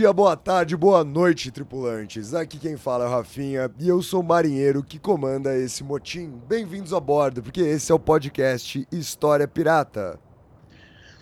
Dia, 0.00 0.14
boa 0.14 0.34
tarde, 0.34 0.74
boa 0.78 1.04
noite, 1.04 1.50
tripulantes. 1.50 2.32
Aqui 2.32 2.58
quem 2.58 2.74
fala 2.74 3.04
é 3.04 3.06
o 3.06 3.10
Rafinha 3.10 3.70
e 3.78 3.86
eu 3.86 4.00
sou 4.00 4.22
o 4.22 4.24
marinheiro 4.24 4.82
que 4.82 4.98
comanda 4.98 5.54
esse 5.54 5.84
motim. 5.84 6.40
Bem-vindos 6.48 6.94
a 6.94 6.98
bordo, 6.98 7.42
porque 7.42 7.60
esse 7.60 7.92
é 7.92 7.94
o 7.94 7.98
podcast 7.98 8.88
História 8.90 9.46
Pirata. 9.46 10.18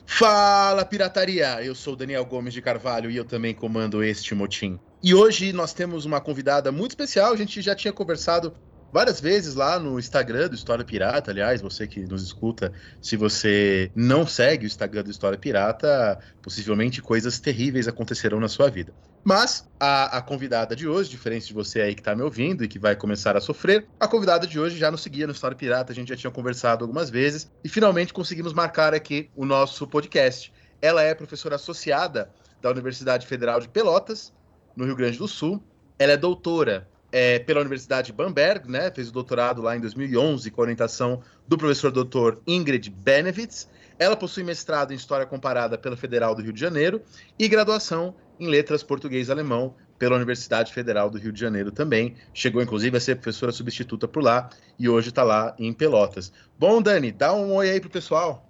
Fala 0.06 0.84
pirataria! 0.84 1.60
Eu 1.60 1.74
sou 1.74 1.96
Daniel 1.96 2.24
Gomes 2.24 2.54
de 2.54 2.62
Carvalho 2.62 3.10
e 3.10 3.16
eu 3.16 3.24
também 3.24 3.52
comando 3.52 4.00
este 4.04 4.32
motim. 4.32 4.78
E 5.02 5.12
hoje 5.12 5.52
nós 5.52 5.72
temos 5.72 6.04
uma 6.04 6.20
convidada 6.20 6.70
muito 6.70 6.92
especial. 6.92 7.32
A 7.32 7.36
gente 7.36 7.60
já 7.60 7.74
tinha 7.74 7.92
conversado 7.92 8.54
várias 8.92 9.20
vezes 9.20 9.54
lá 9.54 9.78
no 9.78 9.98
Instagram 9.98 10.48
do 10.48 10.54
História 10.54 10.84
Pirata. 10.84 11.30
Aliás, 11.30 11.60
você 11.60 11.86
que 11.86 12.00
nos 12.00 12.22
escuta, 12.22 12.72
se 13.00 13.16
você 13.16 13.90
não 13.94 14.26
segue 14.26 14.64
o 14.64 14.66
Instagram 14.66 15.04
do 15.04 15.10
História 15.10 15.38
Pirata, 15.38 16.18
possivelmente 16.42 17.02
coisas 17.02 17.38
terríveis 17.38 17.88
acontecerão 17.88 18.40
na 18.40 18.48
sua 18.48 18.70
vida. 18.70 18.92
Mas 19.24 19.68
a, 19.78 20.18
a 20.18 20.22
convidada 20.22 20.74
de 20.74 20.88
hoje, 20.88 21.10
diferente 21.10 21.48
de 21.48 21.52
você 21.52 21.80
aí 21.80 21.94
que 21.94 22.00
está 22.00 22.14
me 22.14 22.22
ouvindo 22.22 22.64
e 22.64 22.68
que 22.68 22.78
vai 22.78 22.96
começar 22.96 23.36
a 23.36 23.40
sofrer, 23.40 23.86
a 23.98 24.08
convidada 24.08 24.46
de 24.46 24.58
hoje 24.58 24.78
já 24.78 24.90
nos 24.90 25.02
seguia 25.02 25.26
no 25.26 25.32
História 25.32 25.56
Pirata, 25.56 25.92
a 25.92 25.94
gente 25.94 26.08
já 26.08 26.16
tinha 26.16 26.30
conversado 26.30 26.84
algumas 26.84 27.10
vezes 27.10 27.50
e 27.62 27.68
finalmente 27.68 28.12
conseguimos 28.12 28.52
marcar 28.52 28.94
aqui 28.94 29.28
o 29.36 29.44
nosso 29.44 29.86
podcast. 29.86 30.52
Ela 30.80 31.02
é 31.02 31.14
professora 31.14 31.56
associada 31.56 32.30
da 32.62 32.70
Universidade 32.70 33.26
Federal 33.26 33.60
de 33.60 33.68
Pelotas, 33.68 34.32
no 34.76 34.84
Rio 34.84 34.96
Grande 34.96 35.18
do 35.18 35.26
Sul. 35.26 35.62
Ela 35.98 36.12
é 36.12 36.16
doutora 36.16 36.88
é, 37.10 37.38
pela 37.38 37.60
Universidade 37.60 38.08
de 38.08 38.12
Bamberg, 38.12 38.70
né? 38.70 38.90
Fez 38.90 39.08
o 39.08 39.12
doutorado 39.12 39.62
lá 39.62 39.76
em 39.76 39.80
2011 39.80 40.50
com 40.50 40.60
orientação 40.60 41.22
do 41.46 41.56
professor 41.56 41.90
doutor 41.90 42.40
Ingrid 42.46 42.90
Benevitz. 42.90 43.68
Ela 43.98 44.16
possui 44.16 44.44
mestrado 44.44 44.92
em 44.92 44.96
História 44.96 45.26
Comparada 45.26 45.76
pela 45.76 45.96
Federal 45.96 46.34
do 46.34 46.42
Rio 46.42 46.52
de 46.52 46.60
Janeiro 46.60 47.02
e 47.38 47.48
graduação 47.48 48.14
em 48.38 48.46
Letras 48.46 48.82
Português 48.82 49.28
e 49.28 49.32
Alemão 49.32 49.74
pela 49.98 50.14
Universidade 50.14 50.72
Federal 50.72 51.10
do 51.10 51.18
Rio 51.18 51.32
de 51.32 51.40
Janeiro 51.40 51.72
também. 51.72 52.14
Chegou, 52.32 52.62
inclusive, 52.62 52.96
a 52.96 53.00
ser 53.00 53.16
professora 53.16 53.50
substituta 53.50 54.06
por 54.06 54.22
lá 54.22 54.48
e 54.78 54.88
hoje 54.88 55.08
está 55.08 55.24
lá 55.24 55.56
em 55.58 55.72
Pelotas. 55.72 56.32
Bom, 56.56 56.80
Dani, 56.80 57.10
dá 57.10 57.34
um 57.34 57.54
oi 57.54 57.70
aí 57.70 57.80
pro 57.80 57.90
pessoal. 57.90 58.48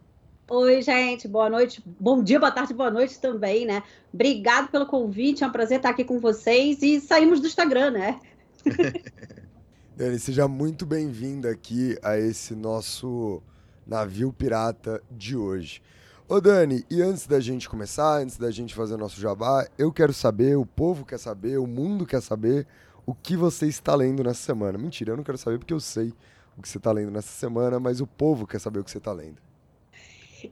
Oi, 0.51 0.81
gente, 0.81 1.29
boa 1.29 1.51
noite, 1.51 1.83
bom 1.85 2.23
dia, 2.23 2.41
boa 2.41 2.51
tarde, 2.51 2.73
boa 2.73 2.91
noite 2.91 3.21
também, 3.21 3.67
né? 3.67 3.83
Obrigado 4.13 4.71
pelo 4.71 4.87
convite, 4.87 5.45
é 5.45 5.47
um 5.47 5.53
prazer 5.53 5.77
estar 5.77 5.91
aqui 5.91 6.05
com 6.05 6.19
vocês 6.19 6.81
e 6.83 7.01
saímos 7.01 7.39
do 7.39 7.47
Instagram, 7.47 7.91
né? 7.91 8.19
Dani, 9.97 10.19
seja 10.19 10.47
muito 10.49 10.87
bem-vinda 10.87 11.51
aqui 11.51 11.97
a 12.03 12.17
esse 12.19 12.55
nosso 12.55 13.43
navio 13.87 14.33
pirata 14.33 15.03
de 15.11 15.37
hoje. 15.37 15.83
Ô 16.29 16.41
Dani, 16.41 16.85
e 16.91 17.01
antes 17.01 17.27
da 17.27 17.41
gente 17.41 17.69
começar, 17.69 18.19
antes 18.19 18.37
da 18.37 18.51
gente 18.51 18.75
fazer 18.75 18.95
o 18.95 18.99
nosso 18.99 19.21
jabá, 19.21 19.67
eu 19.79 19.93
quero 19.93 20.13
saber, 20.13 20.57
o 20.57 20.67
povo 20.67 21.05
quer 21.05 21.19
saber, 21.19 21.59
o 21.59 21.67
mundo 21.67 22.05
quer 22.07 22.21
saber 22.21 22.67
o 23.07 23.15
que 23.15 23.37
você 23.37 23.67
está 23.67 23.95
lendo 23.95 24.23
nessa 24.23 24.43
semana. 24.43 24.77
Mentira, 24.77 25.13
eu 25.13 25.17
não 25.17 25.25
quero 25.25 25.39
saber 25.39 25.59
porque 25.59 25.73
eu 25.75 25.81
sei 25.81 26.13
o 26.57 26.63
que 26.63 26.69
você 26.69 26.79
está 26.79 26.93
lendo 26.93 27.11
nessa 27.11 27.33
semana, 27.33 27.81
mas 27.81 28.01
o 28.01 28.07
povo 28.07 28.47
quer 28.47 28.61
saber 28.61 28.81
o 28.81 28.85
que 28.85 28.91
você 28.91 28.99
está 28.99 29.13
lendo. 29.13 29.41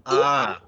Ah, 0.04 0.62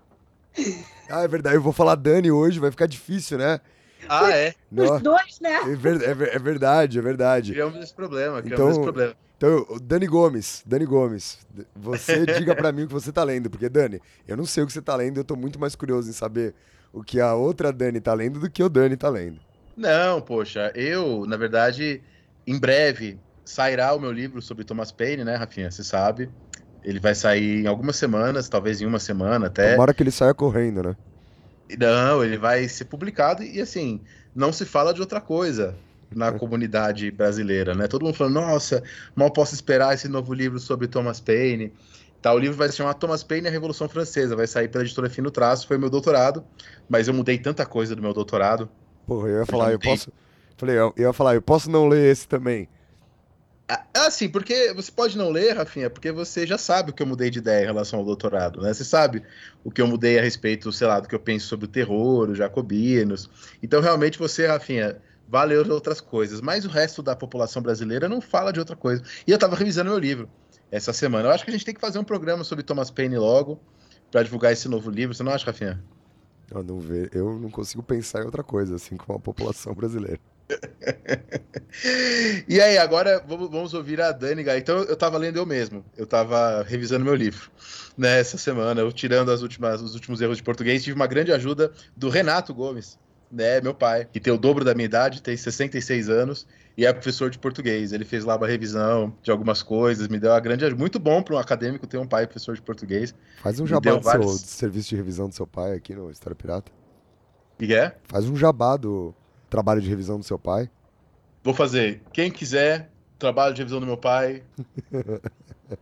Ah, 1.09 1.23
é 1.23 1.29
verdade, 1.29 1.57
eu 1.57 1.63
vou 1.63 1.73
falar 1.73 1.95
Dani 1.95 2.31
hoje, 2.31 2.59
vai 2.61 2.71
ficar 2.71 2.87
difícil, 2.87 3.39
né? 3.39 3.61
Ah 4.09 4.31
é. 4.31 4.55
Não, 4.71 4.97
Os 4.97 5.03
dois, 5.03 5.41
né? 5.41 5.55
é, 5.55 5.75
ver- 5.77 6.03
é 6.03 6.35
é 6.35 6.39
verdade, 6.39 6.99
é 6.99 7.03
verdade. 7.03 7.53
Criamos 7.53 7.83
esse 7.83 7.95
problema, 7.95 8.43
criamos 8.43 8.53
Então- 8.61 8.71
esse 8.71 8.81
problema. 8.81 9.15
Então, 9.37 9.65
o 9.69 9.79
Dani 9.79 10.07
Gomes, 10.09 10.65
Dani 10.67 10.85
Gomes, 10.85 11.39
você 11.77 12.27
diga 12.27 12.57
pra 12.57 12.73
mim 12.73 12.83
o 12.83 12.87
que 12.89 12.93
você 12.93 13.13
tá 13.13 13.23
lendo, 13.23 13.49
porque 13.49 13.69
Dani, 13.69 14.01
eu 14.27 14.37
não 14.37 14.45
sei 14.45 14.65
o 14.65 14.67
que 14.67 14.73
você 14.73 14.83
tá 14.83 14.97
lendo, 14.97 15.19
eu 15.19 15.25
tô 15.25 15.37
muito 15.37 15.61
mais 15.61 15.77
curioso 15.77 16.11
em 16.11 16.13
saber 16.13 16.55
o 16.93 17.05
que 17.05 17.21
a 17.21 17.35
outra 17.35 17.73
Dani 17.73 18.01
tá 18.01 18.13
lendo 18.15 18.41
do 18.41 18.51
que 18.51 18.63
o 18.65 18.69
Dani 18.69 18.97
tá 18.97 19.09
lendo. 19.09 19.39
Não, 19.77 20.21
poxa, 20.21 20.73
eu, 20.75 21.25
na 21.25 21.37
verdade, 21.37 22.03
em 22.45 22.59
breve 22.59 23.17
sairá 23.45 23.95
o 23.95 24.01
meu 24.01 24.11
livro 24.11 24.43
sobre 24.43 24.65
Thomas 24.65 24.91
Paine, 24.91 25.23
né, 25.25 25.37
Rafinha? 25.37 25.71
Você 25.71 25.85
sabe. 25.85 26.29
Ele 26.83 26.99
vai 26.99 27.15
sair 27.15 27.63
em 27.63 27.67
algumas 27.69 27.95
semanas, 27.97 28.49
talvez 28.49 28.81
em 28.81 28.87
uma 28.87 28.99
semana 28.99 29.47
até. 29.47 29.73
Tomara 29.73 29.93
que 29.95 30.03
ele 30.03 30.11
saia 30.11 30.35
correndo, 30.35 30.83
né? 30.83 30.97
Não, 31.77 32.25
ele 32.25 32.39
vai 32.39 32.69
ser 32.69 32.87
publicado 32.87 33.43
e 33.43 33.61
assim, 33.61 34.01
não 34.35 34.53
se 34.53 34.65
fala 34.65 34.95
de 34.95 35.01
outra 35.01 35.21
coisa 35.21 35.75
na 36.15 36.33
comunidade 36.33 37.11
brasileira, 37.11 37.75
né? 37.75 37.87
Todo 37.87 38.05
mundo 38.05 38.15
falando, 38.15 38.35
nossa, 38.35 38.83
mal 39.15 39.31
posso 39.31 39.55
esperar 39.55 39.95
esse 39.95 40.09
novo 40.09 40.33
livro 40.33 40.59
sobre 40.59 40.87
Thomas 40.87 41.21
Paine. 41.21 41.73
Tá, 42.21 42.33
o 42.33 42.39
livro 42.39 42.57
vai 42.57 42.69
se 42.69 42.77
chamar 42.77 42.95
Thomas 42.95 43.23
Paine 43.23 43.47
e 43.47 43.49
a 43.49 43.53
Revolução 43.53 43.89
Francesa, 43.89 44.35
vai 44.35 44.47
sair 44.47 44.69
pela 44.69 44.83
editora 44.83 45.09
Fino 45.09 45.31
Traço, 45.31 45.69
foi 45.69 45.79
meu 45.79 45.89
doutorado, 45.89 46.45
mas 46.89 47.07
eu 47.07 47.15
mudei 47.15 47.39
tanta 47.39 47.65
coisa 47.65 47.95
do 47.95 48.03
meu 48.03 48.13
doutorado. 48.13 48.69
Porra, 49.07 49.29
eu 49.29 49.39
ia 49.41 49.47
falar, 49.47 49.73
eu 49.73 49.73
mudei. 49.73 49.91
posso. 49.91 50.13
Falei, 50.57 50.77
eu 50.77 50.93
eu 50.97 51.07
ia 51.07 51.13
falar, 51.13 51.35
eu 51.35 51.43
posso 51.43 51.71
não 51.71 51.87
ler 51.87 52.11
esse 52.11 52.27
também. 52.27 52.69
Ah, 53.71 53.85
Assim, 54.07 54.29
porque 54.31 54.73
você 54.73 54.91
pode 54.91 55.17
não 55.19 55.31
ler, 55.31 55.55
Rafinha, 55.57 55.91
porque 55.91 56.11
você 56.11 56.47
já 56.47 56.57
sabe 56.57 56.91
o 56.91 56.95
que 56.95 57.03
eu 57.03 57.07
mudei 57.07 57.31
de 57.31 57.39
ideia 57.39 57.63
em 57.65 57.67
relação 57.67 57.99
ao 57.99 58.05
doutorado, 58.05 58.63
né? 58.63 58.73
Você 58.73 58.85
sabe 58.85 59.23
o 59.63 59.71
que 59.71 59.83
eu 59.83 59.87
mudei 59.87 60.19
a 60.19 60.23
respeito, 60.23 60.73
sei 60.73 60.87
lá, 60.87 61.01
do 61.01 61.09
que 61.09 61.15
eu 61.15 61.21
penso 61.21 61.47
sobre 61.47 61.67
o 61.67 61.69
terror, 61.69 62.31
os 62.31 62.39
jacobinos. 62.39 63.29
Então, 63.63 63.81
realmente, 63.83 64.19
você, 64.19 64.47
Rafinha, 64.47 65.03
vai 65.27 65.47
ler 65.47 65.71
outras 65.71 66.01
coisas. 66.01 66.41
Mas 66.41 66.65
o 66.65 66.69
resto 66.69 67.03
da 67.03 67.15
população 67.15 67.61
brasileira 67.61 68.09
não 68.09 68.21
fala 68.23 68.53
de 68.53 68.59
outra 68.61 68.77
coisa. 68.77 69.03
E 69.27 69.31
eu 69.31 69.35
estava 69.35 69.55
revisando 69.57 69.91
meu 69.91 69.99
livro 69.99 70.31
essa 70.71 70.93
semana. 70.93 71.29
Eu 71.29 71.33
acho 71.33 71.45
que 71.45 71.51
a 71.51 71.53
gente 71.53 71.65
tem 71.65 71.75
que 71.75 71.81
fazer 71.81 71.99
um 71.99 72.05
programa 72.05 72.45
sobre 72.45 72.65
Thomas 72.65 72.91
Paine 72.91 73.19
logo, 73.19 73.61
para 74.11 74.23
divulgar 74.23 74.53
esse 74.53 74.69
novo 74.69 74.91
livro. 74.91 75.15
Você 75.15 75.23
não 75.23 75.33
acha, 75.33 75.45
Rafinha? 75.45 75.85
Eu 76.51 76.63
não, 76.63 76.79
ve- 76.81 77.11
eu 77.13 77.39
não 77.39 77.51
consigo 77.51 77.83
pensar 77.83 78.23
em 78.23 78.25
outra 78.25 78.43
coisa, 78.43 78.77
assim 78.77 78.97
como 78.97 79.19
a 79.19 79.21
população 79.21 79.75
brasileira. 79.75 80.19
E 82.49 82.61
aí, 82.61 82.79
agora 82.79 83.23
vamos, 83.27 83.51
vamos 83.51 83.75
ouvir 83.75 84.01
a 84.01 84.11
Dani. 84.11 84.43
Então, 84.57 84.79
eu 84.79 84.97
tava 84.97 85.19
lendo 85.19 85.37
eu 85.37 85.47
mesmo. 85.47 85.85
Eu 85.97 86.07
tava 86.07 86.63
revisando 86.63 87.05
meu 87.05 87.15
livro. 87.15 87.51
Né, 87.97 88.19
essa 88.21 88.39
semana, 88.39 88.81
eu 88.81 88.93
tirando 88.93 89.31
as 89.31 89.43
últimas, 89.43 89.83
os 89.83 89.95
últimos 89.95 90.21
erros 90.21 90.37
de 90.39 90.43
português, 90.43 90.83
tive 90.85 90.95
uma 90.97 91.07
grande 91.07 91.33
ajuda 91.33 91.73
do 91.97 92.09
Renato 92.09 92.55
Gomes, 92.55 92.97
né, 93.31 93.61
meu 93.61 93.75
pai, 93.75 94.09
que 94.13 94.21
tem 94.21 94.33
o 94.33 94.39
dobro 94.39 94.65
da 94.65 94.73
minha 94.73 94.85
idade, 94.87 95.21
tem 95.21 95.37
66 95.37 96.09
anos, 96.09 96.47
e 96.77 96.87
é 96.87 96.93
professor 96.93 97.29
de 97.29 97.39
português. 97.41 97.93
Ele 97.93 98.05
fez 98.05 98.25
lá 98.25 98.37
uma 98.37 98.47
revisão 98.47 99.13
de 99.21 99.33
algumas 99.33 99.63
coisas, 99.65 100.07
me 100.07 100.19
deu 100.19 100.31
uma 100.31 100.39
grande 100.41 100.65
ajuda. 100.65 100.79
Muito 100.79 100.99
bom 101.01 101.23
para 101.23 101.35
um 101.35 101.39
acadêmico 101.39 101.87
ter 101.89 101.99
um 101.99 102.07
pai 102.07 102.25
professor 102.27 102.55
de 102.55 102.63
português. 102.63 103.13
Faz 103.43 103.59
um 103.59 103.67
jabá 103.67 103.91
do, 103.91 103.95
seu, 103.95 104.01
vários- 104.03 104.43
do 104.43 104.49
serviço 104.49 104.89
de 104.91 104.97
revisão 104.97 105.29
do 105.29 105.35
seu 105.35 105.47
pai 105.47 105.75
aqui 105.75 105.93
no 105.95 106.09
História 106.11 106.37
Pirata. 106.37 106.71
E 107.61 107.75
é? 107.75 107.97
Faz 108.05 108.25
um 108.27 108.37
jabá 108.37 108.77
do 108.77 109.13
trabalho 109.51 109.81
de 109.81 109.89
revisão 109.89 110.19
do 110.19 110.25
seu 110.25 110.39
pai. 110.39 110.71
Vou 111.43 111.55
fazer. 111.55 112.03
Quem 112.13 112.31
quiser, 112.31 112.91
trabalho 113.19 113.55
de 113.55 113.61
revisão 113.61 113.81
do 113.81 113.87
meu 113.87 113.97
pai. 113.97 114.43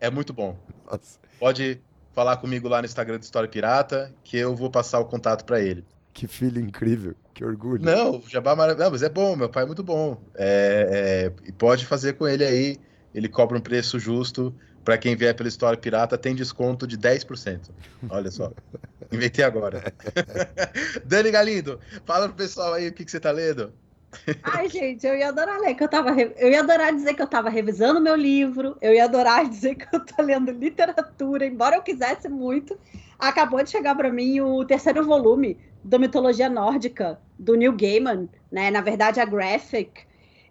É 0.00 0.10
muito 0.10 0.32
bom. 0.32 0.58
Nossa, 0.90 1.16
Pode 1.38 1.80
falar 2.12 2.38
comigo 2.38 2.66
lá 2.68 2.80
no 2.80 2.86
Instagram 2.86 3.18
do 3.18 3.22
História 3.22 3.48
Pirata, 3.48 4.12
que 4.24 4.36
eu 4.36 4.52
vou 4.56 4.68
passar 4.68 4.98
o 4.98 5.04
contato 5.04 5.44
para 5.44 5.60
ele. 5.60 5.84
que 6.12 6.26
filho 6.26 6.60
incrível, 6.60 7.14
que 7.32 7.44
orgulho. 7.44 7.84
Não, 7.84 8.20
Jabá 8.26 8.56
maravilhoso. 8.56 8.84
Não, 8.84 8.90
mas 8.90 9.02
é 9.04 9.08
bom, 9.08 9.36
meu 9.36 9.48
pai 9.48 9.62
é 9.62 9.66
muito 9.66 9.84
bom. 9.84 10.20
É, 10.34 11.30
é, 11.44 11.48
e 11.48 11.52
pode 11.52 11.86
fazer 11.86 12.14
com 12.14 12.26
ele 12.26 12.44
aí. 12.44 12.78
Ele 13.14 13.28
cobra 13.28 13.56
um 13.56 13.60
preço 13.60 13.96
justo. 13.98 14.52
Para 14.86 14.96
quem 14.96 15.16
vier 15.16 15.34
pela 15.34 15.48
História 15.48 15.76
Pirata, 15.76 16.16
tem 16.16 16.32
desconto 16.32 16.86
de 16.86 16.96
10%. 16.96 17.70
Olha 18.08 18.30
só. 18.30 18.52
Inventei 19.10 19.44
agora. 19.44 19.82
Dani 21.04 21.32
Galindo, 21.32 21.80
fala 22.04 22.28
pro 22.28 22.36
pessoal 22.36 22.74
aí 22.74 22.86
o 22.86 22.92
que, 22.92 23.04
que 23.04 23.10
você 23.10 23.18
tá 23.18 23.32
lendo. 23.32 23.72
Ai, 24.44 24.68
gente, 24.68 25.04
eu 25.04 25.16
ia 25.16 25.30
adorar 25.30 25.58
ler, 25.58 25.74
que 25.74 25.82
eu 25.82 25.88
tava. 25.88 26.12
Eu 26.12 26.52
ia 26.52 26.60
adorar 26.60 26.94
dizer 26.94 27.14
que 27.14 27.20
eu 27.20 27.26
tava 27.26 27.50
revisando 27.50 28.00
meu 28.00 28.14
livro, 28.14 28.76
eu 28.80 28.94
ia 28.94 29.06
adorar 29.06 29.44
dizer 29.50 29.74
que 29.74 29.88
eu 29.92 29.98
tô 29.98 30.22
lendo 30.22 30.52
literatura, 30.52 31.44
embora 31.44 31.74
eu 31.74 31.82
quisesse 31.82 32.28
muito. 32.28 32.78
Acabou 33.18 33.64
de 33.64 33.70
chegar 33.70 33.96
para 33.96 34.12
mim 34.12 34.40
o 34.40 34.64
terceiro 34.64 35.04
volume 35.04 35.58
da 35.82 35.98
mitologia 35.98 36.48
nórdica, 36.48 37.18
do 37.36 37.56
Neil 37.56 37.72
Gaiman, 37.72 38.28
né? 38.52 38.70
Na 38.70 38.82
verdade, 38.82 39.18
a 39.18 39.24
Graphic. 39.24 40.06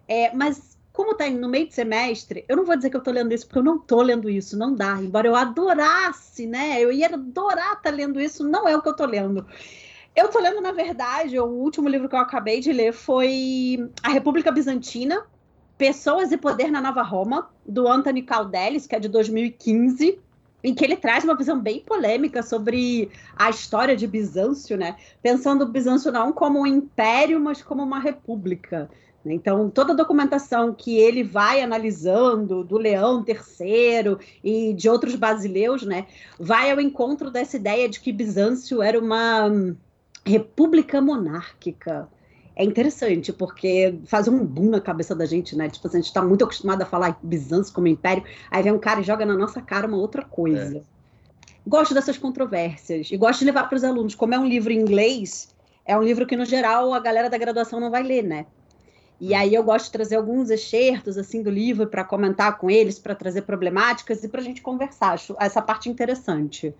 É, 0.06 0.30
mas 0.34 0.75
como 0.96 1.14
tá 1.14 1.28
no 1.28 1.46
meio 1.46 1.68
de 1.68 1.74
semestre, 1.74 2.42
eu 2.48 2.56
não 2.56 2.64
vou 2.64 2.74
dizer 2.74 2.88
que 2.88 2.96
eu 2.96 3.02
tô 3.02 3.10
lendo 3.10 3.30
isso, 3.30 3.46
porque 3.46 3.58
eu 3.58 3.62
não 3.62 3.78
tô 3.78 4.00
lendo 4.00 4.30
isso, 4.30 4.56
não 4.56 4.74
dá. 4.74 4.94
Embora 4.94 5.28
eu 5.28 5.36
adorasse, 5.36 6.46
né? 6.46 6.80
Eu 6.80 6.90
ia 6.90 7.06
adorar 7.06 7.74
estar 7.74 7.82
tá 7.82 7.90
lendo 7.90 8.18
isso, 8.18 8.42
não 8.42 8.66
é 8.66 8.74
o 8.74 8.80
que 8.80 8.88
eu 8.88 8.96
tô 8.96 9.04
lendo. 9.04 9.46
Eu 10.16 10.28
tô 10.28 10.40
lendo, 10.40 10.58
na 10.62 10.72
verdade, 10.72 11.38
o 11.38 11.44
último 11.44 11.86
livro 11.86 12.08
que 12.08 12.14
eu 12.14 12.18
acabei 12.18 12.60
de 12.60 12.72
ler 12.72 12.94
foi 12.94 13.90
A 14.02 14.08
República 14.08 14.50
Bizantina, 14.50 15.22
Pessoas 15.76 16.32
e 16.32 16.38
Poder 16.38 16.70
na 16.70 16.80
Nova 16.80 17.02
Roma, 17.02 17.50
do 17.66 17.86
Anthony 17.86 18.22
Caldelis, 18.22 18.86
que 18.86 18.96
é 18.96 18.98
de 18.98 19.08
2015 19.08 20.18
em 20.64 20.74
que 20.74 20.82
ele 20.82 20.96
traz 20.96 21.22
uma 21.24 21.36
visão 21.36 21.60
bem 21.60 21.80
polêmica 21.80 22.42
sobre 22.42 23.10
a 23.36 23.50
história 23.50 23.94
de 23.94 24.06
Bizâncio, 24.06 24.78
né? 24.78 24.96
Pensando 25.22 25.66
Bizâncio 25.66 26.10
não 26.10 26.32
como 26.32 26.60
um 26.60 26.66
império, 26.66 27.38
mas 27.38 27.62
como 27.62 27.82
uma 27.82 28.00
república. 28.00 28.90
Então, 29.32 29.70
toda 29.70 29.92
a 29.92 29.96
documentação 29.96 30.72
que 30.72 30.96
ele 30.96 31.22
vai 31.22 31.62
analisando 31.62 32.62
do 32.62 32.78
Leão 32.78 33.24
III 33.26 34.16
e 34.42 34.72
de 34.72 34.88
outros 34.88 35.14
basileus, 35.14 35.82
né, 35.82 36.06
vai 36.38 36.70
ao 36.70 36.80
encontro 36.80 37.30
dessa 37.30 37.56
ideia 37.56 37.88
de 37.88 38.00
que 38.00 38.12
Bizâncio 38.12 38.82
era 38.82 38.98
uma 38.98 39.50
república 40.24 41.00
monárquica. 41.00 42.08
É 42.54 42.64
interessante, 42.64 43.32
porque 43.32 43.98
faz 44.06 44.26
um 44.26 44.44
boom 44.44 44.70
na 44.70 44.80
cabeça 44.80 45.14
da 45.14 45.26
gente, 45.26 45.54
né? 45.54 45.68
Tipo, 45.68 45.88
assim, 45.88 45.98
a 45.98 46.00
gente 46.00 46.08
está 46.08 46.22
muito 46.22 46.42
acostumado 46.42 46.80
a 46.80 46.86
falar 46.86 47.18
Bizâncio 47.22 47.74
como 47.74 47.86
império, 47.86 48.24
aí 48.50 48.62
vem 48.62 48.72
um 48.72 48.78
cara 48.78 49.00
e 49.00 49.04
joga 49.04 49.26
na 49.26 49.36
nossa 49.36 49.60
cara 49.60 49.86
uma 49.86 49.98
outra 49.98 50.24
coisa. 50.24 50.78
É. 50.78 50.82
Gosto 51.66 51.92
dessas 51.92 52.16
controvérsias 52.16 53.10
e 53.10 53.16
gosto 53.16 53.40
de 53.40 53.46
levar 53.46 53.68
para 53.68 53.76
os 53.76 53.84
alunos. 53.84 54.14
Como 54.14 54.32
é 54.32 54.38
um 54.38 54.46
livro 54.46 54.72
em 54.72 54.78
inglês, 54.78 55.54
é 55.84 55.98
um 55.98 56.02
livro 56.02 56.26
que, 56.26 56.36
no 56.36 56.44
geral, 56.44 56.94
a 56.94 57.00
galera 57.00 57.28
da 57.28 57.36
graduação 57.36 57.78
não 57.78 57.90
vai 57.90 58.02
ler, 58.02 58.22
né? 58.22 58.46
E 59.20 59.34
aí 59.34 59.54
eu 59.54 59.62
gosto 59.62 59.86
de 59.86 59.92
trazer 59.92 60.16
alguns 60.16 60.50
excertos 60.50 61.16
assim 61.16 61.42
do 61.42 61.50
livro 61.50 61.86
para 61.86 62.04
comentar 62.04 62.58
com 62.58 62.70
eles, 62.70 62.98
para 62.98 63.14
trazer 63.14 63.42
problemáticas 63.42 64.22
e 64.22 64.28
para 64.28 64.40
a 64.40 64.44
gente 64.44 64.60
conversar. 64.60 65.12
Acho 65.12 65.34
essa 65.40 65.62
parte 65.62 65.88
interessante. 65.88 66.74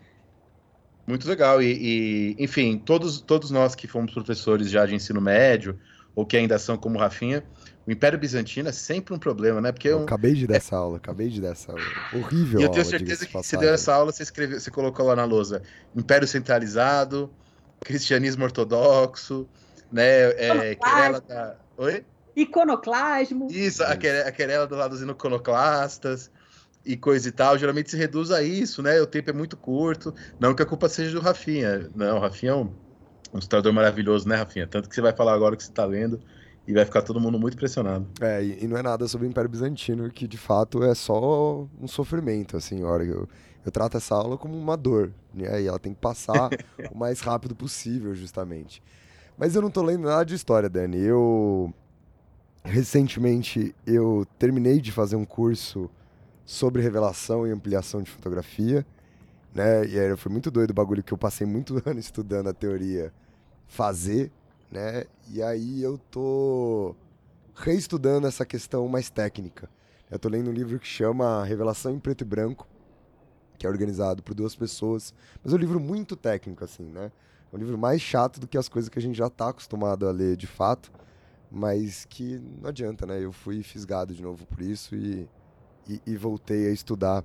Muito 1.06 1.26
legal. 1.28 1.62
E, 1.62 2.34
e, 2.36 2.36
enfim, 2.38 2.78
todos, 2.78 3.20
todos 3.20 3.50
nós 3.50 3.74
que 3.74 3.86
fomos 3.86 4.12
professores 4.12 4.68
já 4.68 4.84
de 4.84 4.94
ensino 4.94 5.20
médio, 5.20 5.78
ou 6.14 6.26
que 6.26 6.36
ainda 6.36 6.58
são 6.58 6.76
como 6.76 6.98
Rafinha, 6.98 7.44
o 7.86 7.92
Império 7.92 8.18
Bizantino 8.18 8.68
é 8.68 8.72
sempre 8.72 9.14
um 9.14 9.18
problema, 9.18 9.60
né? 9.60 9.70
Porque 9.70 9.88
eu, 9.88 9.98
eu 9.98 10.04
acabei 10.04 10.34
de 10.34 10.46
dar 10.46 10.54
é... 10.54 10.56
essa 10.56 10.76
aula, 10.76 10.96
acabei 10.96 11.28
de 11.28 11.40
dar 11.40 11.50
essa 11.50 11.70
aula. 11.70 11.84
Horrível. 12.12 12.60
E 12.60 12.64
eu 12.64 12.68
tenho 12.68 12.82
aula, 12.82 12.98
certeza 12.98 13.24
que 13.24 13.32
você 13.32 13.56
deu 13.56 13.72
essa 13.72 13.94
aula, 13.94 14.10
você 14.10 14.24
escreveu, 14.24 14.58
você 14.58 14.70
colocou 14.70 15.06
lá 15.06 15.14
na 15.14 15.24
lousa 15.24 15.62
Império 15.94 16.26
Centralizado, 16.26 17.30
Cristianismo 17.80 18.44
Ortodoxo, 18.44 19.48
né? 19.92 20.30
É, 20.30 20.74
querela 20.74 21.20
da. 21.20 21.56
Oi? 21.78 22.04
Iconoclasmo. 22.36 23.48
Isso, 23.50 23.82
a 23.82 23.96
querela 23.96 24.66
do 24.66 24.76
lado 24.76 24.90
dos 24.90 25.02
iconoclastas 25.02 26.30
e 26.84 26.96
coisa 26.96 27.28
e 27.28 27.32
tal, 27.32 27.58
geralmente 27.58 27.90
se 27.90 27.96
reduz 27.96 28.30
a 28.30 28.42
isso, 28.42 28.82
né? 28.82 29.00
O 29.00 29.06
tempo 29.06 29.30
é 29.30 29.32
muito 29.32 29.56
curto. 29.56 30.14
Não 30.38 30.54
que 30.54 30.62
a 30.62 30.66
culpa 30.66 30.88
seja 30.88 31.18
do 31.18 31.20
Rafinha. 31.20 31.90
Não, 31.96 32.18
o 32.18 32.20
Rafinha 32.20 32.52
é 32.52 32.54
um, 32.54 32.64
um 32.64 32.72
ilustrador 33.32 33.72
maravilhoso, 33.72 34.28
né, 34.28 34.36
Rafinha? 34.36 34.66
Tanto 34.66 34.88
que 34.88 34.94
você 34.94 35.00
vai 35.00 35.16
falar 35.16 35.32
agora 35.32 35.56
que 35.56 35.64
você 35.64 35.70
está 35.70 35.84
lendo 35.84 36.20
e 36.66 36.72
vai 36.72 36.84
ficar 36.84 37.02
todo 37.02 37.20
mundo 37.20 37.38
muito 37.38 37.54
impressionado. 37.54 38.06
É, 38.20 38.44
e, 38.44 38.64
e, 38.64 38.68
não 38.68 38.76
é 38.76 38.82
nada 38.82 39.08
sobre 39.08 39.26
o 39.26 39.30
Império 39.30 39.48
Bizantino, 39.48 40.10
que 40.10 40.28
de 40.28 40.36
fato 40.36 40.82
é 40.82 40.94
só 40.94 41.66
um 41.80 41.88
sofrimento, 41.88 42.56
assim, 42.56 42.82
hora 42.84 43.04
eu, 43.04 43.28
eu 43.64 43.72
trato 43.72 43.96
essa 43.96 44.14
aula 44.14 44.36
como 44.36 44.56
uma 44.56 44.76
dor, 44.76 45.12
né? 45.32 45.62
E 45.62 45.66
ela 45.66 45.78
tem 45.78 45.94
que 45.94 46.00
passar 46.00 46.50
o 46.92 46.98
mais 46.98 47.20
rápido 47.20 47.54
possível, 47.54 48.14
justamente. 48.14 48.82
Mas 49.38 49.54
eu 49.54 49.62
não 49.62 49.70
tô 49.70 49.82
lendo 49.82 50.04
nada 50.04 50.24
de 50.24 50.34
história, 50.34 50.68
Dani. 50.68 50.98
Eu 50.98 51.72
recentemente 52.66 53.74
eu 53.86 54.26
terminei 54.38 54.80
de 54.80 54.90
fazer 54.90 55.16
um 55.16 55.24
curso 55.24 55.88
sobre 56.44 56.82
revelação 56.82 57.46
e 57.46 57.50
ampliação 57.50 58.02
de 58.02 58.10
fotografia, 58.10 58.84
né? 59.54 59.86
E 59.86 59.98
aí 59.98 60.16
foi 60.16 60.30
muito 60.30 60.50
doido 60.50 60.70
o 60.70 60.74
bagulho 60.74 61.02
que 61.02 61.12
eu 61.12 61.18
passei 61.18 61.46
muito 61.46 61.80
ano 61.86 61.98
estudando 61.98 62.48
a 62.48 62.52
teoria 62.52 63.12
fazer, 63.66 64.30
né? 64.70 65.04
E 65.30 65.42
aí 65.42 65.82
eu 65.82 65.98
tô 66.10 66.94
reestudando 67.54 68.26
essa 68.26 68.44
questão 68.44 68.86
mais 68.88 69.10
técnica. 69.10 69.68
Eu 70.10 70.18
tô 70.18 70.28
lendo 70.28 70.50
um 70.50 70.52
livro 70.52 70.78
que 70.78 70.86
chama 70.86 71.44
Revelação 71.44 71.92
em 71.92 71.98
Preto 71.98 72.22
e 72.22 72.24
Branco, 72.24 72.68
que 73.58 73.66
é 73.66 73.70
organizado 73.70 74.22
por 74.22 74.34
duas 74.34 74.54
pessoas, 74.54 75.14
mas 75.42 75.52
é 75.52 75.56
um 75.56 75.58
livro 75.58 75.80
muito 75.80 76.14
técnico, 76.14 76.62
assim, 76.64 76.84
né? 76.84 77.10
É 77.52 77.56
um 77.56 77.58
livro 77.58 77.78
mais 77.78 78.00
chato 78.00 78.38
do 78.38 78.46
que 78.46 78.58
as 78.58 78.68
coisas 78.68 78.88
que 78.88 78.98
a 78.98 79.02
gente 79.02 79.16
já 79.16 79.30
tá 79.30 79.48
acostumado 79.48 80.06
a 80.06 80.12
ler 80.12 80.36
de 80.36 80.46
fato, 80.46 80.92
mas 81.50 82.04
que 82.04 82.40
não 82.60 82.68
adianta, 82.68 83.06
né? 83.06 83.22
Eu 83.22 83.32
fui 83.32 83.62
fisgado 83.62 84.14
de 84.14 84.22
novo 84.22 84.46
por 84.46 84.60
isso 84.60 84.94
e 84.94 85.28
e, 85.88 86.00
e 86.06 86.16
voltei 86.16 86.66
a 86.66 86.72
estudar 86.72 87.24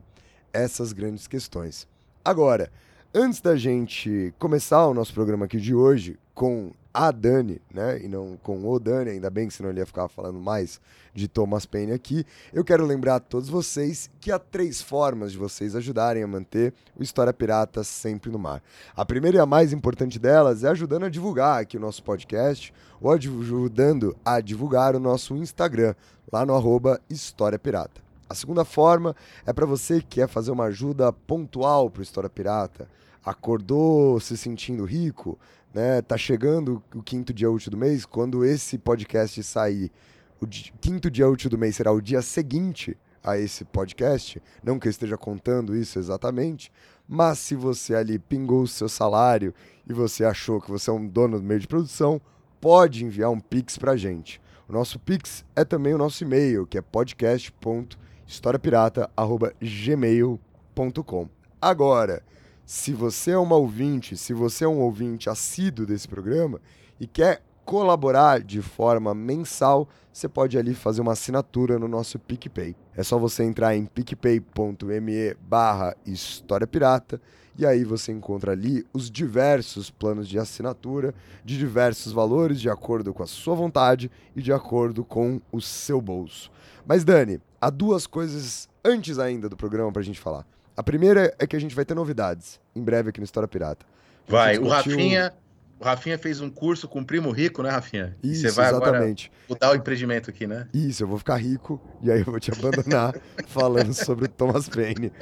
essas 0.53 0.93
grandes 0.93 1.27
questões. 1.27 1.87
Agora, 2.23 2.71
antes 3.13 3.41
da 3.41 3.55
gente 3.55 4.33
começar 4.37 4.85
o 4.87 4.93
nosso 4.93 5.13
programa 5.13 5.45
aqui 5.45 5.57
de 5.57 5.73
hoje 5.73 6.19
com 6.33 6.71
a 6.93 7.11
Dani, 7.11 7.61
né, 7.73 7.99
e 8.03 8.07
não 8.07 8.37
com 8.43 8.67
o 8.67 8.79
Dani, 8.79 9.11
ainda 9.11 9.29
bem 9.29 9.47
que 9.47 9.53
senão 9.53 9.69
ele 9.69 9.79
ia 9.79 9.85
ficar 9.85 10.07
falando 10.07 10.39
mais 10.39 10.79
de 11.13 11.27
Thomas 11.27 11.65
Paine 11.65 11.91
aqui, 11.91 12.25
eu 12.53 12.63
quero 12.63 12.85
lembrar 12.85 13.15
a 13.15 13.19
todos 13.19 13.49
vocês 13.49 14.09
que 14.19 14.31
há 14.31 14.39
três 14.39 14.81
formas 14.81 15.31
de 15.31 15.37
vocês 15.37 15.75
ajudarem 15.75 16.23
a 16.23 16.27
manter 16.27 16.73
o 16.97 17.03
História 17.03 17.33
Pirata 17.33 17.83
sempre 17.83 18.31
no 18.31 18.39
mar. 18.39 18.61
A 18.95 19.05
primeira 19.05 19.37
e 19.37 19.39
a 19.39 19.45
mais 19.45 19.73
importante 19.73 20.19
delas 20.19 20.63
é 20.63 20.69
ajudando 20.69 21.05
a 21.05 21.09
divulgar 21.09 21.61
aqui 21.61 21.77
o 21.77 21.81
nosso 21.81 22.03
podcast 22.03 22.73
ou 22.99 23.11
ajudando 23.11 24.15
a 24.23 24.39
divulgar 24.39 24.95
o 24.95 24.99
nosso 24.99 25.35
Instagram, 25.35 25.95
lá 26.31 26.45
no 26.45 26.55
arroba 26.55 26.99
História 27.09 27.59
Pirata. 27.59 28.01
A 28.29 28.33
segunda 28.33 28.63
forma 28.63 29.13
é 29.45 29.51
para 29.51 29.65
você 29.65 29.99
que 29.99 30.21
quer 30.21 30.27
fazer 30.29 30.51
uma 30.51 30.65
ajuda 30.65 31.11
pontual 31.11 31.89
para 31.89 31.99
o 31.99 32.03
História 32.03 32.29
Pirata. 32.29 32.87
Acordou 33.23 34.19
se 34.19 34.37
sentindo 34.37 34.85
rico, 34.85 35.37
né? 35.73 36.01
Tá 36.01 36.17
chegando 36.17 36.83
o 36.93 37.03
quinto 37.03 37.33
dia 37.33 37.49
útil 37.49 37.71
do 37.71 37.77
mês. 37.77 38.05
Quando 38.05 38.43
esse 38.43 38.77
podcast 38.77 39.41
sair, 39.43 39.91
o 40.39 40.47
quinto 40.47 41.09
dia 41.09 41.29
útil 41.29 41.49
do 41.49 41.57
mês 41.57 41.75
será 41.75 41.91
o 41.91 42.01
dia 42.01 42.21
seguinte 42.21 42.97
a 43.23 43.37
esse 43.37 43.63
podcast. 43.65 44.41
Não 44.63 44.79
que 44.79 44.87
eu 44.87 44.91
esteja 44.91 45.17
contando 45.17 45.75
isso 45.75 45.99
exatamente, 45.99 46.71
mas 47.07 47.37
se 47.39 47.55
você 47.55 47.93
ali 47.93 48.17
pingou 48.17 48.63
o 48.63 48.67
seu 48.67 48.89
salário 48.89 49.53
e 49.87 49.93
você 49.93 50.23
achou 50.23 50.59
que 50.59 50.71
você 50.71 50.89
é 50.89 50.93
um 50.93 51.07
dono 51.07 51.39
do 51.39 51.45
meio 51.45 51.59
de 51.59 51.67
produção, 51.67 52.19
pode 52.59 53.05
enviar 53.05 53.29
um 53.29 53.39
pix 53.39 53.77
para 53.77 53.95
gente. 53.95 54.41
O 54.67 54.73
nosso 54.73 54.97
pix 54.97 55.45
é 55.55 55.63
também 55.63 55.93
o 55.93 55.97
nosso 55.97 56.23
e-mail, 56.23 56.65
que 56.65 56.77
é 56.77 56.81
podcast.com 56.81 58.01
historiapirata.gmail.com. 58.31 61.29
Agora, 61.61 62.23
se 62.71 62.93
você 62.93 63.31
é 63.31 63.37
uma 63.37 63.57
ouvinte, 63.57 64.15
se 64.15 64.33
você 64.33 64.63
é 64.63 64.67
um 64.67 64.79
ouvinte 64.79 65.29
assíduo 65.29 65.85
desse 65.85 66.07
programa 66.07 66.61
e 67.01 67.05
quer 67.05 67.43
colaborar 67.65 68.39
de 68.39 68.61
forma 68.61 69.13
mensal, 69.13 69.89
você 70.11 70.29
pode 70.29 70.57
ali 70.57 70.73
fazer 70.73 71.01
uma 71.01 71.11
assinatura 71.11 71.77
no 71.77 71.85
nosso 71.85 72.17
PicPay. 72.17 72.73
É 72.95 73.03
só 73.03 73.19
você 73.19 73.43
entrar 73.43 73.75
em 73.75 73.85
picpay.me 73.85 75.35
barra 75.41 75.97
História 76.05 76.65
Pirata 76.65 77.21
e 77.57 77.65
aí 77.65 77.83
você 77.83 78.13
encontra 78.13 78.53
ali 78.53 78.85
os 78.93 79.11
diversos 79.11 79.91
planos 79.91 80.25
de 80.25 80.39
assinatura 80.39 81.13
de 81.43 81.57
diversos 81.57 82.13
valores 82.13 82.61
de 82.61 82.69
acordo 82.69 83.13
com 83.13 83.21
a 83.21 83.27
sua 83.27 83.53
vontade 83.53 84.09
e 84.33 84.41
de 84.41 84.53
acordo 84.53 85.03
com 85.03 85.41
o 85.51 85.59
seu 85.59 86.01
bolso. 86.01 86.49
Mas 86.85 87.03
Dani, 87.03 87.41
há 87.59 87.69
duas 87.69 88.07
coisas 88.07 88.69
antes 88.81 89.19
ainda 89.19 89.49
do 89.49 89.57
programa 89.57 89.91
pra 89.91 90.01
gente 90.01 90.21
falar. 90.21 90.47
A 90.81 90.83
primeira 90.83 91.31
é 91.37 91.45
que 91.45 91.55
a 91.55 91.59
gente 91.59 91.75
vai 91.75 91.85
ter 91.85 91.93
novidades 91.93 92.59
em 92.75 92.81
breve 92.81 93.09
aqui 93.09 93.19
no 93.19 93.23
História 93.23 93.47
Pirata. 93.47 93.85
Vai, 94.27 94.57
o 94.57 94.67
Rafinha, 94.67 95.31
o 95.79 95.83
Rafinha 95.83 96.17
fez 96.17 96.41
um 96.41 96.49
curso 96.49 96.87
com 96.87 97.01
o 97.01 97.05
Primo 97.05 97.29
Rico, 97.29 97.61
né, 97.61 97.69
Rafinha? 97.69 98.17
Isso, 98.23 98.41
você 98.41 98.49
vai 98.49 98.69
exatamente. 98.69 99.31
agora 99.31 99.47
mudar 99.47 99.71
o 99.73 99.75
empreendimento 99.75 100.31
aqui, 100.31 100.47
né? 100.47 100.67
Isso, 100.73 101.03
eu 101.03 101.07
vou 101.07 101.19
ficar 101.19 101.37
rico 101.37 101.79
e 102.01 102.09
aí 102.09 102.21
eu 102.21 102.25
vou 102.25 102.39
te 102.39 102.51
abandonar 102.51 103.13
falando 103.45 103.93
sobre 103.93 104.25
o 104.25 104.27
Thomas 104.27 104.67
Paine 104.67 105.13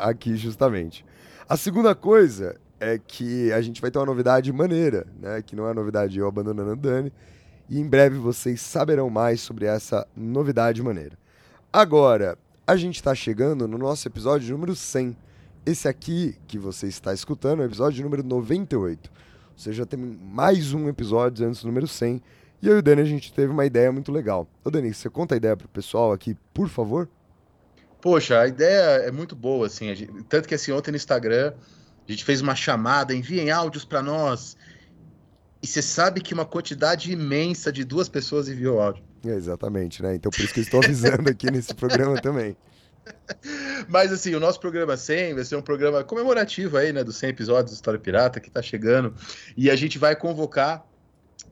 aqui 0.00 0.38
justamente. 0.38 1.04
A 1.46 1.58
segunda 1.58 1.94
coisa 1.94 2.56
é 2.80 2.98
que 2.98 3.52
a 3.52 3.60
gente 3.60 3.82
vai 3.82 3.90
ter 3.90 3.98
uma 3.98 4.06
novidade 4.06 4.50
maneira, 4.54 5.06
né? 5.20 5.42
Que 5.42 5.54
não 5.54 5.68
é 5.68 5.74
novidade 5.74 6.18
eu 6.18 6.26
abandonando 6.26 6.72
o 6.72 6.76
Dani. 6.76 7.12
E 7.68 7.78
em 7.78 7.86
breve 7.86 8.16
vocês 8.16 8.62
saberão 8.62 9.10
mais 9.10 9.42
sobre 9.42 9.66
essa 9.66 10.08
novidade 10.16 10.82
maneira. 10.82 11.18
Agora, 11.70 12.38
a 12.66 12.76
gente 12.76 12.96
está 12.96 13.14
chegando 13.14 13.68
no 13.68 13.78
nosso 13.78 14.08
episódio 14.08 14.50
número 14.52 14.74
100. 14.74 15.16
Esse 15.64 15.86
aqui 15.86 16.36
que 16.48 16.58
você 16.58 16.88
está 16.88 17.14
escutando 17.14 17.62
é 17.62 17.64
o 17.64 17.68
episódio 17.68 18.02
número 18.02 18.24
98. 18.24 19.08
Ou 19.08 19.58
seja, 19.58 19.86
tem 19.86 20.00
mais 20.00 20.72
um 20.72 20.88
episódio 20.88 21.46
antes 21.46 21.62
do 21.62 21.68
número 21.68 21.86
100. 21.86 22.20
E 22.60 22.66
eu 22.66 22.74
e 22.74 22.78
o 22.80 22.82
Dani, 22.82 23.02
a 23.02 23.04
gente 23.04 23.32
teve 23.32 23.52
uma 23.52 23.64
ideia 23.64 23.92
muito 23.92 24.10
legal. 24.10 24.48
Ô 24.64 24.70
Dani, 24.70 24.92
você 24.92 25.08
conta 25.08 25.34
a 25.34 25.36
ideia 25.36 25.56
pro 25.56 25.68
pessoal 25.68 26.12
aqui, 26.12 26.36
por 26.52 26.68
favor? 26.68 27.08
Poxa, 28.00 28.40
a 28.40 28.48
ideia 28.48 29.06
é 29.06 29.12
muito 29.12 29.36
boa, 29.36 29.66
assim. 29.66 29.94
Gente, 29.94 30.24
tanto 30.24 30.48
que 30.48 30.54
assim, 30.54 30.72
ontem 30.72 30.90
no 30.90 30.96
Instagram, 30.96 31.52
a 32.06 32.10
gente 32.10 32.24
fez 32.24 32.40
uma 32.40 32.56
chamada, 32.56 33.14
enviem 33.14 33.48
áudios 33.48 33.84
para 33.84 34.02
nós. 34.02 34.56
E 35.62 35.68
você 35.68 35.80
sabe 35.80 36.20
que 36.20 36.34
uma 36.34 36.44
quantidade 36.44 37.12
imensa 37.12 37.70
de 37.70 37.84
duas 37.84 38.08
pessoas 38.08 38.48
enviou 38.48 38.80
áudio. 38.80 39.04
É, 39.24 39.30
exatamente, 39.30 40.02
né? 40.02 40.14
Então 40.14 40.30
por 40.30 40.40
isso 40.40 40.52
que 40.52 40.60
eu 40.60 40.64
estou 40.64 40.82
avisando 40.82 41.28
aqui 41.28 41.50
nesse 41.50 41.74
programa 41.74 42.20
também. 42.20 42.56
Mas 43.88 44.12
assim, 44.12 44.34
o 44.34 44.40
nosso 44.40 44.60
programa 44.60 44.96
100 44.96 45.34
vai 45.34 45.44
ser 45.44 45.56
um 45.56 45.62
programa 45.62 46.02
comemorativo 46.04 46.76
aí, 46.76 46.92
né, 46.92 47.04
dos 47.04 47.16
100 47.16 47.30
episódios 47.30 47.72
do 47.72 47.74
História 47.74 48.00
Pirata 48.00 48.40
que 48.40 48.50
tá 48.50 48.62
chegando. 48.62 49.14
E 49.56 49.70
a 49.70 49.76
gente 49.76 49.98
vai 49.98 50.16
convocar 50.16 50.84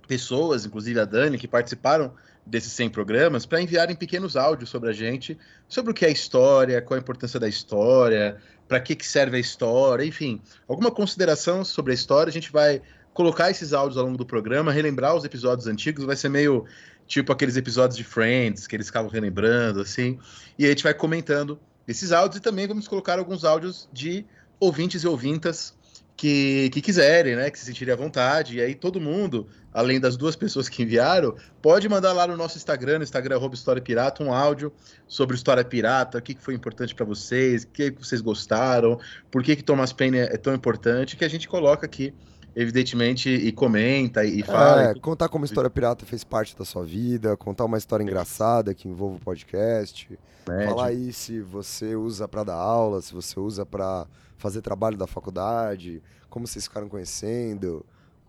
pessoas, 0.06 0.66
inclusive 0.66 0.98
a 1.00 1.04
Dani, 1.04 1.38
que 1.38 1.48
participaram 1.48 2.12
desses 2.46 2.72
100 2.72 2.90
programas, 2.90 3.46
para 3.46 3.60
enviarem 3.60 3.96
pequenos 3.96 4.36
áudios 4.36 4.68
sobre 4.68 4.90
a 4.90 4.92
gente, 4.92 5.38
sobre 5.66 5.92
o 5.92 5.94
que 5.94 6.04
é 6.04 6.10
história, 6.10 6.82
qual 6.82 6.98
a 6.98 7.00
importância 7.00 7.40
da 7.40 7.48
história, 7.48 8.36
para 8.68 8.80
que, 8.80 8.94
que 8.94 9.06
serve 9.06 9.38
a 9.38 9.40
história, 9.40 10.04
enfim, 10.04 10.42
alguma 10.68 10.90
consideração 10.90 11.64
sobre 11.64 11.92
a 11.92 11.94
história. 11.94 12.28
A 12.28 12.32
gente 12.32 12.52
vai 12.52 12.82
colocar 13.14 13.50
esses 13.50 13.72
áudios 13.72 13.96
ao 13.96 14.04
longo 14.04 14.18
do 14.18 14.26
programa, 14.26 14.72
relembrar 14.72 15.14
os 15.14 15.24
episódios 15.24 15.66
antigos, 15.66 16.04
vai 16.04 16.16
ser 16.16 16.28
meio 16.28 16.66
tipo 17.06 17.32
aqueles 17.32 17.56
episódios 17.56 17.96
de 17.96 18.04
Friends, 18.04 18.66
que 18.66 18.76
eles 18.76 18.86
ficavam 18.86 19.10
relembrando, 19.10 19.80
assim, 19.80 20.18
e 20.58 20.64
a 20.64 20.68
gente 20.68 20.82
vai 20.82 20.94
comentando 20.94 21.58
esses 21.86 22.12
áudios 22.12 22.38
e 22.38 22.40
também 22.40 22.66
vamos 22.66 22.88
colocar 22.88 23.18
alguns 23.18 23.44
áudios 23.44 23.88
de 23.92 24.24
ouvintes 24.58 25.02
e 25.02 25.06
ouvintas 25.06 25.74
que, 26.16 26.70
que 26.72 26.80
quiserem, 26.80 27.36
né? 27.36 27.50
Que 27.50 27.58
se 27.58 27.64
sentirem 27.64 27.92
à 27.92 27.96
vontade. 27.96 28.56
E 28.56 28.60
aí 28.60 28.74
todo 28.74 29.00
mundo, 29.00 29.48
além 29.72 29.98
das 29.98 30.16
duas 30.16 30.36
pessoas 30.36 30.68
que 30.68 30.82
enviaram, 30.82 31.36
pode 31.60 31.88
mandar 31.88 32.12
lá 32.12 32.26
no 32.26 32.36
nosso 32.36 32.56
Instagram, 32.56 32.98
no 32.98 33.04
Instagram 33.04 33.38
História 33.52 33.82
Pirata, 33.82 34.22
um 34.22 34.32
áudio 34.32 34.72
sobre 35.06 35.36
História 35.36 35.64
Pirata, 35.64 36.18
o 36.18 36.22
que, 36.22 36.34
que 36.34 36.42
foi 36.42 36.54
importante 36.54 36.94
para 36.94 37.04
vocês, 37.04 37.64
o 37.64 37.68
que, 37.68 37.90
que 37.90 38.04
vocês 38.04 38.20
gostaram, 38.20 38.98
por 39.30 39.42
que, 39.42 39.56
que 39.56 39.62
Thomas 39.62 39.92
Paine 39.92 40.18
é 40.18 40.36
tão 40.36 40.54
importante, 40.54 41.16
que 41.16 41.24
a 41.24 41.28
gente 41.28 41.48
coloca 41.48 41.84
aqui, 41.84 42.14
evidentemente, 42.54 43.28
e 43.28 43.52
comenta 43.52 44.24
e 44.24 44.42
fala. 44.42 44.90
É, 44.90 44.94
contar 44.94 45.28
como 45.28 45.44
História 45.44 45.70
Pirata 45.70 46.06
fez 46.06 46.24
parte 46.24 46.56
da 46.56 46.64
sua 46.64 46.84
vida, 46.84 47.36
contar 47.36 47.64
uma 47.64 47.78
história 47.78 48.02
engraçada 48.02 48.74
que 48.74 48.88
envolve 48.88 49.16
o 49.16 49.20
podcast. 49.20 50.08
Médio. 50.48 50.68
Falar 50.68 50.86
aí 50.86 51.12
se 51.12 51.40
você 51.40 51.96
usa 51.96 52.28
para 52.28 52.44
dar 52.44 52.56
aula, 52.56 53.00
se 53.00 53.12
você 53.12 53.38
usa 53.40 53.64
para 53.64 54.06
fazer 54.36 54.60
trabalho 54.60 54.96
da 54.96 55.06
faculdade, 55.06 56.02
como 56.28 56.46
vocês 56.46 56.66
ficaram 56.66 56.88
conhecendo, 56.88 57.84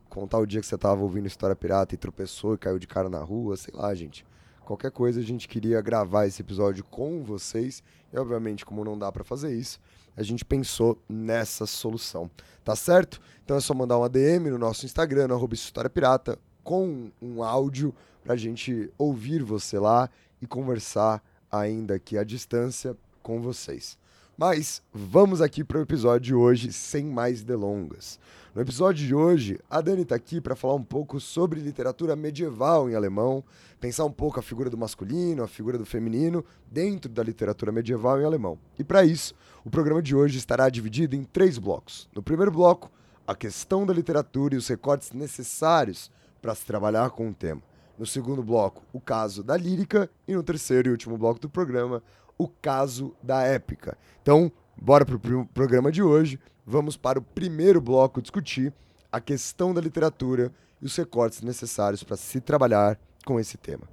contar 0.10 0.40
o 0.40 0.46
dia 0.46 0.62
que 0.62 0.68
você 0.68 0.78
tava 0.78 1.02
ouvindo 1.02 1.28
História 1.28 1.56
Pirata 1.56 1.94
e 1.94 1.98
tropeçou 1.98 2.54
e 2.54 2.58
caiu 2.58 2.80
de 2.80 2.88
cara 2.88 3.10
na 3.10 3.20
rua, 3.20 3.58
sei 3.58 3.74
lá, 3.76 3.94
gente. 3.94 4.26
Qualquer 4.66 4.92
coisa 4.92 5.20
a 5.20 5.24
gente 5.24 5.48
queria 5.48 5.80
gravar 5.82 6.26
esse 6.26 6.42
episódio 6.42 6.84
com 6.86 7.24
vocês 7.24 7.84
e 8.12 8.18
obviamente 8.18 8.66
como 8.66 8.84
não 8.84 8.98
dá 8.98 9.12
para 9.12 9.24
fazer 9.24 9.54
isso, 9.54 9.80
a 10.16 10.24
gente 10.24 10.46
pensou 10.46 10.98
nessa 11.10 11.66
solução, 11.66 12.30
tá 12.64 12.76
certo? 12.76 13.20
Então 13.44 13.58
é 13.58 13.60
só 13.60 13.74
mandar 13.74 13.98
uma 13.98 14.10
DM 14.10 14.50
no 14.50 14.58
nosso 14.58 14.86
Instagram, 14.86 15.28
no 15.28 15.50
História 15.54 15.90
Pirata, 15.90 16.40
com 16.64 17.12
um 17.22 17.44
áudio 17.44 17.94
pra 18.24 18.36
gente 18.36 18.92
ouvir 18.98 19.44
você 19.44 19.78
lá 19.78 20.10
e 20.42 20.48
conversar 20.48 21.24
ainda 21.52 21.96
aqui 21.96 22.18
à 22.18 22.24
distância 22.24 22.98
com 23.22 23.40
vocês. 23.42 23.98
Mas 24.38 24.82
vamos 24.92 25.42
aqui 25.42 25.64
para 25.64 25.78
o 25.78 25.82
episódio 25.82 26.22
de 26.22 26.36
hoje 26.36 26.74
sem 26.74 27.06
mais 27.06 27.44
delongas. 27.44 28.20
No 28.56 28.62
episódio 28.62 29.06
de 29.06 29.14
hoje, 29.14 29.60
a 29.70 29.82
Dani 29.82 30.04
está 30.04 30.16
aqui 30.16 30.40
para 30.40 30.56
falar 30.56 30.76
um 30.76 30.84
pouco 30.84 31.20
sobre 31.20 31.60
literatura 31.60 32.16
medieval 32.16 32.90
em 32.90 32.96
alemão, 32.96 33.44
pensar 33.82 34.06
um 34.06 34.12
pouco 34.12 34.40
a 34.40 34.42
figura 34.42 34.70
do 34.70 34.78
masculino, 34.78 35.44
a 35.44 35.48
figura 35.48 35.78
do 35.78 35.86
feminino 35.86 36.42
dentro 36.66 37.12
da 37.12 37.22
literatura 37.22 37.70
medieval 37.70 38.18
em 38.22 38.24
alemão. 38.24 38.58
E 38.80 38.84
para 38.86 39.04
isso, 39.04 39.36
o 39.66 39.70
programa 39.70 40.02
de 40.02 40.16
hoje 40.16 40.38
estará 40.38 40.70
dividido 40.70 41.18
em 41.18 41.26
três 41.26 41.58
blocos. 41.58 42.08
No 42.16 42.24
primeiro 42.24 42.50
bloco, 42.50 42.90
a 43.28 43.36
questão 43.36 43.86
da 43.86 43.94
literatura 43.94 44.56
e 44.56 44.58
os 44.58 44.70
recortes 44.70 45.12
necessários 45.12 46.10
para 46.42 46.56
se 46.56 46.66
trabalhar 46.66 47.10
com 47.10 47.28
o 47.28 47.34
tema. 47.34 47.62
No 48.00 48.06
segundo 48.06 48.42
bloco, 48.42 48.84
o 48.94 49.02
caso 49.02 49.44
da 49.44 49.58
lírica. 49.58 50.10
E 50.26 50.34
no 50.34 50.42
terceiro 50.42 50.88
e 50.88 50.92
último 50.92 51.18
bloco 51.18 51.42
do 51.42 51.50
programa, 51.50 52.02
o 52.38 52.48
caso 52.48 53.14
da 53.22 53.42
épica. 53.42 53.98
Então, 54.22 54.50
bora 54.82 55.06
para 55.06 55.16
o 55.16 55.46
programa 55.48 55.92
de 55.92 56.02
hoje. 56.02 56.40
Vamos 56.66 56.98
para 56.98 57.20
o 57.20 57.22
primeiro 57.22 57.80
bloco 57.80 58.20
discutir 58.20 58.74
a 59.12 59.22
questão 59.22 59.72
da 59.72 59.80
literatura 59.80 60.52
e 60.82 60.86
os 60.86 60.96
recortes 60.96 61.42
necessários 61.42 62.04
para 62.04 62.18
se 62.18 62.42
trabalhar 62.42 63.00
com 63.24 63.40
esse 63.40 63.56
tema. 63.56 63.88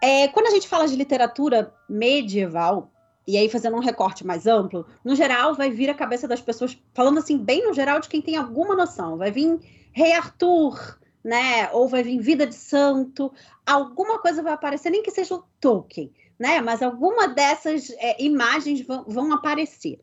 É, 0.00 0.28
quando 0.28 0.46
a 0.46 0.50
gente 0.50 0.66
fala 0.66 0.88
de 0.88 0.96
literatura 0.96 1.74
medieval, 1.86 2.90
e 3.28 3.36
aí 3.36 3.46
fazendo 3.50 3.76
um 3.76 3.80
recorte 3.80 4.26
mais 4.26 4.46
amplo, 4.46 4.86
no 5.04 5.14
geral 5.14 5.54
vai 5.54 5.70
vir 5.70 5.90
a 5.90 5.94
cabeça 5.94 6.26
das 6.26 6.40
pessoas, 6.40 6.78
falando 6.94 7.18
assim, 7.18 7.36
bem 7.36 7.62
no 7.62 7.74
geral, 7.74 8.00
de 8.00 8.08
quem 8.08 8.22
tem 8.22 8.36
alguma 8.36 8.74
noção. 8.74 9.18
Vai 9.18 9.30
vir 9.30 9.60
Rei 9.92 10.14
Arthur, 10.14 10.98
né? 11.22 11.70
Ou 11.72 11.86
vai 11.86 12.02
vir 12.02 12.18
Vida 12.20 12.46
de 12.46 12.54
Santo, 12.54 13.30
alguma 13.66 14.18
coisa 14.18 14.42
vai 14.42 14.54
aparecer, 14.54 14.88
nem 14.88 15.02
que 15.02 15.10
seja 15.10 15.34
o 15.34 15.44
Tolkien, 15.60 16.10
né? 16.38 16.62
Mas 16.62 16.82
alguma 16.82 17.28
dessas 17.28 17.90
é, 17.98 18.16
imagens 18.22 18.80
vão, 18.80 19.04
vão 19.06 19.30
aparecer. 19.34 20.00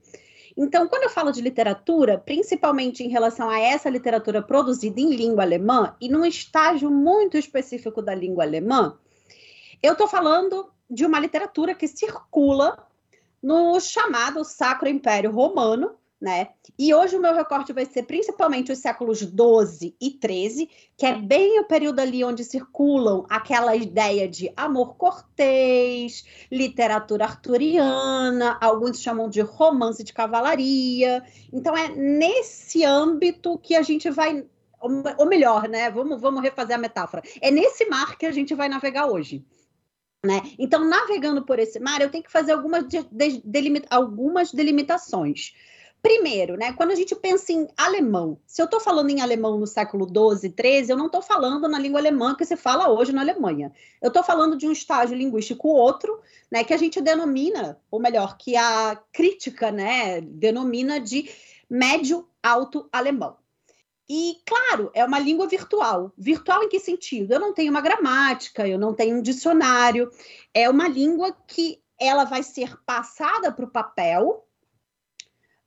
Então, 0.56 0.88
quando 0.88 1.04
eu 1.04 1.10
falo 1.10 1.32
de 1.32 1.42
literatura, 1.42 2.20
principalmente 2.20 3.04
em 3.04 3.10
relação 3.10 3.50
a 3.50 3.60
essa 3.60 3.90
literatura 3.90 4.40
produzida 4.40 5.02
em 5.02 5.16
língua 5.16 5.42
alemã, 5.42 5.96
e 6.00 6.08
num 6.10 6.24
estágio 6.24 6.92
muito 6.92 7.40
específico 7.40 8.04
da 8.04 8.14
língua 8.14 8.44
alemã, 8.44 9.00
eu 9.82 9.94
estou 9.94 10.08
falando 10.08 10.70
de 10.88 11.04
uma 11.04 11.20
literatura 11.20 11.74
que 11.74 11.88
circula 11.88 12.85
no 13.46 13.80
chamado 13.80 14.44
Sacro 14.44 14.90
Império 14.90 15.30
Romano, 15.30 15.92
né? 16.20 16.48
E 16.80 16.96
hoje 16.96 17.16
o 17.16 17.22
meu 17.22 17.36
recorte 17.36 17.72
vai 17.72 17.86
ser 17.86 18.02
principalmente 18.02 18.72
os 18.72 18.80
séculos 18.80 19.22
12 19.24 19.96
e 20.02 20.10
13, 20.10 20.68
que 20.98 21.06
é 21.06 21.14
bem 21.14 21.60
o 21.60 21.66
período 21.66 22.00
ali 22.00 22.24
onde 22.24 22.44
circulam 22.44 23.24
aquela 23.30 23.76
ideia 23.76 24.28
de 24.28 24.52
amor 24.58 24.96
cortês, 24.96 26.26
literatura 26.52 27.26
arturiana, 27.26 28.58
alguns 28.60 29.00
chamam 29.00 29.30
de 29.30 29.42
romance 29.42 30.04
de 30.04 30.12
cavalaria. 30.12 31.24
Então 31.54 31.78
é 31.78 31.90
nesse 31.90 32.84
âmbito 32.84 33.60
que 33.60 33.76
a 33.76 33.84
gente 33.84 34.10
vai 34.10 34.44
ou 34.82 35.26
melhor, 35.28 35.68
né? 35.68 35.92
Vamos, 35.92 36.20
vamos 36.20 36.42
refazer 36.42 36.76
a 36.76 36.80
metáfora. 36.80 37.22
É 37.42 37.52
nesse 37.52 37.86
mar 37.86 38.18
que 38.18 38.26
a 38.26 38.32
gente 38.32 38.56
vai 38.56 38.70
navegar 38.70 39.06
hoje. 39.06 39.46
Né? 40.26 40.42
Então, 40.58 40.84
navegando 40.84 41.44
por 41.44 41.60
esse 41.60 41.80
mar, 41.80 42.02
eu 42.02 42.10
tenho 42.10 42.24
que 42.24 42.32
fazer 42.32 42.54
algumas, 42.54 42.88
de, 42.88 43.04
de, 43.12 43.42
delimita, 43.46 43.88
algumas 43.90 44.52
delimitações. 44.52 45.54
Primeiro, 46.02 46.56
né, 46.56 46.72
quando 46.74 46.92
a 46.92 46.96
gente 46.96 47.16
pensa 47.16 47.52
em 47.52 47.68
alemão, 47.76 48.40
se 48.46 48.62
eu 48.62 48.66
estou 48.66 48.80
falando 48.80 49.10
em 49.10 49.22
alemão 49.22 49.58
no 49.58 49.66
século 49.66 50.06
XII, 50.08 50.54
XIII, 50.56 50.90
eu 50.90 50.98
não 50.98 51.08
estou 51.08 51.22
falando 51.22 51.68
na 51.68 51.80
língua 51.80 52.00
alemã 52.00 52.36
que 52.36 52.46
se 52.46 52.56
fala 52.56 52.90
hoje 52.92 53.12
na 53.12 53.22
Alemanha. 53.22 53.72
Eu 54.00 54.10
estou 54.10 54.24
falando 54.24 54.56
de 54.56 54.68
um 54.68 54.72
estágio 54.72 55.18
linguístico 55.18 55.68
outro, 55.68 56.20
né, 56.52 56.64
que 56.64 56.76
a 56.76 56.78
gente 56.78 57.02
denomina, 57.02 57.80
ou 57.90 58.00
melhor, 58.00 58.38
que 58.38 58.56
a 58.56 59.02
crítica 59.12 59.72
né, 59.72 60.22
denomina 60.22 61.00
de 61.00 61.30
médio 61.68 62.28
alto 62.44 62.88
alemão. 62.92 63.38
E, 64.08 64.38
claro, 64.46 64.92
é 64.94 65.04
uma 65.04 65.20
língua 65.20 65.48
virtual. 65.48 66.14
Virtual 66.18 66.64
em 66.64 66.70
que 66.70 66.80
sentido? 66.80 67.34
Eu 67.34 67.40
não 67.40 67.54
tenho 67.54 67.72
uma 67.72 67.82
gramática, 67.82 68.68
eu 68.68 68.78
não 68.78 68.94
tenho 68.94 69.18
um 69.18 69.22
dicionário. 69.22 70.12
É 70.54 70.70
uma 70.70 70.88
língua 70.88 71.36
que 71.48 71.82
ela 72.00 72.24
vai 72.24 72.44
ser 72.44 72.78
passada 72.86 73.52
para 73.52 73.66
o 73.66 73.72
papel. 73.72 74.48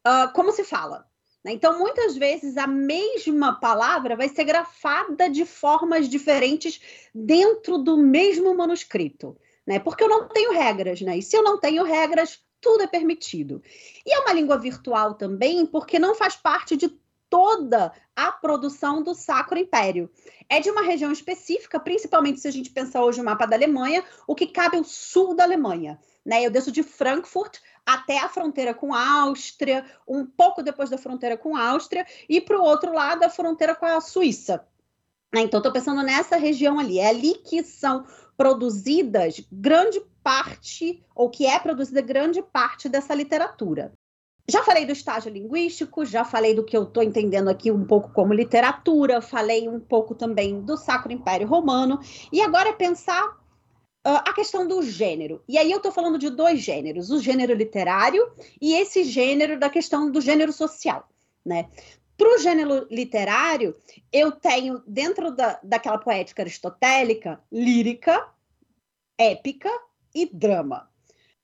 Uh, 0.07 0.33
como 0.33 0.53
se 0.53 0.63
fala? 0.63 1.09
Né? 1.45 1.53
Então, 1.53 1.79
muitas 1.79 2.17
vezes, 2.17 2.57
a 2.57 2.67
mesma 2.67 3.59
palavra 3.59 4.17
vai 4.17 4.29
ser 4.29 4.45
grafada 4.45 5.29
de 5.29 5.45
formas 5.45 6.09
diferentes 6.09 6.81
dentro 7.15 7.79
do 7.79 7.97
mesmo 7.97 8.55
manuscrito. 8.55 9.37
Né? 9.67 9.79
Porque 9.81 10.05
eu 10.05 10.09
não 10.09 10.29
tenho 10.29 10.53
regras, 10.53 11.01
né? 11.01 11.19
E 11.19 11.23
se 11.23 11.37
eu 11.37 11.43
não 11.43 11.59
tenho 11.59 11.83
regras, 11.83 12.41
tudo 12.61 12.85
é 12.85 12.87
permitido. 12.87 13.63
E 14.07 14.15
é 14.15 14.21
uma 14.21 14.33
língua 14.33 14.59
virtual 14.59 15.15
também, 15.15 15.67
porque 15.67 15.99
não 15.99 16.15
faz 16.15 16.37
parte 16.37 16.77
de 16.77 16.89
toda 17.31 17.93
a 18.15 18.33
produção 18.33 19.03
do 19.03 19.15
Sacro 19.15 19.59
Império. 19.59 20.11
É 20.49 20.61
de 20.61 20.71
uma 20.71 20.83
região 20.83 21.13
específica, 21.13 21.79
principalmente 21.79 22.41
se 22.41 22.49
a 22.49 22.51
gente 22.51 22.71
pensar 22.71 23.03
hoje 23.05 23.19
no 23.19 23.25
mapa 23.25 23.47
da 23.47 23.57
Alemanha, 23.57 24.05
o 24.27 24.35
que 24.35 24.47
cabe 24.47 24.77
ao 24.77 24.85
sul 24.85 25.35
da 25.35 25.45
Alemanha. 25.45 25.99
Né? 26.25 26.45
Eu 26.45 26.51
desço 26.51 26.73
de 26.73 26.83
Frankfurt 26.83 27.59
até 27.85 28.19
a 28.19 28.29
fronteira 28.29 28.75
com 28.75 28.93
a 28.93 29.23
Áustria, 29.23 29.85
um 30.07 30.27
pouco 30.27 30.63
depois 30.63 30.91
da 30.91 30.99
fronteira 30.99 31.37
com 31.37 31.57
a 31.57 31.71
Áustria, 31.71 32.07
e 32.29 32.41
para 32.41 32.59
o 32.59 32.63
outro 32.63 32.93
lado 32.93 33.23
a 33.23 33.31
fronteira 33.31 33.75
com 33.75 33.87
a 33.87 34.01
Suíça. 34.01 34.67
Né? 35.33 35.43
Então, 35.43 35.59
estou 35.59 35.73
pensando 35.73 36.03
nessa 36.03 36.37
região 36.37 36.79
ali. 36.79 36.99
É 36.99 37.09
ali 37.09 37.35
que 37.35 37.63
são 37.63 38.07
produzidas 38.37 39.43
grande 39.51 40.01
parte, 40.23 41.03
ou 41.15 41.31
que 41.31 41.47
é 41.47 41.59
produzida 41.59 42.01
grande 42.01 42.43
parte 42.43 42.89
dessa 42.89 43.15
literatura. 43.15 43.93
Já 44.51 44.63
falei 44.65 44.87
do 44.87 44.93
estágio 44.93 45.31
linguístico, 45.31 46.07
já 46.07 46.25
falei 46.25 46.55
do 46.55 46.65
que 46.65 46.75
eu 46.75 46.85
estou 46.85 47.03
entendendo 47.03 47.49
aqui 47.49 47.71
um 47.71 47.85
pouco 47.85 48.11
como 48.13 48.33
literatura, 48.33 49.21
falei 49.21 49.69
um 49.69 49.79
pouco 49.79 50.15
também 50.15 50.63
do 50.63 50.75
Sacro 50.75 51.13
Império 51.13 51.47
Romano, 51.47 52.01
e 52.33 52.41
agora 52.41 52.71
é 52.71 52.73
pensar 52.73 53.27
uh, 53.27 54.23
a 54.27 54.33
questão 54.33 54.67
do 54.67 54.83
gênero. 54.83 55.43
E 55.47 55.59
aí 55.59 55.71
eu 55.71 55.77
estou 55.77 55.93
falando 55.93 56.19
de 56.19 56.31
dois 56.31 56.61
gêneros: 56.61 57.11
o 57.11 57.21
gênero 57.21 57.53
literário 57.53 58.33
e 58.59 58.73
esse 58.75 59.05
gênero 59.05 59.59
da 59.59 59.69
questão 59.69 60.11
do 60.11 60.21
gênero 60.21 60.53
social. 60.53 61.07
Né? 61.45 61.69
Para 62.17 62.35
o 62.35 62.39
gênero 62.39 62.87
literário, 62.91 63.77
eu 64.11 64.33
tenho, 64.33 64.83
dentro 64.87 65.31
da, 65.31 65.61
daquela 65.63 65.99
poética 65.99 66.43
aristotélica, 66.43 67.39
lírica, 67.53 68.27
épica 69.19 69.71
e 70.15 70.25
drama. 70.25 70.89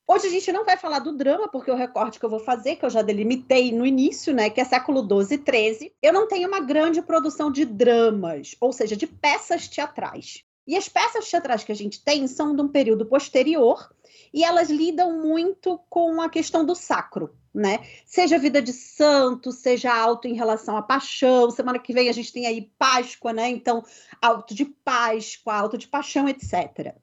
Hoje 0.07 0.27
a 0.27 0.29
gente 0.29 0.51
não 0.51 0.63
vai 0.63 0.77
falar 0.77 0.99
do 0.99 1.17
drama, 1.17 1.47
porque 1.47 1.71
o 1.71 1.75
recorte 1.75 2.19
que 2.19 2.25
eu 2.25 2.29
vou 2.29 2.39
fazer, 2.39 2.75
que 2.75 2.85
eu 2.85 2.89
já 2.91 3.01
delimitei 3.01 3.71
no 3.71 3.85
início, 3.85 4.33
né, 4.35 4.51
que 4.51 4.61
é 4.61 4.65
século 4.65 5.01
XII 5.01 5.39
e 5.39 5.73
XIII, 5.73 5.93
eu 5.99 6.13
não 6.13 6.27
tenho 6.27 6.47
uma 6.47 6.59
grande 6.59 7.01
produção 7.01 7.51
de 7.51 7.65
dramas, 7.65 8.55
ou 8.61 8.71
seja, 8.71 8.95
de 8.95 9.07
peças 9.07 9.67
teatrais. 9.67 10.43
E 10.67 10.75
as 10.75 10.87
peças 10.87 11.29
teatrais 11.29 11.63
que 11.63 11.71
a 11.71 11.75
gente 11.75 12.03
tem 12.03 12.27
são 12.27 12.55
de 12.55 12.61
um 12.61 12.67
período 12.67 13.05
posterior 13.05 13.89
e 14.33 14.43
elas 14.43 14.69
lidam 14.69 15.21
muito 15.21 15.79
com 15.89 16.21
a 16.21 16.29
questão 16.29 16.65
do 16.65 16.75
sacro, 16.75 17.35
né? 17.53 17.79
Seja 18.05 18.37
vida 18.37 18.61
de 18.61 18.73
santo, 18.73 19.51
seja 19.51 19.93
alto 19.93 20.27
em 20.27 20.33
relação 20.33 20.75
à 20.75 20.81
paixão. 20.81 21.51
Semana 21.51 21.79
que 21.79 21.93
vem 21.93 22.09
a 22.09 22.11
gente 22.11 22.33
tem 22.33 22.47
aí 22.47 22.71
Páscoa, 22.79 23.31
né? 23.31 23.49
Então, 23.49 23.83
alto 24.21 24.55
de 24.55 24.65
Páscoa, 24.65 25.53
alto 25.53 25.77
de 25.77 25.87
paixão, 25.87 26.27
etc. 26.27 26.95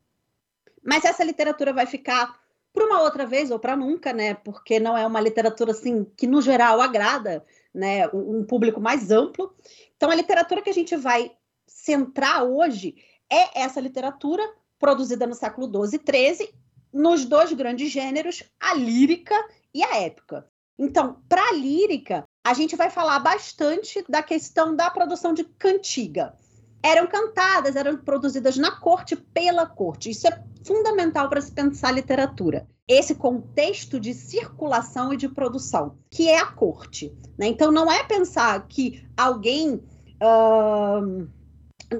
Mas 0.84 1.04
essa 1.04 1.22
literatura 1.22 1.72
vai 1.72 1.86
ficar 1.86 2.41
para 2.72 2.86
uma 2.86 3.02
outra 3.02 3.26
vez 3.26 3.50
ou 3.50 3.58
para 3.58 3.76
nunca, 3.76 4.12
né? 4.12 4.34
Porque 4.34 4.80
não 4.80 4.96
é 4.96 5.06
uma 5.06 5.20
literatura 5.20 5.72
assim 5.72 6.04
que 6.16 6.26
no 6.26 6.40
geral 6.40 6.80
agrada, 6.80 7.44
né, 7.74 8.08
um 8.08 8.44
público 8.44 8.80
mais 8.80 9.10
amplo. 9.10 9.54
Então 9.96 10.10
a 10.10 10.14
literatura 10.14 10.62
que 10.62 10.70
a 10.70 10.74
gente 10.74 10.96
vai 10.96 11.30
centrar 11.66 12.44
hoje 12.44 12.96
é 13.30 13.62
essa 13.62 13.80
literatura 13.80 14.42
produzida 14.78 15.26
no 15.26 15.34
século 15.34 15.66
XII 15.66 16.00
e 16.02 16.34
XIII, 16.36 16.54
nos 16.92 17.24
dois 17.24 17.52
grandes 17.52 17.90
gêneros, 17.90 18.42
a 18.60 18.74
lírica 18.74 19.34
e 19.72 19.82
a 19.82 19.96
épica. 20.02 20.46
Então, 20.78 21.22
para 21.28 21.48
a 21.48 21.52
lírica, 21.52 22.24
a 22.44 22.54
gente 22.54 22.74
vai 22.76 22.90
falar 22.90 23.18
bastante 23.20 24.04
da 24.08 24.22
questão 24.22 24.74
da 24.74 24.90
produção 24.90 25.32
de 25.32 25.44
cantiga. 25.44 26.34
Eram 26.82 27.06
cantadas, 27.06 27.76
eram 27.76 27.96
produzidas 27.96 28.56
na 28.56 28.72
corte, 28.80 29.14
pela 29.14 29.64
corte. 29.64 30.10
Isso 30.10 30.26
é 30.26 30.44
fundamental 30.64 31.28
para 31.28 31.40
se 31.40 31.52
pensar 31.52 31.92
literatura. 31.92 32.66
Esse 32.88 33.14
contexto 33.14 33.98
de 33.98 34.12
circulação 34.12 35.12
e 35.12 35.16
de 35.16 35.28
produção, 35.28 35.96
que 36.10 36.28
é 36.28 36.38
a 36.38 36.46
corte. 36.46 37.12
Né? 37.38 37.46
Então, 37.46 37.70
não 37.70 37.90
é 37.90 38.04
pensar 38.04 38.66
que 38.68 39.04
alguém. 39.16 39.82
Uh 40.20 41.28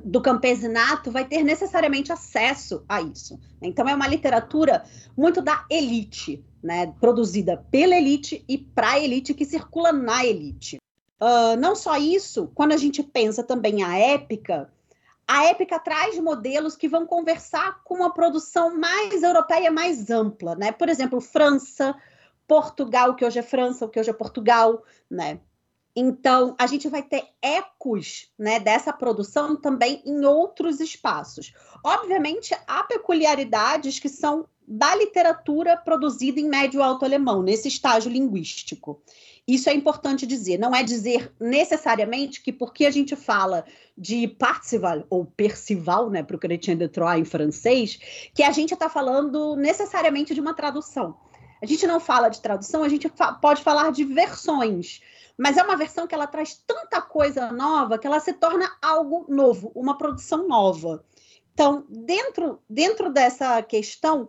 do 0.04 0.21
campesinato 0.21 1.11
vai 1.11 1.26
ter 1.26 1.42
necessariamente 1.42 2.12
acesso 2.12 2.85
a 2.88 3.02
isso. 3.02 3.38
Então 3.61 3.88
é 3.88 3.95
uma 3.95 4.09
literatura 4.09 4.85
muito 5.16 5.42
da 5.42 5.64
elite, 5.71 6.45
né? 6.62 6.92
Produzida 7.00 7.57
pela 7.71 7.97
elite 7.97 8.45
e 8.49 8.57
para 8.57 8.92
a 8.92 9.00
elite 9.00 9.35
que 9.35 9.45
circula 9.45 9.92
na 9.92 10.25
elite. 10.25 10.78
Uh, 11.21 11.57
não 11.59 11.76
só 11.76 11.97
isso, 11.97 12.50
quando 12.54 12.73
a 12.73 12.76
gente 12.76 13.02
pensa 13.02 13.45
também 13.45 13.83
a 13.83 13.97
épica, 13.97 14.69
a 15.26 15.46
épica 15.46 15.78
traz 15.78 16.18
modelos 16.18 16.76
que 16.76 16.88
vão 16.88 17.06
conversar 17.06 17.82
com 17.84 17.94
uma 17.96 18.12
produção 18.12 18.76
mais 18.76 19.22
europeia, 19.22 19.70
mais 19.70 20.10
ampla, 20.10 20.54
né? 20.54 20.72
Por 20.72 20.88
exemplo, 20.88 21.20
França, 21.20 21.94
Portugal, 22.46 23.14
que 23.14 23.24
hoje 23.24 23.38
é 23.38 23.42
França, 23.42 23.84
o 23.84 23.88
que 23.88 23.98
hoje 23.98 24.10
é 24.10 24.14
Portugal, 24.14 24.82
né? 25.10 25.40
Então, 25.94 26.54
a 26.58 26.66
gente 26.66 26.88
vai 26.88 27.02
ter 27.02 27.24
ecos 27.42 28.30
né, 28.38 28.58
dessa 28.58 28.92
produção 28.92 29.54
também 29.54 30.02
em 30.06 30.24
outros 30.24 30.80
espaços. 30.80 31.52
Obviamente, 31.85 32.56
há 32.66 32.82
peculiaridades 32.85 33.98
que 33.98 34.08
são 34.08 34.48
da 34.66 34.94
literatura 34.94 35.76
produzida 35.76 36.40
em 36.40 36.48
médio 36.48 36.82
alto 36.82 37.04
alemão, 37.04 37.42
nesse 37.42 37.68
estágio 37.68 38.11
linguístico. 38.11 39.02
Isso 39.46 39.68
é 39.68 39.74
importante 39.74 40.26
dizer. 40.26 40.59
Não 40.59 40.74
é 40.74 40.83
dizer 40.83 41.33
necessariamente 41.40 42.42
que 42.42 42.52
porque 42.52 42.87
a 42.87 42.90
gente 42.90 43.16
fala 43.16 43.64
de 43.98 44.28
Parzival 44.28 45.05
ou 45.11 45.24
Percival, 45.24 46.11
né, 46.11 46.22
para 46.22 46.37
o 46.37 46.38
Chrétien 46.38 46.76
de 46.76 46.88
Troyes 46.88 47.22
em 47.22 47.31
francês, 47.31 47.98
que 48.35 48.42
a 48.42 48.52
gente 48.52 48.72
está 48.74 48.88
falando 48.88 49.57
necessariamente 49.57 50.35
de 50.35 50.40
uma 50.40 50.55
tradução. 50.55 51.16
A 51.61 51.66
gente 51.66 51.87
não 51.87 52.00
fala 52.00 52.28
de 52.28 52.40
tradução, 52.40 52.83
a 52.83 52.88
gente 52.88 53.09
fa 53.09 53.33
pode 53.33 53.62
falar 53.62 53.92
de 53.92 54.05
versões 54.05 55.00
mas 55.37 55.57
é 55.57 55.62
uma 55.62 55.76
versão 55.76 56.07
que 56.07 56.14
ela 56.14 56.26
traz 56.26 56.62
tanta 56.66 57.00
coisa 57.00 57.50
nova 57.50 57.98
que 57.98 58.07
ela 58.07 58.20
se 58.20 58.33
torna 58.33 58.70
algo 58.81 59.26
novo, 59.28 59.72
uma 59.74 59.96
produção 59.96 60.46
nova. 60.46 61.05
Então, 61.52 61.85
dentro, 61.88 62.62
dentro 62.68 63.12
dessa 63.12 63.62
questão, 63.62 64.28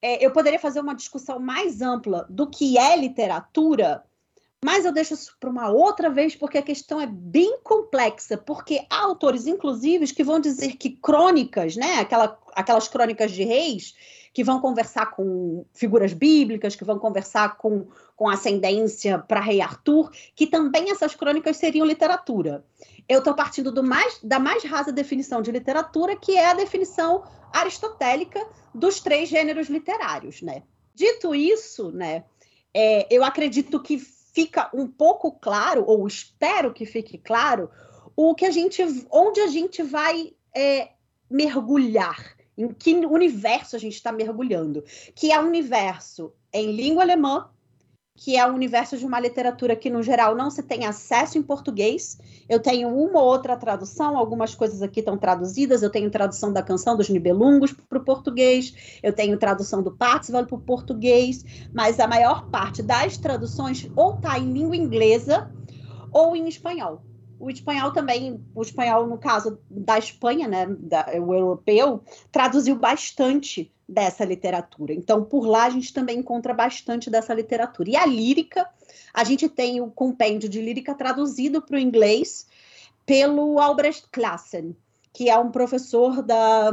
é, 0.00 0.24
eu 0.24 0.30
poderia 0.30 0.58
fazer 0.58 0.80
uma 0.80 0.94
discussão 0.94 1.38
mais 1.38 1.80
ampla 1.80 2.26
do 2.28 2.48
que 2.48 2.78
é 2.78 2.96
literatura, 2.96 4.04
mas 4.64 4.84
eu 4.84 4.92
deixo 4.92 5.14
isso 5.14 5.36
para 5.38 5.48
uma 5.48 5.70
outra 5.70 6.10
vez, 6.10 6.34
porque 6.34 6.58
a 6.58 6.62
questão 6.62 7.00
é 7.00 7.06
bem 7.06 7.58
complexa, 7.62 8.36
porque 8.36 8.84
há 8.90 9.02
autores, 9.02 9.46
inclusive, 9.46 10.12
que 10.12 10.24
vão 10.24 10.40
dizer 10.40 10.76
que 10.76 10.90
crônicas, 10.90 11.76
né, 11.76 11.98
aquela, 12.00 12.36
aquelas 12.54 12.88
crônicas 12.88 13.30
de 13.30 13.44
reis, 13.44 13.94
que 14.32 14.42
vão 14.42 14.60
conversar 14.60 15.06
com 15.12 15.64
figuras 15.72 16.12
bíblicas, 16.12 16.74
que 16.74 16.84
vão 16.84 16.98
conversar 16.98 17.56
com, 17.56 17.86
com 18.16 18.28
ascendência 18.28 19.18
para 19.18 19.40
rei 19.40 19.60
Arthur, 19.60 20.10
que 20.34 20.46
também 20.46 20.90
essas 20.90 21.14
crônicas 21.14 21.56
seriam 21.56 21.86
literatura. 21.86 22.64
Eu 23.08 23.20
estou 23.20 23.34
partindo 23.34 23.70
do 23.70 23.82
mais, 23.82 24.18
da 24.22 24.38
mais 24.38 24.64
rasa 24.64 24.92
definição 24.92 25.40
de 25.40 25.52
literatura, 25.52 26.16
que 26.16 26.36
é 26.36 26.50
a 26.50 26.54
definição 26.54 27.22
aristotélica 27.52 28.44
dos 28.74 29.00
três 29.00 29.28
gêneros 29.28 29.68
literários, 29.68 30.42
né? 30.42 30.62
Dito 30.94 31.32
isso, 31.32 31.92
né, 31.92 32.24
é, 32.74 33.06
eu 33.10 33.24
acredito 33.24 33.80
que 33.80 33.98
fica 34.38 34.70
um 34.72 34.86
pouco 34.86 35.32
claro, 35.32 35.82
ou 35.84 36.06
espero 36.06 36.72
que 36.72 36.86
fique 36.86 37.18
claro, 37.18 37.68
o 38.14 38.36
que 38.36 38.46
a 38.46 38.52
gente, 38.52 38.80
onde 39.10 39.40
a 39.40 39.48
gente 39.48 39.82
vai 39.82 40.32
é, 40.54 40.90
mergulhar 41.28 42.36
em 42.56 42.68
que 42.72 42.94
universo 43.12 43.74
a 43.74 43.80
gente 43.80 43.94
está 43.94 44.12
mergulhando, 44.12 44.84
que 45.12 45.32
é 45.32 45.40
um 45.40 45.48
universo 45.48 46.32
em 46.52 46.70
língua 46.70 47.02
alemã, 47.02 47.50
que 48.20 48.36
é 48.36 48.44
um 48.44 48.52
universo 48.52 48.96
de 48.96 49.06
uma 49.06 49.20
literatura 49.20 49.76
que, 49.76 49.88
no 49.88 50.02
geral, 50.02 50.34
não 50.34 50.50
se 50.50 50.60
tem 50.60 50.84
acesso 50.84 51.38
em 51.38 51.42
português. 51.42 52.18
Eu 52.48 52.58
tenho 52.58 52.88
uma 52.88 53.20
ou 53.20 53.26
outra 53.26 53.56
tradução, 53.56 54.18
algumas 54.18 54.56
coisas 54.56 54.82
aqui 54.82 54.98
estão 54.98 55.16
traduzidas. 55.16 55.84
Eu 55.84 55.90
tenho 55.90 56.10
tradução 56.10 56.52
da 56.52 56.60
canção 56.60 56.96
dos 56.96 57.08
Nibelungos 57.08 57.72
para 57.72 57.98
o 57.98 58.04
português, 58.04 58.98
eu 59.02 59.12
tenho 59.12 59.38
tradução 59.38 59.82
do 59.82 59.92
Parzival 59.92 60.44
para 60.44 60.56
o 60.56 60.60
português, 60.60 61.44
mas 61.72 62.00
a 62.00 62.08
maior 62.08 62.50
parte 62.50 62.82
das 62.82 63.16
traduções 63.16 63.88
ou 63.94 64.16
está 64.16 64.36
em 64.36 64.52
língua 64.52 64.76
inglesa 64.76 65.48
ou 66.12 66.34
em 66.34 66.48
espanhol 66.48 67.02
o 67.40 67.48
espanhol 67.50 67.92
também, 67.92 68.44
o 68.52 68.62
espanhol, 68.62 69.06
no 69.06 69.16
caso 69.16 69.60
da 69.70 69.96
Espanha, 69.96 70.48
né, 70.48 70.66
da, 70.66 71.06
o 71.20 71.32
europeu, 71.32 72.02
traduziu 72.32 72.74
bastante 72.74 73.72
dessa 73.88 74.24
literatura. 74.24 74.92
Então, 74.92 75.24
por 75.24 75.46
lá, 75.46 75.64
a 75.64 75.70
gente 75.70 75.94
também 75.94 76.18
encontra 76.18 76.52
bastante 76.52 77.08
dessa 77.08 77.32
literatura. 77.32 77.90
E 77.90 77.96
a 77.96 78.04
lírica, 78.04 78.68
a 79.14 79.24
gente 79.24 79.48
tem 79.48 79.80
o 79.80 79.90
compêndio 79.90 80.48
de 80.48 80.60
lírica 80.60 80.94
traduzido 80.94 81.62
para 81.62 81.76
o 81.76 81.80
inglês 81.80 82.46
pelo 83.06 83.58
Albrecht 83.58 84.06
Klassen, 84.12 84.76
que 85.12 85.30
é 85.30 85.38
um 85.38 85.50
professor 85.50 86.22
da 86.22 86.70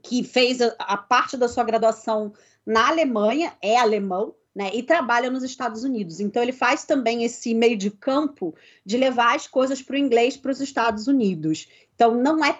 que 0.00 0.24
fez 0.24 0.62
a, 0.62 0.74
a 0.78 0.96
parte 0.96 1.36
da 1.36 1.48
sua 1.48 1.64
graduação 1.64 2.32
na 2.64 2.88
Alemanha, 2.88 3.52
é 3.60 3.76
alemão, 3.76 4.34
né, 4.54 4.70
e 4.72 4.82
trabalha 4.82 5.30
nos 5.30 5.42
Estados 5.42 5.82
Unidos. 5.82 6.20
Então, 6.20 6.42
ele 6.42 6.52
faz 6.52 6.84
também 6.84 7.24
esse 7.24 7.54
meio 7.54 7.76
de 7.76 7.90
campo 7.90 8.54
de 8.84 8.96
levar 8.96 9.34
as 9.34 9.46
coisas 9.46 9.82
para 9.82 9.94
o 9.94 9.98
inglês 9.98 10.36
para 10.36 10.52
os 10.52 10.60
Estados 10.60 11.08
Unidos. 11.08 11.68
Então, 11.94 12.14
não 12.14 12.44
é, 12.44 12.58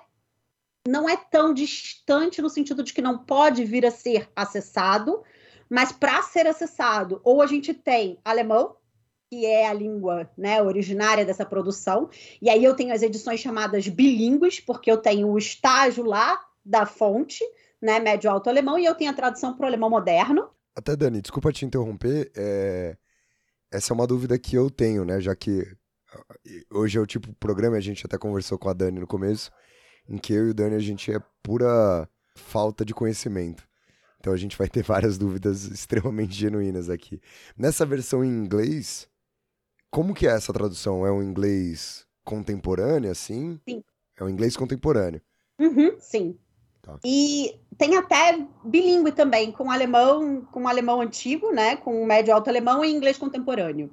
não 0.87 1.09
é 1.09 1.17
tão 1.17 1.55
distante 1.55 2.43
no 2.43 2.51
sentido 2.51 2.83
de 2.83 2.93
que 2.93 3.03
não 3.03 3.19
pode 3.19 3.65
vir 3.65 3.87
a 3.87 3.91
ser 3.91 4.29
acessado, 4.35 5.23
mas 5.69 5.93
para 5.93 6.23
ser 6.23 6.47
acessado, 6.47 7.21
ou 7.25 7.41
a 7.41 7.47
gente 7.47 7.73
tem 7.73 8.19
alemão, 8.25 8.77
que 9.31 9.47
é 9.47 9.67
a 9.67 9.73
língua 9.73 10.31
né, 10.37 10.63
originária 10.63 11.25
dessa 11.25 11.47
produção, 11.47 12.11
e 12.41 12.51
aí 12.51 12.63
eu 12.63 12.75
tenho 12.75 12.93
as 12.93 13.03
edições 13.03 13.41
chamadas 13.41 13.89
bilíngues, 13.89 14.61
porque 14.61 14.91
eu 14.91 14.99
tenho 14.99 15.29
o 15.29 15.39
estágio 15.39 16.05
lá 16.05 16.41
da 16.65 16.85
fonte, 16.85 17.43
né, 17.81 17.99
médio-alto 17.99 18.51
alemão, 18.51 18.79
e 18.79 18.85
eu 18.85 18.95
tenho 18.95 19.11
a 19.11 19.15
tradução 19.15 19.55
para 19.57 19.65
o 19.65 19.67
alemão 19.67 19.89
moderno, 19.89 20.51
até, 20.75 20.97
Dani, 20.97 21.21
desculpa 21.21 21.53
te 21.53 21.65
interromper. 21.65 22.31
É... 22.35 22.97
Essa 23.71 23.93
é 23.93 23.95
uma 23.95 24.07
dúvida 24.07 24.39
que 24.39 24.57
eu 24.57 24.71
tenho, 24.71 25.05
né? 25.05 25.21
Já 25.21 25.35
que 25.35 25.65
hoje 26.71 26.99
é 26.99 27.01
o 27.01 27.07
tipo 27.07 27.29
de 27.29 27.35
programa, 27.35 27.77
a 27.77 27.81
gente 27.81 28.05
até 28.05 28.19
conversou 28.19 28.59
com 28.59 28.69
a 28.69 28.73
Dani 28.73 29.01
no 29.01 29.07
começo, 29.07 29.51
em 30.09 30.19
que 30.19 30.33
eu 30.33 30.49
e 30.49 30.51
o 30.51 30.55
Dani 30.55 30.77
a 30.77 30.81
gente 30.81 31.13
é 31.13 31.21
pura 31.43 32.09
falta 32.35 32.85
de 32.85 32.95
conhecimento. 32.95 33.67
Então 34.19 34.33
a 34.33 34.37
gente 34.37 34.57
vai 34.57 34.69
ter 34.69 34.83
várias 34.83 35.19
dúvidas 35.19 35.65
extremamente 35.73 36.35
genuínas 36.35 36.89
aqui. 36.89 37.21
Nessa 37.57 37.85
versão 37.85 38.25
em 38.25 38.29
inglês, 38.29 39.09
como 39.91 40.15
que 40.15 40.27
é 40.27 40.31
essa 40.31 40.53
tradução? 40.53 41.07
É 41.07 41.11
um 41.11 41.23
inglês 41.23 42.07
contemporâneo, 42.25 43.11
assim? 43.11 43.61
Sim. 43.69 43.83
É 44.17 44.25
um 44.25 44.29
inglês 44.29 44.57
contemporâneo. 44.57 45.21
Uhum, 45.59 45.97
sim. 45.99 46.39
Tá. 46.81 46.99
E 47.05 47.61
tem 47.79 47.97
até 47.97 48.45
bilíngue 48.65 49.13
também, 49.13 49.53
com 49.53 49.71
alemão, 49.71 50.45
com 50.51 50.67
alemão 50.67 51.01
antigo, 51.01 51.53
né? 51.53 51.77
Com 51.77 52.05
médio 52.05 52.35
alto 52.35 52.49
alemão 52.49 52.85
e 52.85 52.91
inglês 52.91 53.19
contemporâneo. 53.19 53.91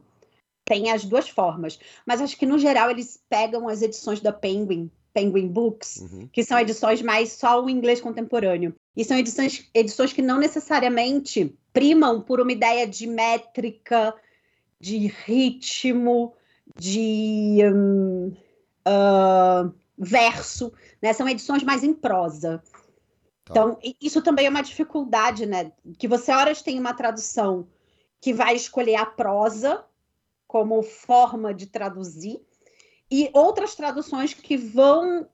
Tem 0.65 0.91
as 0.91 1.05
duas 1.05 1.29
formas. 1.29 1.79
Mas 2.05 2.21
acho 2.21 2.37
que, 2.37 2.45
no 2.45 2.57
geral, 2.57 2.89
eles 2.89 3.19
pegam 3.29 3.67
as 3.67 3.81
edições 3.81 4.21
da 4.21 4.31
Penguin, 4.31 4.91
Penguin 5.19 5.47
Books, 5.47 5.97
Uhum. 5.97 6.29
que 6.31 6.43
são 6.43 6.57
edições 6.57 7.01
mais 7.01 7.33
só 7.33 7.63
o 7.63 7.69
inglês 7.69 7.99
contemporâneo. 7.99 8.73
E 8.95 9.03
são 9.03 9.17
edições, 9.17 9.69
edições 9.73 10.13
que 10.13 10.21
não 10.21 10.39
necessariamente 10.39 11.55
primam 11.73 12.21
por 12.21 12.39
uma 12.39 12.51
ideia 12.51 12.87
de 12.87 13.05
métrica, 13.05 14.15
de 14.79 15.07
ritmo, 15.25 16.33
de 16.77 17.59
hum, 17.73 18.33
ah, 18.85 19.69
verso, 19.97 20.71
né? 21.01 21.11
São 21.13 21.27
edições 21.27 21.63
mais 21.63 21.83
em 21.83 21.93
prosa. 21.93 22.63
Tá. 23.43 23.51
Então, 23.51 23.77
isso 24.01 24.21
também 24.21 24.45
é 24.45 24.49
uma 24.49 24.61
dificuldade, 24.61 25.45
né? 25.45 25.71
Que 25.97 26.07
você, 26.07 26.31
horas, 26.31 26.61
tem 26.61 26.79
uma 26.79 26.93
tradução 26.93 27.67
que 28.21 28.33
vai 28.33 28.55
escolher 28.55 28.95
a 28.95 29.05
prosa 29.05 29.83
como 30.47 30.81
forma 30.81 31.53
de 31.53 31.67
traduzir, 31.67 32.41
e 33.11 33.29
outras 33.33 33.75
traduções 33.75 34.33
que 34.33 34.55
vão 34.57 35.27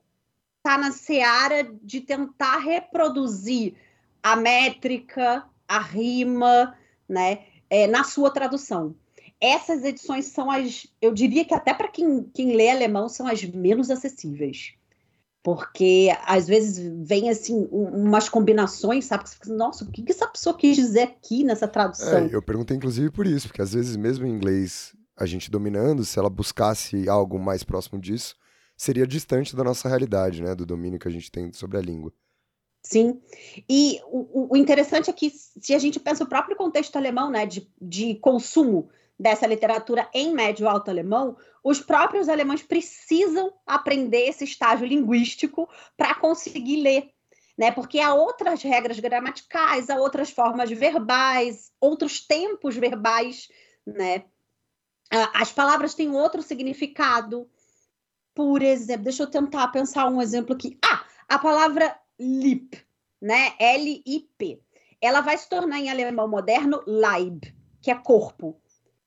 estar 0.58 0.78
na 0.78 0.90
seara 0.92 1.62
de 1.82 2.00
tentar 2.00 2.58
reproduzir 2.58 3.74
a 4.22 4.34
métrica, 4.34 5.44
a 5.68 5.78
rima, 5.78 6.76
né, 7.08 7.44
é, 7.70 7.86
na 7.86 8.02
sua 8.02 8.30
tradução. 8.30 8.94
Essas 9.40 9.84
edições 9.84 10.26
são 10.26 10.50
as, 10.50 10.86
eu 11.00 11.12
diria 11.12 11.44
que 11.44 11.54
até 11.54 11.74
para 11.74 11.88
quem, 11.88 12.24
quem 12.34 12.56
lê 12.56 12.70
alemão, 12.70 13.08
são 13.08 13.26
as 13.26 13.44
menos 13.44 13.90
acessíveis. 13.90 14.74
Porque 15.42 16.08
às 16.24 16.48
vezes 16.48 16.76
vem 17.06 17.30
assim 17.30 17.68
um- 17.70 18.04
umas 18.04 18.28
combinações, 18.28 19.04
sabe? 19.04 19.22
Que 19.22 19.30
você 19.30 19.36
fica, 19.36 19.54
Nossa, 19.54 19.84
o 19.84 19.92
que, 19.92 20.02
que 20.02 20.10
essa 20.10 20.26
pessoa 20.26 20.56
quis 20.56 20.74
dizer 20.74 21.02
aqui 21.02 21.44
nessa 21.44 21.68
tradução? 21.68 22.26
É, 22.26 22.34
eu 22.34 22.42
perguntei 22.42 22.76
inclusive 22.76 23.10
por 23.10 23.26
isso, 23.28 23.46
porque 23.46 23.62
às 23.62 23.72
vezes 23.72 23.94
mesmo 23.94 24.26
em 24.26 24.30
inglês 24.30 24.92
a 25.16 25.26
gente 25.26 25.50
dominando, 25.50 26.04
se 26.04 26.18
ela 26.18 26.28
buscasse 26.30 27.08
algo 27.08 27.38
mais 27.38 27.64
próximo 27.64 28.00
disso, 28.00 28.36
seria 28.76 29.06
distante 29.06 29.56
da 29.56 29.64
nossa 29.64 29.88
realidade, 29.88 30.42
né, 30.42 30.54
do 30.54 30.66
domínio 30.66 30.98
que 30.98 31.08
a 31.08 31.10
gente 31.10 31.30
tem 31.30 31.52
sobre 31.52 31.78
a 31.78 31.80
língua. 31.80 32.12
Sim. 32.82 33.20
E 33.68 33.98
o, 34.06 34.52
o- 34.52 34.56
interessante 34.56 35.10
é 35.10 35.12
que, 35.12 35.30
se 35.30 35.74
a 35.74 35.78
gente 35.78 35.98
pensa 35.98 36.22
o 36.22 36.28
próprio 36.28 36.56
contexto 36.56 36.94
alemão, 36.96 37.30
né, 37.30 37.46
de, 37.46 37.68
de 37.80 38.14
consumo 38.16 38.88
dessa 39.18 39.46
literatura 39.46 40.08
em 40.12 40.32
médio 40.34 40.68
alto 40.68 40.90
alemão, 40.90 41.36
os 41.64 41.80
próprios 41.80 42.28
alemães 42.28 42.62
precisam 42.62 43.52
aprender 43.66 44.28
esse 44.28 44.44
estágio 44.44 44.86
linguístico 44.86 45.68
para 45.96 46.14
conseguir 46.14 46.82
ler. 46.82 47.10
Né? 47.58 47.72
Porque 47.72 47.98
há 47.98 48.14
outras 48.14 48.62
regras 48.62 49.00
gramaticais, 49.00 49.88
há 49.88 49.96
outras 49.96 50.30
formas 50.30 50.70
verbais, 50.70 51.72
outros 51.80 52.20
tempos 52.24 52.76
verbais, 52.76 53.48
né? 53.86 54.24
Ah, 55.10 55.40
As 55.40 55.52
palavras 55.52 55.94
têm 55.94 56.10
outro 56.10 56.42
significado. 56.42 57.48
Por 58.34 58.62
exemplo, 58.62 59.04
deixa 59.04 59.22
eu 59.22 59.30
tentar 59.30 59.68
pensar 59.68 60.08
um 60.08 60.20
exemplo 60.20 60.54
aqui. 60.54 60.78
Ah, 60.84 61.04
a 61.28 61.38
palavra 61.38 61.98
Lip, 62.18 62.78
né? 63.20 63.54
L-I-P. 63.58 64.60
Ela 65.00 65.20
vai 65.20 65.36
se 65.36 65.48
tornar 65.48 65.78
em 65.78 65.90
alemão 65.90 66.28
moderno 66.28 66.82
Leib, 66.86 67.44
que 67.80 67.90
é 67.90 67.94
corpo. 67.94 68.60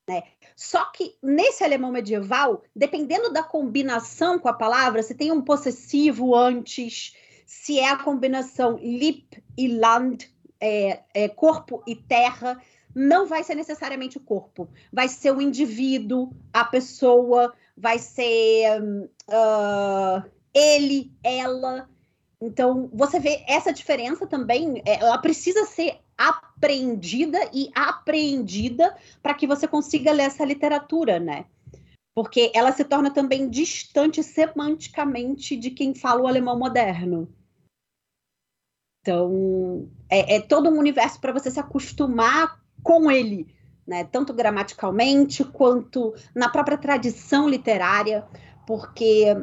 Né? 0.08 0.24
Só 0.56 0.86
que 0.86 1.16
nesse 1.22 1.64
alemão 1.64 1.92
medieval, 1.92 2.64
dependendo 2.76 3.32
da 3.32 3.44
combinação 3.44 4.40
com 4.40 4.48
a 4.50 4.54
palavra, 4.54 5.04
se 5.04 5.14
tem 5.14 5.32
um 5.32 5.42
possessivo 5.42 6.36
antes, 6.36 7.16
se 7.46 7.80
é 7.80 7.90
a 7.90 8.04
combinação 8.04 8.78
Lip 8.78 9.44
e 9.58 9.68
Land, 9.68 10.34
é, 10.60 11.04
é, 11.14 11.30
corpo 11.30 11.84
e 11.86 11.96
terra, 11.96 12.60
não 12.94 13.26
vai 13.26 13.44
ser 13.44 13.56
necessariamente 13.56 14.18
o 14.18 14.22
corpo. 14.22 14.70
Vai 14.92 15.08
ser 15.08 15.32
o 15.32 15.42
indivíduo, 15.42 16.32
a 16.52 16.66
pessoa, 16.66 17.54
vai 17.76 18.00
ser 18.00 18.82
ah, 19.30 20.26
ele, 20.54 21.12
ela. 21.24 21.90
Então, 22.42 22.90
você 22.94 23.20
vê 23.20 23.44
essa 23.48 23.72
diferença 23.72 24.26
também, 24.26 24.82
é, 24.86 24.96
ela 25.02 25.18
precisa 25.18 25.66
ser 25.66 26.00
apreendida 26.18 27.38
e 27.54 27.70
apreendida 27.74 28.96
para 29.22 29.34
que 29.34 29.48
você 29.48 29.68
consiga 29.68 30.12
ler 30.12 30.24
essa 30.24 30.46
literatura, 30.46 31.20
né? 31.20 31.46
Porque 32.14 32.52
ela 32.54 32.72
se 32.72 32.84
torna 32.84 33.12
também 33.12 33.50
distante 33.50 34.22
semanticamente 34.24 35.56
de 35.56 35.72
quem 35.72 35.94
fala 35.94 36.22
o 36.22 36.28
alemão 36.28 36.58
moderno. 36.58 37.34
Então, 39.02 39.90
é, 40.10 40.36
é 40.36 40.42
todo 40.42 40.70
um 40.70 40.78
universo 40.78 41.22
para 41.22 41.32
você 41.32 41.50
se 41.50 41.60
acostumar 41.60 42.59
com 42.84 43.10
ele, 43.12 43.48
né? 43.86 44.04
Tanto 44.04 44.34
gramaticalmente 44.34 45.44
quanto 45.44 46.14
na 46.36 46.50
própria 46.50 46.78
tradição 46.78 47.48
literária, 47.50 48.26
porque 48.66 49.36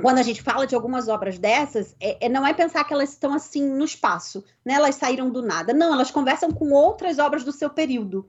quando 0.00 0.18
a 0.18 0.22
gente 0.22 0.40
fala 0.40 0.66
de 0.66 0.74
algumas 0.74 1.08
obras 1.08 1.38
dessas, 1.38 1.94
é, 2.00 2.26
é- 2.26 2.28
não 2.28 2.46
é 2.46 2.54
pensar 2.54 2.84
que 2.84 2.94
elas 2.94 3.10
estão 3.10 3.34
assim 3.34 3.68
no 3.68 3.84
espaço, 3.84 4.42
né? 4.64 4.74
Elas 4.74 4.94
saíram 4.94 5.30
do 5.30 5.42
nada. 5.42 5.74
Não, 5.74 5.92
elas 5.92 6.10
conversam 6.10 6.50
com 6.50 6.70
outras 6.70 7.18
obras 7.18 7.44
do 7.44 7.52
seu 7.52 7.68
período. 7.68 8.28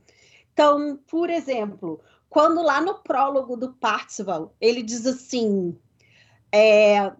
Então, 0.51 0.99
por 1.07 1.29
exemplo, 1.29 2.01
quando 2.29 2.61
lá 2.61 2.81
no 2.81 2.95
prólogo 2.95 3.55
do 3.55 3.73
Parzival, 3.73 4.55
ele 4.59 4.83
diz 4.83 5.05
assim: 5.05 5.77
é, 6.51 7.11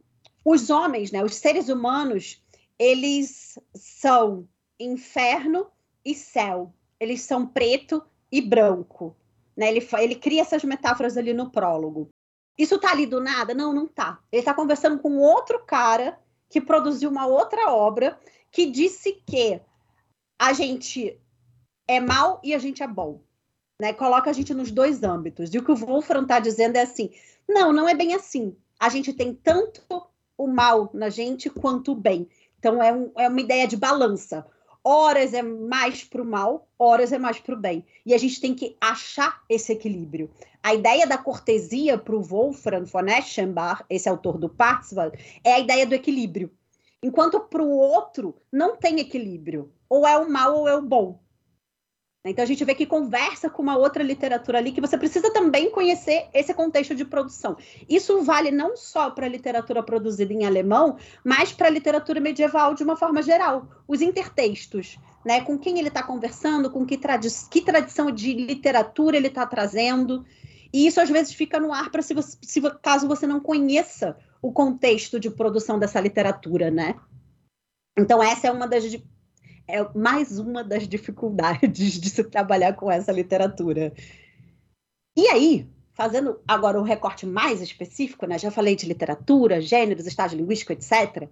os 0.43 0.69
homens, 0.69 1.12
né, 1.12 1.23
os 1.23 1.36
seres 1.36 1.69
humanos, 1.69 2.43
eles 2.77 3.57
são 3.75 4.47
inferno 4.79 5.67
e 6.03 6.13
céu. 6.13 6.73
Eles 7.04 7.22
são 7.22 7.46
preto 7.46 8.04
e 8.32 8.42
branco. 8.42 9.16
Né? 9.56 9.70
Ele, 9.70 9.88
ele 10.00 10.16
cria 10.16 10.42
essas 10.42 10.63
metáforas 10.63 11.18
ali 11.18 11.34
no 11.34 11.52
prólogo. 11.52 12.10
Isso 12.58 12.80
tá 12.80 12.92
ali 12.92 13.06
do 13.06 13.20
nada? 13.20 13.54
Não, 13.54 13.74
não 13.74 13.88
tá. 13.88 14.20
Ele 14.32 14.44
tá 14.44 14.54
conversando 14.54 15.00
com 15.00 15.18
outro 15.18 15.63
cara 15.66 16.20
que 16.50 16.62
produziu 16.62 17.10
uma 17.10 17.26
outra 17.26 17.72
obra 17.72 18.20
que 18.52 18.68
disse 18.68 19.22
que 19.26 19.60
a 20.39 20.54
gente 20.54 21.20
é 21.88 22.00
mal 22.00 22.39
e 22.44 22.54
a 22.54 22.60
gente 22.60 22.82
é 22.84 22.88
bom. 22.88 23.22
Né? 23.82 23.92
Coloca 23.92 24.30
a 24.30 24.34
gente 24.34 24.54
nos 24.54 24.72
dois 24.72 25.04
âmbitos. 25.04 25.54
E 25.54 25.58
o 25.58 25.63
que 25.63 25.72
o 25.72 25.76
Wolfram 25.76 26.26
tá 26.26 26.39
dizendo 26.39 26.76
é 26.78 26.82
assim: 26.84 27.12
não, 27.50 27.74
não 27.74 27.89
é 27.89 27.96
bem 27.96 28.13
assim. 28.13 28.56
A 28.80 28.89
gente 28.89 29.13
tem 29.13 29.34
tanto 29.34 29.82
o 30.38 30.48
mal 30.48 30.89
na 30.94 31.10
gente 31.10 31.50
quanto 31.50 31.92
o 31.92 31.96
bem. 31.96 32.30
Então 32.60 32.82
é, 32.82 32.94
um- 32.94 33.12
é 33.18 33.28
uma 33.28 33.42
ideia 33.42 33.68
de 33.68 33.76
balança. 33.76 34.46
Horas 34.84 35.34
é 35.34 35.41
mais 35.41 36.04
para 36.04 36.22
o 36.22 36.26
mal, 36.26 36.67
horas 36.78 37.13
é 37.13 37.17
mais 37.17 37.39
para 37.39 37.56
o 37.56 37.58
bem. 37.58 37.86
E 38.06 38.13
a 38.13 38.17
gente 38.17 38.41
tem 38.41 38.54
que 38.54 38.76
achar 38.82 39.41
esse 39.50 39.72
equilíbrio. 39.72 40.30
A 40.62 40.74
ideia 40.74 41.08
da 41.08 41.17
cortesia 41.17 41.98
para 41.98 42.15
o 42.15 42.22
Wolfram 42.22 42.84
von 42.84 43.06
Eschenbach, 43.06 43.86
esse 43.89 44.10
autor 44.10 44.38
do 44.38 44.50
Parzival, 44.50 45.12
é 45.43 45.54
a 45.54 45.60
ideia 45.60 45.86
do 45.86 45.96
equilíbrio. 45.96 46.52
Enquanto 47.02 47.39
para 47.39 47.63
o 47.63 47.69
outro 47.69 48.36
não 48.52 48.76
tem 48.76 49.00
equilíbrio. 49.00 49.72
Ou 49.89 50.08
é 50.08 50.17
o 50.17 50.30
mal 50.30 50.58
ou 50.58 50.67
é 50.67 50.76
o 50.76 50.82
bom. 50.82 51.19
Então 52.25 52.41
a 52.41 52.47
gente 52.47 52.63
vê 52.63 52.73
que 52.73 52.86
conversa 52.86 53.49
com 53.49 53.62
uma 53.62 53.75
outra 53.75 54.01
literatura 54.01 54.57
ali 54.57 54.71
que 54.71 54.79
você 54.79 54.97
precisa 54.97 55.29
também 55.33 55.69
conhecer 55.69 56.27
esse 56.33 56.53
contexto 56.53 56.95
de 56.95 57.03
produção. 57.03 57.57
Isso 57.89 58.21
vale 58.21 58.49
não 58.49 58.77
só 58.77 59.12
para 59.12 59.25
a 59.25 59.29
literatura 59.29 59.83
produzida 59.83 60.31
em 60.31 60.45
alemão, 60.45 60.97
mas 61.21 61.51
para 61.51 61.67
a 61.67 61.69
literatura 61.69 62.21
medieval 62.21 62.73
de 62.73 62.83
uma 62.83 62.95
forma 62.95 63.21
geral. 63.21 63.67
Os 63.86 64.01
intertextos, 64.01 64.97
né? 65.25 65.41
Com 65.41 65.59
quem 65.59 65.77
ele 65.79 65.89
está 65.89 66.01
conversando, 66.01 66.71
com 66.71 66.86
que, 66.86 66.97
tradi 66.97 67.27
que 67.51 67.59
tradição 67.59 68.09
de 68.09 68.33
literatura 68.33 69.17
ele 69.17 69.27
está 69.27 69.45
trazendo. 69.45 70.25
E 70.71 70.88
isso 70.88 71.01
às 71.01 71.09
vezes 71.09 71.33
fica 71.33 71.59
no 71.59 71.73
ar 71.73 71.91
para 71.91 72.01
se, 72.01 72.15
se 72.41 72.62
caso 72.81 73.05
você 73.05 73.27
não 73.27 73.41
conheça 73.41 74.15
o 74.41 74.53
contexto 74.53 75.19
de 75.19 75.29
produção 75.29 75.77
dessa 75.77 75.99
literatura, 75.99 76.71
né? 76.71 76.95
Então 77.99 78.23
essa 78.23 78.47
é 78.47 78.51
uma 78.51 78.67
das 78.67 78.86
é 79.67 79.86
mais 79.97 80.39
uma 80.39 80.63
das 80.63 80.88
dificuldades 80.88 81.99
de 81.99 82.10
se 82.10 82.23
trabalhar 82.23 82.73
com 82.73 82.91
essa 82.91 83.12
literatura. 83.12 83.93
E 85.15 85.28
aí, 85.28 85.67
fazendo 85.93 86.39
agora 86.47 86.80
um 86.80 86.84
recorte 86.84 87.26
mais 87.26 87.62
específico, 87.62 88.26
né? 88.26 88.38
Já 88.39 88.49
falei 88.49 88.76
de 88.76 88.88
literatura, 88.88 89.62
gêneros, 89.62 90.08
estágio 90.08 90.38
linguístico, 90.38 90.73
etc. 90.73 91.30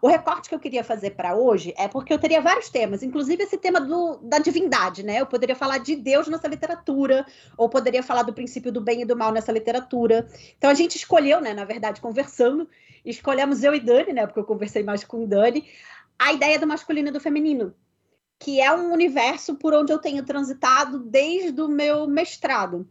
O 0.00 0.08
recorte 0.08 0.48
que 0.48 0.54
eu 0.54 0.60
queria 0.60 0.84
fazer 0.84 1.10
para 1.10 1.34
hoje 1.34 1.74
é 1.76 1.88
porque 1.88 2.12
eu 2.12 2.18
teria 2.18 2.40
vários 2.40 2.68
temas, 2.68 3.02
inclusive 3.02 3.42
esse 3.42 3.58
tema 3.58 3.80
do, 3.80 4.18
da 4.22 4.38
divindade, 4.38 5.02
né? 5.02 5.20
Eu 5.20 5.26
poderia 5.26 5.56
falar 5.56 5.78
de 5.78 5.96
Deus 5.96 6.28
nessa 6.28 6.46
literatura, 6.46 7.26
ou 7.56 7.68
poderia 7.68 8.02
falar 8.02 8.22
do 8.22 8.32
princípio 8.32 8.70
do 8.70 8.80
bem 8.80 9.02
e 9.02 9.04
do 9.04 9.16
mal 9.16 9.32
nessa 9.32 9.50
literatura. 9.50 10.28
Então 10.56 10.70
a 10.70 10.74
gente 10.74 10.96
escolheu, 10.96 11.40
né? 11.40 11.52
Na 11.52 11.64
verdade, 11.64 12.00
conversando, 12.00 12.68
escolhemos 13.04 13.64
eu 13.64 13.74
e 13.74 13.80
Dani, 13.80 14.12
né? 14.12 14.26
Porque 14.26 14.38
eu 14.38 14.44
conversei 14.44 14.84
mais 14.84 15.02
com 15.02 15.26
Dani, 15.26 15.64
a 16.18 16.32
ideia 16.32 16.58
do 16.58 16.66
masculino 16.66 17.08
e 17.08 17.12
do 17.12 17.20
feminino, 17.20 17.74
que 18.38 18.60
é 18.60 18.74
um 18.74 18.92
universo 18.92 19.56
por 19.56 19.74
onde 19.74 19.92
eu 19.92 19.98
tenho 19.98 20.24
transitado 20.24 20.98
desde 20.98 21.60
o 21.60 21.68
meu 21.68 22.06
mestrado. 22.06 22.88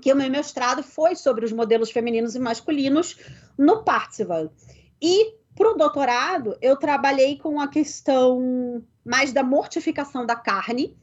Que 0.00 0.12
o 0.12 0.16
meu 0.16 0.30
mestrado 0.30 0.82
foi 0.82 1.16
sobre 1.16 1.44
os 1.44 1.52
modelos 1.52 1.90
femininos 1.90 2.34
e 2.34 2.38
masculinos 2.38 3.16
no 3.56 3.82
Parzival. 3.82 4.52
E 5.00 5.38
Para 5.58 5.72
o 5.72 5.74
doutorado, 5.74 6.56
eu 6.62 6.76
trabalhei 6.76 7.36
com 7.36 7.60
a 7.60 7.66
questão 7.66 8.80
mais 9.04 9.32
da 9.32 9.42
mortificação 9.42 10.24
da 10.24 10.36
carne 10.36 10.96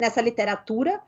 nessa 0.00 0.20
literatura, 0.20 1.00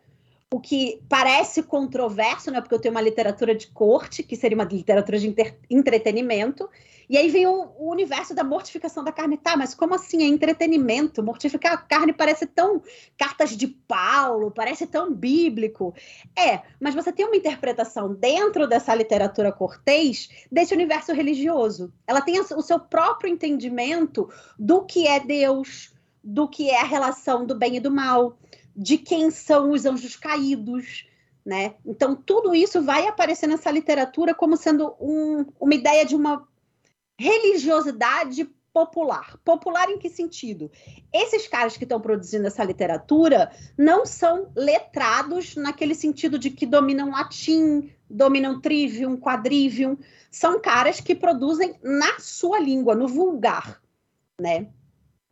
o 0.53 0.61
que 0.61 1.01
parece 1.09 1.63
controverso, 1.63 2.51
né? 2.51 2.61
Porque 2.61 2.75
eu 2.75 2.79
tenho 2.79 2.95
uma 2.95 3.01
literatura 3.01 3.55
de 3.55 3.69
corte, 3.69 4.23
que 4.23 4.37
seria 4.37 4.57
uma 4.57 4.65
literatura 4.65 5.19
de 5.19 5.35
entretenimento, 5.71 6.69
e 7.09 7.17
aí 7.17 7.31
vem 7.31 7.47
o, 7.47 7.73
o, 7.79 7.91
universo 7.91 8.35
da 8.35 8.45
mortificação 8.45 9.03
da 9.03 9.11
carne. 9.11 9.39
Tá, 9.39 9.57
mas 9.57 9.75
como 9.75 9.95
assim 9.95 10.23
é 10.23 10.27
entretenimento? 10.27 11.23
Mortificar 11.23 11.73
a 11.73 11.77
carne 11.79 12.13
parece 12.13 12.47
tão 12.47 12.83
cartas 13.17 13.57
de 13.57 13.67
Paulo, 13.67 14.51
parece 14.51 14.87
tão 14.87 15.13
bíblico. 15.13 15.95
É, 16.39 16.61
mas 16.79 16.95
você 16.95 17.11
tem 17.11 17.25
uma 17.25 17.37
interpretação 17.37 18.13
dentro 18.15 18.67
dessa 18.67 18.95
literatura 18.95 19.53
cortês 19.53 20.29
desse 20.51 20.75
universo 20.75 21.15
religioso. 21.15 21.93
Ela 22.07 22.21
tem 22.21 22.39
o 22.39 22.63
seu 22.63 22.79
próprio 22.79 23.31
entendimento 23.31 24.29
do 24.59 24.85
que 24.85 25.07
é 25.07 25.19
Deus, 25.19 25.95
do 26.23 26.47
que 26.47 26.69
é 26.69 26.81
a 26.81 26.85
relação 26.85 27.47
do 27.47 27.55
bem 27.55 27.77
e 27.77 27.81
do 27.81 27.91
mal, 27.91 28.39
de 28.75 28.99
quem 28.99 29.31
são 29.31 29.71
os 29.71 29.85
anjos 29.85 30.17
caídos. 30.17 31.07
Né? 31.45 31.75
Então, 31.85 32.15
tudo 32.15 32.55
isso 32.55 32.83
vai 32.83 33.07
aparecer 33.07 33.47
nessa 33.47 33.71
literatura 33.71 34.35
como 34.35 34.57
sendo 34.57 34.95
um, 35.01 35.45
uma 35.59 35.75
ideia 35.75 36.05
de 36.05 36.15
uma 36.15 36.47
religiosidade 37.19 38.49
popular. 38.73 39.39
Popular 39.45 39.91
em 39.91 39.99
que 39.99 40.09
sentido? 40.09 40.71
Esses 41.13 41.47
caras 41.47 41.77
que 41.77 41.85
estão 41.85 42.01
produzindo 42.01 42.47
essa 42.47 42.65
literatura 42.65 43.51
não 43.77 44.07
são 44.07 44.51
letrados 44.57 45.55
naquele 45.57 45.95
sentido 45.95 46.39
de 46.39 46.51
que 46.51 46.65
dominam 46.65 47.11
latim, 47.11 47.93
dominam 48.09 48.61
trivium, 48.61 49.17
quadrivium. 49.17 49.97
São 50.31 50.61
caras 50.61 51.01
que 51.01 51.15
produzem 51.15 51.75
na 51.83 52.19
sua 52.19 52.59
língua, 52.59 52.95
no 52.95 53.07
vulgar, 53.07 53.81
né? 54.41 54.69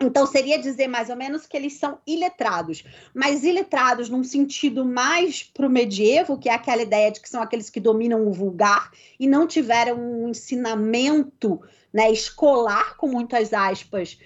Então, 0.02 0.26
seria 0.26 0.58
dizer 0.58 0.88
mais 0.88 1.10
ou 1.10 1.16
menos 1.16 1.44
que 1.44 1.54
eles 1.54 1.74
são 1.74 1.98
iletrados, 2.06 2.82
mas 3.14 3.44
iletrados 3.44 4.08
num 4.08 4.24
sentido 4.24 4.82
mais 4.82 5.42
para 5.42 5.66
o 5.66 5.70
medievo, 5.70 6.38
que 6.38 6.48
é 6.48 6.54
aquela 6.54 6.80
ideia 6.80 7.10
de 7.10 7.20
que 7.20 7.28
são 7.28 7.42
aqueles 7.42 7.68
que 7.68 7.78
dominam 7.78 8.26
o 8.26 8.32
vulgar 8.32 8.90
e 9.18 9.26
não 9.26 9.46
tiveram 9.46 9.98
um 9.98 10.28
ensinamento 10.30 11.60
né, 11.92 12.10
escolar, 12.10 12.96
com 12.96 13.08
muitas 13.08 13.52
aspas, 13.52 14.18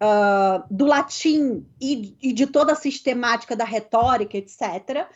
uh, 0.00 0.62
do 0.70 0.86
latim 0.86 1.66
e, 1.80 2.16
e, 2.22 2.32
de 2.32 2.46
toda 2.46 2.72
a 2.72 2.76
sistemática 2.76 3.56
da 3.56 3.64
retórica, 3.64 4.36
etc. 4.36 5.08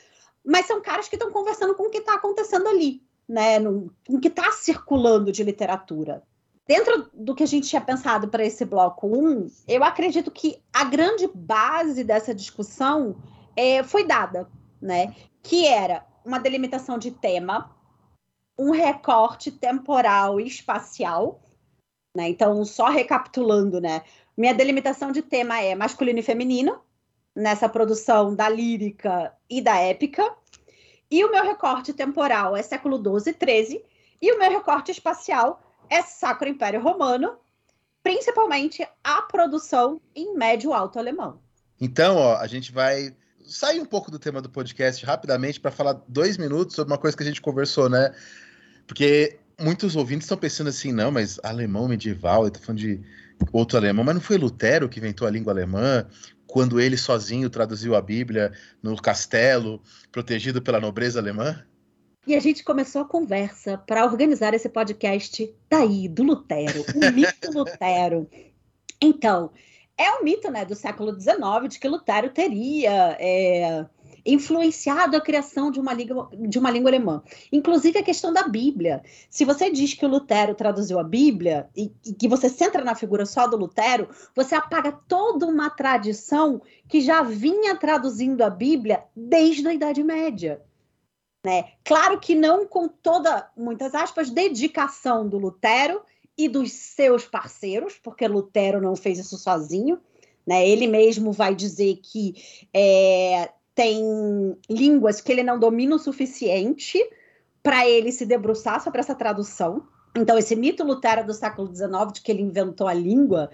Mas 0.45 0.67
são 0.67 0.83
caras 0.83 1.09
que 1.09 1.15
estão 1.15 1.31
conversando 1.31 1.77
com 1.77 1.85
o 1.85 1.91
que 1.91 1.99
está 1.99 2.15
acontecendo 2.15 2.67
ali, 2.67 3.01
né, 3.29 3.61
no, 3.61 3.95
com 4.05 4.17
o 4.17 4.21
que 4.21 4.29
está 4.29 4.51
circulando 4.51 5.31
de 5.31 5.45
literatura. 5.45 6.25
Dentro 6.67 7.11
do 7.13 7.35
que 7.35 7.43
a 7.43 7.47
gente 7.47 7.69
tinha 7.69 7.81
pensado 7.81 8.29
para 8.29 8.45
esse 8.45 8.65
bloco 8.65 9.07
1, 9.07 9.51
eu 9.67 9.83
acredito 9.83 10.31
que 10.31 10.63
a 10.73 10.85
grande 10.85 11.27
base 11.27 12.05
dessa 12.05 12.35
discussão 12.35 13.17
é, 13.57 13.83
foi 13.83 14.05
dada, 14.05 14.49
né? 14.81 15.15
Que 15.43 15.67
era 15.67 16.07
uma 16.25 16.39
delimitação 16.39 16.99
de 16.99 17.11
tema, 17.11 17.75
um 18.57 18.71
recorte 18.71 19.51
temporal 19.51 20.41
e 20.41 20.47
espacial, 20.47 21.43
né? 22.17 22.29
Então, 22.29 22.65
só 22.65 22.89
recapitulando, 22.89 23.81
né? 23.81 24.03
Minha 24.37 24.55
delimitação 24.55 25.11
de 25.11 25.21
tema 25.21 25.61
é 25.61 25.75
masculino 25.75 26.21
e 26.21 26.23
feminino, 26.23 26.81
nessa 27.35 27.69
produção 27.69 28.35
da 28.35 28.49
lírica 28.49 29.35
e 29.51 29.61
da 29.61 29.77
épica. 29.79 30.35
E 31.11 31.25
o 31.25 31.31
meu 31.31 31.43
recorte 31.43 31.93
temporal 31.93 32.57
é 32.57 32.63
século 32.63 32.97
XII 32.99 33.35
e 33.41 33.65
XIII. 33.65 33.85
E 34.21 34.33
o 34.33 34.39
meu 34.39 34.51
recorte 34.51 34.93
espacial 34.93 35.61
é 35.93 36.01
Sacro 36.03 36.49
Império 36.49 36.81
Romano, 36.81 37.35
principalmente 38.03 38.83
a 39.05 39.21
produção 39.21 40.01
em 40.17 40.35
médio 40.35 40.73
alto 40.73 40.99
alemão. 40.99 41.39
Então, 41.79 42.17
ó, 42.17 42.37
a 42.39 42.47
gente 42.47 42.73
vai 42.73 43.15
sair 43.45 43.79
um 43.79 43.85
pouco 43.85 44.11
do 44.11 44.19
tema 44.19 44.41
do 44.41 44.49
podcast 44.49 45.05
rapidamente 45.05 45.61
para 45.61 45.71
falar 45.71 46.03
dois 46.09 46.39
minutos 46.39 46.77
sobre 46.77 46.95
uma 46.95 46.99
coisa 46.99 47.15
que 47.15 47.23
a 47.23 47.27
gente 47.27 47.43
conversou, 47.43 47.91
né? 47.91 48.15
Porque 48.87 49.39
muitos 49.61 49.95
ouvintes 49.95 50.25
estão 50.25 50.39
pensando 50.39 50.69
assim, 50.69 50.93
não, 50.93 51.11
mas 51.11 51.39
alemão 51.43 51.87
medieval, 51.87 52.45
eu 52.45 52.51
tô 52.51 52.61
falando 52.61 52.79
de 52.79 52.99
outro 53.53 53.77
alemão, 53.77 54.03
mas 54.03 54.15
não 54.15 54.23
foi 54.23 54.39
Lutero 54.39 54.89
que 54.89 54.99
inventou 54.99 55.29
a 55.29 55.31
língua 55.31 55.53
alemã, 55.53 56.07
quando 56.47 56.81
ele 56.81 56.97
sozinho 56.97 57.51
traduziu 57.51 57.95
a 57.95 58.01
Bíblia 58.01 58.53
no 58.83 58.97
castelo, 58.97 59.83
protegido 60.11 60.63
pela 60.63 60.81
nobreza 60.81 61.21
alemã? 61.21 61.63
E 62.25 62.37
a 62.37 62.41
gente 62.41 62.63
começou 62.63 63.03
a 63.03 63.05
conversa 63.05 63.77
para 63.79 64.05
organizar 64.05 64.55
esse 64.55 64.69
podcast 64.69 65.53
daí, 65.69 66.09
do 66.09 66.23
Lutero, 66.23 66.85
o 66.95 67.11
mito 67.13 67.51
Lutero. 67.53 68.29
Então, 69.01 69.51
é 69.99 70.09
um 70.13 70.23
mito 70.23 70.49
né, 70.49 70.65
do 70.65 70.77
século 70.77 71.19
XIX 71.19 71.69
de 71.69 71.81
que 71.81 71.89
Lutero 71.89 72.31
teria 72.31 73.17
é, 73.19 73.85
influenciado 74.25 75.17
a 75.17 75.21
criação 75.21 75.71
de 75.71 75.81
uma, 75.81 75.93
língua, 75.93 76.31
de 76.33 76.59
uma 76.61 76.71
língua 76.71 76.91
alemã. 76.91 77.23
Inclusive 77.51 77.99
a 77.99 78.05
questão 78.05 78.33
da 78.33 78.47
Bíblia. 78.47 79.03
Se 79.29 79.45
você 79.45 79.69
diz 79.69 79.95
que 79.95 80.07
o 80.07 80.09
Lutero 80.09 80.55
traduziu 80.55 81.01
a 81.01 81.05
Bíblia 81.05 81.69
e, 81.77 81.91
e 82.07 82.15
que 82.15 82.29
você 82.29 82.49
centra 82.49 82.85
na 82.85 82.95
figura 82.95 83.27
só 83.27 83.49
do 83.49 83.57
Lutero, 83.57 84.09
você 84.35 84.55
apaga 84.55 84.93
toda 84.93 85.47
uma 85.47 85.71
tradição 85.71 86.63
que 86.89 87.01
já 87.01 87.23
vinha 87.23 87.75
traduzindo 87.75 88.43
a 88.43 88.51
Bíblia 88.51 89.03
desde 89.15 89.67
a 89.67 89.75
Idade 89.75 90.05
Média. 90.05 90.63
Né? 91.45 91.73
Claro 91.85 92.21
que 92.21 92.35
não 92.35 92.67
com 92.67 92.87
toda, 92.87 93.51
muitas 93.57 93.95
aspas, 93.95 94.31
dedicação 94.31 95.29
do 95.29 95.39
Lutero 95.39 96.03
e 96.39 96.49
dos 96.49 96.73
seus 96.73 97.25
parceiros, 97.25 97.99
porque 97.99 98.29
Lutero 98.29 98.81
não 98.81 98.95
fez 98.95 99.19
isso 99.19 99.37
sozinho. 99.37 100.01
Né? 100.47 100.69
Ele 100.69 100.87
mesmo 100.87 101.33
vai 101.33 101.55
dizer 101.55 101.97
que 102.03 102.35
é, 102.73 103.51
tem 103.75 104.57
línguas 104.71 105.21
que 105.21 105.33
ele 105.33 105.43
não 105.43 105.59
domina 105.59 105.97
o 105.97 105.99
suficiente 105.99 106.99
para 107.63 107.89
ele 107.89 108.13
se 108.13 108.25
debruçar 108.27 108.83
sobre 108.83 109.01
essa 109.01 109.15
tradução. 109.15 109.87
Então, 110.17 110.37
esse 110.37 110.55
mito 110.55 110.85
Lutero 110.85 111.27
do 111.27 111.33
século 111.33 111.75
XIX, 111.75 112.13
de 112.13 112.21
que 112.21 112.31
ele 112.31 112.43
inventou 112.43 112.87
a 112.87 112.95
língua, 112.95 113.51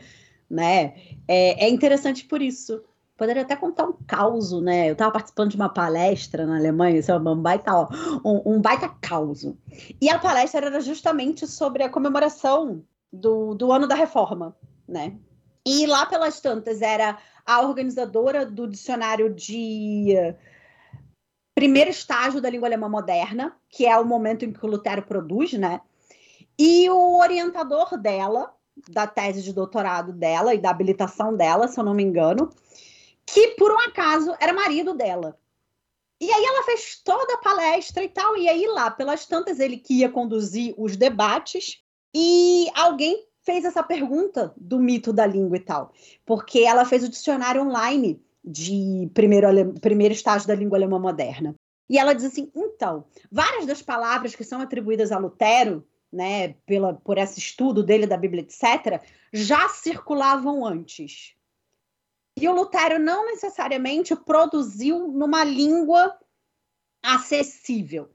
né, 0.51 0.95
é, 1.27 1.67
é 1.67 1.69
interessante 1.69 2.25
por 2.25 2.43
isso, 2.43 2.83
poderia 3.19 3.43
até 3.43 3.57
contar 3.57 3.85
um 3.85 3.93
caos, 4.07 4.53
né? 4.63 4.89
Eu 4.89 4.93
estava 4.93 5.11
participando 5.11 5.51
de 5.51 5.57
uma 5.57 5.69
palestra 5.69 6.47
na 6.47 6.57
Alemanha, 6.57 7.01
isso 7.01 7.11
é 7.11 7.17
um 7.19 7.37
baita, 7.37 7.75
ó, 7.75 7.89
um, 8.25 8.55
um 8.55 8.61
baita 8.61 8.89
caos. 8.89 9.45
E 10.01 10.09
a 10.09 10.21
palestra 10.21 10.67
era 10.67 10.81
justamente 10.81 11.45
sobre 11.47 11.83
a 11.83 11.91
comemoração 11.91 12.85
do, 13.13 13.55
do 13.55 13.73
ano 13.73 13.89
da 13.89 13.97
reforma, 13.97 14.57
né? 14.87 15.19
E 15.67 15.85
lá 15.85 16.07
pelas 16.07 16.41
tantas 16.41 16.81
era 16.81 17.19
a 17.45 17.61
organizadora 17.61 18.47
do 18.47 18.69
dicionário 18.69 19.35
de 19.35 20.15
primeiro 21.57 21.91
estágio 21.91 22.41
da 22.41 22.49
língua 22.49 22.69
alemã 22.69 22.89
moderna, 22.89 23.57
que 23.69 23.85
é 23.85 23.99
o 23.99 24.05
momento 24.05 24.45
em 24.45 24.53
que 24.53 24.65
o 24.65 24.69
Lutero 24.69 25.03
produz, 25.03 25.55
né? 25.55 25.81
E 26.57 26.89
o 26.89 27.19
orientador 27.19 27.99
dela, 27.99 28.55
da 28.89 29.09
tese 29.09 29.43
de 29.43 29.53
doutorado 29.53 30.13
dela 30.13 30.55
e 30.55 30.59
da 30.59 30.71
habilitação 30.71 31.37
dela, 31.37 31.67
se 31.67 31.81
eu 31.81 31.85
não 31.85 31.95
me 31.95 32.05
engano, 32.05 32.49
que 33.33 33.49
por 33.49 33.71
um 33.71 33.79
acaso 33.81 34.35
era 34.41 34.53
marido 34.53 34.95
dela. 34.95 35.39
E 36.21 36.31
aí 36.31 36.45
ela 36.45 36.65
fez 36.65 37.01
toda 37.05 37.35
a 37.35 37.39
palestra 37.39 38.03
e 38.03 38.09
tal, 38.09 38.37
e 38.37 38.49
aí 38.49 38.67
lá, 38.67 38.91
pelas 38.91 39.27
tantas, 39.27 39.61
ele 39.61 39.77
que 39.77 40.01
ia 40.01 40.09
conduzir 40.09 40.75
os 40.77 40.97
debates, 40.97 41.81
e 42.13 42.69
alguém 42.75 43.25
fez 43.43 43.65
essa 43.65 43.83
pergunta 43.83 44.53
do 44.57 44.81
mito 44.81 45.13
da 45.13 45.25
língua 45.25 45.57
e 45.57 45.61
tal, 45.61 45.93
porque 46.27 46.61
ela 46.61 46.85
fez 46.85 47.05
o 47.05 47.09
dicionário 47.09 47.63
online 47.63 48.21
de 48.45 49.09
primeiro, 49.15 49.47
primeiro 49.81 50.15
estágio 50.15 50.49
da 50.49 50.55
língua 50.55 50.77
alemã 50.77 50.99
moderna. 50.99 51.55
E 51.89 51.99
ela 51.99 52.15
diz 52.15 52.25
assim: 52.25 52.51
então, 52.55 53.05
várias 53.31 53.67
das 53.67 53.81
palavras 53.81 54.35
que 54.35 54.45
são 54.45 54.61
atribuídas 54.61 55.13
a 55.13 55.19
Lutero, 55.19 55.87
né, 56.13 56.55
pela, 56.67 56.95
por 56.95 57.19
esse 57.19 57.39
estudo 57.39 57.83
dele 57.83 58.07
da 58.07 58.17
Bíblia, 58.17 58.43
etc., 58.43 59.03
já 59.33 59.69
circulavam 59.69 60.67
antes. 60.67 61.38
E 62.41 62.49
o 62.49 62.53
Lutero 62.53 62.99
não 62.99 63.27
necessariamente 63.27 64.15
produziu 64.15 65.09
numa 65.09 65.43
língua 65.43 66.17
acessível. 67.03 68.09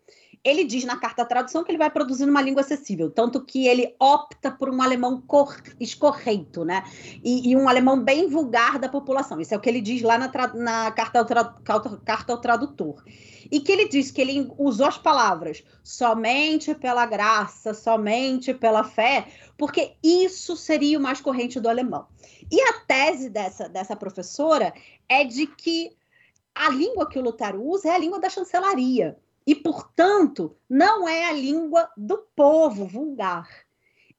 Ele 0.44 0.66
diz 0.66 0.84
na 0.84 0.98
carta 0.98 1.24
tradução 1.24 1.64
que 1.64 1.72
ele 1.72 1.78
vai 1.78 1.90
produzir 1.90 2.26
numa 2.26 2.42
língua 2.42 2.62
acessível, 2.62 3.10
tanto 3.10 3.42
que 3.46 3.66
ele 3.66 3.96
opta 3.98 4.52
por 4.52 4.70
um 4.70 4.82
alemão 4.82 5.22
cor, 5.22 5.56
escorreito, 5.80 6.66
né? 6.66 6.84
E, 7.24 7.50
e, 7.50 7.56
um 7.56 7.70
alemão 7.70 7.98
bem 7.98 8.28
vulgar 8.28 8.78
da 8.78 8.90
população. 8.90 9.40
Isso 9.40 9.54
é 9.54 9.58
o 9.58 9.60
que 9.62 9.70
ele 9.70 9.80
diz 9.80 10.02
lá 10.02 10.18
na, 10.18 10.30
na 10.54 10.92
carta, 10.92 11.20
ao 11.20 11.96
carta 12.04 12.34
ao 12.34 12.42
tradutor. 12.42 13.02
E 13.50 13.62
que 13.62 13.72
ele 13.72 13.88
diz 13.88 14.12
que 14.12 14.20
ele 14.20 14.52
usou 14.58 14.88
as 14.88 14.98
palavras 14.98 15.64
somente 15.82 16.76
pela 16.76 17.06
graça, 17.06 17.74
somente 17.74 18.54
pela 18.54 18.84
fé, 18.84 19.28
porque 19.58 19.94
isso 20.04 20.58
seria 20.58 21.00
o 21.00 21.02
mais 21.02 21.22
corrente 21.22 21.60
do 21.60 21.70
alemão. 21.70 22.06
E 22.52 22.60
a 22.62 22.74
tese 22.82 23.30
dessa, 23.30 23.70
dessa 23.70 23.96
professora 23.96 24.74
é 25.08 25.24
de 25.24 25.48
que 25.48 25.96
a 26.54 26.70
língua 26.70 27.08
que 27.08 27.18
o 27.18 27.22
Lutero 27.22 27.64
usa 27.64 27.90
é 27.90 27.96
a 27.96 27.98
língua 27.98 28.20
da 28.20 28.30
chancelaria. 28.30 29.18
E, 29.46 29.56
portanto, 29.56 30.56
não 30.70 31.08
é 31.08 31.30
a 31.30 31.34
língua 31.34 31.90
do 31.98 32.18
povo 32.36 32.86
vulgar. 32.86 33.48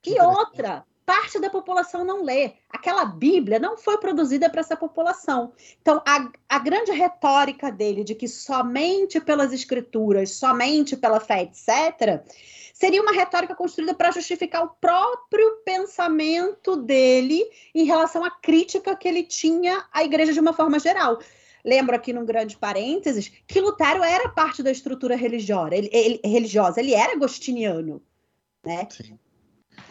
E 0.06 0.20
outra, 0.20 0.84
parte 1.04 1.38
da 1.38 1.50
população 1.50 2.04
não 2.04 2.22
lê. 2.22 2.52
Aquela 2.70 3.04
Bíblia 3.04 3.58
não 3.58 3.76
foi 3.76 3.98
produzida 3.98 4.48
para 4.50 4.60
essa 4.60 4.76
população. 4.76 5.52
Então, 5.80 6.02
a, 6.06 6.28
a 6.48 6.58
grande 6.58 6.92
retórica 6.92 7.70
dele 7.70 8.04
de 8.04 8.14
que 8.14 8.28
somente 8.28 9.20
pelas 9.20 9.52
escrituras, 9.52 10.32
somente 10.32 10.96
pela 10.96 11.20
fé, 11.20 11.42
etc., 11.42 12.22
seria 12.72 13.00
uma 13.00 13.12
retórica 13.12 13.54
construída 13.54 13.94
para 13.94 14.10
justificar 14.10 14.64
o 14.64 14.70
próprio 14.80 15.62
pensamento 15.64 16.76
dele 16.76 17.42
em 17.74 17.84
relação 17.84 18.24
à 18.24 18.30
crítica 18.30 18.96
que 18.96 19.06
ele 19.06 19.22
tinha 19.22 19.86
à 19.92 20.02
igreja 20.02 20.32
de 20.32 20.40
uma 20.40 20.52
forma 20.52 20.78
geral. 20.78 21.18
Lembro 21.64 21.96
aqui 21.96 22.12
num 22.12 22.26
grande 22.26 22.56
parênteses 22.56 23.32
que 23.46 23.60
Lutero 23.60 24.02
era 24.02 24.28
parte 24.28 24.62
da 24.62 24.70
estrutura 24.70 25.16
religiosa, 25.16 25.74
ele, 25.74 25.88
ele 25.92 26.20
religiosa, 26.24 26.80
ele 26.80 26.92
era 26.92 27.12
agostiniano, 27.12 28.02
né? 28.64 28.86
Sim. 28.90 29.18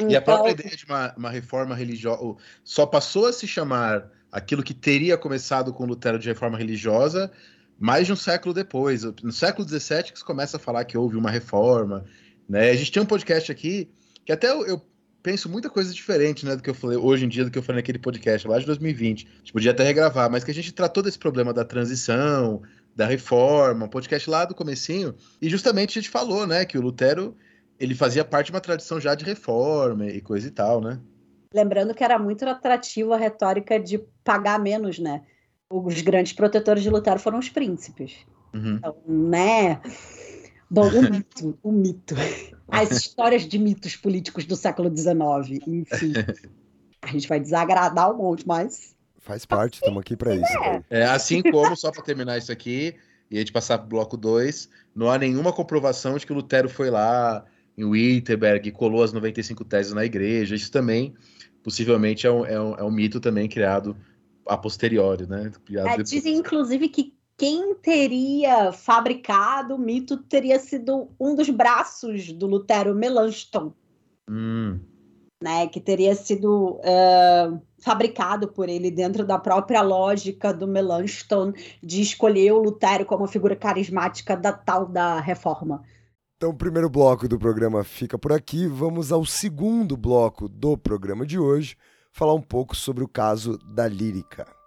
E 0.07 0.15
a 0.15 0.21
própria 0.21 0.51
ideia 0.51 0.75
de 0.75 0.85
uma, 0.85 1.13
uma 1.17 1.29
reforma 1.29 1.75
religiosa 1.75 2.35
só 2.63 2.85
passou 2.85 3.27
a 3.27 3.33
se 3.33 3.47
chamar 3.47 4.09
aquilo 4.31 4.63
que 4.63 4.73
teria 4.73 5.17
começado 5.17 5.73
com 5.73 5.85
Lutero 5.85 6.17
de 6.17 6.27
reforma 6.27 6.57
religiosa 6.57 7.31
mais 7.79 8.07
de 8.07 8.13
um 8.13 8.15
século 8.15 8.53
depois. 8.53 9.03
No 9.21 9.31
século 9.31 9.67
XVII 9.67 10.03
que 10.03 10.19
se 10.19 10.25
começa 10.25 10.57
a 10.57 10.59
falar 10.59 10.85
que 10.85 10.97
houve 10.97 11.17
uma 11.17 11.29
reforma. 11.29 12.05
Né? 12.47 12.69
A 12.69 12.75
gente 12.75 12.91
tem 12.91 13.03
um 13.03 13.05
podcast 13.05 13.51
aqui 13.51 13.89
que 14.25 14.31
até 14.31 14.49
eu, 14.49 14.65
eu 14.65 14.81
penso 15.23 15.49
muita 15.49 15.69
coisa 15.69 15.93
diferente 15.93 16.45
né, 16.45 16.55
do 16.55 16.61
que 16.61 16.69
eu 16.69 16.75
falei 16.75 16.97
hoje 16.97 17.25
em 17.25 17.29
dia, 17.29 17.45
do 17.45 17.49
que 17.49 17.57
eu 17.57 17.63
falei 17.63 17.81
naquele 17.81 17.97
podcast 17.97 18.45
lá 18.45 18.59
de 18.59 18.65
2020. 18.65 19.25
A 19.25 19.37
gente 19.37 19.53
podia 19.53 19.71
até 19.71 19.83
regravar, 19.83 20.29
mas 20.29 20.43
que 20.43 20.51
a 20.51 20.53
gente 20.53 20.73
tratou 20.73 21.01
desse 21.01 21.17
problema 21.17 21.53
da 21.53 21.63
transição, 21.63 22.61
da 22.93 23.07
reforma, 23.07 23.85
um 23.85 23.89
podcast 23.89 24.29
lá 24.29 24.45
do 24.45 24.53
comecinho, 24.53 25.15
e 25.41 25.49
justamente 25.49 25.97
a 25.97 26.01
gente 26.01 26.11
falou, 26.11 26.45
né, 26.45 26.65
que 26.65 26.77
o 26.77 26.81
Lutero 26.81 27.35
ele 27.79 27.95
fazia 27.95 28.23
parte 28.23 28.47
de 28.47 28.51
uma 28.51 28.61
tradição 28.61 28.99
já 28.99 29.15
de 29.15 29.25
reforma 29.25 30.05
e 30.07 30.21
coisa 30.21 30.47
e 30.47 30.51
tal, 30.51 30.79
né? 30.79 30.99
Lembrando 31.53 31.93
que 31.93 32.03
era 32.03 32.19
muito 32.19 32.47
atrativo 32.47 33.13
a 33.13 33.17
retórica 33.17 33.79
de 33.79 33.99
pagar 34.23 34.59
menos, 34.59 34.99
né? 34.99 35.23
Os 35.69 36.01
grandes 36.01 36.33
protetores 36.33 36.83
de 36.83 36.89
Lutero 36.89 37.19
foram 37.19 37.39
os 37.39 37.49
príncipes. 37.49 38.25
Uhum. 38.53 38.75
Então, 38.75 38.95
né? 39.07 39.81
Bom, 40.73 40.89
o 40.89 41.01
mito, 41.03 41.59
o 41.61 41.71
mito. 41.71 42.15
As 42.67 42.89
histórias 42.89 43.47
de 43.47 43.59
mitos 43.59 43.95
políticos 43.95 44.43
do 44.45 44.55
século 44.55 44.89
XIX, 44.89 45.61
enfim. 45.67 46.13
A 46.99 47.07
gente 47.07 47.27
vai 47.27 47.39
desagradar 47.39 48.11
um 48.11 48.17
monte, 48.17 48.47
mas. 48.47 48.95
Faz 49.19 49.45
parte, 49.45 49.75
estamos 49.75 50.01
aqui 50.01 50.17
para 50.17 50.33
isso. 50.33 50.57
É. 50.89 51.01
é, 51.01 51.05
assim 51.05 51.43
como, 51.43 51.75
só 51.75 51.91
para 51.91 52.01
terminar 52.01 52.39
isso 52.39 52.51
aqui, 52.51 52.95
e 53.29 53.35
a 53.35 53.39
gente 53.39 53.51
passar 53.51 53.77
para 53.77 53.85
o 53.85 53.89
bloco 53.89 54.17
2, 54.17 54.67
não 54.95 55.11
há 55.11 55.17
nenhuma 55.19 55.53
comprovação 55.53 56.17
de 56.17 56.25
que 56.25 56.31
o 56.31 56.35
Lutero 56.35 56.67
foi 56.67 56.89
lá 56.89 57.45
em 57.77 57.83
Wittenberg, 57.83 58.71
colou 58.71 59.03
as 59.03 59.13
95 59.13 59.63
teses 59.65 59.93
na 59.93 60.03
igreja. 60.03 60.55
Isso 60.55 60.71
também, 60.71 61.13
possivelmente, 61.61 62.25
é 62.25 62.31
um, 62.31 62.45
é 62.47 62.59
um, 62.59 62.75
é 62.77 62.83
um 62.83 62.91
mito 62.91 63.19
também 63.19 63.47
criado 63.47 63.95
a 64.47 64.57
posteriori, 64.57 65.27
né? 65.27 65.51
É, 65.85 66.01
dizem, 66.01 66.35
inclusive, 66.37 66.89
que 66.89 67.13
quem 67.37 67.75
teria 67.75 68.71
fabricado 68.71 69.75
o 69.75 69.79
mito 69.79 70.17
teria 70.17 70.59
sido 70.59 71.09
um 71.19 71.35
dos 71.35 71.49
braços 71.49 72.31
do 72.31 72.47
Lutero, 72.47 72.95
Melanchthon. 72.95 73.73
Hum. 74.29 74.79
Né, 75.43 75.67
que 75.67 75.81
teria 75.81 76.15
sido 76.15 76.79
uh, 76.79 77.61
fabricado 77.83 78.47
por 78.47 78.69
ele 78.69 78.89
dentro 78.89 79.25
da 79.25 79.37
própria 79.37 79.81
lógica 79.81 80.53
do 80.53 80.65
Melanchthon 80.65 81.51
de 81.83 82.01
escolher 82.01 82.53
o 82.53 82.61
Lutero 82.61 83.05
como 83.05 83.27
figura 83.27 83.53
carismática 83.53 84.37
da 84.37 84.53
tal 84.53 84.85
da 84.85 85.19
reforma. 85.19 85.83
Então, 86.37 86.51
o 86.51 86.57
primeiro 86.57 86.89
bloco 86.89 87.27
do 87.27 87.37
programa 87.37 87.83
fica 87.83 88.17
por 88.17 88.31
aqui. 88.31 88.67
Vamos 88.67 89.11
ao 89.11 89.25
segundo 89.25 89.97
bloco 89.97 90.47
do 90.47 90.77
programa 90.77 91.25
de 91.25 91.37
hoje, 91.37 91.75
falar 92.09 92.33
um 92.33 92.41
pouco 92.41 92.73
sobre 92.73 93.03
o 93.03 93.07
caso 93.07 93.57
da 93.57 93.85
lírica. 93.85 94.62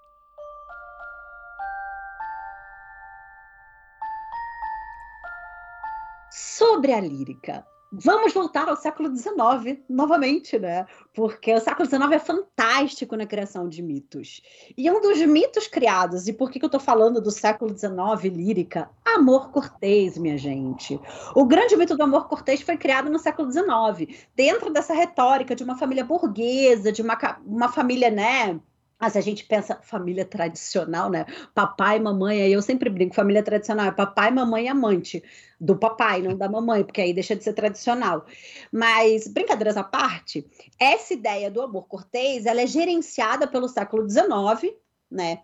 Sobre 6.56 6.90
a 6.94 7.00
lírica, 7.00 7.66
Vamos 7.92 8.32
voltar 8.34 8.68
ao 8.68 8.76
século 8.76 9.14
XIX 9.14 9.78
novamente, 9.88 10.58
né? 10.58 10.86
Porque 11.14 11.54
o 11.54 11.60
século 11.60 11.88
XIX 11.88 12.12
é 12.12 12.18
fantástico 12.18 13.14
na 13.14 13.24
criação 13.24 13.68
de 13.68 13.80
mitos. 13.80 14.42
E 14.76 14.90
um 14.90 15.00
dos 15.00 15.18
mitos 15.20 15.68
criados, 15.68 16.26
e 16.26 16.32
por 16.32 16.50
que, 16.50 16.58
que 16.58 16.64
eu 16.64 16.68
estou 16.68 16.80
falando 16.80 17.20
do 17.20 17.30
século 17.30 17.78
XIX 17.78 18.34
lírica? 18.34 18.90
Amor 19.04 19.50
cortês, 19.50 20.18
minha 20.18 20.36
gente. 20.36 21.00
O 21.34 21.44
grande 21.44 21.76
mito 21.76 21.96
do 21.96 22.02
amor 22.02 22.26
cortês 22.26 22.60
foi 22.60 22.76
criado 22.76 23.08
no 23.08 23.20
século 23.20 23.50
XIX, 23.52 24.18
dentro 24.34 24.70
dessa 24.72 24.92
retórica 24.92 25.54
de 25.54 25.62
uma 25.62 25.78
família 25.78 26.04
burguesa, 26.04 26.90
de 26.90 27.02
uma, 27.02 27.16
uma 27.46 27.68
família, 27.68 28.10
né? 28.10 28.60
Ah, 28.98 29.10
se 29.10 29.18
a 29.18 29.20
gente 29.20 29.44
pensa 29.44 29.78
família 29.82 30.24
tradicional, 30.24 31.10
né? 31.10 31.26
Papai, 31.54 31.98
mamãe, 31.98 32.40
aí 32.40 32.52
eu 32.52 32.62
sempre 32.62 32.88
brinco, 32.88 33.14
família 33.14 33.42
tradicional 33.42 33.86
é 33.86 33.90
papai, 33.90 34.30
mamãe 34.30 34.64
e 34.64 34.68
amante. 34.68 35.22
Do 35.60 35.76
papai, 35.76 36.22
não 36.22 36.36
da 36.36 36.48
mamãe, 36.48 36.82
porque 36.82 37.02
aí 37.02 37.12
deixa 37.12 37.36
de 37.36 37.44
ser 37.44 37.52
tradicional. 37.52 38.24
Mas, 38.72 39.28
brincadeiras 39.28 39.76
à 39.76 39.84
parte, 39.84 40.46
essa 40.80 41.12
ideia 41.12 41.50
do 41.50 41.60
amor 41.60 41.86
cortês, 41.88 42.46
ela 42.46 42.62
é 42.62 42.66
gerenciada 42.66 43.46
pelo 43.46 43.68
século 43.68 44.08
XIX, 44.08 44.74
né? 45.10 45.42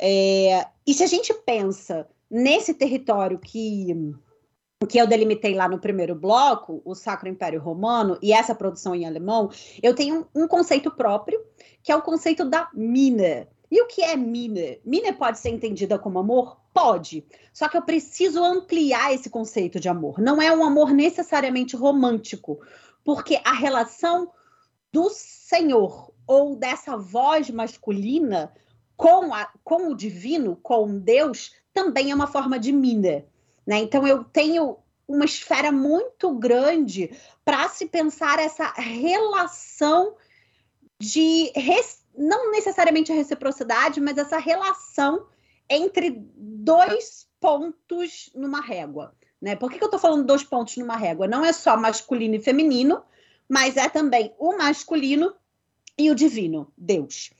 É, 0.00 0.66
e 0.86 0.92
se 0.94 1.02
a 1.04 1.08
gente 1.08 1.32
pensa 1.46 2.08
nesse 2.30 2.74
território 2.74 3.38
que 3.38 3.94
que 4.86 4.98
eu 4.98 5.08
delimitei 5.08 5.54
lá 5.54 5.68
no 5.68 5.80
primeiro 5.80 6.14
bloco, 6.14 6.80
o 6.84 6.94
Sacro 6.94 7.28
Império 7.28 7.60
Romano, 7.60 8.16
e 8.22 8.32
essa 8.32 8.54
produção 8.54 8.94
em 8.94 9.04
alemão, 9.04 9.50
eu 9.82 9.92
tenho 9.92 10.28
um, 10.34 10.44
um 10.44 10.48
conceito 10.48 10.88
próprio, 10.88 11.40
que 11.82 11.90
é 11.90 11.96
o 11.96 12.02
conceito 12.02 12.44
da 12.44 12.68
mina. 12.72 13.48
E 13.68 13.82
o 13.82 13.86
que 13.86 14.02
é 14.02 14.16
mina? 14.16 14.76
Mina 14.84 15.12
pode 15.12 15.40
ser 15.40 15.50
entendida 15.50 15.98
como 15.98 16.20
amor? 16.20 16.60
Pode. 16.72 17.26
Só 17.52 17.68
que 17.68 17.76
eu 17.76 17.82
preciso 17.82 18.42
ampliar 18.42 19.12
esse 19.12 19.28
conceito 19.28 19.80
de 19.80 19.88
amor. 19.88 20.20
Não 20.20 20.40
é 20.40 20.54
um 20.54 20.64
amor 20.64 20.92
necessariamente 20.92 21.74
romântico, 21.74 22.60
porque 23.04 23.40
a 23.44 23.52
relação 23.52 24.30
do 24.92 25.10
Senhor 25.10 26.12
ou 26.24 26.54
dessa 26.54 26.96
voz 26.96 27.50
masculina 27.50 28.52
com, 28.96 29.34
a, 29.34 29.50
com 29.64 29.88
o 29.88 29.96
divino, 29.96 30.56
com 30.62 30.98
Deus, 30.98 31.52
também 31.74 32.12
é 32.12 32.14
uma 32.14 32.28
forma 32.28 32.60
de 32.60 32.72
mina. 32.72 33.24
Né? 33.68 33.80
Então 33.80 34.06
eu 34.06 34.24
tenho 34.24 34.78
uma 35.06 35.26
esfera 35.26 35.70
muito 35.70 36.32
grande 36.32 37.14
para 37.44 37.68
se 37.68 37.84
pensar 37.84 38.38
essa 38.38 38.72
relação 38.72 40.16
de 40.98 41.52
não 42.16 42.50
necessariamente 42.50 43.12
a 43.12 43.14
reciprocidade, 43.14 44.00
mas 44.00 44.16
essa 44.16 44.38
relação 44.38 45.26
entre 45.68 46.24
dois 46.34 47.28
pontos 47.38 48.30
numa 48.34 48.62
régua. 48.62 49.14
Né? 49.38 49.54
Por 49.54 49.70
que, 49.70 49.76
que 49.76 49.84
eu 49.84 49.88
estou 49.88 50.00
falando 50.00 50.24
dois 50.24 50.42
pontos 50.42 50.78
numa 50.78 50.96
régua? 50.96 51.28
Não 51.28 51.44
é 51.44 51.52
só 51.52 51.76
masculino 51.76 52.36
e 52.36 52.40
feminino, 52.40 53.02
mas 53.46 53.76
é 53.76 53.90
também 53.90 54.34
o 54.38 54.56
masculino 54.56 55.34
e 55.98 56.10
o 56.10 56.14
divino, 56.14 56.72
Deus. 56.74 57.30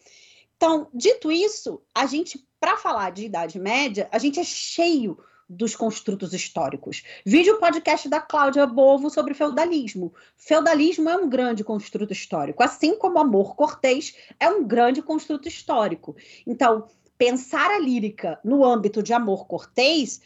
Então, 0.58 0.90
dito 0.92 1.32
isso, 1.32 1.80
a 1.94 2.04
gente, 2.04 2.46
para 2.60 2.76
falar 2.76 3.12
de 3.12 3.24
Idade 3.24 3.58
Média, 3.58 4.10
a 4.12 4.18
gente 4.18 4.38
é 4.38 4.44
cheio 4.44 5.18
dos 5.48 5.74
construtos 5.74 6.34
históricos. 6.34 7.02
Vídeo 7.24 7.54
o 7.54 7.58
podcast 7.58 8.08
da 8.08 8.20
Cláudia 8.20 8.66
Bovo 8.66 9.08
sobre 9.08 9.32
feudalismo. 9.32 10.12
Feudalismo 10.36 11.08
é 11.08 11.16
um 11.16 11.28
grande 11.28 11.64
construto 11.64 12.12
histórico, 12.12 12.62
assim 12.62 12.98
como 12.98 13.18
amor 13.18 13.56
cortês 13.56 14.14
é 14.38 14.48
um 14.48 14.66
grande 14.66 15.00
construto 15.00 15.48
histórico. 15.48 16.14
Então, 16.46 16.86
pensar 17.16 17.70
a 17.70 17.78
lírica 17.78 18.38
no 18.44 18.64
âmbito 18.64 19.02
de 19.02 19.12
amor 19.14 19.46
cortês 19.46 20.20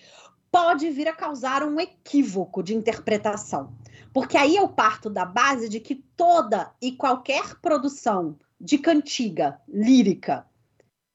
pode 0.50 0.90
vir 0.90 1.08
a 1.08 1.14
causar 1.14 1.62
um 1.62 1.78
equívoco 1.78 2.62
de 2.62 2.74
interpretação. 2.74 3.72
Porque 4.12 4.36
aí 4.36 4.56
eu 4.56 4.68
parto 4.68 5.08
da 5.08 5.24
base 5.24 5.68
de 5.68 5.80
que 5.80 5.94
toda 5.94 6.70
e 6.82 6.92
qualquer 6.92 7.58
produção 7.60 8.36
de 8.60 8.76
cantiga 8.76 9.60
lírica 9.66 10.46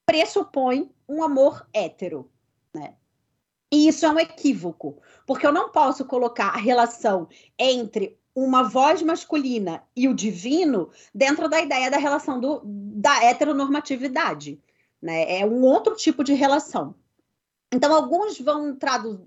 pressupõe 0.06 0.90
um 1.08 1.22
amor 1.22 1.68
hétero, 1.72 2.32
né? 2.74 2.96
E 3.72 3.88
isso 3.88 4.06
é 4.06 4.10
um 4.10 4.20
equívoco, 4.20 5.02
porque 5.26 5.46
eu 5.46 5.52
não 5.52 5.70
posso 5.72 6.06
colocar 6.06 6.50
a 6.50 6.58
relação 6.58 7.28
entre 7.60 8.18
uma 8.34 8.64
voz 8.64 9.02
masculina 9.02 9.84
e 9.96 10.08
o 10.08 10.14
divino 10.14 10.90
dentro 11.14 11.50
da 11.50 11.60
ideia 11.60 11.90
da 11.90 11.98
relação 11.98 12.40
do, 12.40 12.62
da 12.64 13.24
heteronormatividade. 13.24 14.62
Né? 15.02 15.40
É 15.40 15.46
um 15.46 15.64
outro 15.64 15.96
tipo 15.96 16.24
de 16.24 16.34
relação. 16.34 16.96
Então, 17.74 17.94
alguns 17.94 18.40
vão, 18.40 18.78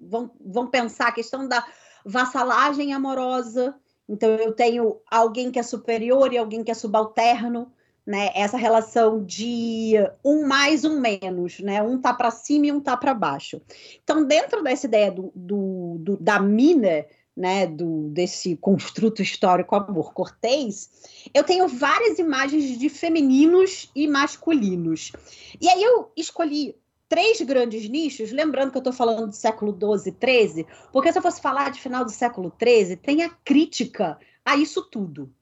vão, 0.00 0.30
vão 0.40 0.66
pensar 0.68 1.08
a 1.08 1.12
questão 1.12 1.46
da 1.46 1.66
vassalagem 2.04 2.94
amorosa. 2.94 3.74
Então, 4.08 4.30
eu 4.30 4.52
tenho 4.52 5.00
alguém 5.10 5.50
que 5.50 5.58
é 5.58 5.62
superior 5.62 6.32
e 6.32 6.38
alguém 6.38 6.64
que 6.64 6.70
é 6.70 6.74
subalterno 6.74 7.70
né, 8.10 8.32
essa 8.34 8.56
relação 8.56 9.24
de 9.24 9.94
um 10.24 10.44
mais, 10.44 10.84
um 10.84 10.98
menos, 10.98 11.60
né? 11.60 11.80
Um 11.80 12.00
tá 12.00 12.12
para 12.12 12.32
cima 12.32 12.66
e 12.66 12.72
um 12.72 12.80
tá 12.80 12.96
para 12.96 13.14
baixo. 13.14 13.62
Então, 14.02 14.26
dentro 14.26 14.64
dessa 14.64 14.86
ideia 14.86 15.12
do, 15.12 15.30
do, 15.32 15.96
do, 16.00 16.16
da 16.16 16.40
mina, 16.40 17.06
né, 17.36 17.68
do, 17.68 18.08
desse 18.08 18.56
construto 18.56 19.22
histórico 19.22 19.76
amor 19.76 20.12
cortês, 20.12 20.90
eu 21.32 21.44
tenho 21.44 21.68
várias 21.68 22.18
imagens 22.18 22.76
de 22.76 22.88
femininos 22.88 23.88
e 23.94 24.08
masculinos. 24.08 25.12
E 25.60 25.68
aí 25.68 25.80
eu 25.80 26.10
escolhi 26.16 26.74
três 27.08 27.40
grandes 27.42 27.88
nichos, 27.88 28.32
lembrando 28.32 28.72
que 28.72 28.76
eu 28.76 28.80
estou 28.80 28.92
falando 28.92 29.28
do 29.28 29.36
século 29.36 29.72
XII, 29.72 30.16
XIII, 30.20 30.66
porque 30.92 31.12
se 31.12 31.18
eu 31.18 31.22
fosse 31.22 31.40
falar 31.40 31.70
de 31.70 31.80
final 31.80 32.04
do 32.04 32.10
século 32.10 32.52
XIII, 32.60 32.96
tem 32.96 33.22
a 33.22 33.30
crítica 33.44 34.18
a 34.44 34.56
isso 34.56 34.82
tudo. 34.90 35.32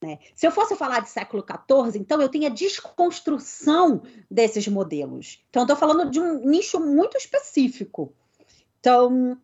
Né? 0.00 0.18
Se 0.34 0.46
eu 0.46 0.52
fosse 0.52 0.76
falar 0.76 1.00
de 1.00 1.10
século 1.10 1.44
XIV, 1.44 1.98
então 1.98 2.22
eu 2.22 2.28
tenho 2.28 2.46
a 2.46 2.50
desconstrução 2.50 4.02
desses 4.30 4.68
modelos. 4.68 5.42
Então, 5.50 5.62
estou 5.62 5.76
falando 5.76 6.10
de 6.10 6.20
um 6.20 6.48
nicho 6.48 6.78
muito 6.78 7.16
específico. 7.16 8.14
Então, 8.78 9.36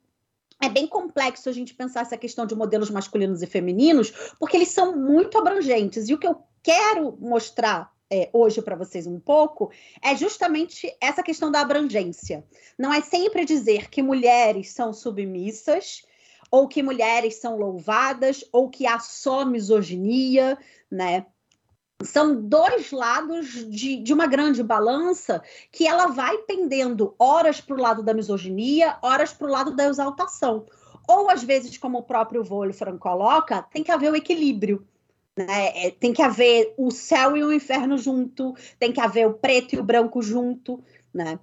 é 0.63 0.69
bem 0.69 0.87
complexo 0.87 1.49
a 1.49 1.53
gente 1.53 1.75
pensar 1.75 2.03
essa 2.03 2.17
questão 2.17 2.47
de 2.47 2.55
modelos 2.55 2.89
masculinos 2.89 3.43
e 3.43 3.47
femininos, 3.47 4.13
porque 4.39 4.57
eles 4.57 4.69
são 4.69 4.97
muito 4.97 5.37
abrangentes. 5.37 6.09
E 6.09 6.15
o 6.15 6.19
que 6.19 6.27
eu 6.27 6.41
quero 6.63 7.17
mostrar 7.21 7.93
é, 8.09 8.31
hoje 8.33 8.63
para 8.63 8.77
vocês 8.77 9.07
um 9.09 9.19
pouco 9.19 9.73
é 10.01 10.17
justamente 10.17 10.95
essa 11.01 11.23
questão 11.23 11.51
da 11.51 11.61
abrangência. 11.61 12.45
Não 12.79 12.93
é 12.93 13.01
sempre 13.01 13.45
dizer 13.45 13.91
que 13.91 14.03
mulheres 14.03 14.71
são 14.71 14.93
submissas 14.93 16.03
ou 16.55 16.69
que 16.69 16.85
mulheres 16.85 17.35
são 17.41 17.57
louvadas, 17.57 18.45
ou 18.53 18.71
que 18.71 18.87
há 18.87 19.01
só 19.01 19.45
misoginia, 19.45 20.57
né? 20.89 21.27
São 22.05 22.41
dois 22.41 22.93
lados 22.93 23.69
de, 23.69 23.97
de 23.97 24.15
uma 24.15 24.29
grande 24.29 24.63
balança 24.63 25.43
que 25.73 25.85
ela 25.85 26.07
vai 26.07 26.39
pendendo 26.43 27.13
horas 27.19 27.61
para 27.61 27.75
o 27.75 27.81
lado 27.81 28.05
da 28.05 28.15
misoginia, 28.15 28.97
horas 29.03 29.33
para 29.33 29.49
o 29.49 29.51
lado 29.51 29.75
da 29.75 29.89
exaltação. 29.89 30.65
Ou, 31.09 31.29
às 31.29 31.43
vezes, 31.43 31.77
como 31.77 31.99
o 31.99 32.05
próprio 32.05 32.45
Wolfram 32.45 32.99
coloca, 32.99 33.61
tem 33.73 33.83
que 33.83 33.91
haver 33.91 34.13
o 34.13 34.17
equilíbrio. 34.17 34.87
Né? 35.37 35.87
É, 35.87 35.91
tem 35.91 36.13
que 36.13 36.23
haver 36.23 36.73
o 36.79 36.93
céu 36.93 37.37
e 37.37 37.43
o 37.43 37.53
inferno 37.53 37.99
junto, 37.99 38.55
tem 38.79 38.93
que 38.93 39.01
haver 39.01 39.27
o 39.27 39.35
preto 39.35 39.75
e 39.75 39.81
o 39.81 39.83
branco 39.83 40.23
junto, 40.23 40.81
né? 41.13 41.37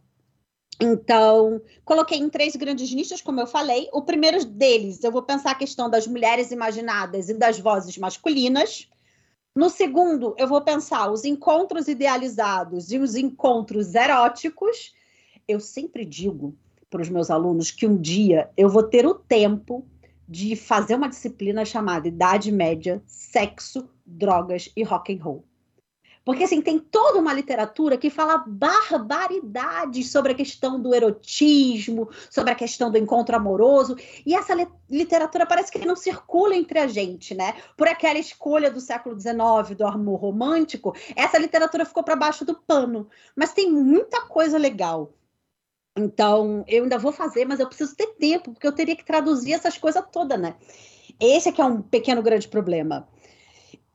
Então, 0.84 1.62
coloquei 1.86 2.18
em 2.18 2.28
três 2.28 2.56
grandes 2.56 2.92
nichos, 2.92 3.22
como 3.22 3.40
eu 3.40 3.46
falei. 3.46 3.88
O 3.94 4.02
primeiro 4.02 4.44
deles, 4.44 5.04
eu 5.04 5.12
vou 5.12 5.22
pensar 5.22 5.52
a 5.52 5.56
questão 5.56 5.88
das 5.88 6.08
mulheres 6.08 6.50
imaginadas 6.50 7.30
e 7.30 7.36
das 7.36 7.60
vozes 7.60 7.96
masculinas. 8.00 8.90
No 9.56 9.70
segundo, 9.70 10.34
eu 10.40 10.48
vou 10.48 10.60
pensar 10.62 11.12
os 11.12 11.24
encontros 11.24 11.88
idealizados 11.88 12.92
e 12.92 12.98
os 12.98 13.16
encontros 13.16 13.94
eróticos. 13.94 14.96
Eu 15.48 15.60
sempre 15.60 16.04
digo 16.04 16.58
para 16.90 17.04
os 17.04 17.10
meus 17.10 17.30
alunos 17.30 17.70
que 17.70 17.86
um 17.86 17.96
dia 17.96 18.50
eu 18.58 18.68
vou 18.68 18.82
ter 18.82 19.06
o 19.06 19.14
tempo 19.14 19.86
de 20.28 20.56
fazer 20.56 20.96
uma 20.96 21.10
disciplina 21.10 21.64
chamada 21.64 22.08
Idade 22.08 22.52
Média, 22.52 23.04
Sexo, 23.06 23.88
Drogas 24.04 24.72
e 24.76 24.82
Rock 24.82 25.14
and 25.14 25.24
Roll. 25.24 25.46
Porque 26.24 26.44
assim, 26.44 26.62
tem 26.62 26.78
toda 26.78 27.18
uma 27.18 27.34
literatura 27.34 27.98
que 27.98 28.10
fala 28.10 28.44
barbaridades 28.48 30.12
sobre 30.12 30.34
a 30.34 30.36
questão 30.36 30.80
do 30.80 30.94
erotismo, 30.94 32.10
sobre 32.30 32.52
a 32.52 32.56
questão 32.56 32.92
do 32.92 32.98
encontro 32.98 33.36
amoroso, 33.36 33.98
e 34.26 34.36
essa 34.36 34.54
literatura 34.90 35.48
parece 35.48 35.72
que 35.72 35.86
não 35.86 35.96
circula 35.96 36.56
entre 36.56 36.78
a 36.78 36.88
gente, 36.88 37.34
né? 37.34 37.56
Por 37.76 37.88
aquela 37.88 38.20
escolha 38.20 38.70
do 38.70 38.80
século 38.80 39.20
XIX 39.20 39.76
do 39.76 39.86
amor 39.86 40.20
romântico, 40.20 40.96
essa 41.16 41.40
literatura 41.40 41.86
ficou 41.86 42.04
para 42.04 42.16
baixo 42.16 42.46
do 42.46 42.56
pano. 42.56 43.08
Mas 43.36 43.54
tem 43.54 43.72
muita 43.72 44.22
coisa 44.28 44.60
legal. 44.60 45.14
Então, 45.98 46.64
eu 46.68 46.84
ainda 46.84 46.98
vou 46.98 47.12
fazer, 47.12 47.46
mas 47.46 47.60
eu 47.60 47.68
preciso 47.68 47.96
ter 47.96 48.08
tempo, 48.16 48.52
porque 48.52 48.66
eu 48.68 48.72
teria 48.72 48.96
que 48.96 49.04
traduzir 49.04 49.54
essas 49.54 49.78
coisas 49.78 50.04
todas, 50.12 50.40
né? 50.40 50.56
Esse 51.20 51.50
é 51.50 51.52
que 51.52 51.62
é 51.62 51.66
um 51.66 51.82
pequeno 51.82 52.22
grande 52.22 52.48
problema. 52.48 53.08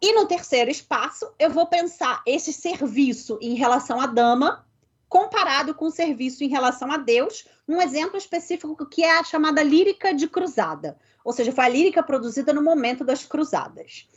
E 0.00 0.12
no 0.12 0.26
terceiro 0.26 0.70
espaço, 0.70 1.26
eu 1.38 1.50
vou 1.50 1.66
pensar 1.66 2.22
esse 2.26 2.52
serviço 2.52 3.38
em 3.40 3.54
relação 3.54 4.00
à 4.00 4.06
dama 4.06 4.66
comparado 5.08 5.74
com 5.74 5.86
o 5.86 5.90
serviço 5.90 6.44
em 6.44 6.48
relação 6.48 6.90
a 6.90 6.96
Deus, 6.96 7.46
um 7.66 7.80
exemplo 7.80 8.16
específico 8.16 8.84
que 8.86 9.02
é 9.02 9.18
a 9.18 9.24
chamada 9.24 9.62
lírica 9.62 10.12
de 10.12 10.28
cruzada, 10.28 10.98
ou 11.24 11.32
seja, 11.32 11.52
foi 11.52 11.64
a 11.64 11.68
lírica 11.68 12.02
produzida 12.02 12.52
no 12.52 12.62
momento 12.62 13.04
das 13.04 13.24
cruzadas. 13.24 14.08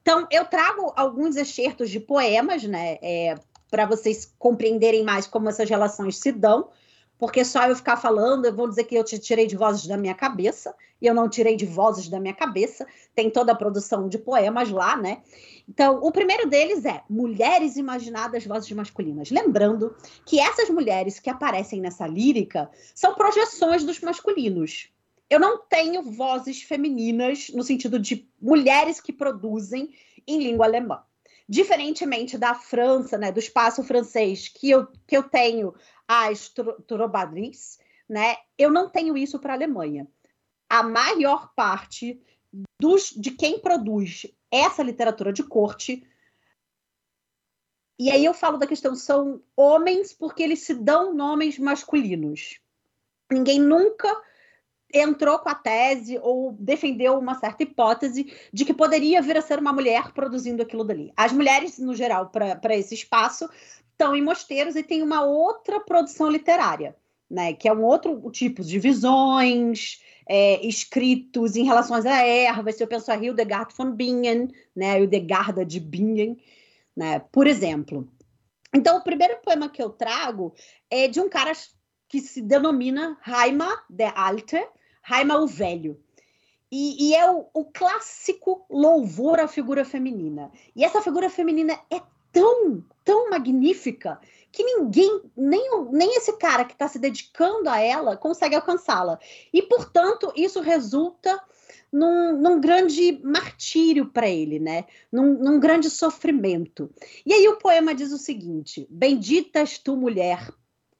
Então, 0.00 0.26
eu 0.30 0.44
trago 0.44 0.92
alguns 0.96 1.36
excertos 1.36 1.90
de 1.90 1.98
poemas, 1.98 2.62
né, 2.62 2.96
é, 3.02 3.34
para 3.70 3.84
vocês 3.86 4.32
compreenderem 4.38 5.04
mais 5.04 5.26
como 5.26 5.48
essas 5.48 5.68
relações 5.68 6.16
se 6.18 6.30
dão, 6.30 6.70
porque 7.18 7.44
só 7.44 7.66
eu 7.66 7.76
ficar 7.76 7.96
falando, 7.96 8.54
vou 8.54 8.68
dizer 8.68 8.84
que 8.84 8.94
eu 8.94 9.04
te 9.04 9.18
tirei 9.18 9.46
de 9.46 9.56
vozes 9.56 9.86
da 9.86 9.96
minha 9.96 10.14
cabeça, 10.14 10.74
e 11.00 11.06
eu 11.06 11.14
não 11.14 11.28
tirei 11.28 11.56
de 11.56 11.66
vozes 11.66 12.08
da 12.08 12.20
minha 12.20 12.34
cabeça, 12.34 12.86
tem 13.14 13.30
toda 13.30 13.52
a 13.52 13.56
produção 13.56 14.08
de 14.08 14.18
poemas 14.18 14.70
lá, 14.70 14.96
né? 14.96 15.22
Então, 15.68 15.98
o 16.02 16.12
primeiro 16.12 16.48
deles 16.48 16.84
é 16.84 17.02
Mulheres 17.08 17.76
Imaginadas 17.76 18.46
Vozes 18.46 18.70
Masculinas. 18.72 19.30
Lembrando 19.30 19.96
que 20.24 20.38
essas 20.38 20.70
mulheres 20.70 21.18
que 21.18 21.28
aparecem 21.28 21.80
nessa 21.80 22.06
lírica 22.06 22.70
são 22.94 23.14
projeções 23.14 23.82
dos 23.82 24.00
masculinos. 24.00 24.90
Eu 25.28 25.40
não 25.40 25.58
tenho 25.58 26.02
vozes 26.02 26.62
femininas 26.62 27.48
no 27.52 27.64
sentido 27.64 27.98
de 27.98 28.28
mulheres 28.40 29.00
que 29.00 29.12
produzem 29.12 29.90
em 30.26 30.38
língua 30.38 30.66
alemã. 30.66 31.02
Diferentemente 31.48 32.38
da 32.38 32.54
França, 32.54 33.18
né, 33.18 33.30
do 33.30 33.38
espaço 33.38 33.82
francês, 33.82 34.48
que 34.48 34.70
eu, 34.70 34.86
que 35.06 35.16
eu 35.16 35.22
tenho 35.24 35.74
as 36.08 36.52
Trobadris, 36.86 37.78
né? 38.08 38.36
Eu 38.56 38.70
não 38.70 38.88
tenho 38.88 39.16
isso 39.16 39.38
para 39.38 39.52
a 39.52 39.56
Alemanha. 39.56 40.06
A 40.68 40.82
maior 40.82 41.52
parte 41.54 42.20
dos, 42.80 43.10
de 43.10 43.30
quem 43.30 43.58
produz 43.58 44.26
essa 44.50 44.82
literatura 44.82 45.32
de 45.32 45.42
corte. 45.42 46.06
E 47.98 48.10
aí 48.10 48.24
eu 48.24 48.34
falo 48.34 48.58
da 48.58 48.66
questão, 48.66 48.94
são 48.94 49.42
homens 49.56 50.12
porque 50.12 50.42
eles 50.42 50.60
se 50.60 50.74
dão 50.74 51.14
nomes 51.14 51.58
masculinos. 51.58 52.60
Ninguém 53.30 53.58
nunca 53.58 54.08
entrou 54.92 55.38
com 55.38 55.48
a 55.48 55.54
tese 55.54 56.18
ou 56.22 56.52
defendeu 56.52 57.18
uma 57.18 57.34
certa 57.34 57.62
hipótese 57.62 58.32
de 58.52 58.64
que 58.64 58.72
poderia 58.72 59.20
vir 59.20 59.36
a 59.36 59.42
ser 59.42 59.58
uma 59.58 59.72
mulher 59.72 60.12
produzindo 60.12 60.62
aquilo 60.62 60.84
dali. 60.84 61.12
As 61.16 61.32
mulheres, 61.32 61.78
no 61.78 61.94
geral, 61.94 62.30
para 62.30 62.76
esse 62.76 62.94
espaço, 62.94 63.48
estão 63.96 64.14
em 64.14 64.22
mosteiros 64.22 64.76
e 64.76 64.82
tem 64.82 65.02
uma 65.02 65.24
outra 65.24 65.80
produção 65.80 66.28
literária, 66.28 66.94
né? 67.28 67.54
Que 67.54 67.66
é 67.66 67.72
um 67.72 67.82
outro 67.82 68.30
tipo 68.30 68.62
de 68.62 68.78
visões, 68.78 70.02
é, 70.28 70.64
escritos 70.66 71.56
em 71.56 71.64
relação 71.64 71.96
a 71.96 72.22
ervas. 72.22 72.76
Se 72.76 72.84
eu 72.84 72.86
penso 72.86 73.10
a 73.10 73.16
Hildegard 73.16 73.74
von 73.74 73.92
Bingen, 73.92 74.48
né? 74.74 75.00
Hildegarda 75.00 75.64
de 75.64 75.80
Bingen, 75.80 76.36
né? 76.94 77.20
Por 77.32 77.46
exemplo. 77.46 78.06
Então, 78.74 78.98
o 78.98 79.02
primeiro 79.02 79.38
poema 79.42 79.70
que 79.70 79.82
eu 79.82 79.88
trago 79.88 80.54
é 80.90 81.08
de 81.08 81.18
um 81.18 81.28
cara 81.28 81.52
que 82.08 82.20
se 82.20 82.42
denomina 82.42 83.18
Heima 83.26 83.82
der 83.88 84.12
Alte, 84.14 84.62
Heima 85.10 85.38
o 85.38 85.46
Velho. 85.46 85.98
E, 86.70 87.08
e 87.08 87.14
é 87.14 87.30
o, 87.30 87.46
o, 87.54 87.64
clássico 87.64 88.66
louvor 88.68 89.38
à 89.38 89.46
figura 89.46 89.84
feminina. 89.84 90.50
E 90.74 90.84
essa 90.84 91.00
figura 91.00 91.30
feminina 91.30 91.78
é 91.90 92.02
tão, 92.36 92.84
tão 93.02 93.30
magnífica 93.30 94.20
que 94.52 94.62
ninguém, 94.62 95.22
nem, 95.34 95.70
nem 95.90 96.16
esse 96.16 96.36
cara 96.36 96.66
que 96.66 96.74
está 96.74 96.86
se 96.86 96.98
dedicando 96.98 97.70
a 97.70 97.80
ela, 97.80 98.14
consegue 98.14 98.54
alcançá-la. 98.54 99.18
E, 99.50 99.62
portanto, 99.62 100.30
isso 100.36 100.60
resulta 100.60 101.42
num, 101.90 102.36
num 102.36 102.60
grande 102.60 103.18
martírio 103.24 104.06
para 104.10 104.28
ele, 104.28 104.58
né? 104.58 104.84
Num, 105.10 105.32
num 105.32 105.58
grande 105.58 105.88
sofrimento. 105.88 106.90
E 107.24 107.32
aí 107.32 107.48
o 107.48 107.56
poema 107.56 107.94
diz 107.94 108.12
o 108.12 108.18
seguinte: 108.18 108.86
Bendita 108.90 109.60
és 109.60 109.78
tu, 109.78 109.96
mulher, 109.96 110.52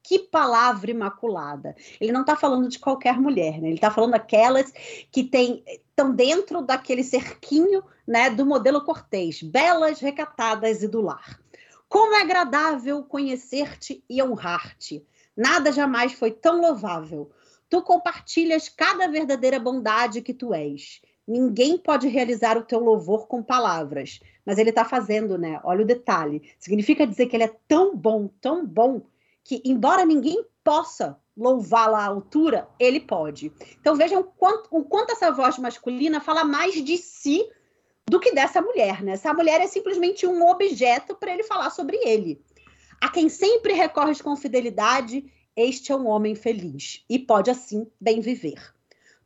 que 0.03 0.19
palavra 0.19 0.91
imaculada. 0.91 1.77
Ele 2.01 2.13
não 2.13 2.23
está 2.23 2.35
falando 2.35 2.69
de 2.69 2.79
qualquer 2.79 3.21
mulher, 3.21 3.61
né? 3.61 3.69
Ele 3.69 3.75
está 3.75 3.91
falando 3.91 4.13
daquelas 4.13 4.73
que 5.13 5.25
têm 5.25 5.63
estão 5.97 6.15
dentro 6.15 6.61
daquele 6.61 7.03
cerquinho 7.03 7.83
né, 8.07 8.29
do 8.29 8.45
modelo 8.45 8.85
Cortês, 8.85 9.43
belas, 9.43 9.99
recatadas 9.99 10.83
e 10.83 10.89
do 10.89 11.01
lar. 11.01 11.41
Como 11.89 12.15
é 12.15 12.21
agradável 12.21 13.03
conhecer-te 13.03 14.05
e 14.09 14.23
honrar-te. 14.23 15.07
Nada 15.35 15.73
jamais 15.73 16.13
foi 16.13 16.31
tão 16.31 16.61
louvável. 16.61 17.31
Tu 17.71 17.81
compartilhas 17.81 18.69
cada 18.69 19.09
verdadeira 19.09 19.59
bondade 19.59 20.21
que 20.21 20.35
tu 20.35 20.53
és. 20.53 21.01
Ninguém 21.27 21.79
pode 21.79 22.09
realizar 22.09 22.59
o 22.59 22.63
teu 22.63 22.79
louvor 22.79 23.27
com 23.27 23.43
palavras, 23.43 24.21
mas 24.45 24.59
ele 24.59 24.71
está 24.71 24.85
fazendo, 24.85 25.39
né? 25.39 25.61
Olha 25.65 25.83
o 25.83 25.87
detalhe. 25.87 26.53
Significa 26.59 27.07
dizer 27.07 27.27
que 27.27 27.37
ele 27.37 27.45
é 27.45 27.57
tão 27.67 27.97
bom, 27.97 28.29
tão 28.41 28.65
bom, 28.67 29.03
que 29.43 29.63
embora 29.65 30.05
ninguém 30.05 30.45
possa 30.67 31.17
louvá-la 31.37 32.01
à 32.01 32.07
altura, 32.07 32.69
ele 32.77 32.99
pode. 32.99 33.53
Então 33.81 33.95
vejam 33.95 34.21
o 34.21 34.25
quanto, 34.25 34.69
o 34.73 34.83
quanto 34.83 35.13
essa 35.13 35.31
voz 35.31 35.57
masculina 35.59 36.21
fala 36.21 36.45
mais 36.45 36.75
de 36.85 36.99
si 36.99 37.49
do 38.05 38.19
que 38.19 38.33
dessa 38.35 38.61
mulher, 38.61 39.01
né? 39.01 39.13
Essa 39.13 39.33
mulher 39.33 39.61
é 39.61 39.69
simplesmente 39.69 40.27
um 40.27 40.45
objeto 40.45 41.15
para 41.15 41.33
ele 41.33 41.45
falar 41.45 41.71
sobre 41.71 41.97
ele. 41.99 42.43
A 43.01 43.09
quem 43.09 43.29
sempre 43.29 43.75
recorres 43.75 44.21
com 44.21 44.35
fidelidade, 44.35 45.33
este 45.55 45.93
é 45.93 45.97
um 45.97 46.09
homem 46.09 46.35
feliz 46.35 47.05
e 47.09 47.17
pode 47.17 47.49
assim 47.49 47.87
bem 48.01 48.21
viver. 48.21 48.75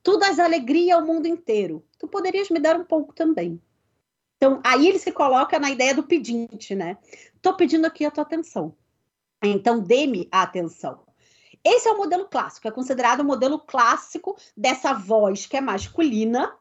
Tu 0.02 0.18
das 0.18 0.38
alegria 0.38 0.96
ao 0.96 1.06
mundo 1.06 1.26
inteiro. 1.26 1.82
Tu 1.98 2.06
poderias 2.06 2.50
me 2.50 2.60
dar 2.60 2.76
um 2.76 2.84
pouco 2.84 3.14
também. 3.14 3.58
Então, 4.36 4.60
aí 4.62 4.88
ele 4.88 4.98
se 4.98 5.12
coloca 5.12 5.58
na 5.58 5.70
ideia 5.70 5.94
do 5.94 6.02
pedinte, 6.02 6.74
né? 6.74 6.98
Tô 7.40 7.54
pedindo 7.54 7.86
aqui 7.86 8.04
a 8.04 8.10
tua 8.10 8.24
atenção. 8.24 8.74
Então, 9.42 9.80
dê-me 9.80 10.28
a 10.30 10.42
atenção. 10.42 11.09
Esse 11.64 11.88
é 11.88 11.92
o 11.92 11.98
modelo 11.98 12.26
clássico, 12.26 12.66
é 12.68 12.70
considerado 12.70 13.20
o 13.20 13.24
modelo 13.24 13.58
clássico 13.58 14.36
dessa 14.56 14.92
voz 14.92 15.46
que 15.46 15.56
é 15.56 15.60
masculina 15.60 16.54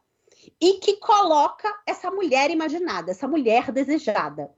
e 0.59 0.73
que 0.75 0.97
coloca 0.97 1.73
essa 1.85 2.11
mulher 2.11 2.51
imaginada, 2.51 3.11
essa 3.11 3.27
mulher 3.27 3.71
desejada, 3.71 4.51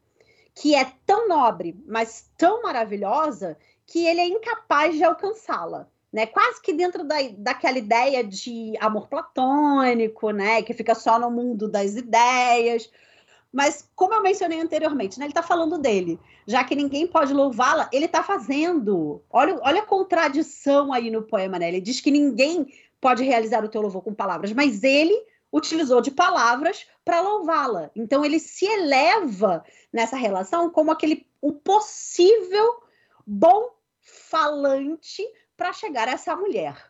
que 0.56 0.76
é 0.76 0.92
tão 1.06 1.28
nobre, 1.28 1.80
mas 1.86 2.30
tão 2.38 2.64
maravilhosa 2.64 3.58
que 3.86 4.06
ele 4.06 4.20
é 4.20 4.28
incapaz 4.28 4.96
de 4.96 5.04
alcançá-la. 5.04 5.88
Né, 6.12 6.26
quase 6.26 6.62
que 6.62 6.74
dentro 6.74 7.06
da, 7.06 7.16
daquela 7.38 7.78
ideia 7.78 8.22
de 8.22 8.74
amor 8.82 9.08
platônico, 9.08 10.32
né, 10.32 10.62
que 10.62 10.74
fica 10.74 10.94
só 10.94 11.18
no 11.18 11.32
mundo 11.32 11.70
das 11.70 11.96
ideias, 11.96 12.92
mas, 13.52 13.90
como 13.96 14.14
eu 14.14 14.24
mencionei 14.24 14.62
anteriormente, 14.62 15.20
né, 15.20 15.26
ele 15.26 15.32
está 15.32 15.44
falando 15.44 15.78
dele. 15.78 16.20
Já 16.48 16.64
que 16.64 16.74
ninguém 16.74 17.06
pode 17.06 17.34
louvá-la, 17.34 17.90
ele 17.92 18.06
está 18.06 18.24
fazendo. 18.24 19.22
Olha, 19.30 19.60
olha 19.62 19.82
a 19.82 19.86
contradição 19.86 20.94
aí 20.94 21.12
no 21.12 21.24
poema, 21.24 21.60
né? 21.60 21.68
Ele 21.68 21.82
diz 21.82 22.00
que 22.00 22.10
ninguém 22.10 22.74
pode 23.02 23.24
realizar 23.24 23.64
o 23.66 23.70
teu 23.70 23.82
louvor 23.82 24.02
com 24.04 24.14
palavras, 24.14 24.54
mas 24.54 24.84
ele 24.84 25.28
utilizou 25.52 26.00
de 26.00 26.12
palavras 26.12 26.88
para 27.04 27.20
louvá-la. 27.20 27.92
Então, 27.94 28.24
ele 28.24 28.40
se 28.40 28.66
eleva 28.66 29.66
nessa 29.92 30.16
relação 30.16 30.70
como 30.70 30.92
aquele 30.92 31.28
um 31.44 31.52
possível 31.52 32.82
bom 33.28 33.70
falante 34.00 35.24
para 35.58 35.74
chegar 35.74 36.08
a 36.08 36.12
essa 36.12 36.36
mulher. 36.38 36.90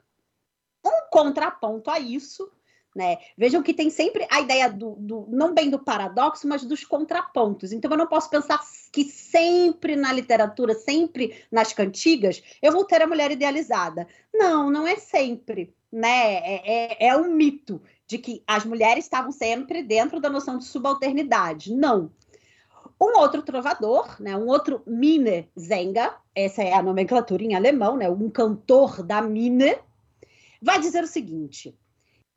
Um 0.86 1.09
contraponto 1.09 1.89
a 1.89 1.99
isso 1.99 2.51
né? 2.96 3.18
Vejam 3.38 3.64
que 3.64 3.74
tem 3.74 3.89
sempre 3.89 4.28
a 4.30 4.42
ideia 4.42 4.70
do, 4.70 4.96
do, 4.98 5.28
não 5.30 5.54
bem 5.54 5.70
do 5.70 5.80
paradoxo, 5.80 6.48
mas 6.48 6.64
dos 6.64 6.84
contrapontos. 6.84 7.72
Então 7.72 7.89
eu 7.92 7.98
não 7.98 8.08
posso 8.08 8.30
pensar 8.30 8.60
que 8.92 9.06
sempre 9.06 9.96
na 9.96 10.12
literatura, 10.12 10.74
sempre 10.74 11.44
nas 11.52 11.74
cantigas, 11.74 12.44
eu 12.62 12.72
vou 12.72 12.86
ter 12.86 13.02
a 13.02 13.08
mulher 13.08 13.32
idealizada. 13.32 14.08
Não, 14.34 14.70
não 14.70 14.86
é 14.86 14.98
sempre, 14.98 15.74
né? 15.92 16.34
É, 16.36 16.62
é, 16.66 17.08
é 17.08 17.18
um 17.18 17.32
mito 17.34 17.82
de 18.06 18.18
que 18.18 18.44
as 18.46 18.66
mulheres 18.66 19.06
estavam 19.06 19.32
sempre 19.32 19.82
dentro 19.82 20.20
da 20.20 20.30
noção 20.30 20.58
de 20.58 20.66
subalternidade. 20.66 21.74
Não. 21.74 22.12
Um 23.00 23.18
outro 23.18 23.42
trovador, 23.42 24.22
né, 24.22 24.38
um 24.38 24.48
outro 24.48 24.84
Mine 24.86 25.50
Zenga, 25.60 26.14
essa 26.36 26.62
é 26.62 26.74
a 26.74 26.84
nomenclatura 26.84 27.44
em 27.44 27.56
alemão, 27.56 27.98
né, 27.98 28.08
um 28.08 28.30
cantor 28.30 29.02
da 29.02 29.24
Mine, 29.24 29.76
vai 30.62 30.80
dizer 30.80 31.04
o 31.04 31.08
seguinte: 31.08 31.76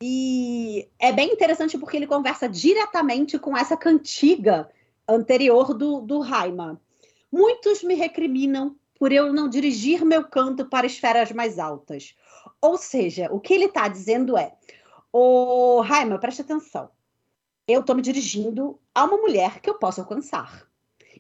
e 0.07 0.87
é 0.99 1.11
bem 1.11 1.33
interessante 1.33 1.79
porque 1.79 1.97
ele 1.97 2.07
conversa 2.07 2.47
diretamente 2.47 3.39
com 3.39 3.57
essa 3.57 3.75
cantiga 3.75 4.71
anterior 5.09 5.73
do, 5.73 6.03
do 6.03 6.19
Raima. 6.19 6.79
Muitos 7.33 7.83
me 7.83 7.95
recriminam 7.95 8.77
por 8.99 9.13
eu 9.13 9.33
não 9.33 9.49
dirigir 9.49 10.05
meu 10.05 10.23
canto 10.23 10.67
para 10.67 10.87
esferas 10.87 11.33
mais 11.33 11.59
altas. 11.59 12.15
Ou 12.61 12.77
seja, 12.77 13.33
o 13.33 13.41
que 13.41 13.55
ele 13.55 13.65
está 13.65 13.89
dizendo 13.89 14.37
é: 14.37 14.55
Ô 15.11 15.81
Raima, 15.81 16.19
preste 16.19 16.43
atenção. 16.43 16.91
Eu 17.67 17.81
estou 17.81 17.97
me 17.97 18.03
dirigindo 18.03 18.79
a 18.95 19.05
uma 19.05 19.17
mulher 19.17 19.59
que 19.61 19.71
eu 19.71 19.79
posso 19.79 20.03
alcançar. 20.03 20.69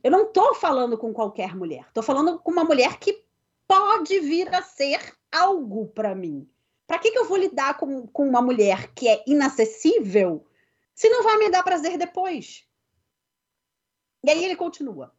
Eu 0.02 0.10
não 0.10 0.24
estou 0.24 0.54
falando 0.56 0.98
com 0.98 1.10
qualquer 1.10 1.56
mulher. 1.56 1.86
Estou 1.88 2.02
falando 2.02 2.38
com 2.38 2.52
uma 2.52 2.64
mulher 2.64 2.98
que 2.98 3.24
pode 3.66 4.20
vir 4.20 4.54
a 4.54 4.60
ser 4.60 5.16
algo 5.32 5.86
para 5.86 6.14
mim. 6.14 6.46
Para 6.86 6.98
que, 6.98 7.10
que 7.10 7.18
eu 7.18 7.26
vou 7.26 7.36
lidar 7.36 7.76
com, 7.78 8.06
com 8.06 8.28
uma 8.28 8.42
mulher 8.42 8.92
que 8.94 9.08
é 9.08 9.22
inacessível 9.26 10.46
se 10.94 11.08
não 11.08 11.22
vai 11.22 11.38
me 11.38 11.50
dar 11.50 11.62
prazer 11.62 11.96
depois? 11.96 12.64
E 14.22 14.30
aí 14.30 14.44
ele 14.44 14.56
continua. 14.56 15.12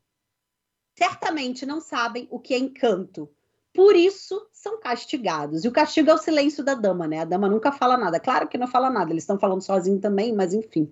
Certamente 0.98 1.66
não 1.66 1.82
sabem 1.82 2.28
o 2.32 2.40
que 2.40 2.54
é 2.54 2.58
encanto. 2.58 3.30
Por 3.74 3.96
isso 3.96 4.48
são 4.54 4.80
castigados. 4.80 5.66
E 5.66 5.68
o 5.68 5.72
castigo 5.72 6.10
é 6.10 6.14
o 6.14 6.18
silêncio 6.18 6.64
da 6.64 6.74
dama, 6.74 7.08
né? 7.08 7.20
A 7.20 7.26
dama 7.26 7.50
nunca 7.50 7.72
fala 7.74 7.98
nada. 7.98 8.20
Claro 8.20 8.48
que 8.48 8.58
não 8.58 8.68
fala 8.68 8.90
nada, 8.90 9.12
eles 9.12 9.24
estão 9.24 9.38
falando 9.38 9.62
sozinhos 9.62 10.02
também, 10.02 10.34
mas 10.34 10.54
enfim. 10.54 10.90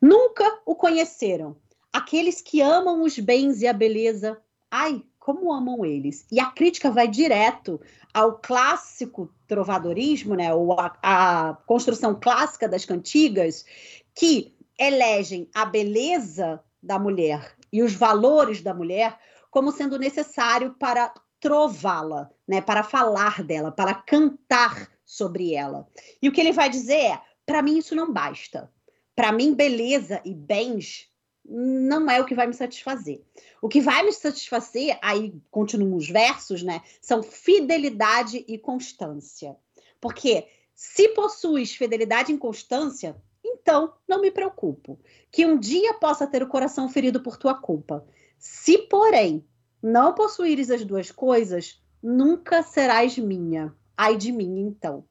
Nunca 0.00 0.60
o 0.64 0.74
conheceram. 0.74 1.56
Aqueles 1.92 2.40
que 2.40 2.62
amam 2.62 3.02
os 3.02 3.18
bens 3.18 3.60
e 3.60 3.66
a 3.66 3.72
beleza. 3.72 4.40
Ai, 4.70 5.04
como 5.18 5.52
amam 5.52 5.84
eles. 5.84 6.26
E 6.32 6.40
a 6.40 6.46
crítica 6.46 6.90
vai 6.90 7.06
direto 7.06 7.78
ao 8.18 8.38
clássico 8.38 9.32
trovadorismo, 9.46 10.34
né, 10.34 10.52
ou 10.52 10.72
a, 10.72 10.92
a 11.02 11.54
construção 11.66 12.18
clássica 12.18 12.68
das 12.68 12.84
cantigas, 12.84 13.64
que 14.12 14.56
elegem 14.76 15.48
a 15.54 15.64
beleza 15.64 16.60
da 16.82 16.98
mulher 16.98 17.56
e 17.72 17.80
os 17.80 17.94
valores 17.94 18.60
da 18.60 18.74
mulher 18.74 19.16
como 19.50 19.70
sendo 19.70 19.98
necessário 19.98 20.74
para 20.78 21.14
trová-la, 21.38 22.28
né, 22.46 22.60
para 22.60 22.82
falar 22.82 23.44
dela, 23.44 23.70
para 23.70 23.94
cantar 23.94 24.90
sobre 25.04 25.54
ela. 25.54 25.86
E 26.20 26.28
o 26.28 26.32
que 26.32 26.40
ele 26.40 26.52
vai 26.52 26.68
dizer 26.68 26.98
é: 26.98 27.22
para 27.46 27.62
mim 27.62 27.78
isso 27.78 27.94
não 27.94 28.12
basta. 28.12 28.68
Para 29.14 29.30
mim 29.30 29.54
beleza 29.54 30.20
e 30.24 30.34
bens 30.34 31.08
não 31.48 32.10
é 32.10 32.20
o 32.20 32.26
que 32.26 32.34
vai 32.34 32.46
me 32.46 32.54
satisfazer. 32.54 33.22
O 33.62 33.68
que 33.68 33.80
vai 33.80 34.02
me 34.02 34.12
satisfazer, 34.12 34.98
aí 35.00 35.34
continuam 35.50 35.96
os 35.96 36.08
versos, 36.08 36.62
né? 36.62 36.82
São 37.00 37.22
fidelidade 37.22 38.44
e 38.46 38.58
constância. 38.58 39.56
Porque 40.00 40.46
se 40.74 41.08
possuis 41.08 41.74
fidelidade 41.74 42.32
e 42.32 42.38
constância, 42.38 43.16
então 43.44 43.94
não 44.06 44.20
me 44.20 44.30
preocupo. 44.30 44.98
Que 45.32 45.46
um 45.46 45.58
dia 45.58 45.94
possa 45.94 46.26
ter 46.26 46.42
o 46.42 46.48
coração 46.48 46.88
ferido 46.88 47.20
por 47.20 47.36
tua 47.36 47.54
culpa. 47.54 48.06
Se, 48.38 48.78
porém, 48.78 49.44
não 49.82 50.14
possuíres 50.14 50.70
as 50.70 50.84
duas 50.84 51.10
coisas, 51.10 51.82
nunca 52.02 52.62
serás 52.62 53.16
minha. 53.16 53.74
Ai 53.96 54.16
de 54.16 54.30
mim, 54.30 54.60
então. 54.60 55.04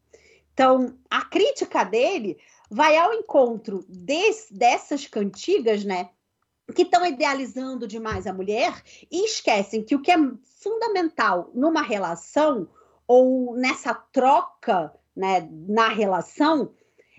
Então, 0.53 0.97
a 1.09 1.25
crítica 1.25 1.83
dele 1.83 2.37
vai 2.69 2.97
ao 2.97 3.13
encontro 3.13 3.85
des, 3.87 4.47
dessas 4.51 5.05
cantigas, 5.05 5.83
né? 5.83 6.09
Que 6.73 6.81
estão 6.83 7.05
idealizando 7.05 7.87
demais 7.87 8.27
a 8.27 8.33
mulher 8.33 8.81
e 9.09 9.25
esquecem 9.25 9.83
que 9.83 9.95
o 9.95 10.01
que 10.01 10.11
é 10.11 10.17
fundamental 10.43 11.49
numa 11.53 11.81
relação 11.81 12.67
ou 13.07 13.55
nessa 13.55 13.93
troca 13.93 14.93
né, 15.15 15.47
na 15.51 15.87
relação 15.87 16.73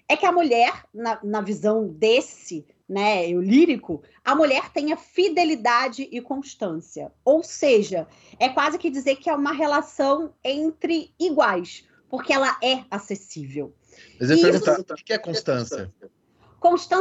é 0.07 0.17
que 0.17 0.27
a 0.27 0.33
mulher, 0.33 0.85
na, 0.93 1.19
na 1.23 1.41
visão 1.41 1.89
desse, 1.89 2.67
né, 2.89 3.29
eu 3.29 3.41
lírico, 3.41 4.03
a 4.25 4.35
mulher 4.35 4.71
tenha 4.71 4.97
fidelidade 4.97 6.09
e 6.11 6.21
constância. 6.21 7.13
Ou 7.25 7.43
seja, 7.43 8.07
é 8.39 8.49
quase 8.49 8.79
que 8.79 8.91
dizer 8.91 9.17
que 9.17 9.29
é 9.29 9.35
uma 9.35 9.53
relação 9.53 10.33
entre 10.43 11.13
iguais, 11.19 11.87
porque 12.09 12.33
ela 12.33 12.57
é 12.63 12.85
acessível. 12.91 13.75
Mas 14.19 14.31
eu 14.31 14.41
perguntar, 14.41 14.81
o 14.81 14.97
que 14.97 15.13
é 15.13 15.19
constância? 15.19 15.87
Constância 15.87 16.18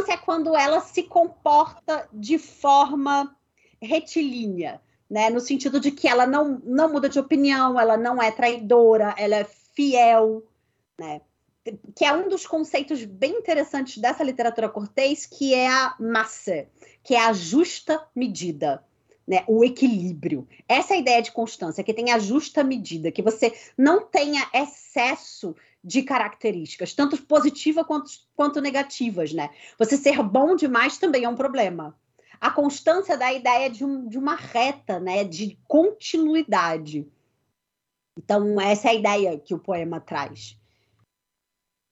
é 0.07 0.17
quando 0.17 0.55
ela 0.55 0.79
se 0.81 1.03
comporta 1.03 2.07
de 2.13 2.37
forma 2.37 3.35
retilínea, 3.81 4.81
né? 5.09 5.29
No 5.29 5.39
sentido 5.39 5.79
de 5.79 5.91
que 5.91 6.07
ela 6.07 6.25
não, 6.25 6.61
não 6.63 6.91
muda 6.91 7.09
de 7.09 7.19
opinião, 7.19 7.79
ela 7.79 7.97
não 7.97 8.21
é 8.21 8.31
traidora, 8.31 9.15
ela 9.17 9.37
é 9.37 9.43
fiel, 9.43 10.43
né? 10.99 11.21
Que 11.95 12.05
é 12.05 12.13
um 12.13 12.29
dos 12.29 12.47
conceitos 12.47 13.03
bem 13.03 13.33
interessantes 13.33 13.97
dessa 13.97 14.23
literatura 14.23 14.69
cortês, 14.69 15.25
que 15.25 15.53
é 15.53 15.67
a 15.67 15.95
massa, 15.99 16.67
que 17.03 17.13
é 17.15 17.19
a 17.19 17.33
justa 17.33 18.05
medida. 18.15 18.83
Né, 19.29 19.43
o 19.45 19.61
equilíbrio. 19.61 20.47
Essa 20.69 20.93
é 20.93 20.95
a 20.95 20.99
ideia 21.01 21.21
de 21.21 21.33
constância, 21.33 21.83
que 21.83 21.93
tem 21.93 22.13
a 22.13 22.17
justa 22.17 22.63
medida, 22.63 23.11
que 23.11 23.21
você 23.21 23.53
não 23.77 24.05
tenha 24.05 24.49
excesso 24.53 25.53
de 25.87 26.03
características, 26.03 26.93
tanto 26.93 27.15
positivas 27.25 27.85
quanto, 27.87 28.11
quanto 28.35 28.59
negativas, 28.59 29.31
né? 29.31 29.49
Você 29.79 29.95
ser 29.95 30.21
bom 30.21 30.53
demais 30.53 30.97
também 30.97 31.23
é 31.23 31.29
um 31.29 31.35
problema. 31.35 31.97
A 32.41 32.51
constância 32.51 33.17
da 33.17 33.31
ideia 33.31 33.69
de, 33.69 33.85
um, 33.85 34.05
de 34.05 34.17
uma 34.17 34.35
reta, 34.35 34.99
né? 34.99 35.23
De 35.23 35.57
continuidade. 35.65 37.07
Então, 38.17 38.59
essa 38.59 38.89
é 38.89 38.91
a 38.91 38.95
ideia 38.95 39.39
que 39.39 39.53
o 39.53 39.59
poema 39.59 40.01
traz. 40.01 40.59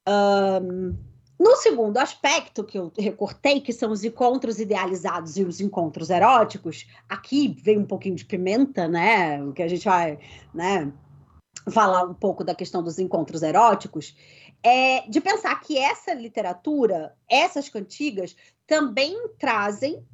Um, 0.07 0.93
no 1.39 1.55
segundo 1.55 1.97
aspecto 1.97 2.65
que 2.65 2.77
eu 2.77 2.91
recortei, 2.97 3.61
que 3.61 3.71
são 3.71 3.91
os 3.91 4.03
encontros 4.03 4.59
idealizados 4.59 5.37
e 5.37 5.43
os 5.43 5.61
encontros 5.61 6.09
eróticos, 6.09 6.85
aqui 7.07 7.47
vem 7.47 7.77
um 7.77 7.85
pouquinho 7.85 8.15
de 8.15 8.25
pimenta, 8.25 8.89
né? 8.89 9.41
O 9.41 9.53
que 9.53 9.63
a 9.63 9.69
gente 9.69 9.85
vai, 9.85 10.19
né? 10.53 10.91
Falar 11.71 12.03
um 12.03 12.13
pouco 12.13 12.43
da 12.43 12.53
questão 12.53 12.83
dos 12.83 12.99
encontros 12.99 13.41
eróticos, 13.41 14.15
é 14.63 15.07
de 15.07 15.19
pensar 15.21 15.59
que 15.61 15.77
essa 15.77 16.13
literatura, 16.13 17.15
essas 17.29 17.69
cantigas, 17.69 18.35
também 18.67 19.29
trazem 19.37 20.05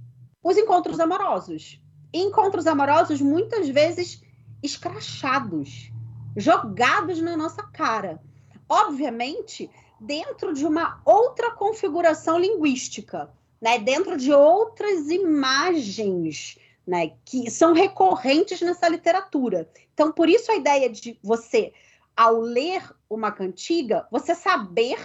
os 0.43 0.57
encontros 0.57 0.99
amorosos. 0.99 1.79
encontros 2.13 2.67
amorosos 2.67 3.21
muitas 3.21 3.69
vezes 3.69 4.21
escrachados, 4.61 5.91
jogados 6.35 7.21
na 7.21 7.37
nossa 7.37 7.63
cara. 7.63 8.21
Obviamente, 8.67 9.69
dentro 9.99 10.53
de 10.53 10.65
uma 10.65 11.01
outra 11.05 11.51
configuração 11.51 12.37
linguística, 12.37 13.31
né? 13.61 13.77
Dentro 13.77 14.17
de 14.17 14.33
outras 14.33 15.09
imagens, 15.09 16.57
né? 16.91 17.13
Que 17.23 17.49
são 17.49 17.71
recorrentes 17.71 18.59
nessa 18.59 18.89
literatura. 18.89 19.71
Então, 19.93 20.11
por 20.11 20.27
isso 20.27 20.51
a 20.51 20.57
ideia 20.57 20.89
de 20.89 21.17
você, 21.23 21.71
ao 22.13 22.41
ler 22.41 22.83
uma 23.09 23.31
cantiga, 23.31 24.05
você 24.11 24.35
saber 24.35 24.99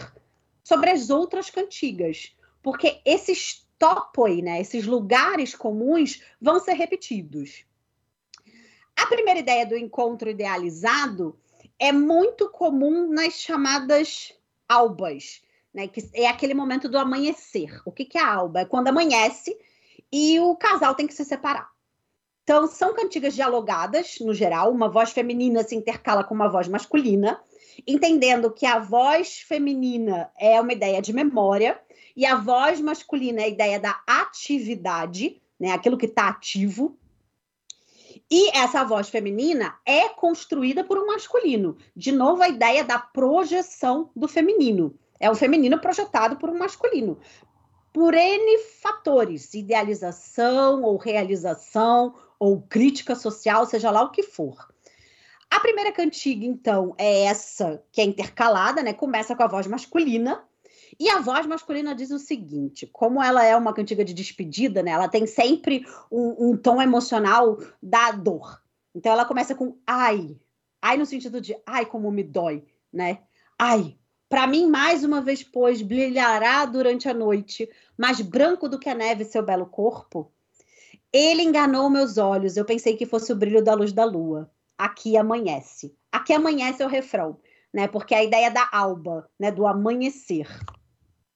sobre 0.64 0.91
as 0.91 1.11
outras 1.11 1.49
cantigas, 1.49 2.37
porque 2.61 3.01
esses 3.05 3.64
topoi, 3.78 4.43
né? 4.43 4.61
Esses 4.61 4.84
lugares 4.84 5.55
comuns 5.55 6.20
vão 6.41 6.59
ser 6.59 6.72
repetidos. 6.72 7.64
A 8.97 9.07
primeira 9.07 9.39
ideia 9.39 9.64
do 9.64 9.76
encontro 9.76 10.28
idealizado 10.28 11.39
é 11.78 11.93
muito 11.93 12.51
comum 12.51 13.09
nas 13.09 13.34
chamadas 13.34 14.34
albas, 14.68 15.41
né? 15.72 15.87
Que 15.87 16.03
é 16.14 16.26
aquele 16.26 16.53
momento 16.53 16.89
do 16.89 16.99
amanhecer. 16.99 17.80
O 17.84 17.93
que, 17.93 18.05
que 18.05 18.18
é 18.18 18.22
a 18.22 18.34
alba? 18.34 18.62
É 18.62 18.64
quando 18.64 18.89
amanhece 18.89 19.57
e 20.11 20.41
o 20.41 20.57
casal 20.57 20.97
tem 20.97 21.07
que 21.07 21.14
se 21.14 21.24
separar. 21.24 21.76
Então, 22.47 22.68
são 22.68 22.94
cantigas 22.94 23.34
dialogadas, 23.34 24.20
no 24.20 24.32
geral, 24.32 24.70
uma 24.70 24.88
voz 24.88 25.11
feminina 25.11 25.64
se 25.64 25.74
intercala 25.74 26.22
com 26.22 26.32
uma 26.32 26.49
voz 26.49 26.68
masculina, 26.68 27.40
entendendo 27.84 28.53
que 28.53 28.64
a 28.64 28.78
voz 28.78 29.40
feminina 29.40 30.30
é 30.38 30.61
uma 30.61 30.72
ideia 30.72 31.03
de 31.03 31.12
memória 31.12 31.76
e 32.16 32.24
a 32.24 32.36
voz 32.36 32.80
masculina 32.80 33.40
é 33.40 33.47
a 33.47 33.49
ideia 33.49 33.80
da 33.80 34.01
atividade, 34.07 35.42
né? 35.59 35.72
Aquilo 35.72 35.99
que 35.99 36.07
está 36.07 36.28
ativo. 36.28 36.97
E 38.30 38.57
essa 38.57 38.84
voz 38.84 39.09
feminina 39.09 39.74
é 39.84 40.09
construída 40.09 40.84
por 40.84 40.99
um 40.99 41.07
masculino. 41.07 41.76
De 41.97 42.12
novo, 42.12 42.44
a 42.44 42.49
ideia 42.49 42.84
da 42.84 42.97
projeção 42.97 44.09
do 44.14 44.28
feminino. 44.28 44.97
É 45.18 45.28
o 45.28 45.34
feminino 45.34 45.80
projetado 45.80 46.36
por 46.36 46.49
um 46.49 46.59
masculino. 46.59 47.18
Por 47.92 48.14
N 48.14 48.59
fatores, 48.82 49.53
idealização 49.53 50.84
ou 50.84 50.97
realização 50.97 52.14
ou 52.39 52.62
crítica 52.62 53.14
social, 53.14 53.66
seja 53.66 53.91
lá 53.91 54.03
o 54.03 54.11
que 54.11 54.22
for. 54.22 54.68
A 55.51 55.61
primeira 55.61 55.93
cantiga, 55.93 56.45
então, 56.45 56.95
é 56.99 57.24
essa 57.24 57.82
que 57.93 58.01
é 58.01 58.05
intercalada, 58.05 58.82
né? 58.82 58.93
Começa 58.93 59.34
com 59.37 59.43
a 59.43 59.47
voz 59.47 59.66
masculina. 59.66 60.45
E 60.99 61.09
a 61.09 61.20
voz 61.20 61.47
masculina 61.47 61.95
diz 61.95 62.11
o 62.11 62.18
seguinte: 62.18 62.87
como 62.87 63.22
ela 63.22 63.45
é 63.45 63.57
uma 63.57 63.72
cantiga 63.72 64.05
de 64.05 64.14
despedida, 64.14 64.82
né? 64.82 64.91
Ela 64.91 65.09
tem 65.09 65.26
sempre 65.26 65.84
um, 66.11 66.51
um 66.51 66.57
tom 66.57 66.80
emocional 66.80 67.59
da 67.82 68.11
dor. 68.12 68.61
Então 68.95 69.12
ela 69.12 69.24
começa 69.24 69.55
com 69.55 69.78
ai. 69.87 70.37
Ai 70.80 70.97
no 70.97 71.07
sentido 71.07 71.41
de 71.41 71.57
ai, 71.66 71.87
como 71.87 72.11
me 72.11 72.22
dói, 72.22 72.64
né? 72.93 73.20
Ai, 73.59 73.97
para 74.28 74.47
mim, 74.47 74.68
mais 74.68 75.05
uma 75.05 75.20
vez, 75.20 75.43
pois, 75.43 75.80
brilhará 75.80 76.64
durante 76.64 77.09
a 77.09 77.14
noite, 77.14 77.68
mais 77.97 78.20
branco 78.20 78.68
do 78.68 78.78
que 78.78 78.89
a 78.89 78.95
neve 78.95 79.24
seu 79.24 79.43
belo 79.43 79.66
corpo. 79.66 80.32
Ele 81.17 81.43
enganou 81.43 81.89
meus 81.89 82.19
olhos, 82.19 82.59
eu 82.59 82.64
pensei 82.67 82.95
que 82.95 83.07
fosse 83.07 83.33
o 83.33 83.37
brilho 83.37 83.64
da 83.64 83.73
luz 83.73 83.91
da 83.91 84.05
lua. 84.05 84.51
Aqui 84.77 85.17
amanhece. 85.17 85.97
Aqui 86.12 86.35
amanhece 86.35 86.83
é 86.83 86.87
o 86.87 86.91
refrão, 86.91 87.41
né? 87.73 87.89
Porque 87.89 88.14
a 88.14 88.23
ideia 88.23 88.51
da 88.51 88.69
alba, 88.71 89.27
né? 89.41 89.51
Do 89.51 89.67
amanhecer. 89.67 90.47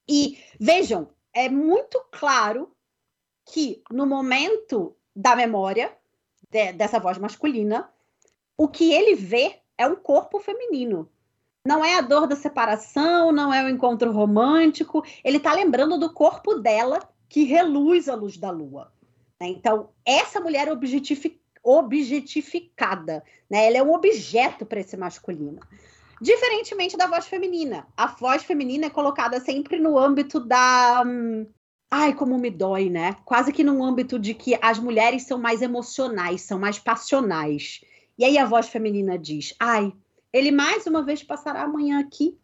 E 0.06 0.38
vejam, 0.60 1.08
é 1.32 1.48
muito 1.48 1.98
claro 2.12 2.70
que 3.46 3.82
no 3.90 4.04
momento 4.04 4.94
da 5.16 5.34
memória 5.34 5.90
de, 6.50 6.74
dessa 6.74 7.00
voz 7.00 7.16
masculina, 7.16 7.90
o 8.58 8.68
que 8.68 8.92
ele 8.92 9.14
vê 9.14 9.62
é 9.78 9.86
um 9.86 9.96
corpo 9.96 10.40
feminino. 10.40 11.10
Não 11.66 11.82
é 11.82 11.96
a 11.96 12.02
dor 12.02 12.26
da 12.26 12.36
separação, 12.36 13.32
não 13.32 13.50
é 13.50 13.64
o 13.64 13.68
encontro 13.70 14.12
romântico. 14.12 15.02
Ele 15.24 15.38
está 15.38 15.54
lembrando 15.54 15.98
do 15.98 16.12
corpo 16.12 16.56
dela 16.56 17.00
que 17.30 17.44
reluz 17.44 18.10
a 18.10 18.14
luz 18.14 18.36
da 18.36 18.50
lua. 18.50 18.92
Né? 19.40 19.48
Então, 19.48 19.90
essa 20.04 20.40
mulher 20.40 20.68
é 20.68 20.72
objetificada, 21.64 23.24
né? 23.48 23.66
ela 23.66 23.78
é 23.78 23.82
um 23.82 23.94
objeto 23.94 24.66
para 24.66 24.80
esse 24.80 24.96
masculino. 24.96 25.60
Diferentemente 26.20 26.96
da 26.96 27.06
voz 27.06 27.26
feminina. 27.26 27.86
A 27.96 28.06
voz 28.06 28.42
feminina 28.42 28.86
é 28.86 28.90
colocada 28.90 29.40
sempre 29.40 29.78
no 29.78 29.98
âmbito 29.98 30.38
da. 30.38 31.02
Hum, 31.06 31.46
ai, 31.90 32.14
como 32.14 32.36
me 32.38 32.50
dói, 32.50 32.90
né? 32.90 33.16
Quase 33.24 33.50
que 33.52 33.64
no 33.64 33.82
âmbito 33.82 34.18
de 34.18 34.34
que 34.34 34.58
as 34.60 34.78
mulheres 34.78 35.22
são 35.22 35.38
mais 35.38 35.62
emocionais, 35.62 36.42
são 36.42 36.58
mais 36.58 36.78
passionais. 36.78 37.80
E 38.18 38.24
aí 38.24 38.36
a 38.36 38.44
voz 38.44 38.68
feminina 38.68 39.18
diz: 39.18 39.54
ai, 39.58 39.94
ele 40.30 40.52
mais 40.52 40.86
uma 40.86 41.02
vez 41.02 41.22
passará 41.22 41.62
amanhã 41.62 42.00
aqui. 42.00 42.36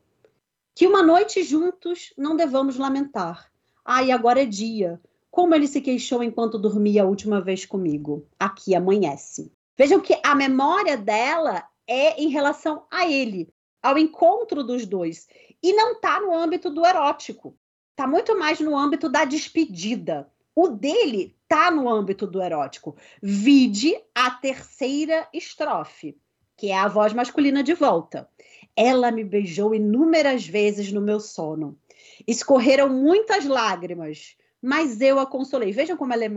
Que 0.74 0.86
uma 0.86 1.03
noite 1.03 1.42
juntos 1.42 2.14
não 2.16 2.34
devamos 2.34 2.78
lamentar. 2.78 3.51
Ai, 3.84 4.11
agora 4.11 4.42
é 4.42 4.47
dia. 4.47 4.99
Como 5.37 5.55
ele 5.55 5.68
se 5.68 5.82
queixou 5.82 6.22
enquanto 6.22 6.59
dormia 6.59 7.03
a 7.03 7.07
última 7.07 7.43
vez 7.43 7.66
comigo. 7.66 8.26
Aqui 8.41 8.74
amanhece. 8.74 9.53
Vejam 9.76 10.01
que 10.01 10.18
a 10.24 10.34
memória 10.34 10.97
dela 10.97 11.62
é 11.87 12.18
em 12.18 12.28
relação 12.28 12.87
a 12.91 13.07
ele 13.07 13.47
ao 13.82 13.99
encontro 13.99 14.64
dos 14.64 14.87
dois. 14.87 15.28
E 15.62 15.74
não 15.74 15.93
está 15.93 16.18
no 16.20 16.34
âmbito 16.34 16.70
do 16.70 16.87
erótico. 16.87 17.55
Está 17.91 18.09
muito 18.09 18.34
mais 18.39 18.61
no 18.61 18.74
âmbito 18.74 19.11
da 19.11 19.26
despedida. 19.26 20.26
O 20.55 20.68
dele 20.68 21.37
está 21.43 21.70
no 21.70 21.87
âmbito 21.87 22.26
do 22.26 22.41
erótico. 22.41 22.97
Vide 23.22 23.95
a 24.14 24.30
terceira 24.30 25.28
estrofe, 25.34 26.16
que 26.57 26.70
é 26.70 26.78
a 26.78 26.89
voz 26.89 27.12
masculina 27.12 27.62
de 27.62 27.74
volta. 27.74 28.26
Ela 28.74 29.11
me 29.11 29.22
beijou 29.22 29.74
inúmeras 29.74 30.47
vezes 30.47 30.91
no 30.91 31.03
meu 31.03 31.20
sono. 31.20 31.78
Escorreram 32.26 32.89
muitas 32.89 33.45
lágrimas, 33.45 34.34
mas 34.66 35.00
eu 35.00 35.20
a 35.20 35.24
consolei. 35.24 35.70
Vejam 35.70 35.96
como 35.96 36.12
ela 36.12 36.24
é, 36.24 36.28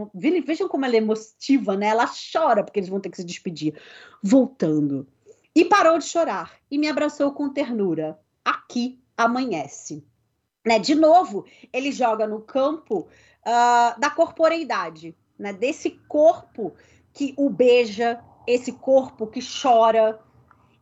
vejam 0.46 0.70
como 0.70 0.86
ela 0.86 0.94
é 0.94 0.98
emotiva, 1.00 1.76
né? 1.76 1.88
Ela 1.88 2.08
chora 2.32 2.64
porque 2.64 2.80
eles 2.80 2.88
vão 2.88 3.00
ter 3.00 3.10
que 3.10 3.18
se 3.18 3.24
despedir. 3.24 3.74
Voltando. 4.22 5.08
E 5.56 5.66
parou 5.66 5.98
de 5.98 6.06
chorar 6.06 6.54
e 6.70 6.78
me 6.78 6.88
abraçou 6.88 7.32
com 7.32 7.50
ternura. 7.50 8.20
Aqui 8.46 9.02
amanhece. 9.18 10.06
Né? 10.64 10.78
De 10.78 10.94
novo, 10.94 11.44
ele 11.74 11.92
joga 11.92 12.28
no 12.28 12.40
campo 12.40 13.08
uh, 13.48 14.00
da 14.00 14.12
corporeidade, 14.12 15.18
né? 15.36 15.52
desse 15.52 15.90
corpo 16.08 16.76
que 17.12 17.34
o 17.36 17.50
beija, 17.50 18.24
esse 18.46 18.74
corpo 18.74 19.26
que 19.26 19.40
chora. 19.42 20.20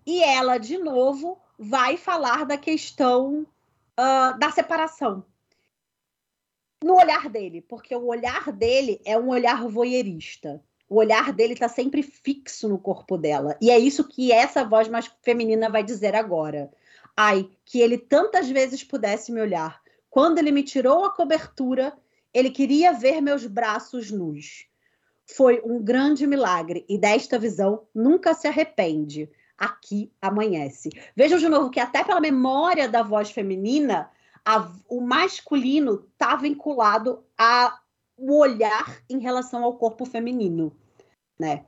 E 0.06 0.22
ela, 0.22 0.58
de 0.58 0.78
novo, 0.78 1.38
vai 1.58 1.96
falar 1.96 2.46
da 2.46 2.58
questão 2.58 3.48
uh, 3.98 4.38
da 4.38 4.52
separação. 4.52 5.24
No 6.84 6.96
olhar 6.96 7.30
dele, 7.30 7.62
porque 7.62 7.96
o 7.96 8.06
olhar 8.06 8.52
dele 8.52 9.02
é 9.06 9.18
um 9.18 9.30
olhar 9.30 9.68
voyeurista 9.68 10.64
o 10.90 10.96
olhar 10.96 11.34
dele 11.34 11.54
está 11.54 11.68
sempre 11.68 12.02
fixo 12.02 12.70
no 12.70 12.80
corpo 12.80 13.18
dela. 13.18 13.58
E 13.62 13.70
é 13.70 13.78
isso 13.78 14.08
que 14.08 14.32
essa 14.32 14.64
voz 14.64 14.88
mais 14.88 15.12
feminina 15.22 15.70
vai 15.70 15.84
dizer 15.84 16.16
agora. 16.16 16.72
Ai, 17.16 17.50
que 17.66 17.82
ele 17.82 17.98
tantas 17.98 18.50
vezes 18.50 18.84
pudesse 18.84 19.32
me 19.32 19.42
olhar. 19.42 19.82
Quando 20.10 20.38
ele 20.38 20.52
me 20.52 20.64
tirou 20.64 21.04
a 21.04 21.14
cobertura, 21.14 21.94
ele 22.34 22.50
queria 22.50 22.94
ver 22.94 23.22
meus 23.22 23.46
braços 23.46 24.12
nus. 24.12 24.66
Foi 25.26 25.62
um 25.66 25.84
grande 25.84 26.26
milagre 26.26 26.86
e 26.88 26.98
desta 26.98 27.38
visão 27.38 27.84
nunca 27.94 28.34
se 28.34 28.48
arrepende. 28.48 29.30
Aqui 29.58 30.12
amanhece. 30.22 30.90
Vejam 31.16 31.38
de 31.38 31.50
novo 31.50 31.70
que 31.70 31.80
até 31.80 32.04
pela 32.04 32.22
memória 32.22 32.88
da 32.88 33.04
voz 33.04 33.32
feminina, 33.32 34.10
a, 34.48 34.72
o 34.88 35.02
masculino 35.02 36.06
está 36.14 36.38
vinculado 36.38 37.22
a 37.38 37.78
o 38.18 38.40
olhar 38.40 39.04
em 39.10 39.20
relação 39.20 39.62
ao 39.62 39.76
corpo 39.76 40.06
feminino, 40.06 40.74
né? 41.38 41.66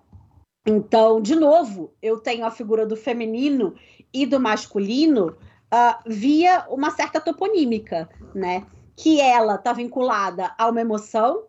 Então, 0.65 1.21
de 1.21 1.36
novo, 1.36 1.93
eu 2.01 2.21
tenho 2.21 2.45
a 2.45 2.51
figura 2.51 2.86
do 2.86 2.95
feminino 2.95 3.75
e 4.13 4.25
do 4.25 4.39
masculino 4.39 5.38
uh, 5.73 6.09
via 6.09 6.65
uma 6.69 6.89
certa 6.89 7.19
toponímica, 7.19 8.09
né? 8.34 8.65
Que 8.95 9.19
ela 9.19 9.55
está 9.55 9.73
vinculada 9.73 10.55
a 10.57 10.69
uma 10.69 10.80
emoção, 10.80 11.47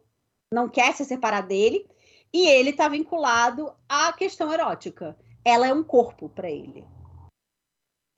não 0.53 0.69
quer 0.69 0.95
se 0.95 1.05
separar 1.05 1.43
dele, 1.43 1.89
e 2.33 2.49
ele 2.49 2.71
está 2.71 2.89
vinculado 2.89 3.73
à 3.89 4.13
questão 4.13 4.53
erótica. 4.53 5.17
Ela 5.45 5.69
é 5.69 5.73
um 5.73 5.85
corpo 5.85 6.29
para 6.29 6.51
ele. 6.51 6.85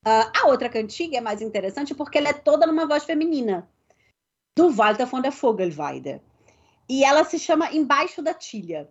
Uh, 0.04 0.26
a 0.42 0.46
outra 0.48 0.68
cantiga 0.68 1.18
é 1.18 1.20
mais 1.20 1.40
interessante 1.40 1.94
porque 1.94 2.18
ela 2.18 2.30
é 2.30 2.32
toda 2.32 2.66
numa 2.66 2.86
voz 2.86 3.04
feminina, 3.04 3.68
do 4.56 4.70
Walter 4.70 5.06
von 5.06 5.20
der 5.20 5.30
Vogelweide. 5.30 6.20
E 6.88 7.04
ela 7.04 7.24
se 7.24 7.38
chama 7.38 7.72
Embaixo 7.72 8.20
da 8.20 8.34
Tilha. 8.34 8.90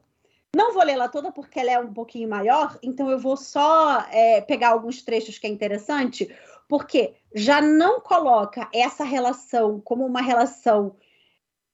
Não 0.56 0.74
vou 0.74 0.84
lê-la 0.84 1.08
toda 1.08 1.32
porque 1.32 1.60
ela 1.60 1.72
é 1.72 1.80
um 1.80 1.94
pouquinho 1.94 2.30
maior, 2.30 2.78
então 2.82 3.10
eu 3.10 3.20
vou 3.20 3.38
só 3.38 4.06
é, 4.10 4.42
pegar 4.42 4.70
alguns 4.70 5.02
trechos 5.02 5.38
que 5.38 5.48
é 5.48 5.50
interessante, 5.50 6.34
porque 6.68 7.14
já 7.34 7.62
não 7.62 8.02
coloca 8.02 8.70
essa 8.74 9.04
relação 9.04 9.80
como 9.80 10.06
uma 10.06 10.22
relação 10.22 10.96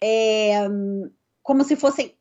é, 0.03 0.67
como 1.41 1.63
se 1.63 1.75
fossem 1.75 2.16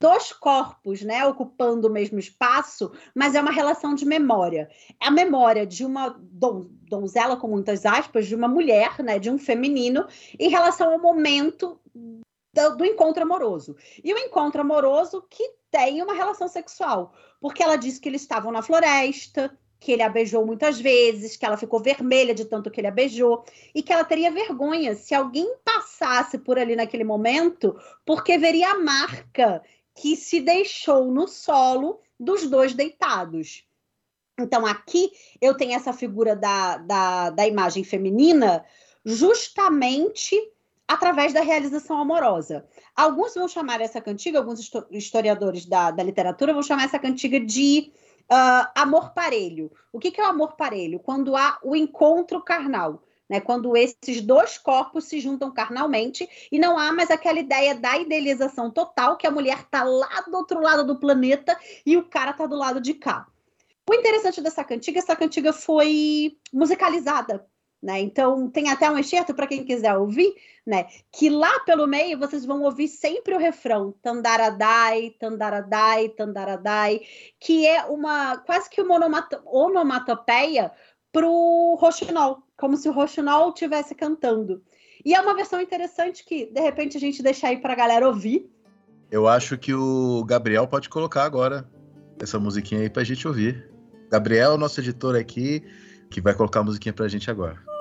dois 0.00 0.32
corpos, 0.32 1.02
né, 1.02 1.24
ocupando 1.26 1.88
o 1.88 1.90
mesmo 1.90 2.18
espaço, 2.18 2.92
mas 3.14 3.34
é 3.34 3.40
uma 3.40 3.50
relação 3.50 3.94
de 3.94 4.04
memória. 4.04 4.68
É 5.00 5.08
a 5.08 5.10
memória 5.10 5.66
de 5.66 5.84
uma 5.84 6.16
don, 6.20 6.66
donzela, 6.88 7.36
com 7.36 7.48
muitas 7.48 7.84
aspas, 7.84 8.26
de 8.26 8.34
uma 8.34 8.48
mulher, 8.48 9.02
né, 9.02 9.18
de 9.18 9.30
um 9.30 9.38
feminino, 9.38 10.06
em 10.38 10.48
relação 10.48 10.92
ao 10.92 11.00
momento 11.00 11.80
do, 11.94 12.76
do 12.76 12.84
encontro 12.84 13.22
amoroso. 13.22 13.76
E 14.02 14.12
o 14.12 14.18
encontro 14.18 14.60
amoroso 14.60 15.24
que 15.28 15.52
tem 15.70 16.02
uma 16.02 16.14
relação 16.14 16.48
sexual, 16.48 17.14
porque 17.40 17.62
ela 17.62 17.76
disse 17.76 18.00
que 18.00 18.08
eles 18.08 18.22
estavam 18.22 18.52
na 18.52 18.62
floresta, 18.62 19.56
que 19.82 19.90
ele 19.90 20.02
a 20.02 20.08
beijou 20.08 20.46
muitas 20.46 20.80
vezes, 20.80 21.36
que 21.36 21.44
ela 21.44 21.56
ficou 21.56 21.80
vermelha 21.80 22.32
de 22.32 22.44
tanto 22.44 22.70
que 22.70 22.80
ele 22.80 22.86
a 22.86 22.92
beijou, 22.92 23.44
e 23.74 23.82
que 23.82 23.92
ela 23.92 24.04
teria 24.04 24.30
vergonha 24.30 24.94
se 24.94 25.12
alguém 25.12 25.56
passasse 25.64 26.38
por 26.38 26.56
ali 26.56 26.76
naquele 26.76 27.02
momento, 27.02 27.76
porque 28.06 28.38
veria 28.38 28.70
a 28.70 28.78
marca 28.78 29.60
que 29.92 30.14
se 30.14 30.40
deixou 30.40 31.10
no 31.10 31.26
solo 31.26 32.00
dos 32.18 32.48
dois 32.48 32.74
deitados. 32.74 33.66
Então, 34.38 34.64
aqui 34.64 35.10
eu 35.40 35.56
tenho 35.56 35.74
essa 35.74 35.92
figura 35.92 36.36
da, 36.36 36.76
da, 36.78 37.30
da 37.30 37.46
imagem 37.46 37.82
feminina 37.82 38.64
justamente 39.04 40.36
através 40.86 41.32
da 41.32 41.40
realização 41.40 41.98
amorosa. 41.98 42.64
Alguns 42.94 43.34
vão 43.34 43.48
chamar 43.48 43.80
essa 43.80 44.00
cantiga, 44.00 44.38
alguns 44.38 44.70
historiadores 44.92 45.66
da, 45.66 45.90
da 45.90 46.04
literatura 46.04 46.52
vão 46.52 46.62
chamar 46.62 46.84
essa 46.84 47.00
cantiga 47.00 47.40
de 47.40 47.92
uh, 48.30 48.70
amor 48.74 49.12
parelho. 49.12 49.70
O 49.92 49.98
que, 49.98 50.10
que 50.10 50.20
é 50.20 50.24
o 50.24 50.28
amor 50.28 50.56
parelho? 50.56 50.98
Quando 50.98 51.36
há 51.36 51.58
o 51.62 51.76
encontro 51.76 52.42
carnal. 52.42 53.02
Né, 53.28 53.40
quando 53.40 53.74
esses 53.74 54.20
dois 54.20 54.58
corpos 54.58 55.04
se 55.04 55.18
juntam 55.18 55.50
carnalmente 55.50 56.28
e 56.50 56.58
não 56.58 56.76
há 56.76 56.92
mais 56.92 57.10
aquela 57.10 57.38
ideia 57.38 57.74
da 57.74 57.96
idealização 57.96 58.70
total 58.70 59.16
que 59.16 59.26
a 59.26 59.30
mulher 59.30 59.60
está 59.60 59.82
lá 59.84 60.22
do 60.28 60.36
outro 60.36 60.60
lado 60.60 60.84
do 60.84 60.98
planeta 60.98 61.58
e 61.86 61.96
o 61.96 62.04
cara 62.04 62.32
está 62.32 62.46
do 62.46 62.56
lado 62.56 62.78
de 62.78 62.92
cá. 62.92 63.26
O 63.88 63.94
interessante 63.94 64.42
dessa 64.42 64.62
cantiga, 64.62 64.98
essa 64.98 65.16
cantiga 65.16 65.50
foi 65.50 66.36
musicalizada 66.52 67.46
né? 67.82 68.00
Então, 68.00 68.48
tem 68.48 68.70
até 68.70 68.88
um 68.88 68.96
excerto 68.96 69.34
para 69.34 69.46
quem 69.46 69.64
quiser 69.64 69.96
ouvir, 69.96 70.34
né? 70.64 70.86
Que 71.10 71.28
lá 71.28 71.60
pelo 71.60 71.86
meio 71.86 72.18
vocês 72.18 72.44
vão 72.44 72.62
ouvir 72.62 72.86
sempre 72.86 73.34
o 73.34 73.38
refrão 73.38 73.92
Tandaradai, 74.00 75.14
Tandaradai, 75.18 76.08
Tandaradai, 76.10 77.00
que 77.40 77.66
é 77.66 77.84
uma 77.86 78.36
quase 78.38 78.70
que 78.70 78.80
uma 78.80 79.00
onomatopeia 79.46 80.70
para 81.10 81.26
o 81.26 81.74
roxinol, 81.74 82.42
como 82.56 82.76
se 82.76 82.88
o 82.88 82.92
roxinol 82.92 83.48
estivesse 83.48 83.94
cantando. 83.94 84.62
E 85.04 85.14
é 85.14 85.20
uma 85.20 85.34
versão 85.34 85.60
interessante 85.60 86.24
que, 86.24 86.46
de 86.46 86.60
repente, 86.60 86.96
a 86.96 87.00
gente 87.00 87.22
deixa 87.22 87.48
aí 87.48 87.56
para 87.56 87.72
a 87.72 87.76
galera 87.76 88.06
ouvir. 88.06 88.48
Eu 89.10 89.26
acho 89.26 89.58
que 89.58 89.74
o 89.74 90.24
Gabriel 90.24 90.66
pode 90.68 90.88
colocar 90.88 91.24
agora 91.24 91.68
essa 92.20 92.38
musiquinha 92.38 92.82
aí 92.82 92.88
para 92.88 93.02
a 93.02 93.04
gente 93.04 93.26
ouvir. 93.26 93.68
Gabriel, 94.08 94.56
nosso 94.56 94.80
editor 94.80 95.16
aqui, 95.16 95.62
que 96.08 96.20
vai 96.20 96.34
colocar 96.34 96.60
a 96.60 96.64
musiquinha 96.64 96.92
para 96.92 97.06
a 97.06 97.08
gente 97.08 97.30
agora. 97.30 97.71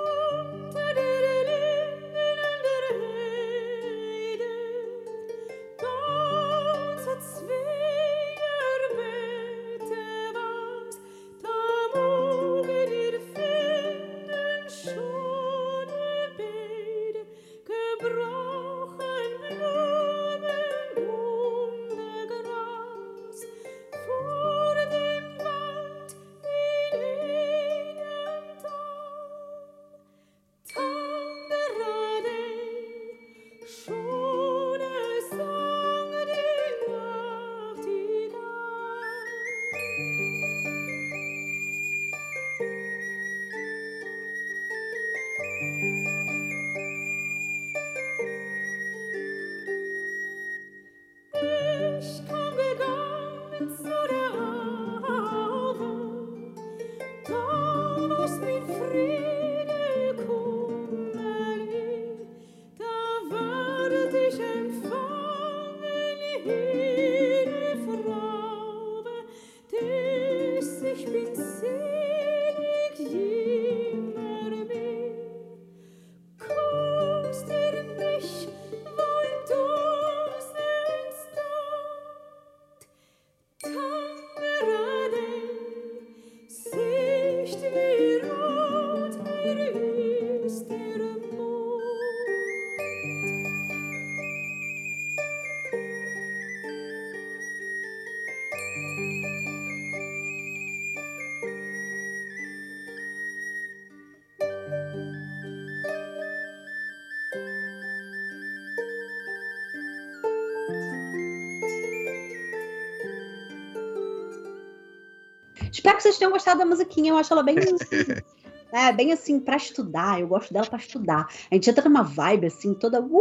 Espero 115.82 115.98
que 115.98 116.04
vocês 116.04 116.20
tenham 116.20 116.32
gostado 116.32 116.60
da 116.60 116.66
musiquinha. 116.66 117.12
Eu 117.12 117.18
acho 117.18 117.34
ela 117.34 117.42
bem. 117.44 117.56
É, 118.74 118.90
bem 118.94 119.12
assim, 119.12 119.38
para 119.38 119.58
estudar, 119.58 120.22
eu 120.22 120.30
gosto 120.30 120.54
dela 120.54 120.66
para 120.66 120.80
estudar. 120.80 121.28
A 121.52 121.56
gente 121.56 121.70
entra 121.70 121.84
numa 121.90 122.04
vibe 122.04 122.48
assim, 122.48 122.74
toda. 122.74 123.02
Uh! 123.02 123.20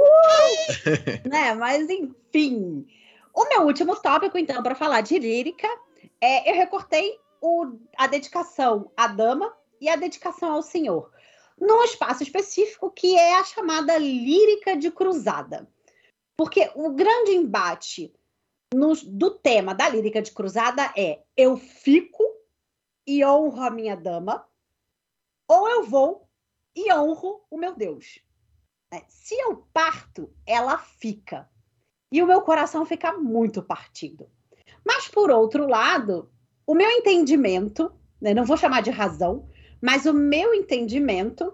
né? 1.29 1.53
Mas, 1.55 1.91
enfim. 1.91 2.87
O 3.35 3.49
meu 3.49 3.63
último 3.63 3.97
tópico, 3.97 4.39
então, 4.39 4.63
para 4.63 4.77
falar 4.77 5.01
de 5.01 5.19
lírica, 5.19 5.67
é, 6.21 6.49
eu 6.49 6.55
recortei 6.55 7.19
o, 7.41 7.73
a 7.99 8.07
dedicação 8.07 8.93
à 8.97 9.09
dama 9.09 9.53
e 9.81 9.89
a 9.89 9.97
dedicação 9.97 10.53
ao 10.53 10.63
senhor, 10.63 11.11
num 11.61 11.83
espaço 11.83 12.23
específico 12.23 12.89
que 12.89 13.17
é 13.19 13.35
a 13.35 13.43
chamada 13.43 13.99
lírica 13.99 14.77
de 14.77 14.89
cruzada. 14.89 15.69
Porque 16.37 16.71
o 16.77 16.91
grande 16.91 17.33
embate 17.33 18.15
no, 18.73 18.95
do 18.95 19.31
tema 19.31 19.75
da 19.75 19.89
lírica 19.89 20.23
de 20.23 20.31
cruzada 20.31 20.93
é 20.97 21.23
eu 21.37 21.57
fico 21.57 22.10
e 23.11 23.25
honro 23.25 23.61
a 23.61 23.71
minha 23.71 23.97
dama, 23.97 24.47
ou 25.49 25.69
eu 25.69 25.83
vou 25.83 26.29
e 26.77 26.93
honro 26.93 27.45
o 27.51 27.59
meu 27.59 27.75
Deus. 27.75 28.21
É, 28.93 29.03
se 29.09 29.35
eu 29.35 29.67
parto, 29.73 30.33
ela 30.47 30.79
fica. 30.79 31.51
E 32.13 32.23
o 32.23 32.27
meu 32.27 32.41
coração 32.43 32.87
fica 32.87 33.13
muito 33.13 33.65
partido. 33.65 34.31
Mas, 34.87 35.09
por 35.09 35.29
outro 35.29 35.67
lado, 35.67 36.31
o 36.65 36.73
meu 36.73 36.89
entendimento, 36.89 37.93
né, 38.21 38.33
não 38.33 38.45
vou 38.45 38.57
chamar 38.57 38.81
de 38.81 38.91
razão, 38.91 39.51
mas 39.83 40.07
o 40.07 40.15
meu 40.15 40.55
entendimento 40.55 41.53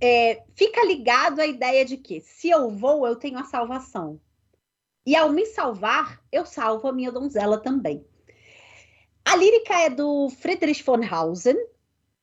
é, 0.00 0.44
fica 0.56 0.84
ligado 0.84 1.38
à 1.38 1.46
ideia 1.46 1.84
de 1.84 1.96
que 1.96 2.20
se 2.20 2.50
eu 2.50 2.68
vou, 2.68 3.06
eu 3.06 3.14
tenho 3.14 3.38
a 3.38 3.44
salvação. 3.44 4.20
E 5.06 5.14
ao 5.14 5.30
me 5.30 5.46
salvar, 5.46 6.20
eu 6.32 6.44
salvo 6.44 6.88
a 6.88 6.92
minha 6.92 7.12
donzela 7.12 7.60
também. 7.60 8.04
A 9.30 9.36
lírica 9.36 9.74
é 9.78 9.88
do 9.88 10.28
Friedrich 10.28 10.82
von 10.82 11.04
Hausen. 11.08 11.56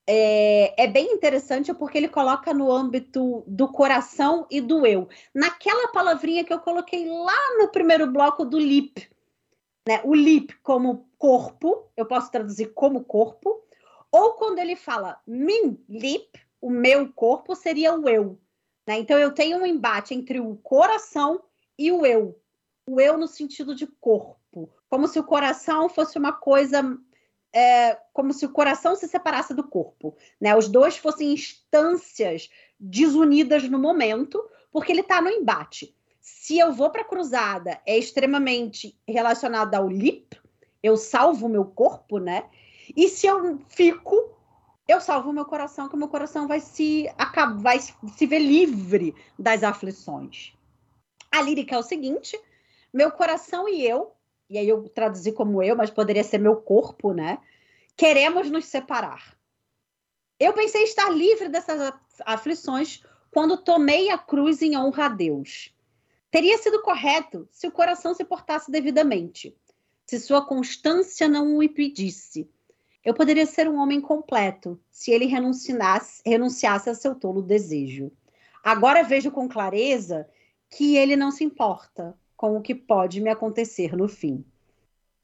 É, 0.06 0.84
é, 0.84 0.88
bem 0.88 1.14
interessante 1.14 1.74
porque 1.74 1.98
ele 1.98 2.10
coloca 2.10 2.54
no 2.54 2.70
âmbito 2.70 3.46
do 3.48 3.70
coração 3.72 4.46
e 4.52 4.60
do 4.60 4.86
eu. 4.86 5.08
Naquela 5.34 5.88
palavrinha 5.94 6.44
que 6.44 6.52
eu 6.52 6.60
coloquei 6.60 7.08
lá 7.08 7.58
no 7.60 7.70
primeiro 7.70 8.12
bloco 8.12 8.44
do 8.44 8.60
lip. 8.60 9.10
Né? 9.88 10.02
O 10.04 10.14
lip 10.14 10.54
como 10.62 11.10
corpo, 11.18 11.90
eu 11.96 12.06
posso 12.06 12.30
traduzir 12.30 12.74
como 12.74 13.06
corpo. 13.06 13.64
Ou 14.12 14.34
quando 14.34 14.60
ele 14.60 14.76
fala 14.76 15.18
min 15.26 15.80
lip, 15.88 16.30
o 16.60 16.70
meu 16.70 17.10
corpo 17.14 17.56
seria 17.56 17.98
o 17.98 18.10
eu. 18.10 18.38
Né? 18.86 19.00
Então 19.00 19.18
eu 19.18 19.34
tenho 19.34 19.60
um 19.60 19.66
embate 19.66 20.14
entre 20.14 20.42
o 20.42 20.58
coração 20.58 21.42
e 21.80 21.90
o 21.90 22.06
eu. 22.06 22.38
o 22.86 23.00
eu 23.00 23.18
no 23.18 23.30
sentido 23.30 23.74
de 23.74 23.88
corpo, 23.88 24.38
como 24.90 25.08
se 25.08 25.20
o 25.20 25.24
coração 25.24 25.90
fosse 25.90 26.18
uma 26.18 26.34
coisa 26.34 26.98
é, 27.54 27.98
como 28.14 28.34
se 28.34 28.46
o 28.46 28.52
coração 28.52 28.96
se 28.96 29.08
separasse 29.08 29.54
do 29.54 29.64
corpo, 29.64 30.16
né? 30.40 30.56
Os 30.56 30.68
dois 30.68 30.98
fossem 30.98 31.34
instâncias 31.34 32.50
desunidas 32.80 33.64
no 33.70 33.80
momento, 33.80 34.44
porque 34.72 34.92
ele 34.92 35.02
está 35.02 35.22
no 35.22 35.30
embate. 35.30 35.96
Se 36.22 36.60
eu 36.60 36.72
vou 36.72 36.90
para 36.90 37.02
a 37.02 37.06
cruzada, 37.06 37.82
é 37.86 37.98
extremamente 37.98 38.98
relacionado 39.08 39.74
ao 39.76 39.88
lip, 39.88 40.40
eu 40.84 40.98
salvo 40.98 41.48
o 41.48 41.50
meu 41.50 41.66
corpo, 41.66 42.20
né? 42.20 42.46
E 42.96 43.08
se 43.08 43.28
eu 43.28 43.60
fico, 43.70 44.38
eu 44.88 45.02
salvo 45.02 45.30
o 45.30 45.34
meu 45.34 45.46
coração, 45.46 45.90
que 45.90 45.96
o 45.96 45.98
meu 45.98 46.08
coração 46.08 46.48
vai 46.48 46.60
se 46.60 47.10
vai 47.60 47.80
se 47.80 48.26
ver 48.26 48.40
livre 48.40 49.16
das 49.38 49.64
aflições. 49.64 50.54
A 51.32 51.42
lírica 51.42 51.76
é 51.76 51.80
o 51.80 51.84
seguinte: 51.84 52.40
meu 52.94 53.12
coração 53.12 53.68
e 53.68 53.86
eu, 53.86 54.12
e 54.50 54.58
aí 54.58 54.68
eu 54.68 54.88
traduzi 54.90 55.32
como 55.32 55.62
eu, 55.62 55.76
mas 55.76 55.90
poderia 55.90 56.24
ser 56.24 56.38
meu 56.38 56.56
corpo, 56.56 57.14
né? 57.14 57.40
Queremos 57.96 58.50
nos 58.50 58.66
separar. 58.66 59.38
Eu 60.40 60.54
pensei 60.54 60.84
estar 60.84 61.10
livre 61.10 61.50
dessas 61.50 61.94
aflições 62.26 63.04
quando 63.32 63.58
tomei 63.58 64.10
a 64.10 64.18
cruz 64.18 64.62
em 64.62 64.78
honra 64.78 65.06
a 65.06 65.10
Deus. 65.10 65.74
Teria 66.30 66.58
sido 66.58 66.82
correto 66.82 67.48
se 67.52 67.68
o 67.68 67.72
coração 67.72 68.14
se 68.14 68.24
portasse 68.24 68.72
devidamente, 68.72 69.56
se 70.06 70.20
sua 70.20 70.46
constância 70.46 71.28
não 71.28 71.58
o 71.58 71.64
impedisse. 71.64 72.50
Eu 73.04 73.14
poderia 73.14 73.46
ser 73.46 73.68
um 73.68 73.78
homem 73.78 74.00
completo 74.00 74.80
se 74.92 75.12
ele 75.12 75.26
renunciasse, 75.26 76.22
a 76.90 76.94
seu 76.94 77.16
tolo 77.16 77.42
desejo. 77.42 78.12
Agora 78.64 79.04
vejo 79.04 79.32
com 79.32 79.48
clareza 79.48 80.30
que 80.70 80.98
ele 80.98 81.16
não 81.16 81.32
se 81.32 81.44
importa 81.44 82.18
com 82.38 82.56
o 82.56 82.62
que 82.62 82.76
pode 82.76 83.20
me 83.20 83.32
acontecer 83.32 83.98
no 83.98 84.08
fim. 84.08 84.46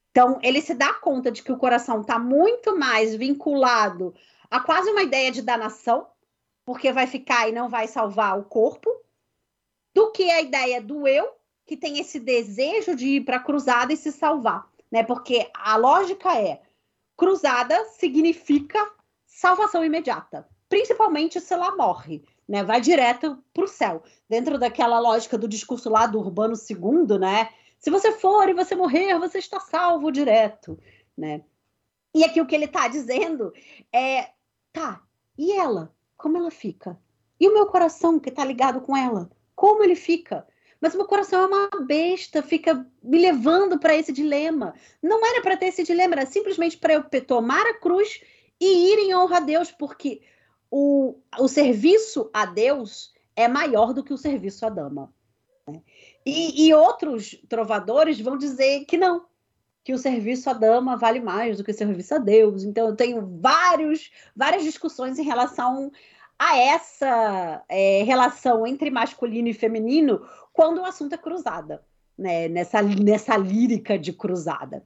Então, 0.10 0.40
ele 0.42 0.62
se 0.62 0.74
dá 0.74 0.94
conta 0.94 1.32
de 1.32 1.42
que 1.42 1.52
o 1.52 1.58
coração 1.58 2.02
está 2.02 2.20
muito 2.20 2.78
mais 2.78 3.16
vinculado 3.16 4.14
a 4.50 4.60
quase 4.60 4.90
uma 4.92 5.04
ideia 5.04 5.32
de 5.32 5.42
danação, 5.42 6.08
porque 6.66 6.92
vai 6.92 7.08
ficar 7.08 7.48
e 7.48 7.52
não 7.52 7.70
vai 7.70 7.88
salvar 7.88 8.38
o 8.38 8.44
corpo, 8.44 8.90
do 9.94 10.12
que 10.12 10.30
a 10.30 10.42
ideia 10.42 10.82
do 10.82 11.08
eu, 11.08 11.32
que 11.66 11.78
tem 11.78 12.00
esse 12.00 12.20
desejo 12.20 12.96
de 12.96 13.08
ir 13.08 13.22
para 13.22 13.38
a 13.38 13.44
cruzada 13.44 13.94
e 13.94 13.98
se 13.98 14.12
salvar, 14.12 14.68
né? 14.92 15.04
Porque 15.04 15.50
a 15.54 15.76
lógica 15.78 16.38
é 16.38 16.62
cruzada 17.16 17.86
significa 17.86 18.92
salvação 19.26 19.84
imediata, 19.84 20.48
principalmente 20.68 21.40
se 21.40 21.54
ela 21.54 21.76
morre, 21.76 22.24
né? 22.54 22.64
Vai 22.64 22.80
direto 22.80 23.44
para 23.52 23.64
o 23.64 23.68
céu, 23.68 24.04
dentro 24.30 24.60
daquela 24.60 25.00
lógica 25.00 25.40
do 25.40 25.48
discurso 25.48 25.90
lá 25.90 26.06
do 26.06 26.20
Urbano 26.20 26.54
II, 26.54 27.18
né? 27.18 27.50
Se 27.80 27.90
você 27.90 28.12
for 28.12 28.48
e 28.48 28.54
você 28.54 28.76
morrer, 28.76 29.18
você 29.18 29.40
está 29.40 29.60
salvo 29.60 30.12
direto, 30.12 30.78
né? 31.18 31.42
E 32.14 32.24
aqui 32.24 32.40
o 32.40 32.46
que 32.46 32.54
ele 32.54 32.66
está 32.66 32.88
dizendo 32.88 33.52
é, 33.92 34.30
tá, 34.72 35.02
e 35.36 35.52
ela? 35.52 35.92
Como 36.16 36.38
ela 36.38 36.52
fica? 36.52 36.96
E 37.40 37.48
o 37.48 37.54
meu 37.56 37.66
coração 37.66 38.20
que 38.20 38.30
está 38.30 38.46
ligado 38.46 38.82
com 38.82 38.96
ela? 38.96 39.32
Como 39.56 39.84
ele 39.84 39.96
fica? 39.96 40.46
Mas 40.80 40.94
o 40.94 40.98
meu 40.98 41.08
coração 41.08 41.42
é 41.42 41.48
uma 41.48 41.70
besta, 41.88 42.44
fica 42.44 42.86
me 43.02 43.18
levando 43.18 43.80
para 43.80 43.96
esse 43.96 44.14
dilema. 44.14 44.76
Não 45.02 45.26
era 45.26 45.42
para 45.42 45.58
ter 45.58 45.68
esse 45.68 45.84
dilema, 45.84 46.14
era 46.14 46.28
simplesmente 46.28 46.78
para 46.78 46.94
eu 46.94 47.04
tomar 47.26 47.66
a 47.66 47.80
cruz 47.80 48.22
e 48.62 48.94
ir 48.94 49.00
em 49.00 49.16
honra 49.16 49.38
a 49.38 49.40
Deus, 49.40 49.72
porque 49.72 50.22
o, 50.76 51.20
o 51.38 51.48
serviço 51.48 52.32
a 52.34 52.48
Deus 52.48 53.14
é 53.36 53.48
maior 53.48 53.94
do 53.94 54.04
que 54.04 54.12
o 54.12 54.18
serviço 54.18 54.66
à 54.66 54.70
dama. 54.70 55.14
Né? 55.68 55.80
E, 56.26 56.66
e 56.66 56.74
outros 56.74 57.40
trovadores 57.48 58.20
vão 58.20 58.40
dizer 58.40 58.84
que 58.86 58.98
não, 58.98 59.24
que 59.84 59.94
o 59.94 60.00
serviço 60.00 60.50
à 60.50 60.54
dama 60.54 60.98
vale 60.98 61.20
mais 61.20 61.58
do 61.58 61.64
que 61.64 61.70
o 61.70 61.76
serviço 61.76 62.16
a 62.16 62.18
Deus. 62.18 62.64
Então, 62.64 62.88
eu 62.88 62.96
tenho 62.96 63.38
vários, 63.40 64.12
várias 64.36 64.64
discussões 64.64 65.20
em 65.20 65.24
relação 65.24 65.92
a 66.40 66.58
essa 66.58 67.64
é, 67.70 68.02
relação 68.02 68.66
entre 68.66 68.90
masculino 68.90 69.50
e 69.50 69.54
feminino 69.54 70.28
quando 70.52 70.80
o 70.80 70.86
assunto 70.86 71.14
é 71.14 71.18
cruzada, 71.20 71.84
né? 72.18 72.48
nessa, 72.48 72.82
nessa 72.82 73.38
lírica 73.38 74.00
de 74.00 74.12
cruzada. 74.12 74.84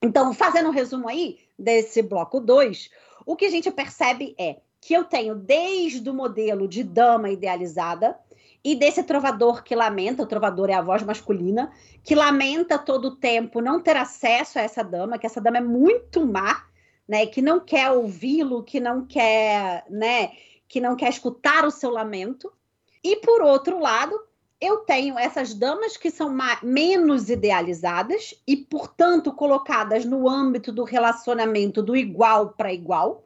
Então, 0.00 0.32
fazendo 0.32 0.70
um 0.70 0.72
resumo 0.72 1.06
aí 1.06 1.38
desse 1.58 2.00
bloco 2.00 2.40
2, 2.40 2.88
o 3.26 3.36
que 3.36 3.44
a 3.44 3.50
gente 3.50 3.70
percebe 3.70 4.34
é 4.38 4.62
que 4.80 4.94
eu 4.94 5.04
tenho 5.04 5.34
desde 5.34 6.08
o 6.08 6.14
modelo 6.14 6.68
de 6.68 6.82
dama 6.82 7.30
idealizada 7.30 8.18
e 8.64 8.74
desse 8.74 9.02
trovador 9.02 9.62
que 9.62 9.74
lamenta, 9.74 10.22
o 10.22 10.26
trovador 10.26 10.68
é 10.70 10.74
a 10.74 10.82
voz 10.82 11.02
masculina, 11.02 11.72
que 12.02 12.14
lamenta 12.14 12.78
todo 12.78 13.08
o 13.08 13.16
tempo 13.16 13.60
não 13.60 13.80
ter 13.80 13.96
acesso 13.96 14.58
a 14.58 14.62
essa 14.62 14.82
dama, 14.82 15.18
que 15.18 15.26
essa 15.26 15.40
dama 15.40 15.58
é 15.58 15.62
muito 15.62 16.26
má, 16.26 16.66
né, 17.06 17.26
que 17.26 17.40
não 17.40 17.60
quer 17.60 17.90
ouvi-lo, 17.90 18.62
que 18.62 18.80
não 18.80 19.06
quer, 19.06 19.84
né, 19.88 20.32
que 20.68 20.80
não 20.80 20.96
quer 20.96 21.08
escutar 21.08 21.64
o 21.64 21.70
seu 21.70 21.90
lamento. 21.90 22.52
E 23.02 23.16
por 23.16 23.40
outro 23.42 23.78
lado, 23.78 24.20
eu 24.60 24.78
tenho 24.78 25.18
essas 25.18 25.54
damas 25.54 25.96
que 25.96 26.10
são 26.10 26.36
menos 26.62 27.30
idealizadas 27.30 28.34
e, 28.46 28.56
portanto, 28.56 29.32
colocadas 29.32 30.04
no 30.04 30.28
âmbito 30.28 30.72
do 30.72 30.82
relacionamento 30.82 31.80
do 31.80 31.96
igual 31.96 32.50
para 32.50 32.72
igual, 32.72 33.24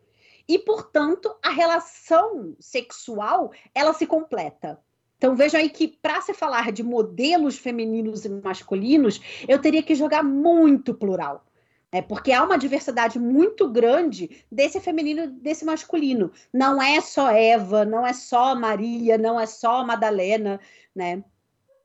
e, 0.48 0.58
portanto, 0.58 1.34
a 1.42 1.50
relação 1.50 2.54
sexual 2.58 3.52
ela 3.74 3.92
se 3.92 4.06
completa. 4.06 4.78
Então 5.22 5.36
vejam 5.36 5.60
aí 5.60 5.70
que 5.70 5.86
para 5.86 6.20
se 6.20 6.34
falar 6.34 6.72
de 6.72 6.82
modelos 6.82 7.56
femininos 7.56 8.24
e 8.24 8.28
masculinos, 8.28 9.20
eu 9.46 9.60
teria 9.60 9.82
que 9.82 9.94
jogar 9.94 10.24
muito 10.24 10.92
plural. 10.92 11.44
É 11.92 12.02
porque 12.02 12.32
há 12.32 12.42
uma 12.42 12.58
diversidade 12.58 13.18
muito 13.18 13.68
grande 13.68 14.44
desse 14.50 14.80
feminino 14.80 15.28
desse 15.28 15.64
masculino. 15.64 16.32
Não 16.52 16.82
é 16.82 17.00
só 17.00 17.30
Eva, 17.30 17.84
não 17.84 18.04
é 18.04 18.12
só 18.12 18.54
Maria, 18.56 19.16
não 19.16 19.38
é 19.38 19.46
só 19.46 19.84
Madalena, 19.84 20.58
né? 20.92 21.22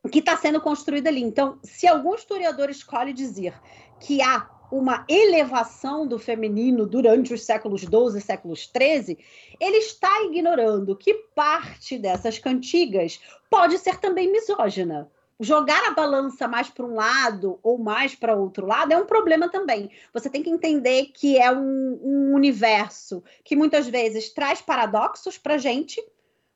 Que 0.10 0.20
está 0.20 0.36
sendo 0.38 0.60
construída 0.62 1.10
ali. 1.10 1.22
Então, 1.22 1.60
se 1.62 1.86
algum 1.86 2.16
historiador 2.16 2.70
escolhe 2.70 3.12
dizer 3.12 3.54
que 4.00 4.22
há 4.22 4.50
uma 4.72 5.06
elevação 5.08 6.06
do 6.06 6.20
feminino 6.20 6.86
durante 6.86 7.34
os 7.34 7.44
séculos 7.44 7.82
XII 7.82 8.18
e 8.18 8.22
séculos 8.22 8.70
XIII, 8.70 9.18
ele 9.60 9.78
está 9.78 10.24
ignorando 10.24 10.96
que 10.96 11.14
parte 11.36 11.98
dessas 11.98 12.38
cantigas 12.38 13.20
pode 13.50 13.78
ser 13.78 13.98
também 14.00 14.32
misógina. 14.32 15.10
Jogar 15.40 15.86
a 15.86 15.92
balança 15.92 16.48
mais 16.48 16.68
para 16.68 16.84
um 16.84 16.96
lado 16.96 17.60
ou 17.62 17.78
mais 17.78 18.16
para 18.16 18.36
outro 18.36 18.66
lado 18.66 18.92
é 18.92 18.98
um 18.98 19.06
problema 19.06 19.48
também. 19.48 19.92
Você 20.12 20.32
tem 20.32 20.42
que 20.42 20.50
entender 20.50 21.12
que 21.14 21.38
é 21.38 21.52
um, 21.52 22.00
um 22.02 22.34
universo 22.34 23.24
que 23.44 23.56
muitas 23.56 23.88
vezes 23.88 24.34
traz 24.34 24.62
paradoxos 24.62 25.38
para 25.38 25.60
gente, 25.60 26.04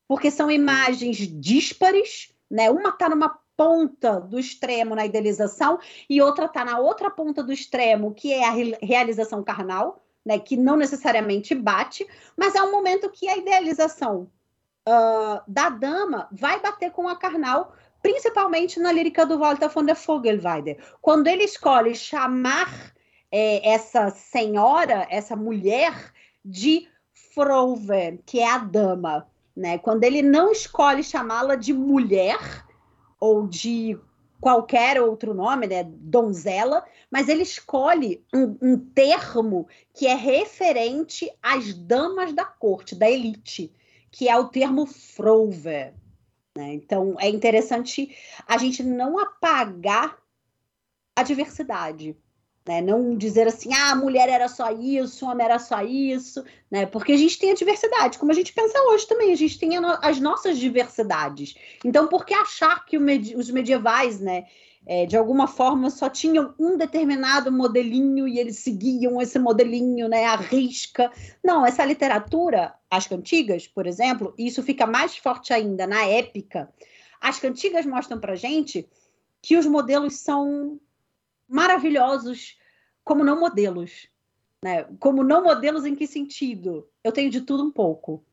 porque 0.07 0.31
são 0.31 0.49
imagens 0.49 1.17
díspares, 1.17 2.33
né? 2.49 2.71
Uma 2.71 2.89
está 2.89 3.07
numa 3.07 3.39
ponta 3.61 4.19
do 4.19 4.39
extremo 4.39 4.95
na 4.95 5.05
idealização 5.05 5.77
e 6.09 6.19
outra 6.19 6.45
está 6.45 6.65
na 6.65 6.79
outra 6.79 7.11
ponta 7.11 7.43
do 7.43 7.53
extremo, 7.53 8.11
que 8.11 8.33
é 8.33 8.43
a 8.43 8.51
realização 8.81 9.43
carnal, 9.43 10.03
né, 10.25 10.39
que 10.39 10.57
não 10.57 10.75
necessariamente 10.75 11.53
bate, 11.53 12.07
mas 12.35 12.55
é 12.55 12.63
um 12.63 12.71
momento 12.71 13.11
que 13.11 13.29
a 13.29 13.37
idealização 13.37 14.27
uh, 14.89 15.41
da 15.47 15.69
dama 15.69 16.27
vai 16.31 16.59
bater 16.59 16.89
com 16.89 17.07
a 17.07 17.15
carnal, 17.15 17.75
principalmente 18.01 18.79
na 18.79 18.91
lírica 18.91 19.27
do 19.27 19.37
Walter 19.37 19.69
von 19.69 19.85
der 19.85 19.95
Vogelweide. 19.95 20.79
Quando 20.99 21.27
ele 21.27 21.43
escolhe 21.43 21.93
chamar 21.93 22.67
é, 23.31 23.69
essa 23.69 24.09
senhora, 24.09 25.05
essa 25.11 25.35
mulher, 25.35 26.11
de 26.43 26.87
Frove, 27.13 28.19
que 28.25 28.39
é 28.39 28.51
a 28.51 28.57
dama. 28.57 29.27
Né? 29.55 29.77
Quando 29.77 30.03
ele 30.03 30.23
não 30.23 30.51
escolhe 30.51 31.03
chamá-la 31.03 31.55
de 31.55 31.73
mulher, 31.73 32.39
ou 33.21 33.47
de 33.47 33.97
qualquer 34.41 34.99
outro 34.99 35.35
nome, 35.35 35.67
né, 35.67 35.83
donzela, 35.83 36.83
mas 37.11 37.29
ele 37.29 37.43
escolhe 37.43 38.25
um, 38.33 38.57
um, 38.59 38.77
termo 38.77 39.67
que 39.93 40.07
é 40.07 40.15
referente 40.15 41.31
às 41.41 41.71
damas 41.75 42.33
da 42.33 42.43
corte, 42.43 42.95
da 42.95 43.09
elite, 43.09 43.71
que 44.09 44.27
é 44.27 44.35
o 44.35 44.49
termo 44.49 44.87
frove. 44.87 45.93
Né? 46.57 46.73
Então 46.73 47.15
é 47.19 47.29
interessante 47.29 48.17
a 48.47 48.57
gente 48.57 48.81
não 48.81 49.19
apagar 49.19 50.17
a 51.15 51.21
diversidade. 51.21 52.17
Né? 52.67 52.79
Não 52.79 53.17
dizer 53.17 53.47
assim, 53.47 53.73
ah, 53.73 53.91
a 53.91 53.95
mulher 53.95 54.29
era 54.29 54.47
só 54.47 54.71
isso, 54.71 55.25
o 55.25 55.29
homem 55.29 55.45
era 55.45 55.57
só 55.57 55.81
isso, 55.81 56.43
né? 56.69 56.85
Porque 56.85 57.11
a 57.11 57.17
gente 57.17 57.39
tem 57.39 57.51
a 57.51 57.55
diversidade, 57.55 58.19
como 58.19 58.31
a 58.31 58.35
gente 58.35 58.53
pensa 58.53 58.79
hoje 58.83 59.07
também, 59.07 59.31
a 59.31 59.35
gente 59.35 59.57
tem 59.57 59.75
a 59.77 59.99
as 60.01 60.19
nossas 60.19 60.59
diversidades. 60.59 61.55
Então, 61.83 62.07
por 62.07 62.23
que 62.23 62.35
achar 62.35 62.85
que 62.85 62.97
os 62.97 63.49
medievais, 63.49 64.19
né, 64.19 64.45
é, 64.85 65.07
de 65.07 65.17
alguma 65.17 65.47
forma 65.47 65.89
só 65.89 66.07
tinham 66.07 66.53
um 66.59 66.77
determinado 66.77 67.51
modelinho 67.51 68.27
e 68.27 68.37
eles 68.37 68.59
seguiam 68.59 69.19
esse 69.19 69.39
modelinho, 69.39 70.07
né, 70.07 70.25
à 70.25 70.35
risca? 70.35 71.11
Não, 71.43 71.65
essa 71.65 71.83
literatura, 71.83 72.75
as 72.91 73.07
cantigas, 73.07 73.67
por 73.67 73.87
exemplo, 73.87 74.35
e 74.37 74.45
isso 74.45 74.61
fica 74.61 74.85
mais 74.85 75.17
forte 75.17 75.51
ainda 75.51 75.87
na 75.87 76.05
épica, 76.05 76.71
as 77.19 77.39
cantigas 77.39 77.87
mostram 77.87 78.19
pra 78.19 78.35
gente 78.35 78.87
que 79.41 79.57
os 79.57 79.65
modelos 79.65 80.17
são 80.19 80.79
maravilhosos 81.51 82.57
como 83.03 83.23
não 83.23 83.39
modelos. 83.39 84.07
Né? 84.63 84.85
Como 84.99 85.23
não 85.23 85.43
modelos 85.43 85.85
em 85.85 85.95
que 85.95 86.07
sentido? 86.07 86.87
Eu 87.03 87.11
tenho 87.11 87.29
de 87.29 87.41
tudo 87.41 87.63
um 87.63 87.71
pouco. 87.71 88.23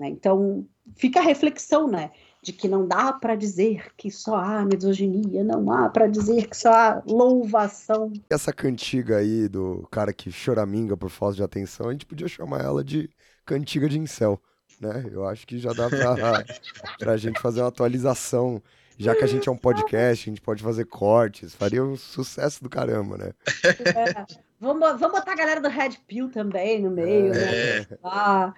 Né? 0.00 0.08
Então, 0.08 0.66
fica 0.96 1.20
a 1.20 1.22
reflexão, 1.22 1.88
né? 1.88 2.10
De 2.40 2.52
que 2.52 2.68
não 2.68 2.86
dá 2.86 3.12
para 3.12 3.34
dizer 3.34 3.92
que 3.96 4.10
só 4.10 4.36
há 4.36 4.64
misoginia, 4.64 5.42
não 5.42 5.70
há 5.72 5.88
para 5.88 6.06
dizer 6.06 6.46
que 6.46 6.56
só 6.56 6.72
há 6.72 7.02
louvação. 7.04 8.12
Essa 8.30 8.52
cantiga 8.52 9.18
aí 9.18 9.48
do 9.48 9.86
cara 9.90 10.12
que 10.12 10.30
choraminga 10.30 10.96
por 10.96 11.10
falta 11.10 11.36
de 11.36 11.42
atenção, 11.42 11.88
a 11.88 11.92
gente 11.92 12.06
podia 12.06 12.28
chamar 12.28 12.62
ela 12.62 12.84
de 12.84 13.10
cantiga 13.44 13.88
de 13.88 13.98
incel, 13.98 14.40
né? 14.80 15.04
Eu 15.10 15.26
acho 15.26 15.44
que 15.46 15.58
já 15.58 15.72
dá 15.72 15.88
pra, 15.90 16.14
pra 16.98 17.16
gente 17.16 17.40
fazer 17.40 17.60
uma 17.60 17.68
atualização. 17.68 18.62
Já 18.98 19.14
que 19.14 19.22
a 19.22 19.26
gente 19.28 19.48
é 19.48 19.52
um 19.52 19.56
podcast, 19.56 20.28
a 20.28 20.30
gente 20.32 20.40
pode 20.40 20.62
fazer 20.62 20.84
cortes, 20.84 21.54
faria 21.54 21.84
um 21.84 21.96
sucesso 21.96 22.62
do 22.62 22.68
caramba, 22.68 23.16
né? 23.16 23.32
É. 23.64 24.26
Vamos, 24.60 24.98
vamos 24.98 25.18
botar 25.20 25.32
a 25.32 25.36
galera 25.36 25.60
do 25.60 25.68
Red 25.68 25.92
Pill 26.08 26.28
também 26.30 26.82
no 26.82 26.90
meio, 26.90 27.32
né? 27.32 27.86
Ah, 28.02 28.52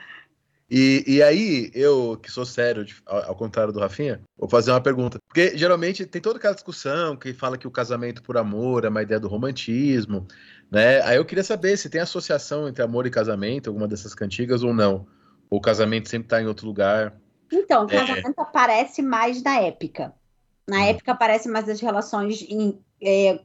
E, 0.70 1.04
e 1.06 1.22
aí, 1.22 1.70
eu, 1.74 2.16
que 2.22 2.30
sou 2.30 2.46
sério, 2.46 2.86
ao, 3.04 3.34
contrário 3.34 3.72
do 3.72 3.80
Rafinha, 3.80 4.20
vou 4.38 4.48
fazer 4.48 4.70
uma 4.70 4.80
pergunta. 4.80 5.18
Porque 5.28 5.58
geralmente 5.58 6.06
tem 6.06 6.22
toda 6.22 6.38
aquela 6.38 6.54
discussão 6.54 7.16
que 7.16 7.34
fala 7.34 7.58
que 7.58 7.66
o 7.66 7.70
casamento 7.70 8.22
por 8.22 8.38
amor 8.38 8.84
é 8.84 8.88
uma 8.88 9.02
ideia 9.02 9.18
do 9.20 9.28
romantismo, 9.28 10.26
né? 10.70 11.02
Aí 11.02 11.16
eu 11.16 11.24
queria 11.24 11.42
saber 11.44 11.76
se 11.76 11.90
tem 11.90 12.00
associação 12.00 12.66
entre 12.68 12.82
amor 12.82 13.04
e 13.04 13.10
casamento, 13.10 13.68
alguma 13.68 13.88
dessas 13.88 14.14
cantigas 14.14 14.62
ou 14.62 14.72
não. 14.72 15.06
Ou 15.50 15.58
o 15.58 15.60
casamento 15.60 16.08
sempre 16.08 16.28
tá 16.28 16.40
em 16.40 16.46
outro 16.46 16.66
lugar. 16.66 17.14
Então, 17.52 17.84
o 17.84 17.90
É. 17.90 17.98
casamento 18.06 18.38
aparece 18.38 19.02
mais 19.02 19.42
na 19.42 19.58
épica. 19.60 20.14
Na 20.70 20.84
épica 20.84 21.10
aparece 21.12 21.48
mais 21.48 21.68
as 21.68 21.80
relações 21.80 22.42
em- 22.42 22.80
é, 23.02 23.40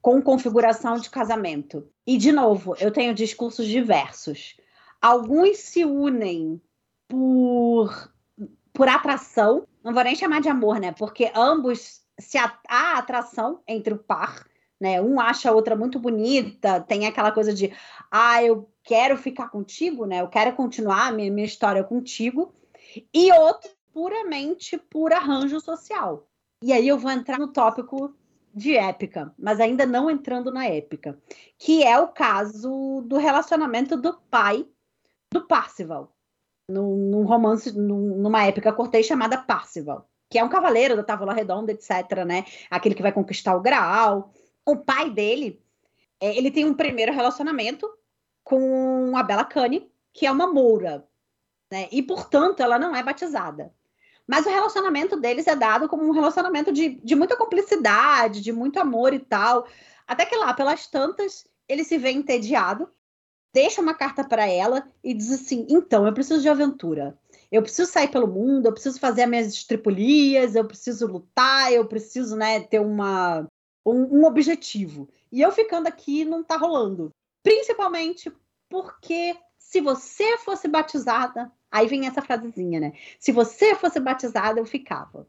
com 0.00 0.22
configuração 0.22 0.96
de 0.96 1.10
casamento. 1.10 1.86
E, 2.06 2.16
de 2.16 2.32
novo, 2.32 2.74
eu 2.80 2.90
tenho 2.90 3.14
discursos 3.14 3.66
diversos. 3.66 4.56
Alguns 5.00 5.58
se 5.58 5.84
unem 5.84 6.58
por, 7.06 8.10
por 8.72 8.88
atração, 8.88 9.66
não 9.84 9.92
vou 9.92 10.02
nem 10.02 10.16
chamar 10.16 10.40
de 10.40 10.48
amor, 10.48 10.80
né? 10.80 10.92
Porque 10.92 11.30
ambos 11.34 12.00
se 12.18 12.38
a- 12.38 12.58
há 12.66 12.96
atração 12.98 13.60
entre 13.68 13.92
o 13.92 13.98
par, 13.98 14.46
né? 14.80 15.02
Um 15.02 15.20
acha 15.20 15.50
a 15.50 15.52
outra 15.52 15.76
muito 15.76 15.98
bonita, 15.98 16.80
tem 16.80 17.06
aquela 17.06 17.30
coisa 17.30 17.52
de 17.52 17.70
ah, 18.10 18.42
eu 18.42 18.70
quero 18.82 19.18
ficar 19.18 19.50
contigo, 19.50 20.06
né? 20.06 20.22
Eu 20.22 20.28
quero 20.28 20.54
continuar 20.56 21.08
a 21.08 21.12
minha, 21.12 21.30
minha 21.30 21.46
história 21.46 21.84
contigo 21.84 22.54
e 23.12 23.30
outro 23.32 23.70
puramente 23.92 24.78
por 24.78 25.12
arranjo 25.12 25.60
social. 25.60 26.29
E 26.62 26.72
aí 26.72 26.86
eu 26.86 26.98
vou 26.98 27.10
entrar 27.10 27.38
no 27.38 27.52
tópico 27.52 28.14
de 28.52 28.76
épica, 28.76 29.32
mas 29.38 29.60
ainda 29.60 29.86
não 29.86 30.10
entrando 30.10 30.52
na 30.52 30.66
épica, 30.66 31.18
que 31.58 31.82
é 31.82 31.98
o 31.98 32.08
caso 32.08 33.02
do 33.06 33.16
relacionamento 33.16 33.96
do 33.96 34.18
pai 34.30 34.66
do 35.32 35.46
Parcival, 35.46 36.14
num, 36.68 36.96
num 36.96 37.24
romance, 37.24 37.72
num- 37.72 38.16
numa 38.18 38.44
épica 38.44 38.72
cortês 38.72 39.06
chamada 39.06 39.38
Parcival, 39.38 40.08
que 40.28 40.38
é 40.38 40.44
um 40.44 40.48
cavaleiro 40.48 40.96
da 40.96 41.02
Távola 41.02 41.32
Redonda, 41.32 41.72
etc, 41.72 42.24
né? 42.26 42.44
Aquele 42.68 42.94
que 42.94 43.02
vai 43.02 43.12
conquistar 43.12 43.56
o 43.56 43.60
Graal. 43.60 44.32
O 44.66 44.76
pai 44.76 45.10
dele, 45.10 45.62
é, 46.20 46.36
ele 46.36 46.50
tem 46.50 46.66
um 46.66 46.74
primeiro 46.74 47.12
relacionamento 47.12 47.88
com 48.44 49.16
a 49.16 49.22
Bela 49.22 49.44
Cane, 49.44 49.90
que 50.12 50.26
é 50.26 50.32
uma 50.32 50.46
moura, 50.52 51.06
né? 51.72 51.88
E, 51.90 52.02
portanto, 52.02 52.60
ela 52.60 52.78
não 52.78 52.94
é 52.94 53.02
batizada. 53.02 53.72
Mas 54.30 54.46
o 54.46 54.48
relacionamento 54.48 55.16
deles 55.16 55.48
é 55.48 55.56
dado 55.56 55.88
como 55.88 56.04
um 56.04 56.12
relacionamento 56.12 56.70
de, 56.70 56.90
de 57.02 57.16
muita 57.16 57.36
cumplicidade, 57.36 58.40
de 58.40 58.52
muito 58.52 58.78
amor 58.78 59.12
e 59.12 59.18
tal. 59.18 59.66
Até 60.06 60.24
que 60.24 60.36
lá, 60.36 60.54
pelas 60.54 60.86
tantas, 60.86 61.44
ele 61.68 61.82
se 61.82 61.98
vê 61.98 62.12
entediado, 62.12 62.88
deixa 63.52 63.82
uma 63.82 63.92
carta 63.92 64.22
para 64.22 64.46
ela 64.46 64.86
e 65.02 65.12
diz 65.12 65.32
assim: 65.32 65.66
então, 65.68 66.06
eu 66.06 66.14
preciso 66.14 66.42
de 66.42 66.48
aventura. 66.48 67.18
Eu 67.50 67.60
preciso 67.60 67.90
sair 67.90 68.06
pelo 68.06 68.28
mundo, 68.28 68.66
eu 68.66 68.72
preciso 68.72 69.00
fazer 69.00 69.22
as 69.24 69.28
minhas 69.28 69.48
estripulias, 69.48 70.54
eu 70.54 70.64
preciso 70.64 71.08
lutar, 71.08 71.72
eu 71.72 71.84
preciso 71.84 72.36
né, 72.36 72.60
ter 72.60 72.78
uma, 72.78 73.48
um, 73.84 74.20
um 74.20 74.24
objetivo. 74.24 75.08
E 75.32 75.40
eu 75.40 75.50
ficando 75.50 75.88
aqui 75.88 76.24
não 76.24 76.44
tá 76.44 76.56
rolando. 76.56 77.10
Principalmente 77.42 78.32
porque 78.68 79.36
se 79.58 79.80
você 79.80 80.38
fosse 80.38 80.68
batizada, 80.68 81.50
aí 81.70 81.86
vem 81.86 82.06
essa 82.06 82.22
frasezinha, 82.22 82.80
né? 82.80 82.92
Se 83.18 83.32
você 83.32 83.74
fosse 83.74 84.00
batizada, 84.00 84.60
eu 84.60 84.66
ficava. 84.66 85.26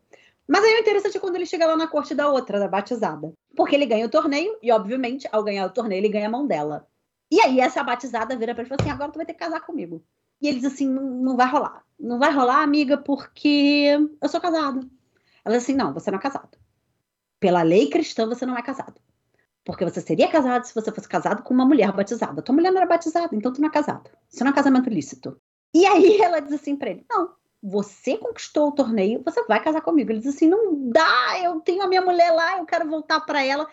Mas 0.48 0.64
aí 0.64 0.76
o 0.76 0.80
interessante 0.80 1.18
é 1.18 1.20
quando 1.20 1.36
ele 1.36 1.46
chega 1.46 1.66
lá 1.66 1.78
na 1.78 1.88
corte 1.88 2.14
da 2.14 2.30
outra, 2.30 2.60
da 2.60 2.68
batizada. 2.68 3.32
Porque 3.56 3.76
ele 3.76 3.86
ganha 3.86 4.06
o 4.06 4.10
torneio, 4.10 4.58
e 4.62 4.72
obviamente, 4.72 5.28
ao 5.32 5.44
ganhar 5.44 5.66
o 5.66 5.70
torneio, 5.70 6.00
ele 6.00 6.10
ganha 6.10 6.28
a 6.28 6.32
mão 6.32 6.48
dela. 6.48 6.88
E 7.32 7.40
aí 7.40 7.60
essa 7.62 7.82
batizada 7.84 8.36
vira 8.36 8.54
pra 8.54 8.64
ele 8.64 8.68
e 8.68 8.70
fala 8.70 8.82
assim: 8.82 8.92
agora 8.92 9.12
tu 9.12 9.18
vai 9.18 9.26
ter 9.26 9.34
que 9.34 9.40
casar 9.40 9.62
comigo. 9.62 10.04
E 10.42 10.48
ele 10.48 10.60
diz 10.60 10.74
assim: 10.74 10.90
não, 10.90 11.04
não 11.04 11.38
vai 11.38 11.48
rolar. 11.48 11.84
Não 12.00 12.20
vai 12.20 12.34
rolar, 12.34 12.62
amiga, 12.64 12.98
porque 12.98 13.98
eu 14.22 14.30
sou 14.30 14.42
casado. 14.42 14.90
Ela 15.46 15.56
diz 15.56 15.64
assim: 15.64 15.76
não, 15.76 15.94
você 15.94 16.12
não 16.12 16.20
é 16.20 16.22
casado. 16.22 16.58
Pela 17.40 17.62
lei 17.62 17.90
cristã, 17.90 18.28
você 18.28 18.46
não 18.46 18.58
é 18.58 18.62
casado. 18.62 19.00
Porque 19.64 19.86
você 19.86 20.02
seria 20.02 20.28
casado 20.28 20.66
se 20.66 20.74
você 20.74 20.92
fosse 20.92 21.08
casado 21.08 21.44
com 21.44 21.54
uma 21.54 21.66
mulher 21.66 21.92
batizada. 21.94 22.42
Tua 22.42 22.56
mulher 22.56 22.72
não 22.72 22.80
era 22.80 22.90
batizada, 22.90 23.36
então 23.36 23.54
tu 23.54 23.62
não 23.62 23.70
é 23.70 23.72
casado. 23.72 24.10
Isso 24.30 24.44
não 24.44 24.52
é 24.52 24.54
casamento 24.54 24.90
ilícito. 24.90 25.40
E 25.74 25.86
aí 25.86 26.20
ela 26.22 26.40
diz 26.40 26.54
assim 26.54 26.76
pra 26.76 26.90
ele: 26.90 27.06
não, 27.10 27.32
você 27.62 28.18
conquistou 28.18 28.70
o 28.70 28.72
torneio, 28.72 29.22
você 29.24 29.44
vai 29.46 29.64
casar 29.64 29.82
comigo. 29.82 30.12
Ele 30.12 30.20
diz 30.20 30.36
assim: 30.36 30.48
não 30.48 30.90
dá, 30.90 31.40
eu 31.44 31.60
tenho 31.62 31.84
a 31.84 31.88
minha 31.88 32.02
mulher 32.02 32.32
lá, 32.32 32.58
eu 32.58 32.66
quero 32.66 32.90
voltar 32.90 33.20
para 33.22 33.44
ela. 33.44 33.68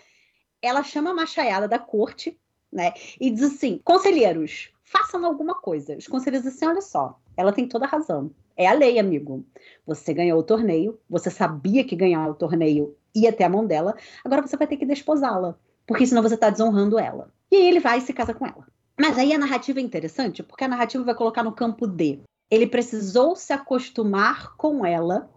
Ela 0.61 0.83
chama 0.83 1.11
a 1.11 1.15
machaiada 1.15 1.69
da 1.69 1.79
corte, 1.79 2.39
né? 2.73 2.93
E 3.21 3.31
diz 3.31 3.43
assim: 3.55 3.81
conselheiros, 3.85 4.71
façam 4.85 5.25
alguma 5.25 5.55
coisa. 5.55 5.97
Os 5.97 6.07
conselheiros 6.07 6.49
dizem 6.49 6.69
assim: 6.69 6.73
olha 6.73 6.83
só, 6.83 7.19
ela 7.37 7.53
tem 7.53 7.67
toda 7.67 7.87
a 7.87 7.89
razão. 7.89 8.31
É 8.57 8.67
a 8.67 8.73
lei, 8.73 8.99
amigo. 8.99 9.45
Você 9.87 10.13
ganhou 10.13 10.39
o 10.41 10.43
torneio, 10.43 10.99
você 11.09 11.31
sabia 11.31 11.85
que 11.85 11.95
ganhar 11.95 12.29
o 12.29 12.35
torneio 12.35 12.97
ia 13.15 13.33
ter 13.33 13.45
a 13.45 13.49
mão 13.49 13.67
dela, 13.67 13.97
agora 14.25 14.43
você 14.43 14.57
vai 14.57 14.67
ter 14.67 14.77
que 14.77 14.85
desposá-la, 14.87 15.57
porque 15.87 16.07
senão 16.07 16.23
você 16.23 16.35
está 16.35 16.51
desonrando 16.51 16.99
ela. 16.99 17.33
E 17.51 17.57
aí 17.57 17.69
ele 17.69 17.81
vai 17.81 17.99
e 17.99 18.01
se 18.01 18.13
casa 18.13 18.35
com 18.35 18.47
ela. 18.47 18.67
Mas 19.01 19.17
aí 19.17 19.33
a 19.33 19.39
narrativa 19.39 19.79
é 19.79 19.83
interessante, 19.83 20.43
porque 20.43 20.65
a 20.65 20.69
narrativa 20.69 21.05
vai 21.05 21.15
colocar 21.15 21.45
no 21.45 21.53
campo 21.53 21.87
D. 21.87 22.21
Ele 22.51 22.67
precisou 22.67 23.37
se 23.37 23.53
acostumar 23.53 24.57
com 24.57 24.85
ela 24.85 25.31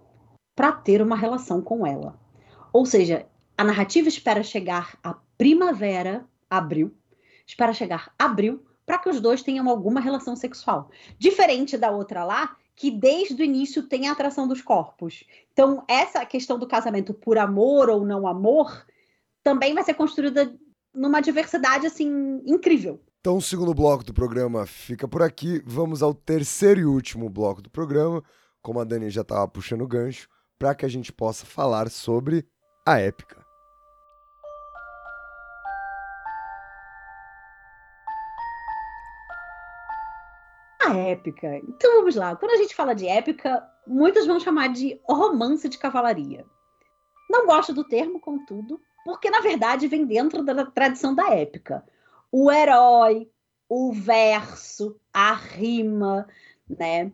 para 0.56 0.72
ter 0.72 1.02
uma 1.02 1.16
relação 1.16 1.62
com 1.62 1.86
ela. 1.86 2.20
Ou 2.74 2.86
seja, 2.86 3.28
a 3.58 3.64
narrativa 3.64 4.08
espera 4.08 4.42
chegar 4.42 4.98
a 5.04 5.16
primavera, 5.38 6.26
abril, 6.50 6.92
espera 7.46 7.74
chegar 7.74 8.14
abril 8.18 8.66
para 8.86 8.98
que 8.98 9.10
os 9.10 9.22
dois 9.22 9.44
tenham 9.44 9.70
alguma 9.70 10.00
relação 10.00 10.36
sexual. 10.36 10.90
Diferente 11.20 11.78
da 11.78 11.92
outra 11.92 12.24
lá, 12.24 12.56
que 12.76 12.90
desde 12.90 13.42
o 13.42 13.46
início 13.46 13.84
tem 13.84 14.08
a 14.08 14.12
atração 14.14 14.48
dos 14.48 14.62
corpos. 14.62 15.24
Então, 15.54 15.84
essa 15.88 16.26
questão 16.26 16.58
do 16.58 16.68
casamento 16.68 17.14
por 17.14 17.38
amor 17.38 17.90
ou 17.90 18.04
não 18.04 18.26
amor 18.26 18.86
também 19.44 19.74
vai 19.74 19.84
ser 19.84 19.94
construída 19.94 20.58
numa 20.94 21.22
diversidade 21.22 21.86
assim 21.86 22.42
incrível. 22.46 23.00
Então, 23.22 23.38
o 23.38 23.42
segundo 23.42 23.72
bloco 23.72 24.04
do 24.04 24.16
programa 24.16 24.66
fica 24.66 25.08
por 25.08 25.22
aqui. 25.22 25.62
Vamos 25.64 26.02
ao 26.02 26.12
terceiro 26.12 26.80
e 26.80 26.86
último 26.86 27.30
bloco 27.30 27.62
do 27.62 27.70
programa, 27.70 28.24
como 28.64 28.80
a 28.80 28.84
Dani 28.84 29.12
já 29.12 29.22
estava 29.22 29.48
puxando 29.48 29.84
o 29.84 29.88
gancho, 29.88 30.28
para 30.58 30.74
que 30.74 30.88
a 30.88 30.90
gente 30.90 31.14
possa 31.14 31.46
falar 31.46 31.88
sobre 31.92 32.44
a 32.84 33.00
épica. 33.00 33.46
A 40.84 40.98
épica. 40.98 41.58
Então 41.58 41.98
vamos 41.98 42.16
lá. 42.16 42.36
Quando 42.36 42.54
a 42.54 42.58
gente 42.58 42.74
fala 42.74 42.96
de 42.96 43.08
épica, 43.08 43.64
muitos 43.86 44.26
vão 44.26 44.40
chamar 44.40 44.70
de 44.70 45.00
romance 45.08 45.70
de 45.70 45.78
cavalaria. 45.78 46.44
Não 47.30 47.46
gosto 47.46 47.72
do 47.72 47.84
termo, 47.84 48.20
contudo, 48.20 48.82
porque 49.06 49.30
na 49.30 49.42
verdade 49.42 49.88
vem 49.88 50.08
dentro 50.08 50.44
da 50.44 50.66
tradição 50.66 51.14
da 51.14 51.30
épica. 51.36 51.86
O 52.32 52.52
herói, 52.52 53.30
o 53.68 53.92
verso, 53.92 54.96
a 55.14 55.34
rima, 55.34 56.28
né? 56.70 57.12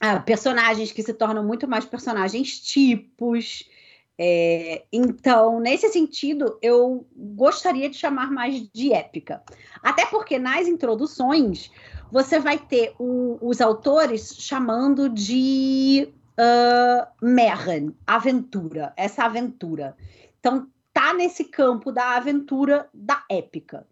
Ah, 0.00 0.20
personagens 0.20 0.92
que 0.92 1.02
se 1.02 1.12
tornam 1.12 1.44
muito 1.44 1.66
mais 1.66 1.84
personagens 1.84 2.60
tipos. 2.60 3.68
É, 4.16 4.84
então, 4.92 5.60
nesse 5.60 5.88
sentido, 5.90 6.58
eu 6.60 7.06
gostaria 7.16 7.88
de 7.88 7.96
chamar 7.96 8.30
mais 8.30 8.68
de 8.72 8.92
épica. 8.92 9.42
Até 9.82 10.06
porque 10.06 10.38
nas 10.38 10.66
introduções 10.66 11.70
você 12.10 12.38
vai 12.38 12.58
ter 12.58 12.94
o, 12.98 13.38
os 13.40 13.60
autores 13.60 14.34
chamando 14.38 15.08
de 15.08 16.12
uh, 16.38 17.06
Märchen, 17.24 17.94
aventura, 18.06 18.92
essa 18.96 19.24
aventura. 19.24 19.96
Então, 20.38 20.68
tá 20.92 21.12
nesse 21.12 21.44
campo 21.44 21.92
da 21.92 22.16
aventura 22.16 22.88
da 22.92 23.22
épica. 23.28 23.86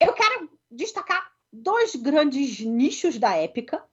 Eu 0.00 0.12
quero 0.12 0.50
destacar 0.70 1.32
dois 1.52 1.96
grandes 1.96 2.60
nichos 2.60 3.18
da 3.18 3.34
épica 3.34 3.84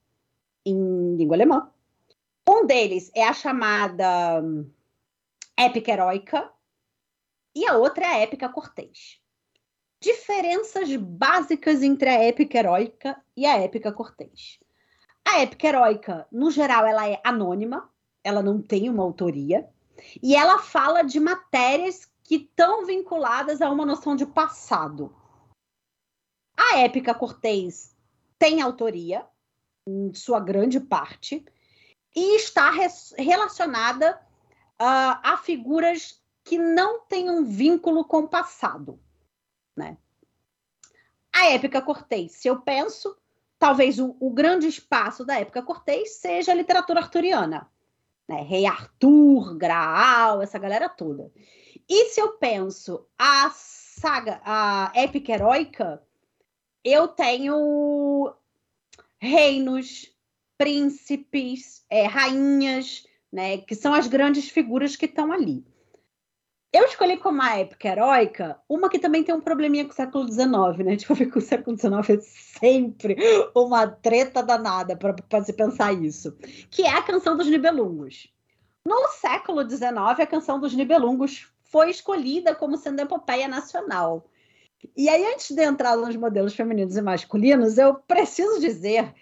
em 0.66 1.16
língua 1.16 1.36
alemã. 1.36 1.72
Um 2.48 2.66
deles 2.66 3.12
é 3.16 3.28
a 3.28 3.34
chamada 3.34 4.44
épica 5.58 5.92
heróica, 5.92 6.52
e 7.56 7.66
a 7.66 7.78
outra 7.78 8.06
é 8.06 8.08
a 8.08 8.18
épica 8.20 8.50
cortês. 8.50 9.20
Diferenças 10.02 10.94
básicas 10.96 11.82
entre 11.82 12.10
a 12.10 12.22
épica 12.24 12.60
heróica 12.60 13.20
e 13.36 13.46
a 13.46 13.58
épica 13.58 13.92
cortês. 13.92 14.60
A 15.24 15.40
épica 15.40 15.68
heróica, 15.68 16.28
no 16.32 16.52
geral, 16.52 16.86
ela 16.86 17.10
é 17.10 17.20
anônima, 17.24 17.90
ela 18.24 18.44
não 18.44 18.62
tem 18.62 18.90
uma 18.90 19.02
autoria, 19.02 19.68
e 20.22 20.36
ela 20.36 20.60
fala 20.60 21.02
de 21.02 21.20
matérias 21.20 22.08
que 22.24 22.36
estão 22.36 22.86
vinculadas 22.86 23.62
a 23.62 23.72
uma 23.72 23.86
noção 23.86 24.16
de 24.16 24.26
passado. 24.26 25.16
A 26.58 26.80
épica 26.80 27.14
cortês 27.14 27.96
tem 28.38 28.62
autoria, 28.62 29.26
em 29.88 30.14
sua 30.14 30.40
grande 30.40 30.80
parte, 30.80 31.46
e 32.16 32.38
está 32.38 32.72
relacionada 33.18 34.20
uh, 34.82 35.20
a 35.22 35.38
figuras 35.44 36.22
que 36.44 36.58
não 36.58 37.02
têm 37.02 37.30
um 37.30 37.44
vínculo 37.44 38.06
com 38.06 38.20
o 38.20 38.28
passado. 38.28 39.00
Né? 39.76 39.98
A 41.34 41.50
épica 41.50 41.82
Cortês, 41.82 42.34
se 42.34 42.48
eu 42.48 42.62
penso, 42.62 43.18
talvez 43.60 44.00
o, 44.00 44.16
o 44.20 44.30
grande 44.30 44.68
espaço 44.68 45.26
da 45.26 45.40
época 45.40 45.64
Cortês 45.64 46.18
seja 46.18 46.52
a 46.52 46.56
literatura 46.56 47.02
arturiana. 47.02 47.70
Né? 48.28 48.42
Rei 48.44 48.66
Arthur, 48.66 49.58
Graal, 49.58 50.42
essa 50.42 50.60
galera 50.60 50.88
toda. 50.88 51.32
E 51.90 52.10
se 52.10 52.22
eu 52.22 52.34
penso 52.34 53.06
a 53.18 53.50
saga, 53.50 54.40
a 54.46 54.92
épica 54.96 55.34
heróica, 55.34 56.02
eu 56.86 57.08
tenho 57.08 58.32
reinos, 59.20 60.08
príncipes, 60.56 61.84
é, 61.90 62.06
rainhas, 62.06 63.06
né, 63.34 63.58
que 63.58 63.74
são 63.74 63.94
as 63.94 64.08
grandes 64.08 64.48
figuras 64.48 64.96
que 64.96 65.06
estão 65.06 65.32
ali. 65.32 65.66
Eu 66.72 66.84
escolhi 66.86 67.18
como 67.18 67.42
a 67.42 67.58
época 67.58 67.88
heróica 67.88 68.60
uma 68.70 68.90
que 68.90 69.00
também 69.00 69.24
tem 69.24 69.34
um 69.34 69.42
probleminha 69.42 69.86
com 69.86 69.92
o 69.92 69.96
século 69.96 70.28
XIX, 70.28 70.86
né? 70.86 70.96
Tipo, 70.98 71.16
que 71.16 71.38
o 71.38 71.42
século 71.42 71.78
XIX 71.78 72.10
é 72.10 72.22
sempre 72.22 73.16
uma 73.56 73.88
treta 73.88 74.44
danada 74.44 74.96
para 74.96 75.44
se 75.44 75.54
pensar 75.54 75.94
isso. 75.94 76.38
Que 76.70 76.84
é 76.84 76.92
a 76.92 77.02
canção 77.02 77.38
dos 77.38 77.48
Nibelungos. 77.48 78.30
No 78.86 79.08
século 79.08 79.68
XIX, 79.68 79.96
a 79.96 80.28
canção 80.28 80.60
dos 80.60 80.76
Nibelungos 80.76 81.48
foi 81.64 81.90
escolhida 81.90 82.54
como 82.54 82.78
sendo 82.78 83.00
a 83.00 83.04
epopeia 83.04 83.48
nacional. 83.48 84.30
E 84.96 85.10
aí, 85.10 85.26
antes 85.34 85.52
de 85.52 85.64
entrar 85.64 85.96
nos 85.96 86.16
modelos 86.16 86.56
femininos 86.56 86.98
e 86.98 87.02
masculinos, 87.02 87.78
eu 87.78 87.96
preciso 87.96 88.60
dizer 88.60 89.14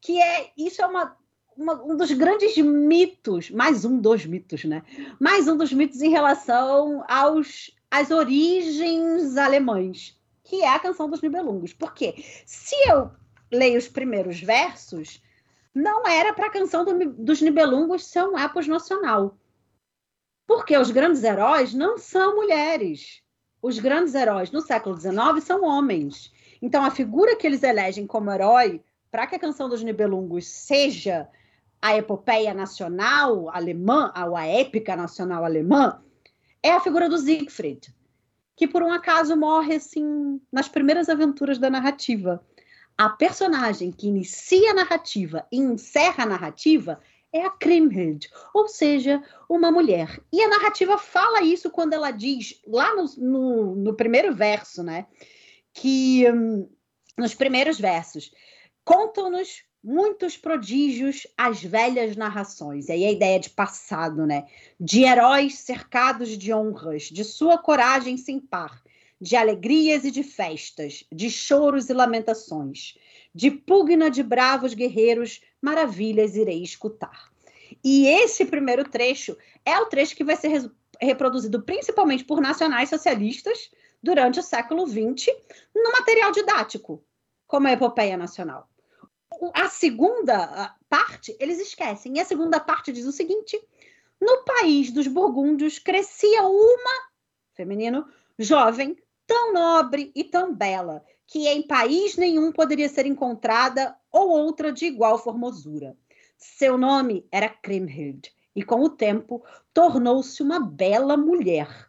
que 0.00 0.20
é 0.20 0.50
isso 0.56 0.82
é 0.82 0.86
uma, 0.86 1.16
uma, 1.56 1.82
um 1.82 1.96
dos 1.96 2.12
grandes 2.12 2.56
mitos, 2.58 3.50
mais 3.50 3.84
um 3.84 3.98
dos 3.98 4.26
mitos, 4.26 4.64
né? 4.64 4.82
Mais 5.18 5.48
um 5.48 5.56
dos 5.56 5.72
mitos 5.72 6.02
em 6.02 6.10
relação 6.10 7.04
aos 7.08 7.76
às 7.90 8.10
origens 8.10 9.36
alemães, 9.36 10.18
que 10.44 10.62
é 10.62 10.68
a 10.68 10.78
canção 10.78 11.08
dos 11.08 11.22
Nibelungos. 11.22 11.72
Porque 11.72 12.22
se 12.44 12.76
eu 12.88 13.10
leio 13.50 13.78
os 13.78 13.88
primeiros 13.88 14.40
versos, 14.40 15.22
não 15.74 16.06
era 16.06 16.32
para 16.32 16.46
a 16.46 16.50
canção 16.50 16.84
do, 16.84 17.12
dos 17.12 17.40
Nibelungos 17.40 18.04
ser 18.04 18.24
um 18.24 18.38
epos 18.38 18.68
nacional. 18.68 19.38
Porque 20.46 20.76
os 20.76 20.90
grandes 20.90 21.22
heróis 21.24 21.74
não 21.74 21.98
são 21.98 22.36
mulheres 22.36 23.22
os 23.60 23.78
grandes 23.78 24.14
heróis 24.14 24.50
no 24.50 24.60
século 24.60 24.98
XIX 24.98 25.42
são 25.42 25.64
homens. 25.64 26.32
Então, 26.62 26.84
a 26.84 26.90
figura 26.90 27.36
que 27.36 27.46
eles 27.46 27.62
elegem 27.62 28.06
como 28.06 28.30
herói 28.30 28.82
para 29.10 29.26
que 29.26 29.36
a 29.36 29.38
canção 29.38 29.68
dos 29.68 29.82
Nibelungos 29.82 30.46
seja 30.46 31.28
a 31.80 31.96
epopeia 31.96 32.52
nacional 32.52 33.48
alemã, 33.50 34.12
ou 34.26 34.36
a 34.36 34.46
épica 34.46 34.96
nacional 34.96 35.44
alemã, 35.44 36.00
é 36.62 36.72
a 36.72 36.80
figura 36.80 37.08
do 37.08 37.18
Siegfried, 37.18 37.94
que 38.56 38.66
por 38.66 38.82
um 38.82 38.92
acaso 38.92 39.36
morre 39.36 39.76
assim 39.76 40.40
nas 40.52 40.68
primeiras 40.68 41.08
aventuras 41.08 41.58
da 41.58 41.70
narrativa. 41.70 42.44
A 42.96 43.08
personagem 43.08 43.92
que 43.92 44.08
inicia 44.08 44.72
a 44.72 44.74
narrativa 44.74 45.46
e 45.52 45.58
encerra 45.58 46.24
a 46.24 46.26
narrativa 46.26 47.00
é 47.32 47.44
a 47.44 47.50
Kriemhild, 47.50 48.28
ou 48.54 48.68
seja, 48.68 49.22
uma 49.48 49.70
mulher. 49.70 50.20
E 50.32 50.42
a 50.42 50.48
narrativa 50.48 50.96
fala 50.96 51.42
isso 51.42 51.70
quando 51.70 51.92
ela 51.92 52.10
diz, 52.10 52.60
lá 52.66 52.94
no, 52.94 53.04
no, 53.18 53.76
no 53.76 53.94
primeiro 53.94 54.34
verso, 54.34 54.82
né? 54.82 55.06
Que 55.74 56.30
hum, 56.30 56.68
nos 57.16 57.34
primeiros 57.34 57.78
versos 57.78 58.32
contam-nos 58.84 59.62
muitos 59.84 60.36
prodígios 60.36 61.26
as 61.36 61.62
velhas 61.62 62.16
narrações. 62.16 62.88
E 62.88 62.92
aí 62.92 63.04
a 63.04 63.12
ideia 63.12 63.38
de 63.38 63.50
passado, 63.50 64.26
né? 64.26 64.46
De 64.80 65.04
heróis 65.04 65.58
cercados 65.58 66.36
de 66.36 66.52
honras, 66.52 67.04
de 67.04 67.24
sua 67.24 67.58
coragem 67.58 68.16
sem 68.16 68.40
par, 68.40 68.82
de 69.20 69.36
alegrias 69.36 70.04
e 70.04 70.10
de 70.10 70.22
festas, 70.22 71.04
de 71.12 71.30
choros 71.30 71.90
e 71.90 71.92
lamentações, 71.92 72.96
de 73.34 73.50
pugna 73.50 74.10
de 74.10 74.22
bravos 74.22 74.74
guerreiros 74.74 75.40
maravilhas 75.60 76.36
irei 76.36 76.62
escutar. 76.62 77.30
E 77.84 78.06
esse 78.06 78.44
primeiro 78.44 78.88
trecho 78.88 79.36
é 79.64 79.78
o 79.78 79.86
trecho 79.86 80.16
que 80.16 80.24
vai 80.24 80.36
ser 80.36 80.48
re 80.48 80.70
reproduzido 81.00 81.62
principalmente 81.62 82.24
por 82.24 82.40
nacionais 82.40 82.88
socialistas 82.88 83.70
durante 84.02 84.40
o 84.40 84.42
século 84.42 84.84
XX 84.84 85.28
no 85.72 85.92
material 85.92 86.32
didático, 86.32 87.04
como 87.46 87.68
a 87.68 87.72
epopeia 87.72 88.16
nacional. 88.16 88.68
A 89.54 89.68
segunda 89.68 90.74
parte, 90.88 91.36
eles 91.38 91.60
esquecem. 91.60 92.16
E 92.16 92.20
a 92.20 92.24
segunda 92.24 92.58
parte 92.58 92.90
diz 92.90 93.06
o 93.06 93.12
seguinte: 93.12 93.60
no 94.20 94.44
país 94.44 94.90
dos 94.90 95.06
burgúndios 95.06 95.78
crescia 95.78 96.42
uma, 96.42 97.08
feminino, 97.54 98.06
jovem, 98.38 98.96
tão 99.26 99.52
nobre 99.52 100.10
e 100.14 100.24
tão 100.24 100.54
bela, 100.54 101.04
que 101.26 101.46
em 101.46 101.62
país 101.62 102.16
nenhum 102.16 102.50
poderia 102.50 102.88
ser 102.88 103.06
encontrada 103.06 103.96
ou 104.12 104.30
outra 104.30 104.72
de 104.72 104.86
igual 104.86 105.18
formosura. 105.18 105.96
Seu 106.36 106.78
nome 106.78 107.26
era 107.30 107.48
Kriemhild, 107.48 108.32
e 108.54 108.62
com 108.62 108.82
o 108.82 108.90
tempo 108.90 109.42
tornou-se 109.72 110.42
uma 110.42 110.60
bela 110.60 111.16
mulher. 111.16 111.88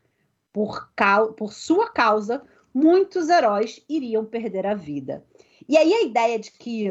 Por, 0.51 0.89
por 1.37 1.53
sua 1.53 1.89
causa, 1.89 2.41
muitos 2.73 3.29
heróis 3.29 3.83
iriam 3.87 4.25
perder 4.25 4.65
a 4.65 4.73
vida. 4.73 5.25
E 5.67 5.77
aí 5.77 5.93
a 5.93 6.03
ideia 6.03 6.39
de 6.39 6.51
que 6.51 6.89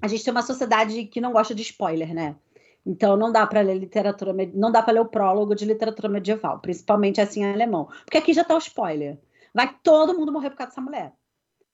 a 0.00 0.08
gente 0.08 0.24
tem 0.24 0.32
uma 0.32 0.42
sociedade 0.42 1.04
que 1.04 1.20
não 1.20 1.32
gosta 1.32 1.54
de 1.54 1.62
spoiler, 1.62 2.12
né? 2.12 2.36
Então 2.84 3.16
não 3.16 3.30
dá 3.30 3.46
para 3.46 3.60
ler 3.60 3.78
literatura, 3.78 4.34
não 4.52 4.72
dá 4.72 4.82
para 4.82 4.94
ler 4.94 5.00
o 5.00 5.08
prólogo 5.08 5.54
de 5.54 5.64
literatura 5.64 6.08
medieval, 6.08 6.58
principalmente 6.58 7.20
assim 7.20 7.42
em 7.42 7.52
alemão, 7.52 7.88
porque 8.04 8.18
aqui 8.18 8.32
já 8.32 8.42
tá 8.42 8.54
o 8.56 8.58
spoiler. 8.58 9.18
Vai 9.54 9.72
todo 9.82 10.18
mundo 10.18 10.32
morrer 10.32 10.50
por 10.50 10.56
causa 10.56 10.70
dessa 10.70 10.80
mulher. 10.80 11.12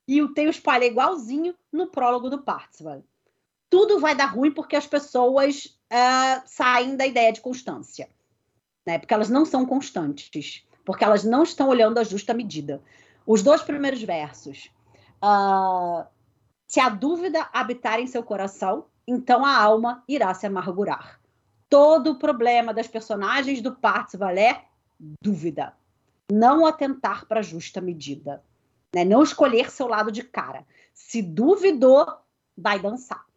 E 0.08 0.22
o 0.22 0.32
spoiler 0.48 0.90
igualzinho 0.90 1.54
no 1.70 1.88
prólogo 1.88 2.30
do 2.30 2.38
Parzival. 2.42 3.04
Tudo 3.68 4.00
vai 4.00 4.14
dar 4.14 4.24
ruim 4.24 4.50
porque 4.50 4.74
as 4.74 4.86
pessoas 4.86 5.78
uh, 5.92 6.42
saem 6.46 6.96
da 6.96 7.06
ideia 7.06 7.30
de 7.30 7.42
constância. 7.42 8.08
Né? 8.86 8.98
Porque 8.98 9.12
elas 9.12 9.28
não 9.28 9.44
são 9.44 9.66
constantes. 9.66 10.64
Porque 10.82 11.04
elas 11.04 11.24
não 11.24 11.42
estão 11.42 11.68
olhando 11.68 11.98
a 11.98 12.04
justa 12.04 12.32
medida. 12.32 12.82
Os 13.26 13.42
dois 13.42 13.60
primeiros 13.60 14.02
versos. 14.02 14.70
Uh, 15.22 16.06
se 16.66 16.80
a 16.80 16.88
dúvida 16.88 17.46
habitar 17.52 18.00
em 18.00 18.06
seu 18.06 18.22
coração, 18.22 18.86
então 19.06 19.44
a 19.44 19.54
alma 19.54 20.02
irá 20.08 20.32
se 20.32 20.46
amargurar. 20.46 21.20
Todo 21.68 22.12
o 22.12 22.18
problema 22.18 22.72
das 22.72 22.88
personagens 22.88 23.60
do 23.60 23.74
Parzival 23.74 24.30
é 24.30 24.64
dúvida. 25.22 25.74
Não 26.32 26.64
atentar 26.64 27.26
para 27.26 27.40
a 27.40 27.42
justa 27.42 27.80
medida. 27.80 28.42
Né? 28.94 29.04
Não 29.04 29.22
escolher 29.22 29.70
seu 29.70 29.86
lado 29.86 30.10
de 30.10 30.22
cara. 30.22 30.66
Se 30.92 31.22
duvidou, 31.22 32.06
vai 32.56 32.78
dançar. 32.78 33.28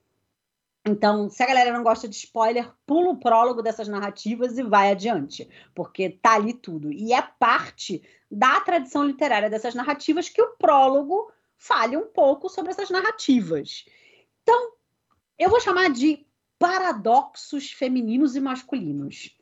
Então, 0.85 1.29
se 1.29 1.43
a 1.43 1.45
galera 1.45 1.71
não 1.71 1.83
gosta 1.83 2.07
de 2.07 2.15
spoiler, 2.15 2.71
pula 2.87 3.11
o 3.11 3.19
prólogo 3.19 3.61
dessas 3.61 3.87
narrativas 3.87 4.57
e 4.57 4.63
vai 4.63 4.91
adiante, 4.91 5.47
porque 5.75 6.09
tá 6.09 6.33
ali 6.33 6.53
tudo. 6.53 6.91
E 6.91 7.13
é 7.13 7.21
parte 7.21 8.01
da 8.29 8.59
tradição 8.61 9.03
literária 9.03 9.49
dessas 9.49 9.75
narrativas 9.75 10.27
que 10.27 10.41
o 10.41 10.55
prólogo 10.57 11.31
fale 11.55 11.95
um 11.95 12.07
pouco 12.07 12.49
sobre 12.49 12.71
essas 12.71 12.89
narrativas. 12.89 13.85
Então, 14.41 14.73
eu 15.37 15.49
vou 15.51 15.59
chamar 15.59 15.91
de 15.91 16.25
paradoxos 16.57 17.71
femininos 17.71 18.35
e 18.35 18.39
masculinos. 18.39 19.37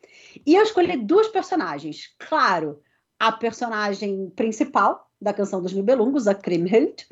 E 0.46 0.56
eu 0.56 0.64
escolhi 0.64 0.98
duas 0.98 1.30
personagens. 1.30 2.14
Claro, 2.18 2.82
a 3.18 3.32
personagem 3.32 4.30
principal, 4.32 5.09
da 5.22 5.34
canção 5.34 5.62
dos 5.62 5.74
Nibelungos, 5.74 6.28
a 6.28 6.36
Kriemhild, 6.36 7.08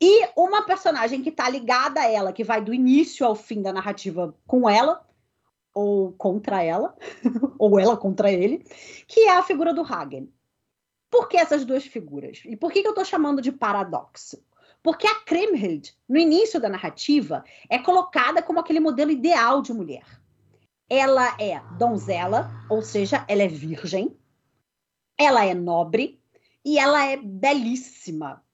e 0.00 0.28
uma 0.36 0.62
personagem 0.62 1.22
que 1.22 1.28
está 1.28 1.48
ligada 1.48 2.00
a 2.00 2.10
ela, 2.10 2.32
que 2.32 2.44
vai 2.44 2.62
do 2.62 2.72
início 2.72 3.26
ao 3.26 3.34
fim 3.34 3.60
da 3.62 3.72
narrativa 3.72 4.34
com 4.46 4.68
ela, 4.68 5.04
ou 5.74 6.12
contra 6.12 6.62
ela, 6.62 6.96
ou 7.58 7.78
ela 7.78 7.96
contra 7.96 8.32
ele, 8.32 8.64
que 9.06 9.20
é 9.20 9.36
a 9.36 9.42
figura 9.42 9.74
do 9.74 9.82
Hagen. 9.82 10.32
Por 11.10 11.28
que 11.28 11.36
essas 11.36 11.64
duas 11.64 11.84
figuras? 11.84 12.42
E 12.44 12.56
por 12.56 12.72
que, 12.72 12.80
que 12.80 12.88
eu 12.88 12.92
estou 12.92 13.04
chamando 13.04 13.42
de 13.42 13.52
paradoxo? 13.52 14.42
Porque 14.82 15.06
a 15.06 15.20
Kriemhild, 15.20 15.94
no 16.08 16.18
início 16.18 16.60
da 16.60 16.68
narrativa, 16.68 17.44
é 17.68 17.78
colocada 17.78 18.42
como 18.42 18.60
aquele 18.60 18.80
modelo 18.80 19.10
ideal 19.10 19.60
de 19.60 19.72
mulher. 19.72 20.04
Ela 20.88 21.36
é 21.40 21.60
donzela, 21.76 22.50
ou 22.70 22.80
seja, 22.80 23.24
ela 23.28 23.42
é 23.42 23.48
virgem, 23.48 24.16
ela 25.18 25.44
é 25.44 25.54
nobre 25.54 26.20
e 26.66 26.80
ela 26.80 27.06
é 27.06 27.16
belíssima. 27.16 28.44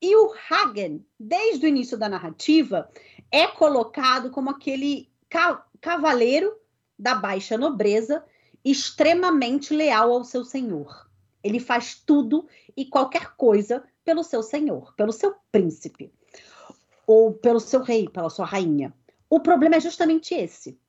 E 0.00 0.16
o 0.16 0.32
Hagen, 0.48 1.06
desde 1.20 1.66
o 1.66 1.68
início 1.68 1.98
da 1.98 2.08
narrativa, 2.08 2.90
é 3.30 3.46
colocado 3.46 4.30
como 4.30 4.48
aquele 4.48 5.12
ca 5.28 5.62
cavaleiro 5.78 6.58
da 6.98 7.14
baixa 7.14 7.58
nobreza, 7.58 8.24
extremamente 8.64 9.74
leal 9.74 10.10
ao 10.10 10.24
seu 10.24 10.42
senhor. 10.42 11.06
Ele 11.44 11.60
faz 11.60 11.94
tudo 11.94 12.48
e 12.74 12.86
qualquer 12.86 13.36
coisa 13.36 13.84
pelo 14.02 14.24
seu 14.24 14.42
senhor, 14.42 14.94
pelo 14.94 15.12
seu 15.12 15.34
príncipe, 15.52 16.10
ou 17.06 17.34
pelo 17.34 17.60
seu 17.60 17.82
rei, 17.82 18.08
pela 18.08 18.30
sua 18.30 18.46
rainha. 18.46 18.94
O 19.28 19.38
problema 19.38 19.76
é 19.76 19.80
justamente 19.80 20.34
esse. 20.34 20.80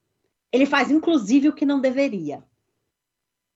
Ele 0.53 0.65
faz 0.65 0.89
inclusive 0.89 1.49
o 1.49 1.53
que 1.53 1.65
não 1.65 1.81
deveria, 1.81 2.41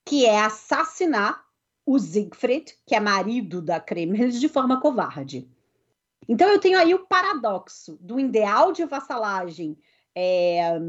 que 0.04 0.26
é 0.26 0.42
assassinar 0.42 1.50
o 1.94 2.00
Siegfried, 2.00 2.76
que 2.86 2.96
é 2.96 3.00
marido 3.00 3.62
da 3.62 3.80
Kriemhild, 3.80 4.40
de 4.40 4.48
forma 4.48 4.80
covarde. 4.80 5.50
Então 6.28 6.48
eu 6.48 6.60
tenho 6.60 6.78
aí 6.78 6.94
o 6.94 7.06
paradoxo 7.06 7.98
do 8.00 8.20
ideal 8.20 8.72
de 8.72 8.86
vassalagem 8.86 9.78
é, 10.16 10.80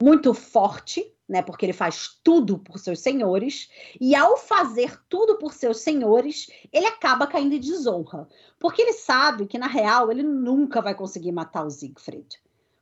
muito 0.00 0.32
forte, 0.32 1.12
né? 1.28 1.42
Porque 1.42 1.66
ele 1.66 1.72
faz 1.72 2.18
tudo 2.22 2.58
por 2.58 2.78
seus 2.78 3.00
senhores, 3.00 3.68
e 4.00 4.14
ao 4.14 4.36
fazer 4.38 4.98
tudo 5.08 5.36
por 5.36 5.52
seus 5.52 5.80
senhores, 5.80 6.48
ele 6.72 6.86
acaba 6.86 7.26
caindo 7.26 7.54
em 7.54 7.60
desonra, 7.60 8.26
porque 8.58 8.80
ele 8.80 8.94
sabe 8.94 9.46
que 9.46 9.58
na 9.58 9.66
real 9.66 10.10
ele 10.10 10.22
nunca 10.22 10.80
vai 10.80 10.94
conseguir 10.94 11.32
matar 11.32 11.66
o 11.66 11.70
Siegfried. 11.70 12.40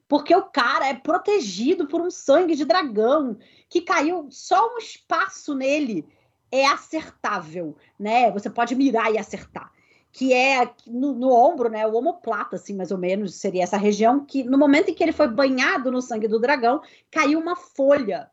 Porque 0.09 0.35
o 0.36 0.43
cara 0.43 0.86
é 0.86 0.94
protegido 0.94 1.89
por 1.89 2.01
um 2.01 2.10
sangue 2.10 2.55
de 2.55 2.64
dragão 2.64 3.36
que 3.68 3.81
caiu 3.81 4.28
só 4.31 4.73
um 4.73 4.78
espaço 4.78 5.52
nele 5.52 6.06
é 6.51 6.66
acertável, 6.66 7.77
né? 7.98 8.31
Você 8.31 8.48
pode 8.48 8.74
mirar 8.74 9.12
e 9.12 9.18
acertar 9.18 9.73
que 10.16 10.32
é 10.32 10.73
no, 10.86 11.12
no, 11.12 11.31
ombro, 11.31 11.68
né, 11.68 11.86
o 11.86 11.94
omoplata, 11.94 12.56
assim, 12.56 12.74
mais 12.74 12.90
ou 12.90 12.97
menos, 12.97 13.35
seria 13.35 13.62
essa 13.62 13.77
região 13.77 14.24
que, 14.24 14.43
no 14.44 14.56
momento 14.56 14.89
em 14.89 14.94
que 14.94 15.05
ele 15.05 15.12
foi 15.12 15.28
banhado 15.28 15.93
no 15.93 16.01
sangue 16.01 16.27
do 16.27 16.40
dragão, 16.40 16.81
caiu 17.10 17.39
uma 17.39 17.55
folha. 17.55 18.31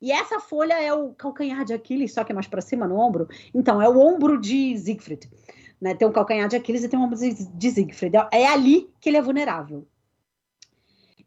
E 0.00 0.10
essa 0.10 0.40
folha 0.40 0.80
é 0.80 0.94
o 0.94 1.12
calcanhar 1.12 1.62
de 1.62 1.74
Aquiles, 1.74 2.14
só 2.14 2.24
que 2.24 2.32
é 2.32 2.34
mais 2.34 2.46
para 2.46 2.62
cima, 2.62 2.88
no 2.88 2.98
ombro. 2.98 3.28
Então, 3.52 3.82
é 3.82 3.88
o 3.88 3.98
ombro 3.98 4.40
de 4.40 4.78
Siegfried. 4.78 5.30
Né? 5.78 5.94
Tem 5.94 6.08
um 6.08 6.12
calcanhar 6.12 6.48
de 6.48 6.56
Aquiles 6.56 6.82
e 6.82 6.88
tem 6.88 6.98
um 6.98 7.02
ombro 7.02 7.18
de 7.18 7.70
Siegfried. 7.70 8.16
É 8.32 8.46
ali 8.46 8.90
que 8.98 9.10
ele 9.10 9.18
é 9.18 9.22
vulnerável. 9.22 9.86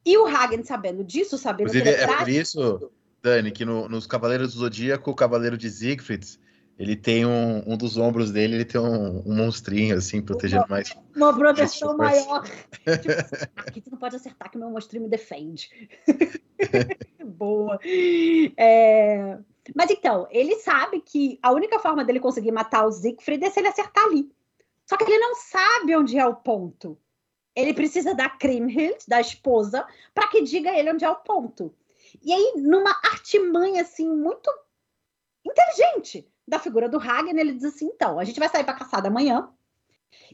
E 0.04 0.18
o 0.18 0.26
Hagen, 0.26 0.64
sabendo 0.64 1.04
disso, 1.04 1.38
sabendo 1.38 1.70
Inclusive, 1.70 1.84
que 1.84 2.02
ele 2.02 2.12
é, 2.12 2.16
é 2.16 2.18
por 2.18 2.30
isso, 2.30 2.92
Dani, 3.22 3.52
que 3.52 3.66
no, 3.66 3.90
nos 3.90 4.08
Cavaleiros 4.08 4.54
do 4.54 4.60
Zodíaco, 4.60 5.12
o 5.12 5.16
Cavaleiro 5.16 5.58
de 5.58 5.70
Siegfried 5.70 6.40
ele 6.78 6.96
tem 6.96 7.26
um, 7.26 7.64
um 7.66 7.76
dos 7.76 7.98
ombros 7.98 8.32
dele, 8.32 8.56
ele 8.56 8.66
tem 8.66 8.80
um, 8.80 9.24
um 9.26 9.36
monstrinho, 9.36 9.98
assim, 9.98 10.22
protegendo 10.22 10.64
uma, 10.64 10.70
mais. 10.70 10.96
Uma 11.16 11.36
proteção 11.36 11.98
maior. 11.98 12.44
tipo, 12.44 13.50
aqui 13.56 13.82
tu 13.82 13.90
não 13.90 13.98
pode 13.98 14.16
acertar 14.16 14.52
que 14.52 14.60
meu 14.60 14.70
monstrinho 14.70 15.04
me 15.04 15.10
defende. 15.10 15.72
Boa. 17.26 17.80
É... 18.56 19.40
Mas 19.76 19.90
então, 19.90 20.28
ele 20.30 20.56
sabe 20.58 21.02
que 21.02 21.40
a 21.42 21.52
única 21.52 21.80
forma 21.80 22.06
dele 22.06 22.20
conseguir 22.20 22.52
matar 22.52 22.86
o 22.86 22.92
Siegfried 22.92 23.44
é 23.44 23.50
se 23.50 23.60
ele 23.60 23.70
acertar 23.70 24.06
ali. 24.06 24.30
Só 24.86 24.96
que 24.98 25.04
ele 25.04 25.18
não 25.18 25.36
sabe 25.36 25.96
onde 25.96 26.18
é 26.18 26.26
o 26.26 26.36
ponto. 26.36 26.98
Ele 27.56 27.74
precisa 27.74 28.14
da 28.14 28.30
Kriemhild, 28.30 28.98
da 29.08 29.20
esposa, 29.20 29.84
para 30.14 30.28
que 30.28 30.44
diga 30.44 30.70
ele 30.70 30.92
onde 30.92 31.04
é 31.04 31.10
o 31.10 31.16
ponto. 31.16 31.74
E 32.22 32.34
aí, 32.34 32.54
numa 32.58 32.92
artimanha 33.04 33.82
assim 33.82 34.10
muito 34.10 34.50
inteligente, 35.46 36.30
da 36.48 36.60
figura 36.60 36.88
do 36.88 36.98
Hagen, 36.98 37.38
ele 37.38 37.54
diz 37.54 37.66
assim: 37.66 37.86
então, 37.88 38.20
a 38.20 38.24
gente 38.24 38.40
vai 38.40 38.48
sair 38.48 38.64
para 38.64 38.74
caçada 38.74 39.10
amanhã. 39.10 39.52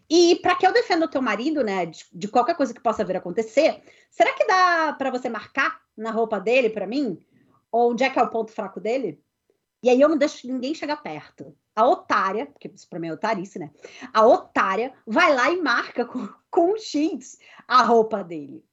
E 0.09 0.35
para 0.37 0.55
que 0.55 0.67
eu 0.67 0.71
defenda 0.71 1.05
o 1.05 1.09
teu 1.09 1.21
marido, 1.21 1.63
né, 1.63 1.87
de, 1.87 2.05
de, 2.13 2.27
qualquer 2.27 2.55
coisa 2.55 2.73
que 2.73 2.79
possa 2.79 3.03
vir 3.03 3.17
acontecer, 3.17 3.81
será 4.11 4.31
que 4.33 4.45
dá 4.45 4.93
para 4.93 5.09
você 5.09 5.29
marcar 5.29 5.81
na 5.97 6.11
roupa 6.11 6.39
dele 6.39 6.69
para 6.69 6.85
mim? 6.85 7.19
Onde 7.71 8.03
é 8.03 8.09
que 8.09 8.19
é 8.19 8.21
o 8.21 8.29
ponto 8.29 8.51
fraco 8.51 8.79
dele? 8.79 9.19
E 9.81 9.89
aí 9.89 9.99
eu 9.99 10.07
não 10.07 10.17
deixo 10.17 10.47
ninguém 10.47 10.75
chegar 10.75 10.97
perto. 10.97 11.57
A 11.75 11.87
otária, 11.87 12.45
porque 12.45 12.67
isso 12.67 12.87
para 12.87 12.99
mim 12.99 13.07
é 13.07 13.13
otarice, 13.13 13.57
né? 13.57 13.71
A 14.13 14.25
otária 14.25 14.93
vai 15.07 15.33
lá 15.33 15.49
e 15.49 15.59
marca 15.59 16.05
com, 16.05 16.29
com 16.51 16.77
X 16.77 17.39
a 17.67 17.81
roupa 17.81 18.23
dele. 18.23 18.63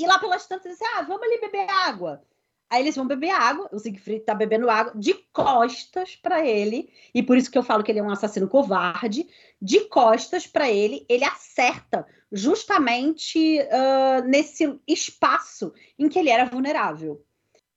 E 0.00 0.06
lá 0.06 0.18
pelas 0.18 0.46
tantas, 0.46 0.72
diz 0.72 0.80
assim, 0.80 0.92
ah, 0.96 1.02
vamos 1.02 1.22
ali 1.22 1.38
beber 1.38 1.68
água. 1.68 2.22
Aí 2.70 2.82
eles 2.82 2.96
vão 2.96 3.06
beber 3.06 3.30
água, 3.30 3.68
o 3.70 3.78
Siegfried 3.78 4.24
tá 4.24 4.32
bebendo 4.32 4.70
água 4.70 4.92
de 4.94 5.12
costas 5.32 6.16
para 6.16 6.46
ele, 6.46 6.90
e 7.12 7.22
por 7.22 7.36
isso 7.36 7.50
que 7.50 7.58
eu 7.58 7.62
falo 7.62 7.82
que 7.82 7.92
ele 7.92 7.98
é 7.98 8.02
um 8.02 8.10
assassino 8.10 8.48
covarde. 8.48 9.28
De 9.60 9.80
costas 9.88 10.46
para 10.46 10.70
ele, 10.70 11.04
ele 11.06 11.24
acerta 11.24 12.06
justamente 12.32 13.60
uh, 13.60 14.26
nesse 14.26 14.80
espaço 14.86 15.74
em 15.98 16.08
que 16.08 16.18
ele 16.18 16.30
era 16.30 16.46
vulnerável. 16.46 17.22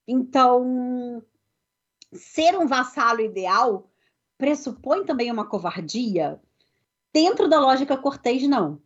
Então, 0.08 1.22
ser 2.14 2.58
um 2.58 2.68
vassalo 2.68 3.20
ideal 3.20 3.90
pressupõe 4.38 5.04
também 5.04 5.30
uma 5.30 5.46
covardia? 5.50 6.40
Dentro 7.12 7.50
da 7.50 7.60
lógica 7.60 7.98
cortês, 7.98 8.48
não. 8.48 8.82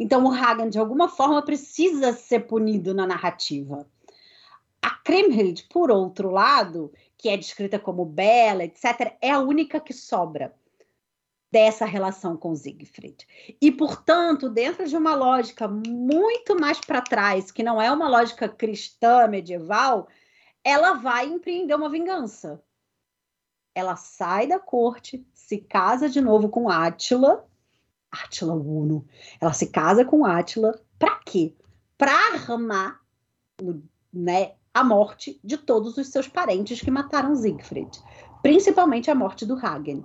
Então, 0.00 0.24
o 0.24 0.32
Hagen, 0.32 0.70
de 0.70 0.78
alguma 0.78 1.10
forma, 1.10 1.42
precisa 1.42 2.14
ser 2.14 2.46
punido 2.46 2.94
na 2.94 3.06
narrativa. 3.06 3.86
A 4.80 4.90
Kriemhild, 5.04 5.64
por 5.64 5.90
outro 5.90 6.30
lado, 6.30 6.90
que 7.18 7.28
é 7.28 7.36
descrita 7.36 7.78
como 7.78 8.06
bela, 8.06 8.64
etc., 8.64 9.14
é 9.20 9.30
a 9.30 9.40
única 9.40 9.78
que 9.78 9.92
sobra 9.92 10.54
dessa 11.52 11.84
relação 11.84 12.34
com 12.34 12.54
Siegfried. 12.54 13.26
E, 13.60 13.70
portanto, 13.70 14.48
dentro 14.48 14.86
de 14.86 14.96
uma 14.96 15.14
lógica 15.14 15.68
muito 15.68 16.58
mais 16.58 16.80
para 16.80 17.02
trás, 17.02 17.50
que 17.50 17.62
não 17.62 17.82
é 17.82 17.92
uma 17.92 18.08
lógica 18.08 18.48
cristã 18.48 19.26
medieval, 19.26 20.08
ela 20.64 20.94
vai 20.94 21.26
empreender 21.26 21.74
uma 21.74 21.90
vingança. 21.90 22.62
Ela 23.74 23.96
sai 23.96 24.46
da 24.46 24.58
corte, 24.58 25.26
se 25.34 25.58
casa 25.58 26.08
de 26.08 26.22
novo 26.22 26.48
com 26.48 26.70
Átila, 26.70 27.49
Átila 28.10 28.54
Uno. 28.54 29.06
Ela 29.40 29.52
se 29.52 29.66
casa 29.66 30.04
com 30.04 30.24
Átila, 30.24 30.80
para 30.98 31.16
quê? 31.24 31.54
Para 31.96 32.12
armar, 32.32 33.00
né, 34.12 34.52
a 34.72 34.84
morte 34.84 35.40
de 35.42 35.56
todos 35.56 35.96
os 35.96 36.08
seus 36.08 36.28
parentes 36.28 36.80
que 36.80 36.90
mataram 36.90 37.34
Siegfried, 37.34 38.00
principalmente 38.42 39.10
a 39.10 39.14
morte 39.14 39.44
do 39.44 39.54
Hagen. 39.54 40.04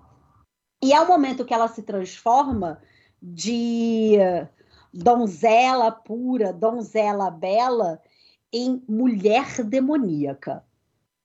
E 0.84 0.94
é 0.94 1.02
o 1.02 1.08
momento 1.08 1.46
que 1.46 1.54
ela 1.54 1.68
se 1.68 1.84
transforma 1.84 2.82
de 3.22 4.18
donzela 4.94 5.92
pura, 5.92 6.54
donzela 6.54 7.30
bela, 7.30 8.00
em 8.52 8.84
mulher 8.88 9.64
demoníaca. 9.64 10.64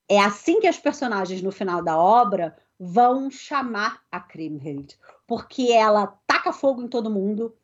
É 0.08 0.18
assim 0.20 0.60
que 0.60 0.66
as 0.66 0.78
personagens 0.78 1.40
no 1.42 1.52
final 1.52 1.82
da 1.82 1.96
obra 1.96 2.56
vão 2.78 3.30
chamar 3.30 4.00
a 4.10 4.18
Kriemhild, 4.18 4.98
porque 5.30 5.70
ela 5.70 6.08
taca 6.26 6.52
fogo 6.52 6.82
em 6.82 6.88
todo 6.88 7.08
mundo, 7.08 7.56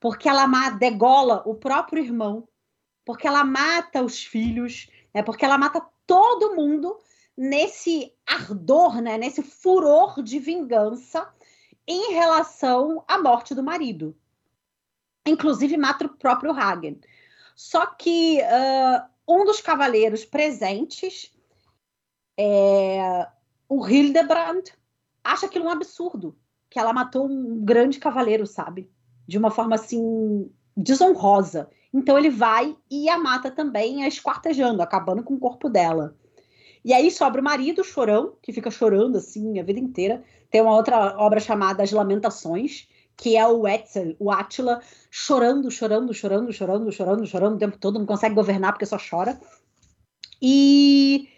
porque 0.00 0.28
ela 0.28 0.44
degola 0.70 1.40
o 1.46 1.54
próprio 1.54 2.02
irmão, 2.02 2.48
porque 3.04 3.28
ela 3.28 3.44
mata 3.44 4.02
os 4.02 4.24
filhos, 4.24 4.90
é 5.14 5.22
porque 5.22 5.44
ela 5.44 5.56
mata 5.56 5.86
todo 6.04 6.56
mundo 6.56 6.98
nesse 7.36 8.12
ardor, 8.26 9.00
né, 9.00 9.16
nesse 9.18 9.40
furor 9.40 10.20
de 10.20 10.40
vingança 10.40 11.32
em 11.86 12.12
relação 12.12 13.04
à 13.06 13.16
morte 13.22 13.54
do 13.54 13.62
marido. 13.62 14.16
Inclusive 15.24 15.76
mata 15.76 16.06
o 16.06 16.16
próprio 16.16 16.50
Hagen. 16.50 17.00
Só 17.54 17.86
que 17.86 18.40
uh, 18.40 19.08
um 19.32 19.44
dos 19.44 19.60
cavaleiros 19.60 20.24
presentes, 20.24 21.32
é, 22.36 23.28
o 23.68 23.86
Hildebrand, 23.86 24.64
acha 25.22 25.46
aquilo 25.46 25.66
um 25.66 25.70
absurdo, 25.70 26.36
que 26.72 26.78
ela 26.78 26.92
matou 26.92 27.26
um 27.26 27.62
grande 27.62 27.98
cavaleiro, 27.98 28.46
sabe? 28.46 28.90
De 29.28 29.36
uma 29.36 29.50
forma 29.50 29.74
assim 29.74 30.50
desonrosa. 30.74 31.68
Então 31.92 32.16
ele 32.16 32.30
vai 32.30 32.74
e 32.90 33.10
a 33.10 33.18
mata 33.18 33.50
também, 33.50 34.02
a 34.02 34.08
esquartejando, 34.08 34.80
acabando 34.80 35.22
com 35.22 35.34
o 35.34 35.38
corpo 35.38 35.68
dela. 35.68 36.16
E 36.82 36.94
aí 36.94 37.10
sobra 37.10 37.42
o 37.42 37.44
marido, 37.44 37.84
chorão, 37.84 38.34
que 38.40 38.52
fica 38.54 38.70
chorando 38.70 39.18
assim 39.18 39.60
a 39.60 39.62
vida 39.62 39.78
inteira. 39.78 40.24
Tem 40.50 40.62
uma 40.62 40.74
outra 40.74 41.14
obra 41.18 41.38
chamada 41.38 41.82
As 41.82 41.92
Lamentações, 41.92 42.88
que 43.18 43.36
é 43.36 43.46
o 43.46 43.68
Etzel, 43.68 44.16
o 44.18 44.30
Átila, 44.30 44.80
chorando, 45.10 45.70
chorando, 45.70 46.14
chorando, 46.14 46.52
chorando, 46.52 46.90
chorando, 46.90 47.26
chorando 47.26 47.56
o 47.56 47.58
tempo 47.58 47.76
todo, 47.76 47.98
não 47.98 48.06
consegue 48.06 48.34
governar 48.34 48.72
porque 48.72 48.86
só 48.86 48.96
chora. 48.98 49.38
E 50.40 51.28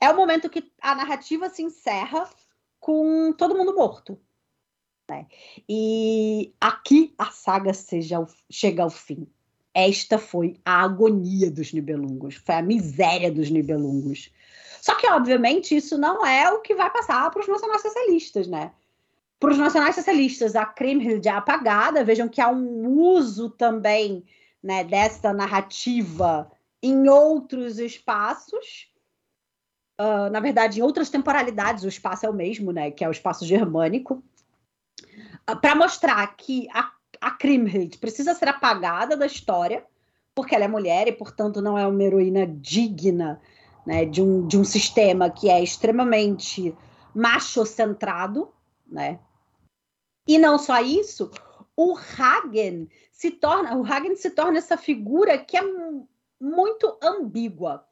é 0.00 0.10
o 0.10 0.16
momento 0.16 0.48
que 0.48 0.72
a 0.80 0.94
narrativa 0.94 1.50
se 1.50 1.62
encerra 1.62 2.26
com 2.80 3.32
todo 3.34 3.54
mundo 3.54 3.74
morto. 3.74 4.18
Né? 5.10 5.26
E 5.68 6.54
aqui 6.60 7.12
a 7.18 7.32
saga 7.32 7.74
seja, 7.74 8.24
chega 8.48 8.84
ao 8.84 8.90
fim. 8.90 9.26
Esta 9.74 10.18
foi 10.18 10.56
a 10.64 10.82
agonia 10.82 11.50
dos 11.50 11.72
Nibelungos, 11.72 12.36
foi 12.36 12.54
a 12.54 12.62
miséria 12.62 13.30
dos 13.30 13.50
Nibelungos. 13.50 14.30
Só 14.80 14.94
que, 14.94 15.08
obviamente, 15.08 15.76
isso 15.76 15.98
não 15.98 16.24
é 16.24 16.48
o 16.50 16.60
que 16.60 16.76
vai 16.76 16.88
passar 16.90 17.28
para 17.30 17.40
os 17.40 17.48
nacionais-socialistas, 17.48 18.46
né? 18.46 18.70
Para 19.40 19.50
os 19.50 19.58
nacionais-socialistas, 19.58 20.54
a 20.54 20.64
Kriemhild 20.64 21.26
é 21.26 21.32
apagada. 21.32 22.04
Vejam 22.04 22.28
que 22.28 22.40
há 22.40 22.48
um 22.48 22.88
uso 22.88 23.50
também 23.50 24.24
né, 24.62 24.84
dessa 24.84 25.32
narrativa 25.32 26.50
em 26.80 27.08
outros 27.08 27.80
espaços. 27.80 28.88
Uh, 30.00 30.30
na 30.30 30.38
verdade, 30.38 30.78
em 30.78 30.82
outras 30.82 31.10
temporalidades, 31.10 31.82
o 31.82 31.88
espaço 31.88 32.24
é 32.24 32.30
o 32.30 32.34
mesmo, 32.34 32.70
né? 32.70 32.92
Que 32.92 33.04
é 33.04 33.08
o 33.08 33.12
espaço 33.12 33.44
germânico. 33.44 34.22
Para 35.60 35.74
mostrar 35.74 36.26
que 36.36 36.68
a, 36.72 36.90
a 37.20 37.30
Kriemhild 37.32 37.98
precisa 37.98 38.34
ser 38.34 38.48
apagada 38.48 39.16
da 39.16 39.26
história, 39.26 39.84
porque 40.34 40.54
ela 40.54 40.64
é 40.64 40.68
mulher 40.68 41.08
e, 41.08 41.12
portanto, 41.12 41.60
não 41.60 41.76
é 41.76 41.86
uma 41.86 42.02
heroína 42.02 42.46
digna 42.46 43.40
né, 43.86 44.04
de, 44.04 44.22
um, 44.22 44.46
de 44.46 44.58
um 44.58 44.64
sistema 44.64 45.30
que 45.30 45.48
é 45.50 45.62
extremamente 45.62 46.76
macho-centrado, 47.14 48.52
né? 48.86 49.18
E 50.26 50.38
não 50.38 50.58
só 50.58 50.80
isso, 50.80 51.30
o 51.76 51.96
Hagen 51.96 52.88
se 53.10 53.30
torna, 53.30 53.76
o 53.76 53.84
Hagen 53.84 54.14
se 54.14 54.30
torna 54.30 54.58
essa 54.58 54.76
figura 54.76 55.38
que 55.38 55.56
é 55.56 55.62
muito 56.38 56.96
ambígua. 57.02 57.84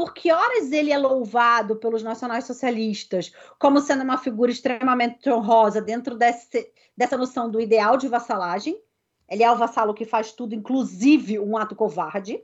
Porque 0.00 0.32
horas 0.32 0.72
ele 0.72 0.90
é 0.90 0.96
louvado 0.96 1.76
pelos 1.76 2.02
nacionais 2.02 2.46
socialistas 2.46 3.34
como 3.58 3.82
sendo 3.82 4.02
uma 4.02 4.16
figura 4.16 4.50
extremamente 4.50 5.28
honrosa 5.28 5.78
dentro 5.82 6.16
desse, 6.16 6.72
dessa 6.96 7.18
noção 7.18 7.50
do 7.50 7.60
ideal 7.60 7.98
de 7.98 8.08
vassalagem. 8.08 8.80
Ele 9.28 9.42
é 9.42 9.52
o 9.52 9.58
vassalo 9.58 9.92
que 9.92 10.06
faz 10.06 10.32
tudo, 10.32 10.54
inclusive 10.54 11.38
um 11.38 11.54
ato 11.54 11.76
covarde. 11.76 12.42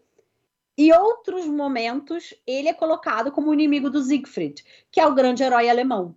E 0.76 0.92
outros 0.92 1.46
momentos 1.46 2.34
ele 2.46 2.68
é 2.68 2.74
colocado 2.74 3.32
como 3.32 3.54
inimigo 3.54 3.88
do 3.88 4.02
Siegfried, 4.02 4.62
que 4.90 5.00
é 5.00 5.06
o 5.06 5.14
grande 5.14 5.42
herói 5.42 5.70
alemão. 5.70 6.14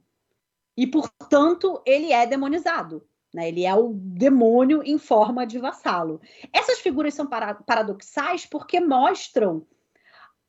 E, 0.76 0.86
portanto, 0.86 1.82
ele 1.86 2.12
é 2.12 2.28
demonizado. 2.28 3.02
Né? 3.34 3.48
Ele 3.48 3.66
é 3.66 3.74
o 3.74 3.94
demônio 3.94 4.84
em 4.84 4.98
forma 4.98 5.48
de 5.48 5.58
vassalo. 5.58 6.20
Essas 6.52 6.80
figuras 6.80 7.14
são 7.14 7.26
para 7.26 7.54
paradoxais 7.54 8.46
porque 8.46 8.82
mostram 8.82 9.66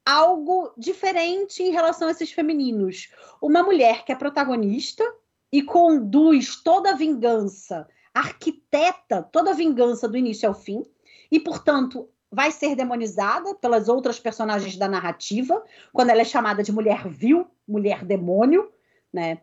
algo 0.05 0.73
diferente 0.77 1.63
em 1.63 1.71
relação 1.71 2.09
a 2.09 2.11
esses 2.11 2.33
femininos. 2.33 3.13
Uma 3.41 3.63
mulher 3.63 4.05
que 4.05 4.13
é 4.13 4.17
protagonista 4.17 5.05
e 5.53 5.63
conduz 5.63 6.57
toda 6.63 6.91
a 6.91 6.97
vingança, 6.97 7.89
arquiteta 8.15 9.23
toda 9.23 9.51
a 9.51 9.55
vingança 9.55 10.09
do 10.09 10.17
início 10.17 10.49
ao 10.49 10.55
fim, 10.55 10.83
e, 11.31 11.39
portanto, 11.39 12.09
vai 12.31 12.51
ser 12.51 12.77
demonizada 12.77 13.55
pelas 13.55 13.89
outras 13.89 14.19
personagens 14.19 14.77
da 14.77 14.89
narrativa, 14.89 15.65
quando 15.93 16.11
ela 16.11 16.21
é 16.21 16.25
chamada 16.25 16.63
de 16.63 16.73
mulher 16.73 17.09
vil, 17.09 17.47
mulher 17.67 18.05
demônio, 18.05 18.73
né? 19.13 19.41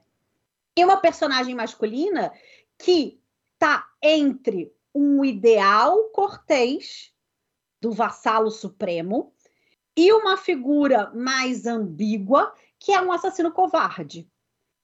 E 0.78 0.84
uma 0.84 0.98
personagem 0.98 1.56
masculina 1.56 2.32
que 2.78 3.20
tá 3.58 3.88
entre 4.02 4.72
um 4.94 5.26
ideal 5.26 6.06
cortês 6.10 7.14
do 7.82 7.92
vassalo 7.92 8.50
supremo 8.50 9.34
e 9.98 10.14
uma 10.14 10.38
figura 10.38 11.12
mais 11.16 11.66
ambígua, 11.66 12.54
que 12.80 12.94
é 12.94 13.02
um 13.02 13.12
assassino 13.12 13.52
covarde, 13.52 14.30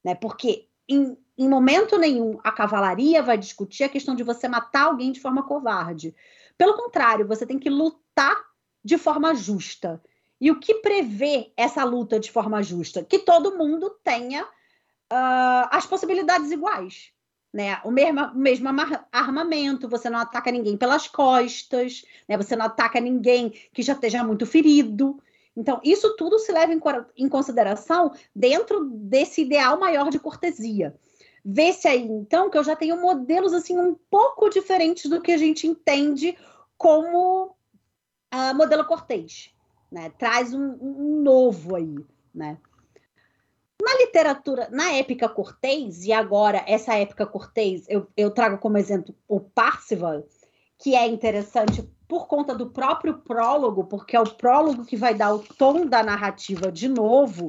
né? 0.04 0.16
Porque 0.16 0.68
em, 0.90 1.16
em 1.38 1.48
momento 1.48 2.00
nenhum 2.00 2.40
a 2.44 2.52
cavalaria 2.52 3.22
vai 3.22 3.38
discutir 3.38 3.84
a 3.84 3.90
questão 3.90 4.16
de 4.16 4.24
você 4.24 4.48
matar 4.48 4.86
alguém 4.86 5.12
de 5.12 5.22
forma 5.22 5.44
covarde. 5.44 6.16
Pelo 6.58 6.76
contrário, 6.76 7.28
você 7.28 7.46
tem 7.46 7.60
que 7.60 7.70
lutar 7.70 8.36
de 8.84 8.98
forma 8.98 9.36
justa. 9.36 10.02
E 10.42 10.50
o 10.50 10.60
que 10.60 10.76
prevê 10.76 11.54
essa 11.56 11.84
luta 11.84 12.20
de 12.20 12.32
forma 12.32 12.64
justa? 12.64 13.04
Que 13.04 13.20
todo 13.20 13.58
mundo 13.58 13.92
tenha 14.04 14.44
uh, 14.44 15.70
as 15.70 15.86
possibilidades 15.86 16.52
iguais 16.52 17.13
né? 17.54 17.80
O 17.84 17.92
mesmo, 17.92 18.34
mesmo 18.34 18.70
armamento, 19.12 19.88
você 19.88 20.10
não 20.10 20.20
ataca 20.20 20.52
ninguém 20.52 20.76
pelas 20.76 21.08
costas, 21.08 22.04
né? 22.28 22.36
Você 22.36 22.56
não 22.56 22.66
ataca 22.66 23.00
ninguém 23.00 23.52
que 23.72 23.84
já 23.84 23.94
esteja 23.94 24.24
muito 24.24 24.46
ferido. 24.46 25.22
Então, 25.56 25.80
isso 25.84 26.16
tudo 26.16 26.40
se 26.40 26.52
leva 26.52 26.74
em, 26.74 26.82
em 27.16 27.30
consideração 27.30 28.12
dentro 28.36 28.90
desse 28.90 29.42
ideal 29.42 29.80
maior 29.80 30.10
de 30.10 30.18
cortesia. 30.18 30.96
Vê-se 31.46 31.88
aí, 31.88 32.02
então, 32.02 32.50
que 32.50 32.58
eu 32.58 32.64
já 32.64 32.76
tenho 32.76 33.00
modelos 33.00 33.54
assim 33.54 33.78
um 33.78 33.96
pouco 34.10 34.50
diferentes 34.50 35.10
do 35.10 35.22
que 35.22 35.32
a 35.32 35.38
gente 35.38 35.68
entende 35.68 36.36
como 36.76 37.56
uh, 38.34 38.56
modelo 38.56 38.86
cortês, 38.86 39.54
né? 39.92 40.10
Traz 40.18 40.56
um, 40.56 40.78
um 40.82 41.22
novo 41.22 41.76
aí, 41.76 41.96
né? 42.34 42.58
Na 43.84 43.96
literatura, 43.98 44.70
na 44.72 44.94
épica 44.94 45.28
cortês, 45.28 46.06
e 46.06 46.14
agora 46.14 46.64
essa 46.66 46.96
épica 46.96 47.26
cortês, 47.26 47.86
eu, 47.90 48.08
eu 48.16 48.32
trago 48.32 48.58
como 48.58 48.78
exemplo 48.78 49.14
o 49.28 49.42
Parcival, 49.42 50.24
que 50.78 50.96
é 50.96 51.06
interessante 51.06 51.84
por 52.08 52.26
conta 52.26 52.56
do 52.56 52.70
próprio 52.70 53.18
prólogo, 53.18 53.84
porque 53.84 54.16
é 54.16 54.22
o 54.22 54.36
prólogo 54.36 54.86
que 54.86 54.96
vai 54.96 55.14
dar 55.14 55.34
o 55.34 55.40
tom 55.40 55.86
da 55.86 56.02
narrativa 56.02 56.72
de 56.72 56.88
novo, 56.88 57.46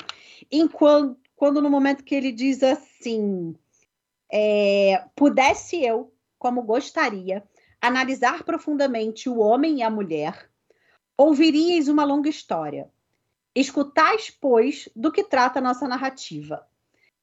enquanto 0.51 1.17
quando 1.37 1.63
no 1.63 1.71
momento 1.71 2.03
que 2.03 2.15
ele 2.15 2.33
diz 2.33 2.63
assim, 2.63 3.55
é, 4.33 5.05
pudesse 5.15 5.85
eu, 5.85 6.13
como 6.39 6.63
gostaria, 6.63 7.45
analisar 7.81 8.43
profundamente 8.43 9.29
o 9.29 9.39
homem 9.39 9.79
e 9.79 9.83
a 9.83 9.91
mulher, 9.91 10.51
ouviríeis 11.17 11.87
uma 11.87 12.05
longa 12.05 12.29
história 12.29 12.91
Escutais, 13.55 14.31
pois, 14.31 14.89
do 14.97 15.13
que 15.13 15.23
trata 15.23 15.61
nossa 15.61 15.87
narrativa. 15.87 16.67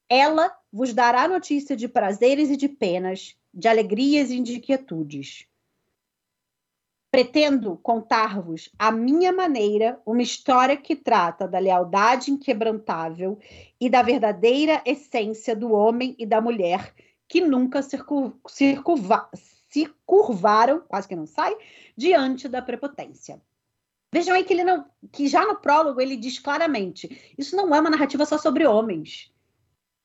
Ela 0.08 0.56
vos 0.72 0.94
dará 0.94 1.28
notícia 1.28 1.76
de 1.76 1.86
prazeres 1.86 2.50
e 2.50 2.56
de 2.56 2.68
penas, 2.68 3.36
de 3.52 3.68
alegrias 3.68 4.30
e 4.30 4.40
de 4.40 4.56
inquietudes. 4.56 5.46
Pretendo 7.10 7.76
contar-vos, 7.76 8.70
à 8.78 8.90
minha 8.90 9.30
maneira, 9.30 10.00
uma 10.06 10.22
história 10.22 10.76
que 10.78 10.96
trata 10.96 11.46
da 11.46 11.58
lealdade 11.58 12.30
inquebrantável 12.30 13.38
e 13.78 13.90
da 13.90 14.00
verdadeira 14.00 14.80
essência 14.86 15.54
do 15.54 15.72
homem 15.72 16.16
e 16.18 16.24
da 16.24 16.40
mulher 16.40 16.94
que 17.28 17.42
nunca 17.42 17.82
se, 17.82 17.98
se 18.46 19.94
curvaram, 20.06 20.80
quase 20.88 21.06
que 21.06 21.16
não 21.16 21.26
sai, 21.26 21.54
diante 21.94 22.48
da 22.48 22.62
prepotência. 22.62 23.40
Vejam 24.12 24.34
aí 24.34 24.44
que, 24.44 24.52
ele 24.52 24.64
não, 24.64 24.84
que 25.10 25.26
já 25.26 25.46
no 25.46 25.56
prólogo 25.56 26.00
ele 26.00 26.16
diz 26.16 26.38
claramente: 26.38 27.34
isso 27.38 27.56
não 27.56 27.74
é 27.74 27.80
uma 27.80 27.90
narrativa 27.90 28.26
só 28.26 28.36
sobre 28.36 28.66
homens. 28.66 29.32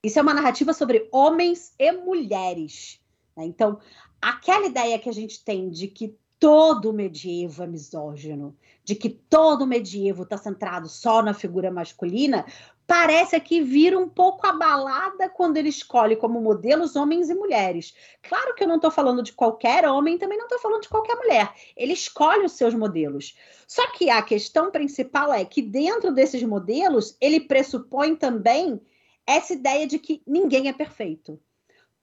Isso 0.03 0.17
é 0.17 0.21
uma 0.21 0.34
narrativa 0.34 0.73
sobre 0.73 1.09
homens 1.11 1.73
e 1.77 1.91
mulheres. 1.91 3.01
Né? 3.35 3.45
Então, 3.45 3.79
aquela 4.21 4.67
ideia 4.67 4.97
que 4.97 5.09
a 5.09 5.13
gente 5.13 5.43
tem 5.43 5.69
de 5.69 5.88
que 5.88 6.17
todo 6.39 6.93
medievo 6.93 7.64
é 7.64 7.68
misógino, 7.68 8.55
de 8.84 8.95
que 8.95 9.09
todo 9.09 9.68
medievo 9.68 10.23
está 10.23 10.38
centrado 10.38 10.88
só 10.88 11.22
na 11.22 11.34
figura 11.34 11.72
masculina, 11.72 12.45
parece 12.85 13.35
aqui 13.35 13.61
vir 13.61 13.97
um 13.97 14.07
pouco 14.07 14.47
abalada 14.47 15.27
quando 15.30 15.57
ele 15.57 15.69
escolhe 15.69 16.15
como 16.15 16.39
modelos 16.39 16.95
homens 16.95 17.30
e 17.30 17.35
mulheres. 17.35 17.93
Claro 18.22 18.55
que 18.55 18.64
eu 18.64 18.68
não 18.68 18.77
estou 18.77 18.89
falando 18.89 19.22
de 19.22 19.34
qualquer 19.34 19.85
homem, 19.88 20.18
também 20.18 20.38
não 20.38 20.45
estou 20.45 20.59
falando 20.59 20.84
de 20.84 20.89
qualquer 20.89 21.15
mulher. 21.15 21.53
Ele 21.76 21.93
escolhe 21.93 22.45
os 22.45 22.53
seus 22.53 22.73
modelos. 22.73 23.35
Só 23.68 23.91
que 23.91 24.09
a 24.09 24.22
questão 24.22 24.72
principal 24.72 25.34
é 25.34 25.43
que 25.43 25.61
dentro 25.61 26.14
desses 26.14 26.41
modelos, 26.43 27.18
ele 27.19 27.41
pressupõe 27.41 28.15
também 28.15 28.80
essa 29.26 29.51
ideia 29.51 29.85
de 29.85 29.99
que 29.99 30.22
ninguém 30.26 30.69
é 30.69 30.73
perfeito. 30.73 31.38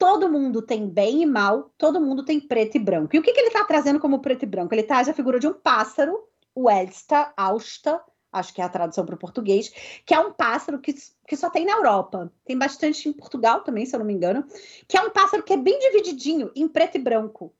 Todo 0.04 0.28
mundo 0.28 0.60
tem 0.60 0.86
bem 0.86 1.22
e 1.22 1.26
mal, 1.26 1.72
todo 1.78 1.98
mundo 1.98 2.26
tem 2.26 2.38
preto 2.38 2.76
e 2.76 2.78
branco. 2.78 3.16
E 3.16 3.18
o 3.18 3.22
que, 3.22 3.32
que 3.32 3.40
ele 3.40 3.46
está 3.46 3.64
trazendo 3.64 3.98
como 3.98 4.20
preto 4.20 4.42
e 4.42 4.46
branco? 4.46 4.74
Ele 4.74 4.82
traz 4.82 5.08
a 5.08 5.14
figura 5.14 5.40
de 5.40 5.48
um 5.48 5.54
pássaro, 5.54 6.28
o 6.54 6.68
Elsta, 6.68 7.32
Austa, 7.34 8.04
acho 8.30 8.52
que 8.52 8.60
é 8.60 8.64
a 8.64 8.68
tradução 8.68 9.06
para 9.06 9.14
o 9.14 9.18
português, 9.18 9.70
que 10.04 10.12
é 10.12 10.20
um 10.20 10.30
pássaro 10.30 10.78
que, 10.78 10.94
que 11.26 11.34
só 11.34 11.48
tem 11.48 11.64
na 11.64 11.72
Europa. 11.72 12.30
Tem 12.44 12.58
bastante 12.58 13.08
em 13.08 13.14
Portugal 13.14 13.62
também, 13.62 13.86
se 13.86 13.96
eu 13.96 13.98
não 13.98 14.04
me 14.04 14.12
engano. 14.12 14.46
Que 14.86 14.98
é 14.98 15.00
um 15.00 15.08
pássaro 15.08 15.42
que 15.42 15.54
é 15.54 15.56
bem 15.56 15.78
divididinho 15.78 16.52
em 16.54 16.68
preto 16.68 16.96
e 16.96 17.00
branco. 17.00 17.54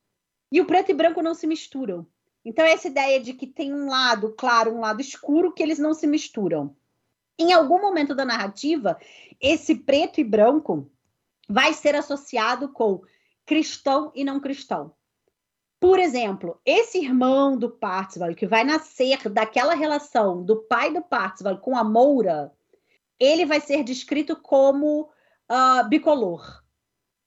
E 0.53 0.61
o 0.61 0.67
preto 0.67 0.91
e 0.91 0.95
branco 0.95 1.23
não 1.23 1.33
se 1.33 1.47
misturam. 1.47 2.07
Então, 2.45 2.63
essa 2.63 2.89
ideia 2.89 3.21
de 3.21 3.33
que 3.33 3.47
tem 3.47 3.73
um 3.73 3.89
lado 3.89 4.35
claro, 4.37 4.71
um 4.71 4.81
lado 4.81 5.01
escuro, 5.01 5.51
que 5.51 5.63
eles 5.63 5.79
não 5.79 5.95
se 5.95 6.07
misturam. 6.07 6.77
Em 7.39 7.55
algum 7.55 7.81
momento 7.81 8.15
da 8.15 8.27
narrativa, 8.27 8.99
esse 9.41 9.75
preto 9.75 10.21
e 10.21 10.25
branco 10.25 10.91
vai 11.49 11.73
ser 11.73 11.95
associado 11.95 12.69
com 12.73 13.03
cristão 13.45 14.11
e 14.15 14.25
não 14.25 14.41
cristão. 14.41 14.95
Por 15.81 15.99
exemplo, 15.99 16.59
esse 16.65 16.99
irmão 16.99 17.59
do 17.59 17.69
Parzival, 17.69 18.35
que 18.35 18.47
vai 18.47 18.65
nascer 18.65 19.29
daquela 19.29 19.75
relação 19.75 20.43
do 20.43 20.63
pai 20.63 20.93
do 20.93 21.03
Parzival 21.03 21.59
com 21.59 21.77
a 21.77 21.85
Moura, 21.85 22.51
ele 23.19 23.45
vai 23.45 23.61
ser 23.61 23.85
descrito 23.85 24.35
como 24.35 25.11
uh, 25.51 25.89
bicolor. 25.89 26.63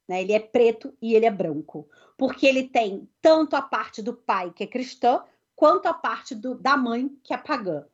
Né? 0.07 0.21
Ele 0.21 0.33
é 0.33 0.39
preto 0.39 0.91
e 1.01 1.13
ele 1.13 1.25
é 1.25 1.31
branco. 1.31 1.87
Porque 2.17 2.47
ele 2.47 2.67
tem 2.67 3.07
tanto 3.21 3.55
a 3.55 3.61
parte 3.61 4.01
do 4.01 4.13
pai, 4.13 4.51
que 4.51 4.63
é 4.63 4.67
cristã, 4.67 5.23
quanto 5.55 5.87
a 5.87 5.93
parte 5.93 6.33
do, 6.33 6.55
da 6.55 6.75
mãe, 6.75 7.09
que 7.23 7.33
é 7.33 7.37
pagã. 7.37 7.85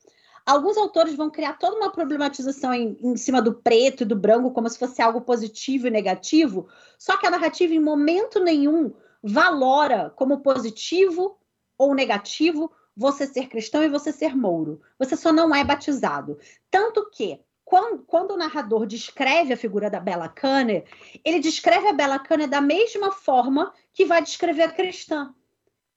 Alguns 0.46 0.78
autores 0.78 1.16
vão 1.16 1.30
criar 1.30 1.54
toda 1.54 1.78
uma 1.78 1.92
problematização 1.92 2.74
em, 2.74 2.98
em, 3.02 3.16
cima 3.16 3.42
do 3.42 3.54
preto 3.54 4.04
e 4.04 4.06
do 4.06 4.16
branco, 4.16 4.52
como 4.52 4.68
se 4.68 4.78
fosse 4.78 5.02
algo 5.02 5.22
positivo 5.22 5.88
e 5.88 5.92
negativo, 5.92 6.68
só 7.00 7.16
que 7.18 7.26
a 7.26 7.32
narrativa, 7.32 7.74
em 7.74 7.80
momento 7.80 8.42
nenhum, 8.42 8.94
valora 9.24 10.12
como 10.18 10.42
positivo 10.42 11.38
ou 11.78 11.96
negativo 11.96 12.70
você 12.96 13.26
ser 13.26 13.48
cristão 13.48 13.84
e 13.84 13.90
você 13.90 14.12
ser 14.12 14.36
mouro. 14.36 14.82
Você 15.00 15.16
só 15.16 15.32
não 15.32 15.56
é 15.56 15.64
batizado. 15.64 16.38
Tanto 16.70 17.10
que, 17.10 17.40
quando, 17.64 18.04
quando 18.04 18.32
o 18.32 18.38
narrador 18.38 18.86
descreve 18.86 19.54
a 19.54 19.58
figura 19.58 19.90
da 19.90 20.00
Bella 20.00 20.28
Canner, 20.28 20.86
ele 21.24 21.40
descreve 21.40 21.88
a 21.88 21.94
Bella 21.94 22.20
Canner 22.20 22.50
da 22.50 22.62
mesma 22.62 23.12
forma 23.12 23.74
que 23.94 24.06
vai 24.06 24.22
descrever 24.22 24.64
a 24.64 24.72
cristã. 24.72 25.34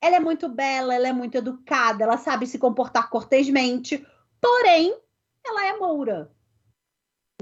Ela 0.01 0.17
é 0.17 0.21
muito 0.21 0.49
bela, 0.49 0.95
ela 0.95 1.09
é 1.09 1.13
muito 1.13 1.37
educada, 1.37 2.05
ela 2.05 2.17
sabe 2.17 2.47
se 2.47 2.59
comportar 2.59 3.11
cortesmente, 3.11 4.07
porém, 4.47 4.97
ela 5.45 5.67
é 5.67 5.77
moura. 5.77 6.31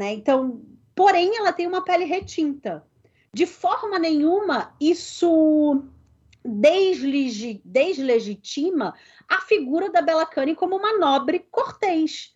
Né? 0.01 0.14
Então, 0.14 0.62
porém, 0.94 1.36
ela 1.36 1.52
tem 1.52 1.66
uma 1.66 1.85
pele 1.85 2.06
retinta. 2.06 2.82
De 3.31 3.44
forma 3.44 3.98
nenhuma, 3.98 4.74
isso 4.81 5.82
deslegi 6.43 7.60
deslegitima 7.62 8.94
a 9.28 9.40
figura 9.43 9.90
da 9.90 10.01
Bela 10.01 10.24
Cane 10.24 10.55
como 10.55 10.76
uma 10.76 10.97
nobre 10.97 11.40
cortês. 11.51 12.35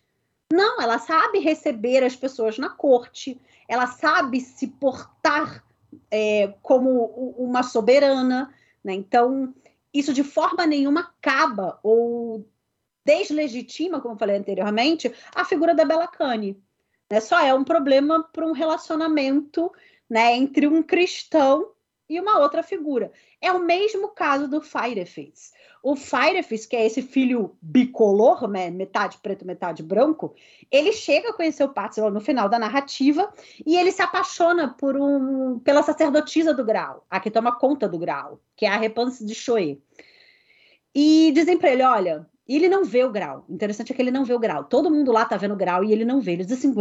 Não, 0.53 0.79
ela 0.79 0.99
sabe 0.99 1.39
receber 1.39 2.03
as 2.03 2.15
pessoas 2.15 2.59
na 2.59 2.69
corte, 2.69 3.41
ela 3.67 3.87
sabe 3.87 4.39
se 4.39 4.67
portar 4.67 5.63
é, 6.11 6.53
como 6.61 7.05
uma 7.37 7.63
soberana, 7.63 8.53
né? 8.83 8.93
Então, 8.93 9.53
isso 9.91 10.13
de 10.13 10.23
forma 10.23 10.67
nenhuma 10.67 11.01
acaba 11.01 11.79
ou 11.81 12.47
deslegitima, 13.09 13.99
como 13.99 14.13
eu 14.13 14.19
falei 14.19 14.37
anteriormente, 14.37 15.11
a 15.33 15.43
figura 15.43 15.73
da 15.73 15.83
Bela 15.83 16.07
Cane. 16.07 16.61
Né? 17.09 17.19
Só 17.19 17.39
é 17.39 17.51
um 17.53 17.63
problema 17.63 18.23
para 18.31 18.45
um 18.45 18.51
relacionamento 18.51 19.71
né, 20.07 20.35
entre 20.35 20.67
um 20.67 20.83
cristão 20.83 21.71
e 22.07 22.19
uma 22.19 22.39
outra 22.39 22.61
figura. 22.61 23.11
É 23.41 23.51
o 23.51 23.59
mesmo 23.59 24.09
caso 24.09 24.47
do 24.47 24.61
Fireface. 24.61 25.53
O 25.81 25.95
Fireface, 25.95 26.67
que 26.67 26.75
é 26.75 26.85
esse 26.85 27.01
filho 27.01 27.55
bicolor, 27.61 28.47
né, 28.47 28.69
metade 28.69 29.17
preto, 29.23 29.45
metade 29.45 29.81
branco, 29.81 30.35
ele 30.69 30.91
chega 30.91 31.29
a 31.29 31.33
conhecer 31.33 31.63
o 31.63 31.69
Patsy 31.69 32.01
no 32.01 32.19
final 32.19 32.47
da 32.47 32.59
narrativa 32.59 33.31
e 33.65 33.75
ele 33.77 33.91
se 33.91 34.01
apaixona 34.01 34.75
por 34.77 34.97
um, 34.97 35.57
pela 35.59 35.81
sacerdotisa 35.81 36.53
do 36.53 36.65
Grau, 36.65 37.05
a 37.09 37.19
que 37.19 37.31
toma 37.31 37.57
conta 37.57 37.87
do 37.87 37.97
Grau, 37.97 38.39
que 38.55 38.65
é 38.65 38.69
a 38.69 38.77
Repanse 38.77 39.25
de 39.25 39.33
Choe. 39.33 39.81
E 40.93 41.31
dizem 41.33 41.57
para 41.57 41.71
ele, 41.71 41.83
olha, 41.83 42.28
ele 42.55 42.67
não 42.67 42.83
vê 42.83 43.03
o 43.03 43.11
Grau. 43.11 43.45
O 43.47 43.53
interessante 43.53 43.91
é 43.91 43.95
que 43.95 44.01
ele 44.01 44.09
não 44.09 44.25
vê 44.25 44.33
o 44.33 44.39
Grau. 44.39 44.63
Todo 44.63 44.89
mundo 44.89 45.11
lá 45.11 45.23
tá 45.23 45.37
vendo 45.37 45.53
o 45.53 45.57
Grau 45.57 45.83
e 45.83 45.91
ele 45.91 46.03
não 46.03 46.19
vê. 46.19 46.31
Ele 46.33 46.43
diz 46.43 46.57
assim, 46.57 46.73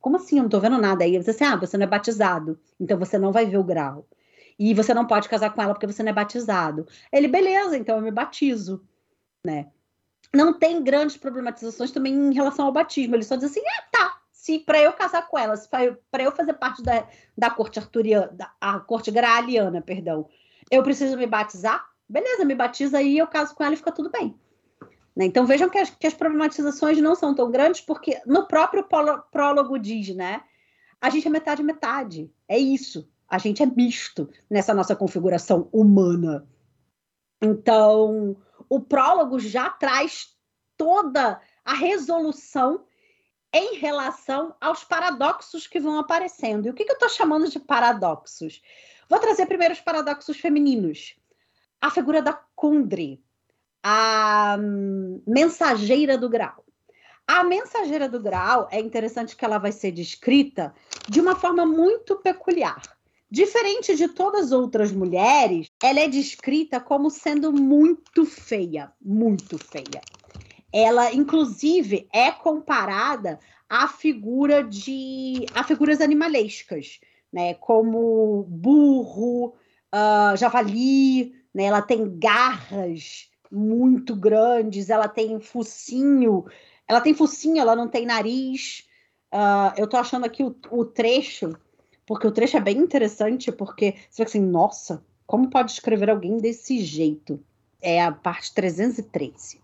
como 0.00 0.16
assim? 0.16 0.36
Eu 0.36 0.44
não 0.44 0.50
tô 0.50 0.60
vendo 0.60 0.78
nada. 0.78 1.02
Aí 1.02 1.10
ele 1.10 1.18
diz 1.18 1.28
assim, 1.28 1.44
ah, 1.44 1.56
você 1.56 1.76
não 1.76 1.84
é 1.84 1.88
batizado, 1.88 2.58
então 2.78 2.96
você 2.96 3.18
não 3.18 3.32
vai 3.32 3.44
ver 3.44 3.58
o 3.58 3.64
Grau. 3.64 4.06
E 4.58 4.72
você 4.72 4.94
não 4.94 5.06
pode 5.06 5.28
casar 5.28 5.52
com 5.52 5.60
ela 5.60 5.74
porque 5.74 5.86
você 5.86 6.02
não 6.02 6.10
é 6.10 6.14
batizado. 6.14 6.86
Ele, 7.12 7.28
beleza, 7.28 7.76
então 7.76 7.96
eu 7.96 8.02
me 8.02 8.10
batizo, 8.10 8.82
né? 9.44 9.66
Não 10.32 10.52
tem 10.52 10.82
grandes 10.82 11.16
problematizações 11.16 11.90
também 11.90 12.14
em 12.14 12.32
relação 12.32 12.66
ao 12.66 12.72
batismo. 12.72 13.16
Ele 13.16 13.24
só 13.24 13.36
diz 13.36 13.50
assim: 13.50 13.60
ah, 13.60 13.84
tá. 13.90 14.20
Se 14.30 14.60
para 14.60 14.80
eu 14.80 14.92
casar 14.92 15.26
com 15.26 15.36
ela, 15.36 15.54
para 16.10 16.22
eu 16.22 16.30
fazer 16.30 16.54
parte 16.54 16.82
da, 16.82 17.06
da 17.36 17.50
corte 17.50 17.80
arturiana, 17.80 18.28
da 18.28 18.52
a 18.60 18.78
corte 18.78 19.10
graaliana, 19.10 19.82
perdão, 19.82 20.28
eu 20.70 20.84
preciso 20.84 21.16
me 21.16 21.26
batizar, 21.26 21.84
beleza, 22.08 22.44
me 22.44 22.54
batiza 22.54 22.98
aí, 22.98 23.18
eu 23.18 23.26
caso 23.26 23.54
com 23.56 23.64
ela 23.64 23.74
e 23.74 23.76
fica 23.76 23.90
tudo 23.90 24.08
bem. 24.08 24.38
Né? 25.16 25.24
Então 25.24 25.46
vejam 25.46 25.68
que 25.70 25.78
as, 25.78 25.90
que 25.90 26.06
as, 26.06 26.14
problematizações 26.14 26.98
não 26.98 27.14
são 27.14 27.34
tão 27.34 27.50
grandes, 27.50 27.80
porque 27.80 28.20
no 28.26 28.46
próprio 28.46 28.86
prólogo 29.30 29.78
diz, 29.78 30.14
né? 30.14 30.42
A 31.00 31.10
gente 31.10 31.26
é 31.26 31.30
metade 31.30 31.62
metade. 31.62 32.30
É 32.46 32.58
isso 32.58 33.08
a 33.28 33.38
gente 33.38 33.62
é 33.62 33.66
misto 33.66 34.30
nessa 34.48 34.72
nossa 34.72 34.94
configuração 34.94 35.68
humana. 35.72 36.48
Então, 37.42 38.36
o 38.68 38.80
prólogo 38.80 39.38
já 39.38 39.68
traz 39.70 40.34
toda 40.76 41.40
a 41.64 41.74
resolução 41.74 42.84
em 43.52 43.76
relação 43.76 44.54
aos 44.60 44.84
paradoxos 44.84 45.66
que 45.66 45.80
vão 45.80 45.98
aparecendo. 45.98 46.66
E 46.66 46.70
o 46.70 46.74
que, 46.74 46.84
que 46.84 46.90
eu 46.90 46.94
estou 46.94 47.08
chamando 47.08 47.48
de 47.48 47.58
paradoxos? 47.58 48.62
Vou 49.08 49.18
trazer 49.18 49.46
primeiro 49.46 49.74
os 49.74 49.80
paradoxos 49.80 50.36
femininos. 50.38 51.16
A 51.80 51.90
figura 51.90 52.22
da 52.22 52.32
Kundry, 52.32 53.22
a 53.88 54.58
hum, 54.58 55.22
mensageira 55.24 56.18
do 56.18 56.28
grau. 56.28 56.64
A 57.24 57.44
mensageira 57.44 58.08
do 58.08 58.20
grau 58.20 58.66
é 58.72 58.80
interessante 58.80 59.36
que 59.36 59.44
ela 59.44 59.58
vai 59.58 59.70
ser 59.70 59.92
descrita 59.92 60.74
de 61.08 61.20
uma 61.20 61.36
forma 61.36 61.64
muito 61.64 62.16
peculiar. 62.16 62.82
Diferente 63.30 63.94
de 63.94 64.08
todas 64.08 64.46
as 64.46 64.52
outras 64.52 64.90
mulheres, 64.90 65.70
ela 65.80 66.00
é 66.00 66.08
descrita 66.08 66.80
como 66.80 67.10
sendo 67.10 67.52
muito 67.52 68.26
feia, 68.26 68.90
muito 69.00 69.56
feia. 69.56 70.00
Ela, 70.72 71.12
inclusive, 71.12 72.08
é 72.12 72.32
comparada 72.32 73.38
à 73.68 73.86
figura 73.86 74.64
de 74.64 75.46
a 75.54 75.62
figuras 75.62 76.00
animalescas, 76.00 76.98
né? 77.32 77.54
Como 77.54 78.44
burro, 78.48 79.54
uh, 79.94 80.36
javali, 80.36 81.36
né? 81.54 81.64
Ela 81.66 81.82
tem 81.82 82.18
garras 82.18 83.30
muito 83.50 84.14
grandes, 84.16 84.90
ela 84.90 85.08
tem 85.08 85.38
focinho, 85.40 86.44
ela 86.86 87.00
tem 87.00 87.14
focinho, 87.14 87.60
ela 87.60 87.76
não 87.76 87.88
tem 87.88 88.06
nariz. 88.06 88.86
Uh, 89.32 89.72
eu 89.76 89.86
tô 89.86 89.96
achando 89.96 90.24
aqui 90.24 90.42
o, 90.42 90.56
o 90.70 90.84
trecho 90.84 91.56
porque 92.06 92.26
o 92.26 92.32
trecho 92.32 92.56
é 92.56 92.60
bem 92.60 92.78
interessante, 92.78 93.50
porque 93.50 93.96
você 94.08 94.24
fica 94.24 94.28
assim, 94.28 94.40
nossa, 94.40 95.04
como 95.26 95.50
pode 95.50 95.72
escrever 95.72 96.08
alguém 96.08 96.38
desse 96.38 96.80
jeito? 96.80 97.44
É 97.82 98.02
a 98.02 98.12
parte 98.12 98.54
313. 98.54 99.60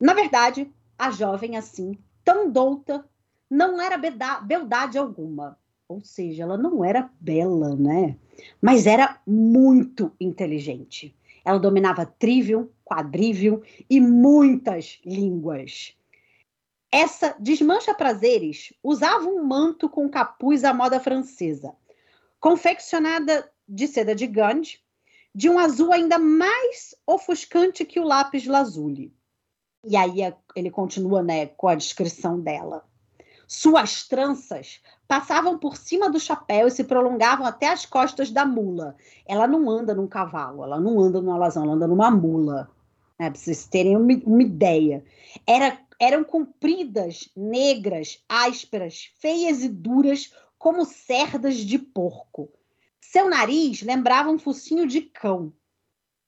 Na 0.00 0.14
verdade, 0.14 0.72
a 0.98 1.10
jovem 1.10 1.56
assim, 1.56 1.96
tão 2.24 2.50
douta, 2.50 3.06
não 3.50 3.80
era 3.80 3.98
beldade 4.40 4.96
alguma. 4.96 5.58
Ou 5.88 6.00
seja, 6.00 6.42
ela 6.42 6.56
não 6.56 6.84
era 6.84 7.10
bela, 7.20 7.76
né? 7.76 8.16
Mas 8.60 8.86
era 8.86 9.20
muito 9.26 10.10
inteligente. 10.18 11.15
Ela 11.46 11.60
dominava 11.60 12.04
trivium, 12.04 12.68
quadrivium 12.84 13.62
e 13.88 14.00
muitas 14.00 14.98
línguas. 15.06 15.96
Essa 16.90 17.36
desmancha 17.38 17.94
prazeres 17.94 18.72
usava 18.82 19.28
um 19.28 19.44
manto 19.44 19.88
com 19.88 20.10
capuz 20.10 20.64
à 20.64 20.74
moda 20.74 20.98
francesa, 20.98 21.72
confeccionada 22.40 23.48
de 23.68 23.86
seda 23.86 24.12
de 24.12 24.26
Gandhi, 24.26 24.80
de 25.32 25.48
um 25.48 25.56
azul 25.56 25.92
ainda 25.92 26.18
mais 26.18 26.96
ofuscante 27.06 27.84
que 27.84 28.00
o 28.00 28.04
lápis 28.04 28.44
lazuli. 28.44 29.14
E 29.84 29.96
aí 29.96 30.16
ele 30.56 30.70
continua 30.70 31.22
né, 31.22 31.46
com 31.46 31.68
a 31.68 31.76
descrição 31.76 32.40
dela. 32.40 32.84
Suas 33.46 34.08
tranças 34.08 34.80
passavam 35.06 35.58
por 35.58 35.76
cima 35.76 36.10
do 36.10 36.18
chapéu 36.18 36.66
e 36.66 36.70
se 36.70 36.84
prolongavam 36.84 37.46
até 37.46 37.68
as 37.68 37.86
costas 37.86 38.30
da 38.30 38.44
mula. 38.44 38.96
Ela 39.26 39.46
não 39.46 39.70
anda 39.70 39.94
num 39.94 40.06
cavalo, 40.06 40.64
ela 40.64 40.80
não 40.80 41.00
anda 41.00 41.20
numa 41.20 41.34
alazão, 41.34 41.64
ela 41.64 41.74
anda 41.74 41.86
numa 41.86 42.10
mula. 42.10 42.70
Né, 43.18 43.30
para 43.30 43.38
vocês 43.38 43.66
terem 43.66 43.96
uma, 43.96 44.12
uma 44.24 44.42
ideia. 44.42 45.04
Era 45.46 45.78
eram 45.98 46.24
compridas, 46.24 47.30
negras, 47.34 48.22
ásperas, 48.28 49.10
feias 49.18 49.62
e 49.62 49.68
duras 49.68 50.32
como 50.58 50.84
cerdas 50.84 51.56
de 51.56 51.78
porco. 51.78 52.52
Seu 53.00 53.28
nariz 53.28 53.82
lembrava 53.82 54.30
um 54.30 54.38
focinho 54.38 54.86
de 54.86 55.00
cão. 55.00 55.52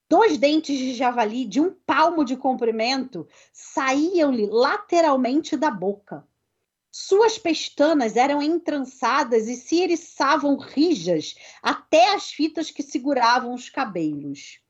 Dois 0.08 0.38
dentes 0.38 0.78
de 0.78 0.94
javali 0.94 1.44
de 1.44 1.60
um 1.60 1.70
palmo 1.70 2.24
de 2.24 2.36
comprimento 2.36 3.28
saíam-lhe 3.52 4.46
lateralmente 4.46 5.56
da 5.56 5.70
boca. 5.70 6.26
Suas 7.00 7.38
pestanas 7.38 8.16
eram 8.16 8.42
entrançadas 8.42 9.46
e 9.46 9.54
se 9.54 9.80
eriçavam 9.80 10.56
rijas 10.56 11.36
até 11.62 12.12
as 12.12 12.32
fitas 12.32 12.72
que 12.72 12.82
seguravam 12.82 13.54
os 13.54 13.70
cabelos. 13.70 14.60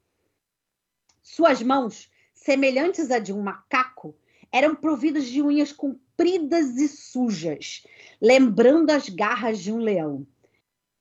Suas 1.23 1.63
mãos, 1.63 2.11
semelhantes 2.35 3.11
a 3.11 3.19
de 3.19 3.33
um 3.33 3.41
macaco, 3.41 4.15
eram 4.53 4.75
providas 4.75 5.27
de 5.27 5.41
unhas 5.41 5.73
compridas 5.73 6.77
e 6.77 6.87
sujas, 6.87 7.87
lembrando 8.21 8.91
as 8.91 9.09
garras 9.09 9.59
de 9.59 9.73
um 9.73 9.79
leão. 9.79 10.27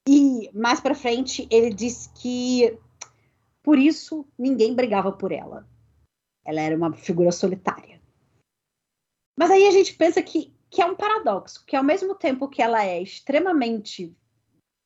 E 0.07 0.49
mais 0.53 0.79
para 0.79 0.95
frente 0.95 1.45
ele 1.51 1.73
diz 1.73 2.09
que 2.15 2.79
por 3.61 3.77
isso 3.77 4.25
ninguém 4.39 4.73
brigava 4.73 5.11
por 5.11 5.33
ela. 5.33 5.67
Ela 6.45 6.61
era 6.61 6.77
uma 6.77 6.93
figura 6.93 7.33
solitária. 7.33 8.01
Mas 9.37 9.51
aí 9.51 9.67
a 9.67 9.71
gente 9.71 9.93
pensa 9.93 10.21
que, 10.21 10.55
que 10.69 10.81
é 10.81 10.85
um 10.85 10.95
paradoxo, 10.95 11.63
que 11.65 11.75
ao 11.75 11.83
mesmo 11.83 12.15
tempo 12.15 12.47
que 12.47 12.61
ela 12.61 12.83
é 12.85 13.01
extremamente 13.01 14.15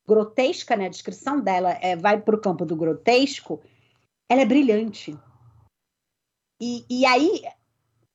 grotesca, 0.08 0.76
né, 0.76 0.86
a 0.86 0.90
descrição 0.90 1.40
dela 1.40 1.72
é, 1.82 1.95
vai 1.95 2.20
para 2.20 2.36
o 2.36 2.41
campo 2.41 2.66
do 2.66 2.76
grotesco, 2.76 3.62
ela 4.30 4.41
é 4.41 4.45
brilhante. 4.45 5.18
E, 6.60 6.86
e 6.90 7.06
aí 7.06 7.44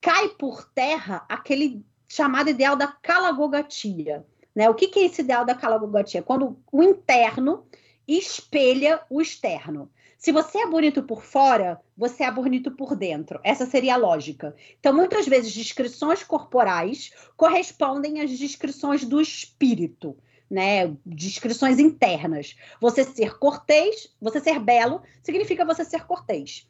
cai 0.00 0.28
por 0.30 0.64
terra 0.70 1.24
aquele 1.28 1.84
chamado 2.08 2.50
ideal 2.50 2.76
da 2.76 2.86
calagogatia. 2.86 4.24
Né? 4.54 4.70
O 4.70 4.74
que, 4.74 4.88
que 4.88 5.00
é 5.00 5.04
esse 5.06 5.22
ideal 5.22 5.44
da 5.44 5.54
calagogatia? 5.54 6.22
Quando 6.22 6.62
o 6.70 6.82
interno 6.82 7.66
espelha 8.06 9.04
o 9.10 9.20
externo. 9.20 9.90
Se 10.26 10.32
você 10.32 10.58
é 10.58 10.66
bonito 10.66 11.04
por 11.04 11.22
fora, 11.22 11.80
você 11.96 12.24
é 12.24 12.30
bonito 12.32 12.72
por 12.72 12.96
dentro. 12.96 13.38
Essa 13.44 13.64
seria 13.64 13.94
a 13.94 13.96
lógica. 13.96 14.56
Então, 14.80 14.92
muitas 14.92 15.24
vezes, 15.24 15.52
descrições 15.52 16.24
corporais 16.24 17.12
correspondem 17.36 18.20
às 18.20 18.36
descrições 18.36 19.04
do 19.04 19.20
espírito, 19.20 20.16
né? 20.50 20.96
Descrições 21.06 21.78
internas. 21.78 22.56
Você 22.80 23.04
ser 23.04 23.38
cortês, 23.38 24.12
você 24.20 24.40
ser 24.40 24.58
belo, 24.58 25.00
significa 25.22 25.64
você 25.64 25.84
ser 25.84 26.04
cortês. 26.06 26.68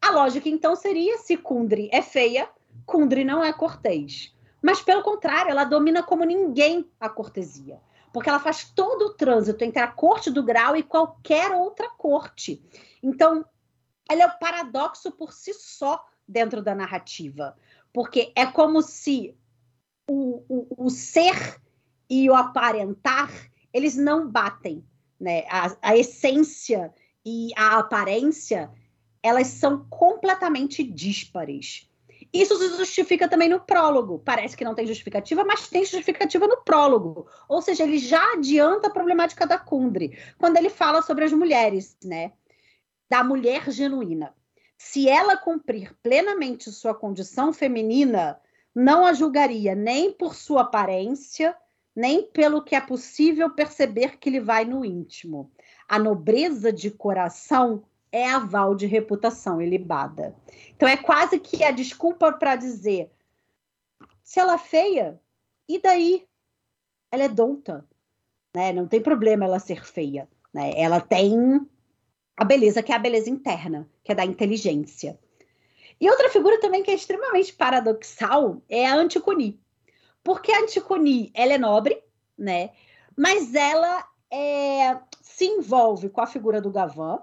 A 0.00 0.10
lógica, 0.12 0.48
então, 0.48 0.74
seria: 0.74 1.18
se 1.18 1.36
Kundri 1.36 1.90
é 1.92 2.00
feia, 2.00 2.48
Kundri 2.86 3.24
não 3.24 3.44
é 3.44 3.52
cortês. 3.52 4.34
Mas, 4.62 4.80
pelo 4.80 5.02
contrário, 5.02 5.50
ela 5.50 5.64
domina 5.64 6.02
como 6.02 6.24
ninguém 6.24 6.88
a 6.98 7.10
cortesia 7.10 7.78
porque 8.16 8.30
ela 8.30 8.40
faz 8.40 8.64
todo 8.64 9.02
o 9.02 9.12
trânsito 9.12 9.62
entre 9.62 9.78
a 9.78 9.86
corte 9.86 10.30
do 10.30 10.42
grau 10.42 10.74
e 10.74 10.82
qualquer 10.82 11.50
outra 11.50 11.90
corte. 11.90 12.64
Então, 13.02 13.44
ela 14.08 14.22
é 14.22 14.26
o 14.26 14.38
paradoxo 14.38 15.12
por 15.12 15.34
si 15.34 15.52
só 15.52 16.02
dentro 16.26 16.62
da 16.62 16.74
narrativa, 16.74 17.54
porque 17.92 18.32
é 18.34 18.46
como 18.46 18.80
se 18.80 19.36
o, 20.08 20.42
o, 20.48 20.86
o 20.86 20.88
ser 20.88 21.60
e 22.08 22.30
o 22.30 22.34
aparentar 22.34 23.30
eles 23.70 23.98
não 23.98 24.26
batem, 24.26 24.82
né? 25.20 25.44
A, 25.50 25.76
a 25.90 25.94
essência 25.98 26.94
e 27.22 27.50
a 27.54 27.78
aparência 27.80 28.72
elas 29.22 29.48
são 29.48 29.86
completamente 29.90 30.82
díspares. 30.82 31.86
Isso 32.40 32.56
se 32.56 32.76
justifica 32.76 33.28
também 33.28 33.48
no 33.48 33.60
prólogo. 33.60 34.20
Parece 34.24 34.56
que 34.56 34.64
não 34.64 34.74
tem 34.74 34.86
justificativa, 34.86 35.44
mas 35.44 35.68
tem 35.68 35.84
justificativa 35.84 36.46
no 36.46 36.58
prólogo. 36.58 37.26
Ou 37.48 37.62
seja, 37.62 37.84
ele 37.84 37.98
já 37.98 38.32
adianta 38.32 38.88
a 38.88 38.92
problemática 38.92 39.46
da 39.46 39.58
Kundry, 39.58 40.18
quando 40.38 40.56
ele 40.56 40.68
fala 40.68 41.02
sobre 41.02 41.24
as 41.24 41.32
mulheres, 41.32 41.96
né? 42.04 42.32
Da 43.08 43.24
mulher 43.24 43.70
genuína. 43.70 44.34
Se 44.76 45.08
ela 45.08 45.36
cumprir 45.36 45.94
plenamente 46.02 46.70
sua 46.70 46.94
condição 46.94 47.52
feminina, 47.52 48.38
não 48.74 49.06
a 49.06 49.12
julgaria 49.12 49.74
nem 49.74 50.12
por 50.12 50.34
sua 50.34 50.62
aparência, 50.62 51.56
nem 51.94 52.22
pelo 52.30 52.62
que 52.62 52.74
é 52.74 52.80
possível 52.80 53.48
perceber 53.50 54.18
que 54.18 54.28
lhe 54.28 54.40
vai 54.40 54.66
no 54.66 54.84
íntimo. 54.84 55.50
A 55.88 55.98
nobreza 55.98 56.70
de 56.70 56.90
coração 56.90 57.84
é 58.16 58.30
aval 58.30 58.74
de 58.74 58.86
reputação 58.86 59.60
ilibada. 59.60 60.34
Então 60.74 60.88
é 60.88 60.96
quase 60.96 61.38
que 61.38 61.62
a 61.62 61.70
desculpa 61.70 62.32
para 62.32 62.56
dizer 62.56 63.10
se 64.22 64.40
ela 64.40 64.54
é 64.54 64.58
feia, 64.58 65.20
e 65.68 65.80
daí? 65.80 66.26
Ela 67.12 67.24
é 67.24 67.28
donta, 67.28 67.86
né? 68.54 68.72
Não 68.72 68.88
tem 68.88 69.00
problema 69.00 69.44
ela 69.44 69.60
ser 69.60 69.84
feia, 69.84 70.28
né? 70.52 70.72
Ela 70.76 71.00
tem 71.00 71.64
a 72.36 72.44
beleza 72.44 72.82
que 72.82 72.90
é 72.90 72.96
a 72.96 72.98
beleza 72.98 73.30
interna, 73.30 73.88
que 74.02 74.10
é 74.10 74.14
da 74.14 74.24
inteligência. 74.24 75.18
E 76.00 76.10
outra 76.10 76.28
figura 76.28 76.60
também 76.60 76.82
que 76.82 76.90
é 76.90 76.94
extremamente 76.94 77.52
paradoxal 77.52 78.60
é 78.68 78.86
a 78.86 78.94
Anticoni. 78.94 79.60
Porque 80.24 80.50
a 80.52 80.60
Anticoni, 80.60 81.30
ela 81.32 81.52
é 81.52 81.58
nobre, 81.58 82.02
né? 82.36 82.70
Mas 83.16 83.54
ela 83.54 84.06
é, 84.30 84.98
se 85.22 85.44
envolve 85.46 86.08
com 86.08 86.20
a 86.20 86.26
figura 86.26 86.60
do 86.60 86.70
Gavan, 86.70 87.22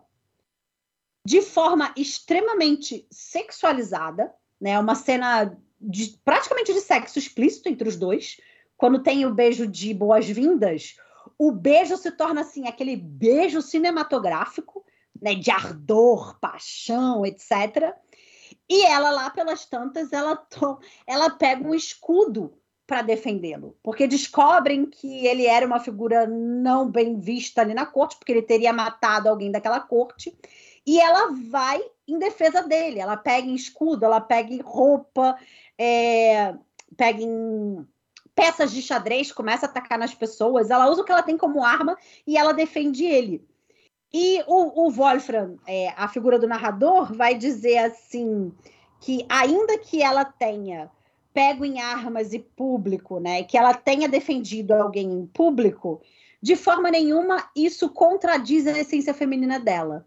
de 1.25 1.41
forma 1.41 1.93
extremamente 1.95 3.07
sexualizada, 3.09 4.33
né? 4.59 4.77
Uma 4.79 4.95
cena 4.95 5.57
de, 5.79 6.19
praticamente 6.23 6.73
de 6.73 6.81
sexo 6.81 7.17
explícito 7.17 7.69
entre 7.69 7.87
os 7.87 7.95
dois. 7.95 8.39
Quando 8.75 9.01
tem 9.01 9.25
o 9.25 9.33
beijo 9.33 9.65
de 9.65 9.93
boas-vindas, 9.93 10.97
o 11.37 11.51
beijo 11.51 11.95
se 11.95 12.11
torna 12.11 12.41
assim 12.41 12.67
aquele 12.67 12.95
beijo 12.95 13.61
cinematográfico, 13.61 14.85
né? 15.21 15.33
De 15.35 15.49
ardor, 15.49 16.37
paixão, 16.39 17.25
etc. 17.25 17.93
E 18.69 18.85
ela 18.85 19.09
lá 19.09 19.29
pelas 19.29 19.65
tantas, 19.65 20.11
ela 20.11 20.45
ela 21.07 21.29
pega 21.29 21.65
um 21.65 21.73
escudo 21.73 22.53
para 22.85 23.01
defendê-lo, 23.01 23.77
porque 23.81 24.05
descobrem 24.05 24.85
que 24.85 25.25
ele 25.25 25.45
era 25.45 25.65
uma 25.65 25.79
figura 25.79 26.27
não 26.27 26.91
bem 26.91 27.17
vista 27.17 27.61
ali 27.61 27.73
na 27.73 27.85
corte, 27.85 28.17
porque 28.17 28.33
ele 28.33 28.41
teria 28.41 28.73
matado 28.73 29.29
alguém 29.29 29.49
daquela 29.49 29.79
corte 29.79 30.37
e 30.85 30.99
ela 30.99 31.31
vai 31.49 31.81
em 32.07 32.19
defesa 32.19 32.61
dele. 32.63 32.99
Ela 32.99 33.17
pega 33.17 33.47
em 33.47 33.55
escudo, 33.55 34.05
ela 34.05 34.19
pega 34.19 34.53
em 34.53 34.61
roupa, 34.61 35.37
é, 35.77 36.53
pega 36.97 37.21
em 37.21 37.87
peças 38.35 38.71
de 38.71 38.81
xadrez, 38.81 39.31
começa 39.31 39.65
a 39.65 39.69
atacar 39.69 39.97
nas 39.97 40.13
pessoas. 40.13 40.69
Ela 40.69 40.89
usa 40.89 41.01
o 41.01 41.05
que 41.05 41.11
ela 41.11 41.23
tem 41.23 41.37
como 41.37 41.63
arma 41.63 41.97
e 42.27 42.37
ela 42.37 42.53
defende 42.53 43.05
ele. 43.05 43.45
E 44.11 44.43
o, 44.45 44.85
o 44.85 44.91
Wolfram, 44.91 45.57
é, 45.65 45.89
a 45.97 46.07
figura 46.07 46.37
do 46.37 46.47
narrador, 46.47 47.15
vai 47.15 47.35
dizer 47.35 47.77
assim 47.79 48.51
que 48.99 49.25
ainda 49.27 49.77
que 49.77 50.01
ela 50.01 50.23
tenha 50.23 50.91
pego 51.33 51.65
em 51.65 51.81
armas 51.81 52.31
e 52.31 52.37
público, 52.37 53.19
né, 53.19 53.43
que 53.43 53.57
ela 53.57 53.73
tenha 53.73 54.07
defendido 54.07 54.71
alguém 54.71 55.11
em 55.11 55.25
público, 55.25 55.99
de 56.39 56.55
forma 56.55 56.91
nenhuma 56.91 57.49
isso 57.55 57.89
contradiz 57.89 58.67
a 58.67 58.77
essência 58.77 59.15
feminina 59.15 59.59
dela 59.59 60.05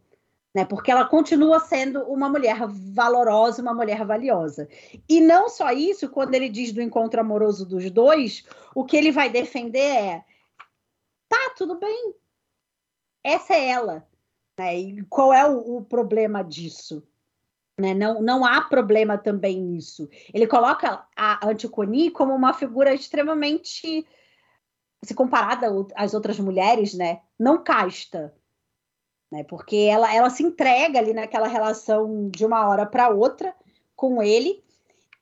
né? 0.57 0.65
Porque 0.65 0.91
ela 0.91 1.05
continua 1.05 1.61
sendo 1.61 2.01
uma 2.05 2.31
mulher 2.31 2.57
valorosa, 2.67 3.61
uma 3.61 3.75
mulher 3.75 4.03
valiosa. 4.07 4.67
E 5.07 5.21
não 5.21 5.51
só 5.51 5.71
isso, 5.71 6.09
quando 6.09 6.35
ele 6.35 6.49
diz 6.49 6.73
do 6.73 6.81
encontro 6.81 7.21
amoroso 7.21 7.67
dos 7.67 7.91
dois, 7.91 8.43
o 8.75 8.83
que 8.83 8.97
ele 8.97 9.13
vai 9.13 9.29
defender 9.29 9.81
é: 9.81 10.25
tá, 11.29 11.53
tudo 11.59 11.79
bem, 11.79 12.15
essa 13.23 13.53
é 13.53 13.69
ela. 13.69 14.09
Né? 14.59 14.79
E 14.79 15.03
qual 15.11 15.31
é 15.31 15.47
o, 15.47 15.77
o 15.77 15.85
problema 15.85 16.43
disso? 16.43 17.07
Né? 17.79 17.93
Não, 17.93 18.23
não 18.23 18.43
há 18.43 18.63
problema 18.63 19.19
também 19.19 19.61
nisso. 19.61 20.09
Ele 20.33 20.47
coloca 20.47 21.07
a 21.15 21.47
Anticoni 21.47 22.11
como 22.11 22.35
uma 22.35 22.55
figura 22.55 22.95
extremamente, 22.95 24.07
se 25.05 25.15
comparada 25.15 25.67
às 25.95 26.15
outras 26.15 26.41
mulheres, 26.41 26.95
né? 26.95 27.21
não 27.39 27.63
casta 27.63 28.35
né? 29.31 29.45
Porque 29.45 29.77
ela, 29.77 30.13
ela 30.15 30.31
se 30.31 30.43
entrega 30.43 30.99
ali 30.99 31.13
naquela 31.13 31.49
relação 31.49 32.29
de 32.29 32.45
uma 32.45 32.67
hora 32.69 32.87
para 32.87 33.09
outra 33.09 33.55
com 33.95 34.23
ele 34.23 34.63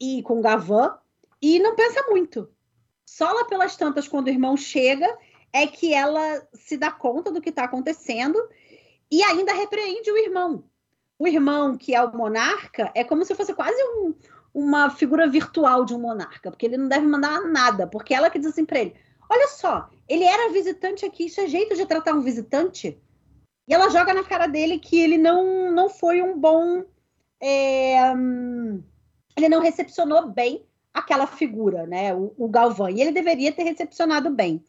e 0.01 0.23
com 0.23 0.41
Gavan 0.41 0.97
e 1.41 1.59
não 1.59 1.75
pensa 1.75 2.03
muito. 2.09 2.49
Só 3.05 3.31
lá 3.31 3.45
pelas 3.45 3.77
tantas, 3.77 4.09
quando 4.09 4.27
o 4.27 4.31
irmão 4.31 4.57
chega, 4.57 5.07
é 5.53 5.67
que 5.67 5.93
ela 5.93 6.47
se 6.53 6.77
dá 6.77 6.91
conta 6.91 7.31
do 7.31 7.41
que 7.41 7.51
está 7.51 7.65
acontecendo 7.65 8.37
e 9.11 9.23
ainda 9.23 9.53
repreende 9.53 10.11
o 10.11 10.19
irmão. 10.19 10.65
O 11.19 11.29
irmão, 11.29 11.77
que 11.77 11.95
é 11.95 12.03
o 12.03 12.17
monarca, 12.17 12.91
é 12.95 13.05
como 13.05 13.25
se 13.25 13.35
fosse 13.35 13.55
quase 13.55 13.81
um, 13.85 14.15
uma 14.53 14.91
figura 14.91 15.29
virtual 15.29 15.85
de 15.85 15.95
um 15.95 16.01
monarca, 16.01 16.51
porque 16.51 16.67
ele 16.67 16.77
não 16.77 16.89
deve 16.89 17.07
mandar 17.07 17.43
nada, 17.43 17.87
porque 17.87 18.13
ela 18.13 18.29
que 18.29 18.39
diz 18.39 18.49
assim 18.49 18.65
para 18.65 18.81
ele: 18.81 18.97
Olha 19.31 19.47
só, 19.49 19.89
ele 20.09 20.25
era 20.25 20.53
visitante 20.53 21.07
aqui, 21.07 21.27
isso 21.27 21.41
é 21.41 21.47
jeito 21.47 21.77
de 21.77 21.87
tratar 21.87 22.15
um 22.15 22.21
visitante? 22.21 23.01
E 23.67 23.75
ela 23.75 23.89
joga 23.89 24.13
na 24.13 24.25
cara 24.25 24.47
dele 24.47 24.79
que 24.79 24.99
ele 24.99 25.17
não, 25.17 25.71
não 25.71 25.89
foi 25.89 26.21
um 26.21 26.39
bom. 26.39 26.85
É, 27.41 28.13
ele 29.37 29.49
não 29.49 29.61
recepcionou 29.61 30.29
bem 30.29 30.67
aquela 30.93 31.27
figura, 31.27 31.87
né? 31.87 32.15
O, 32.15 32.35
o 32.37 32.49
Galvão. 32.49 32.89
E 32.89 33.01
ele 33.01 33.13
deveria 33.13 33.53
ter 33.53 33.65
recepcionado 33.65 34.31
bem. 34.31 34.65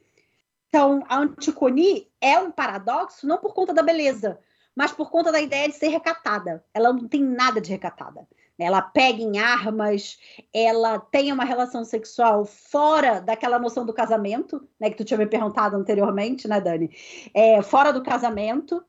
Então, 0.68 1.04
a 1.08 1.20
Anticoni 1.20 2.12
é 2.20 2.40
um 2.40 2.52
paradoxo, 2.52 3.28
não 3.28 3.38
por 3.38 3.54
conta 3.54 3.74
da 3.74 3.82
beleza, 3.84 4.40
mas 4.76 4.92
por 4.92 5.10
conta 5.10 5.32
da 5.32 5.40
ideia 5.40 5.70
de 5.70 5.76
ser 5.76 5.88
recatada. 5.88 6.66
Ela 6.74 6.92
não 6.92 7.08
tem 7.08 7.24
nada 7.24 7.62
de 7.62 7.70
recatada. 7.70 8.28
Ela 8.57 8.82
pega 8.82 9.22
em 9.22 9.38
armas, 9.38 10.18
ela 10.53 10.98
tem 10.99 11.32
uma 11.32 11.44
relação 11.44 11.84
sexual 11.84 12.45
fora 12.45 13.19
daquela 13.19 13.60
noção 13.60 13.86
do 13.86 13.94
casamento, 13.94 14.65
né? 14.80 14.90
Que 14.90 14.95
tu 14.95 15.03
tinha 15.03 15.18
me 15.18 15.26
perguntado 15.26 15.76
anteriormente, 15.76 16.48
né, 16.48 16.61
Dani? 16.61 16.90
É, 17.34 17.61
fora 17.61 17.91
do 17.91 18.02
casamento. 18.02 18.84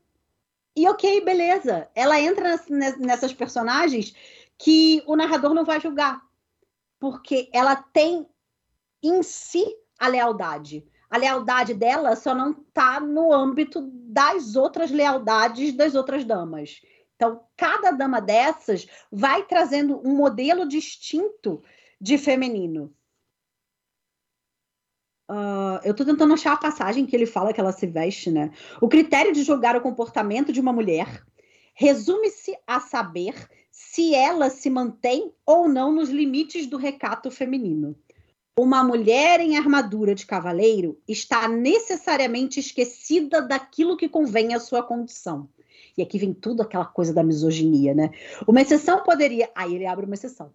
E 0.75 0.87
ok, 0.87 1.21
beleza. 1.21 1.89
Ela 1.93 2.19
entra 2.19 2.59
nessas 2.99 3.33
personagens 3.33 4.15
que 4.57 5.03
o 5.05 5.15
narrador 5.15 5.53
não 5.53 5.65
vai 5.65 5.81
julgar. 5.81 6.21
Porque 6.99 7.49
ela 7.53 7.75
tem 7.75 8.25
em 9.03 9.21
si 9.21 9.65
a 9.99 10.07
lealdade. 10.07 10.85
A 11.09 11.17
lealdade 11.17 11.73
dela 11.73 12.15
só 12.15 12.35
não 12.35 12.51
está 12.51 12.99
no 12.99 13.33
âmbito 13.33 13.89
das 13.91 14.55
outras 14.55 14.91
lealdades 14.91 15.73
das 15.73 15.95
outras 15.95 16.25
damas. 16.25 16.81
Então, 17.17 17.43
cada 17.57 17.89
dama 17.89 18.21
dessas 18.21 18.87
vai 19.11 19.43
trazendo 19.43 19.99
um 20.07 20.15
modelo 20.15 20.67
distinto 20.67 21.63
de 21.99 22.15
feminino. 22.15 22.93
Uh, 25.29 25.81
eu 25.83 25.91
estou 25.91 26.05
tentando 26.05 26.33
achar 26.33 26.53
a 26.53 26.57
passagem 26.57 27.05
que 27.05 27.15
ele 27.15 27.25
fala 27.25 27.51
que 27.51 27.59
ela 27.59 27.73
se 27.73 27.87
veste, 27.87 28.31
né? 28.31 28.51
O 28.79 28.87
critério 28.87 29.33
de 29.33 29.43
julgar 29.43 29.75
o 29.75 29.81
comportamento 29.81 30.53
de 30.53 30.61
uma 30.61 30.71
mulher 30.71 31.21
resume-se 31.73 32.55
a 32.65 32.79
saber 32.79 33.35
se 33.71 34.13
ela 34.15 34.49
se 34.49 34.69
mantém 34.69 35.33
ou 35.45 35.67
não 35.67 35.91
nos 35.91 36.09
limites 36.09 36.67
do 36.67 36.77
recato 36.77 37.29
feminino. 37.29 37.95
Uma 38.57 38.83
mulher 38.83 39.39
em 39.39 39.57
armadura 39.57 40.15
de 40.15 40.25
cavaleiro 40.25 40.99
está 41.07 41.47
necessariamente 41.47 42.59
esquecida 42.59 43.41
daquilo 43.41 43.97
que 43.97 44.07
convém 44.07 44.53
à 44.53 44.59
sua 44.59 44.81
condição. 44.81 45.49
E 45.97 46.03
aqui 46.03 46.19
vem 46.19 46.33
tudo 46.33 46.61
aquela 46.61 46.85
coisa 46.85 47.11
da 47.11 47.23
misoginia, 47.23 47.93
né? 47.95 48.11
Uma 48.47 48.61
exceção 48.61 49.01
poderia. 49.03 49.49
Aí 49.55 49.73
ele 49.73 49.87
abre 49.87 50.05
uma 50.05 50.13
exceção. 50.13 50.53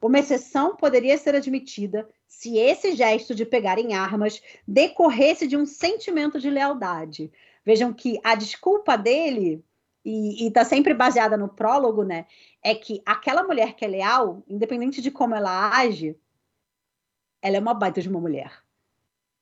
Uma 0.00 0.18
exceção 0.18 0.76
poderia 0.76 1.16
ser 1.16 1.34
admitida 1.34 2.08
se 2.26 2.58
esse 2.58 2.92
gesto 2.94 3.34
de 3.34 3.46
pegar 3.46 3.78
em 3.78 3.94
armas 3.94 4.42
decorresse 4.66 5.46
de 5.46 5.56
um 5.56 5.64
sentimento 5.64 6.38
de 6.40 6.50
lealdade. 6.50 7.32
Vejam 7.64 7.92
que 7.92 8.18
a 8.22 8.34
desculpa 8.34 8.98
dele, 8.98 9.64
e 10.04 10.48
está 10.48 10.64
sempre 10.64 10.92
baseada 10.92 11.36
no 11.36 11.48
prólogo, 11.48 12.02
né? 12.02 12.26
É 12.62 12.74
que 12.74 13.00
aquela 13.06 13.44
mulher 13.44 13.74
que 13.74 13.84
é 13.84 13.88
leal, 13.88 14.42
independente 14.48 15.00
de 15.00 15.10
como 15.10 15.34
ela 15.34 15.70
age, 15.70 16.18
ela 17.40 17.56
é 17.56 17.60
uma 17.60 17.72
baita 17.72 18.02
de 18.02 18.08
uma 18.08 18.20
mulher. 18.20 18.62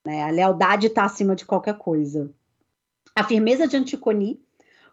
Né? 0.04 0.22
A 0.22 0.30
lealdade 0.30 0.88
está 0.88 1.04
acima 1.04 1.34
de 1.34 1.46
qualquer 1.46 1.76
coisa. 1.76 2.30
A 3.14 3.24
firmeza 3.24 3.66
de 3.66 3.76
Anticoni 3.76 4.40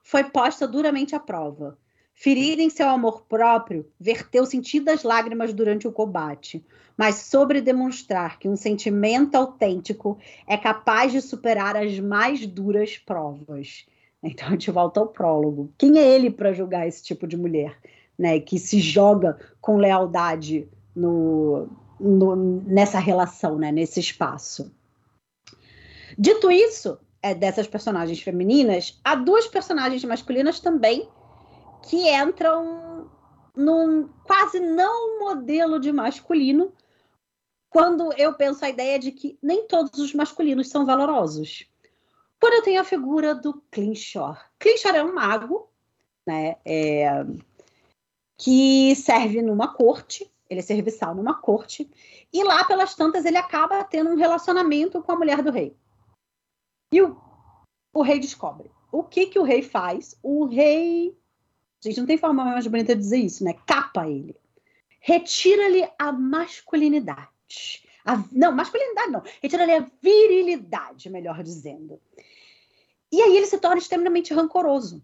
foi 0.07 0.23
posta 0.23 0.65
duramente 0.65 1.13
à 1.13 1.19
prova. 1.19 1.77
Ferida 2.13 2.61
em 2.61 2.69
seu 2.69 2.87
amor 2.87 3.23
próprio, 3.23 3.85
verteu 3.99 4.45
sentidas 4.45 5.03
lágrimas 5.03 5.53
durante 5.53 5.85
o 5.85 5.91
combate, 5.91 6.65
mas 6.97 7.15
sobre 7.15 7.59
demonstrar 7.59 8.39
que 8.39 8.47
um 8.47 8.55
sentimento 8.55 9.35
autêntico 9.35 10.17
é 10.47 10.55
capaz 10.55 11.11
de 11.11 11.19
superar 11.19 11.75
as 11.75 11.99
mais 11.99 12.47
duras 12.47 12.97
provas. 12.97 13.85
Então 14.23 14.47
a 14.47 14.51
gente 14.51 14.71
volta 14.71 15.01
ao 15.01 15.07
prólogo. 15.07 15.73
Quem 15.77 15.99
é 15.99 16.07
ele 16.07 16.31
para 16.31 16.53
julgar 16.53 16.87
esse 16.87 17.03
tipo 17.03 17.27
de 17.27 17.35
mulher, 17.35 17.77
né, 18.17 18.39
que 18.39 18.57
se 18.57 18.79
joga 18.79 19.37
com 19.59 19.75
lealdade 19.75 20.69
no, 20.95 21.67
no, 21.99 22.63
nessa 22.65 22.97
relação, 22.97 23.57
né, 23.57 23.73
nesse 23.73 23.99
espaço? 23.99 24.71
Dito 26.17 26.49
isso, 26.49 26.97
é, 27.27 27.35
dessas 27.35 27.67
personagens 27.67 28.21
femininas, 28.21 28.99
há 29.03 29.15
duas 29.15 29.47
personagens 29.47 30.03
masculinas 30.03 30.59
também 30.59 31.09
que 31.83 32.09
entram 32.09 33.09
num 33.55 34.07
quase 34.23 34.59
não 34.59 35.19
modelo 35.19 35.79
de 35.79 35.91
masculino, 35.91 36.71
quando 37.69 38.13
eu 38.13 38.33
penso 38.33 38.63
a 38.63 38.69
ideia 38.69 38.97
de 38.97 39.11
que 39.11 39.37
nem 39.41 39.67
todos 39.67 39.99
os 39.99 40.13
masculinos 40.13 40.69
são 40.69 40.85
valorosos. 40.85 41.69
Quando 42.39 42.53
eu 42.53 42.63
tenho 42.63 42.81
a 42.81 42.85
figura 42.85 43.33
do 43.33 43.61
Clinchor. 43.71 44.37
Clinchor 44.59 44.95
é 44.95 45.03
um 45.03 45.13
mago, 45.13 45.69
né, 46.25 46.57
é, 46.63 47.25
que 48.37 48.95
serve 48.95 49.41
numa 49.41 49.73
corte, 49.73 50.31
ele 50.49 50.59
é 50.59 50.63
serviçal 50.63 51.15
numa 51.15 51.33
corte, 51.33 51.89
e 52.31 52.43
lá 52.43 52.63
pelas 52.63 52.95
tantas 52.95 53.25
ele 53.25 53.37
acaba 53.37 53.83
tendo 53.83 54.11
um 54.11 54.15
relacionamento 54.15 55.01
com 55.01 55.11
a 55.11 55.15
mulher 55.15 55.41
do 55.41 55.51
rei. 55.51 55.75
E 56.91 57.01
o, 57.01 57.17
o 57.93 58.01
rei 58.01 58.19
descobre. 58.19 58.71
O 58.91 59.03
que 59.03 59.27
que 59.27 59.39
o 59.39 59.43
rei 59.43 59.61
faz? 59.61 60.17
O 60.23 60.45
rei 60.45 61.17
gente, 61.83 61.99
não 61.99 62.07
tem 62.07 62.17
forma 62.17 62.43
mais 62.43 62.67
bonita 62.67 62.95
de 62.95 63.01
dizer 63.01 63.17
isso, 63.17 63.43
né? 63.43 63.53
Capa 63.65 64.07
ele. 64.07 64.35
Retira-lhe 64.99 65.87
a 65.97 66.11
masculinidade. 66.11 67.87
A, 68.03 68.23
não, 68.31 68.51
masculinidade 68.51 69.11
não. 69.11 69.23
Retira-lhe 69.41 69.73
a 69.73 69.89
virilidade, 70.01 71.09
melhor 71.09 71.43
dizendo. 71.43 71.99
E 73.11 73.21
aí 73.21 73.37
ele 73.37 73.45
se 73.45 73.57
torna 73.57 73.77
extremamente 73.77 74.33
rancoroso. 74.33 75.03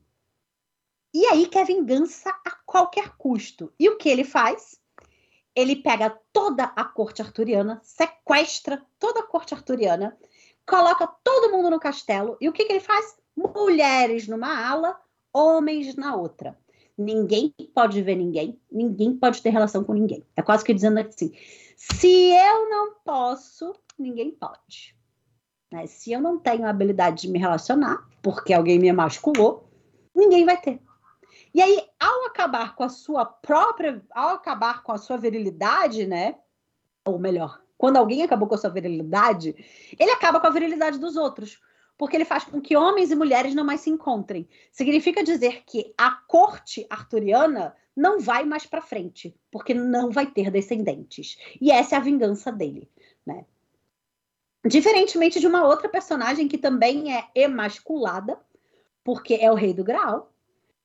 E 1.14 1.26
aí 1.28 1.48
quer 1.48 1.66
vingança 1.66 2.30
a 2.46 2.52
qualquer 2.66 3.16
custo. 3.18 3.72
E 3.80 3.88
o 3.88 3.98
que 3.98 4.10
ele 4.10 4.24
faz? 4.24 4.80
Ele 5.56 5.76
pega 5.76 6.10
toda 6.32 6.64
a 6.64 6.84
corte 6.84 7.22
arturiana, 7.22 7.80
sequestra 7.84 8.84
toda 8.98 9.20
a 9.20 9.28
corte 9.28 9.54
arturiana, 9.54 10.18
coloca 10.68 11.08
todo 11.24 11.52
mundo 11.52 11.70
no 11.70 11.80
castelo. 11.80 12.38
E 12.40 12.48
o 12.50 12.54
que, 12.54 12.66
que 12.66 12.74
ele 12.74 12.80
faz? 12.80 13.18
Mulheres 13.36 14.28
numa 14.28 14.68
ala, 14.68 15.00
homens 15.34 15.96
na 15.96 16.16
outra. 16.16 16.58
Ninguém 16.98 17.54
pode 17.74 18.02
ver 18.04 18.16
ninguém, 18.16 18.60
ninguém 18.72 19.18
pode 19.18 19.42
ter 19.42 19.50
relação 19.50 19.84
com 19.84 19.94
ninguém. 19.94 20.24
É 20.36 20.42
quase 20.42 20.64
que 20.64 20.74
dizendo 20.74 21.00
assim: 21.00 21.34
se 21.76 22.32
eu 22.32 22.70
não 22.70 22.96
posso, 23.04 23.74
ninguém 23.98 24.32
pode. 24.32 24.96
Né? 25.72 25.88
Se 25.88 26.12
eu 26.12 26.22
não 26.22 26.38
tenho 26.38 26.66
a 26.66 26.70
habilidade 26.70 27.24
de 27.24 27.30
me 27.30 27.40
relacionar, 27.40 28.08
porque 28.22 28.54
alguém 28.54 28.78
me 28.78 28.88
emasculou, 28.88 29.68
ninguém 30.16 30.46
vai 30.46 30.60
ter. 30.62 30.80
E 31.54 31.62
aí, 31.62 31.84
ao 32.00 32.26
acabar 32.26 32.76
com 32.76 32.84
a 32.84 32.90
sua 32.90 33.26
própria, 33.26 34.04
ao 34.12 34.30
acabar 34.30 34.84
com 34.84 34.92
a 34.92 34.98
sua 34.98 35.18
virilidade, 35.18 36.06
né? 36.06 36.36
Ou 37.06 37.18
melhor, 37.18 37.63
quando 37.84 37.98
alguém 37.98 38.24
acabou 38.24 38.48
com 38.48 38.56
a 38.56 38.58
sua 38.58 38.70
virilidade, 38.70 39.54
ele 40.00 40.12
acaba 40.12 40.40
com 40.40 40.48
a 40.48 40.52
virilidade 40.52 40.98
dos 40.98 41.18
outros 41.18 41.60
porque 41.98 42.16
ele 42.16 42.24
faz 42.24 42.46
com 42.46 42.62
que 42.62 42.78
homens 42.78 43.12
e 43.12 43.16
mulheres 43.16 43.54
não 43.54 43.66
mais 43.66 43.82
se 43.82 43.90
encontrem. 43.90 44.48
Significa 44.72 45.22
dizer 45.22 45.64
que 45.66 45.94
a 45.98 46.12
corte 46.12 46.88
arturiana 46.90 47.76
não 47.94 48.22
vai 48.22 48.46
mais 48.46 48.66
para 48.66 48.82
frente, 48.82 49.38
porque 49.52 49.74
não 49.74 50.12
vai 50.12 50.26
ter 50.28 50.50
descendentes. 50.50 51.38
E 51.60 51.72
essa 51.72 51.96
é 51.96 51.98
a 51.98 52.02
vingança 52.02 52.54
dele, 52.54 52.90
né? 53.26 53.44
Diferentemente 54.66 55.42
de 55.42 55.48
uma 55.48 55.68
outra 55.68 55.90
personagem 55.90 56.48
que 56.48 56.58
também 56.58 57.14
é 57.14 57.28
emasculada, 57.36 58.40
porque 59.04 59.34
é 59.34 59.52
o 59.52 59.56
rei 59.56 59.74
do 59.74 59.84
Graal. 59.84 60.32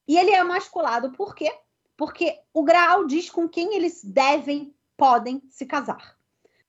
E 0.09 0.19
ele 0.19 0.33
é 0.33 0.41
emasculado 0.41 1.13
por 1.13 1.33
quê? 1.33 1.49
Porque 1.97 2.41
o 2.53 2.65
Graal 2.65 3.07
diz 3.07 3.31
com 3.31 3.49
quem 3.49 3.77
eles 3.77 4.03
devem, 4.03 4.75
podem 4.97 5.41
se 5.49 5.65
casar, 5.65 6.18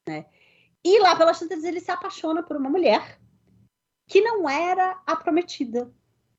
né? 0.09 0.25
E 0.83 0.99
lá 0.99 1.15
pelas 1.15 1.37
tantas 1.37 1.63
ele 1.63 1.79
se 1.79 1.91
apaixona 1.91 2.41
por 2.41 2.57
uma 2.57 2.69
mulher 2.69 3.19
que 4.07 4.21
não 4.21 4.49
era 4.49 4.99
a 5.05 5.15
prometida. 5.15 5.93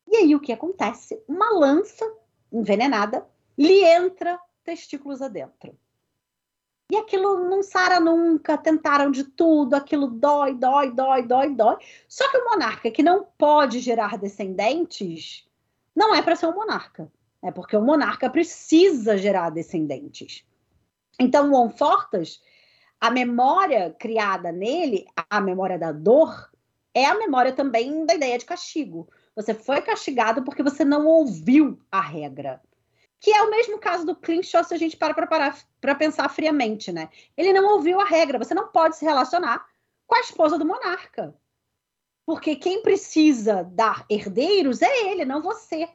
E 0.09 0.17
aí 0.17 0.35
o 0.35 0.41
que 0.41 0.53
acontece? 0.53 1.23
Uma 1.29 1.51
lança 1.51 2.05
envenenada 2.51 3.25
lhe 3.57 3.85
entra 3.85 4.41
testículos 4.65 5.23
adentro. 5.23 5.79
E 6.91 6.97
aquilo 6.97 7.49
não 7.49 7.63
sara 7.63 8.01
nunca, 8.01 8.59
tentaram 8.59 9.13
de 9.13 9.23
tudo, 9.23 9.75
aquilo 9.75 10.09
dói, 10.09 10.55
dói, 10.55 10.91
dói, 10.91 11.23
dói, 11.23 11.55
dói. 11.55 11.77
Só 12.09 12.29
que 12.29 12.39
o 12.39 12.51
monarca 12.51 12.91
que 12.91 13.05
não 13.05 13.25
pode 13.39 13.79
gerar 13.79 14.19
descendentes 14.19 15.49
não 15.95 16.13
é 16.13 16.21
para 16.21 16.35
ser 16.35 16.47
um 16.47 16.55
monarca. 16.55 17.13
É 17.41 17.53
porque 17.53 17.77
o 17.77 17.83
monarca 17.83 18.29
precisa 18.29 19.17
gerar 19.17 19.51
descendentes. 19.51 20.45
Então, 21.21 21.53
o 21.53 21.55
Onfortas, 21.55 22.43
a 23.01 23.11
memória 23.11 23.97
criada 23.99 24.53
nele, 24.53 25.07
a 25.31 25.41
memória 25.41 25.79
da 25.79 25.91
dor, 25.91 26.51
é 26.93 27.07
a 27.07 27.15
memória 27.15 27.53
também 27.53 28.05
da 28.05 28.15
ideia 28.15 28.37
de 28.37 28.45
castigo. 28.45 29.09
Você 29.35 29.55
foi 29.55 29.81
castigado 29.81 30.43
porque 30.43 30.63
você 30.63 30.85
não 30.85 31.07
ouviu 31.07 31.81
a 31.91 32.01
regra. 32.01 32.61
Que 33.19 33.31
é 33.31 33.43
o 33.43 33.51
mesmo 33.51 33.79
caso 33.79 34.05
do 34.05 34.17
Clinshaw 34.17 34.65
se 34.65 34.75
a 34.75 34.79
gente 34.79 34.97
para 34.97 35.15
para 35.81 35.95
pensar 35.95 36.29
friamente, 36.29 36.93
né? 36.93 37.09
Ele 37.37 37.53
não 37.53 37.75
ouviu 37.75 38.01
a 38.01 38.05
regra. 38.05 38.39
Você 38.39 38.55
não 38.55 38.69
pode 38.69 38.97
se 38.97 39.05
relacionar 39.05 39.67
com 40.07 40.17
a 40.17 40.21
esposa 40.21 40.59
do 40.59 40.67
monarca. 40.67 41.35
Porque 42.27 42.57
quem 42.57 42.83
precisa 42.83 43.63
dar 43.63 44.05
herdeiros 44.11 44.83
é 44.83 45.11
ele, 45.11 45.25
não 45.25 45.43
você. 45.43 45.89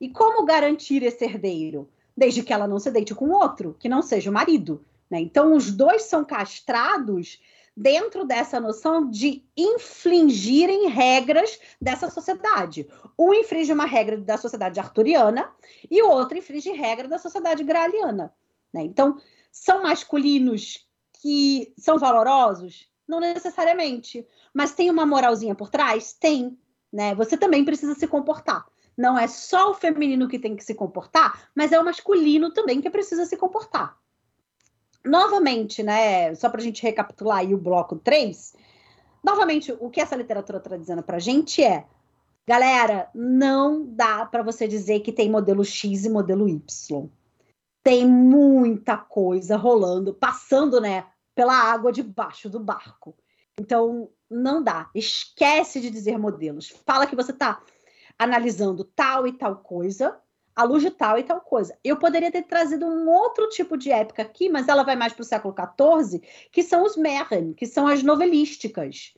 E 0.00 0.08
como 0.08 0.44
garantir 0.44 1.02
esse 1.02 1.24
herdeiro? 1.24 1.88
Desde 2.16 2.42
que 2.42 2.52
ela 2.52 2.66
não 2.66 2.78
se 2.78 2.90
deite 2.90 3.14
com 3.14 3.30
outro, 3.30 3.76
que 3.78 3.88
não 3.88 4.02
seja 4.02 4.30
o 4.30 4.32
marido. 4.32 4.84
Né? 5.10 5.20
Então, 5.20 5.54
os 5.54 5.70
dois 5.70 6.02
são 6.02 6.24
castrados 6.24 7.40
dentro 7.76 8.24
dessa 8.24 8.58
noção 8.58 9.08
de 9.10 9.44
infligirem 9.56 10.88
regras 10.88 11.60
dessa 11.80 12.10
sociedade. 12.10 12.88
Um 13.18 13.34
infringe 13.34 13.72
uma 13.72 13.84
regra 13.84 14.16
da 14.16 14.38
sociedade 14.38 14.80
arturiana 14.80 15.52
e 15.90 16.02
o 16.02 16.08
outro 16.08 16.38
infringe 16.38 16.70
regra 16.72 17.06
da 17.06 17.18
sociedade 17.18 17.62
graaliana. 17.62 18.32
Né? 18.72 18.82
Então, 18.82 19.18
são 19.52 19.82
masculinos 19.82 20.86
que 21.20 21.72
são 21.76 21.98
valorosos? 21.98 22.88
Não 23.06 23.20
necessariamente. 23.20 24.26
Mas 24.54 24.72
tem 24.72 24.90
uma 24.90 25.04
moralzinha 25.04 25.54
por 25.54 25.68
trás? 25.68 26.14
Tem. 26.14 26.58
Né? 26.92 27.14
Você 27.14 27.36
também 27.36 27.64
precisa 27.64 27.94
se 27.94 28.06
comportar. 28.06 28.66
Não 28.96 29.18
é 29.18 29.26
só 29.28 29.70
o 29.70 29.74
feminino 29.74 30.26
que 30.26 30.38
tem 30.38 30.56
que 30.56 30.64
se 30.64 30.74
comportar, 30.74 31.50
mas 31.54 31.70
é 31.70 31.78
o 31.78 31.84
masculino 31.84 32.50
também 32.50 32.80
que 32.80 32.88
precisa 32.88 33.26
se 33.26 33.36
comportar 33.36 33.94
novamente, 35.06 35.82
né, 35.82 36.34
só 36.34 36.48
para 36.48 36.60
a 36.60 36.64
gente 36.64 36.82
recapitular 36.82 37.38
aí 37.38 37.54
o 37.54 37.58
bloco 37.58 37.96
3, 37.96 38.54
novamente, 39.24 39.72
o 39.80 39.90
que 39.90 40.00
essa 40.00 40.16
literatura 40.16 40.58
está 40.58 40.76
dizendo 40.76 41.02
para 41.02 41.16
a 41.16 41.20
gente 41.20 41.62
é, 41.62 41.86
galera, 42.46 43.08
não 43.14 43.84
dá 43.84 44.24
para 44.26 44.42
você 44.42 44.68
dizer 44.68 45.00
que 45.00 45.12
tem 45.12 45.30
modelo 45.30 45.64
X 45.64 46.04
e 46.04 46.10
modelo 46.10 46.48
Y. 46.48 47.08
Tem 47.82 48.06
muita 48.06 48.96
coisa 48.96 49.56
rolando, 49.56 50.12
passando, 50.12 50.80
né, 50.80 51.06
pela 51.34 51.54
água 51.54 51.92
debaixo 51.92 52.48
do 52.48 52.58
barco. 52.58 53.16
Então, 53.58 54.10
não 54.30 54.62
dá. 54.62 54.90
Esquece 54.94 55.80
de 55.80 55.90
dizer 55.90 56.18
modelos. 56.18 56.68
Fala 56.84 57.06
que 57.06 57.16
você 57.16 57.30
está 57.30 57.62
analisando 58.18 58.84
tal 58.84 59.26
e 59.26 59.32
tal 59.32 59.56
coisa, 59.56 60.18
à 60.56 60.64
luz 60.64 60.82
de 60.82 60.90
tal 60.90 61.18
e 61.18 61.22
tal 61.22 61.38
coisa. 61.42 61.78
Eu 61.84 61.98
poderia 61.98 62.32
ter 62.32 62.42
trazido 62.42 62.86
um 62.86 63.06
outro 63.10 63.46
tipo 63.50 63.76
de 63.76 63.92
época 63.92 64.22
aqui, 64.22 64.48
mas 64.48 64.66
ela 64.66 64.82
vai 64.82 64.96
mais 64.96 65.12
para 65.12 65.20
o 65.20 65.24
século 65.24 65.54
XIV, 65.54 66.22
que 66.50 66.62
são 66.62 66.82
os 66.82 66.96
Märchen, 66.96 67.52
que 67.52 67.66
são 67.66 67.86
as 67.86 68.02
novelísticas, 68.02 69.14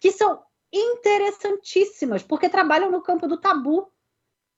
que 0.00 0.10
são 0.10 0.42
interessantíssimas, 0.72 2.24
porque 2.24 2.48
trabalham 2.48 2.90
no 2.90 3.00
campo 3.00 3.28
do 3.28 3.36
tabu. 3.40 3.88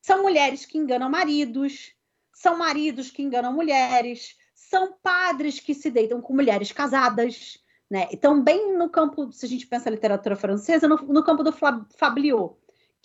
São 0.01 0.23
mulheres 0.23 0.65
que 0.65 0.79
enganam 0.79 1.11
maridos, 1.11 1.93
são 2.33 2.57
maridos 2.57 3.11
que 3.11 3.23
enganam 3.23 3.53
mulheres, 3.53 4.37
são 4.55 4.95
padres 5.03 5.61
que 5.61 5.75
se 5.75 5.91
deitam 5.91 6.23
com 6.23 6.33
mulheres 6.33 6.73
casadas, 6.73 7.59
né? 7.91 8.09
Então, 8.11 8.43
bem 8.43 8.77
no 8.77 8.89
campo, 8.89 9.31
se 9.33 9.45
a 9.45 9.49
gente 9.49 9.67
pensa 9.67 9.91
literatura 9.91 10.35
francesa, 10.35 10.89
no, 10.89 10.97
no 10.97 11.23
campo 11.23 11.43
do 11.43 11.53
Fabliot 11.53 12.55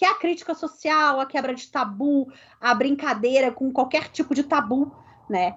que 0.01 0.05
é 0.05 0.09
a 0.09 0.15
crítica 0.15 0.55
social, 0.55 1.19
a 1.19 1.27
quebra 1.27 1.53
de 1.53 1.67
tabu, 1.67 2.27
a 2.59 2.73
brincadeira 2.73 3.51
com 3.51 3.71
qualquer 3.71 4.09
tipo 4.09 4.33
de 4.33 4.41
tabu, 4.41 4.91
né? 5.29 5.55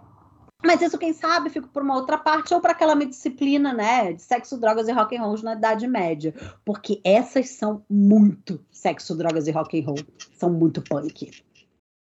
Mas 0.62 0.82
isso, 0.82 0.98
quem 0.98 1.14
sabe, 1.14 1.48
fica 1.48 1.66
por 1.66 1.82
uma 1.82 1.96
outra 1.96 2.18
parte 2.18 2.52
ou 2.52 2.60
para 2.60 2.72
aquela 2.72 2.94
disciplina, 2.94 3.72
né, 3.72 4.12
de 4.12 4.20
sexo, 4.20 4.60
drogas 4.60 4.86
e 4.86 4.92
rock 4.92 5.16
and 5.16 5.22
roll 5.22 5.42
na 5.42 5.54
Idade 5.54 5.86
Média, 5.86 6.34
porque 6.62 7.00
essas 7.02 7.48
são 7.48 7.86
muito 7.88 8.62
sexo, 8.70 9.16
drogas 9.16 9.46
e 9.46 9.50
rock 9.50 9.80
and 9.80 9.86
roll, 9.86 9.98
são 10.36 10.52
muito 10.52 10.82
punk. 10.82 11.30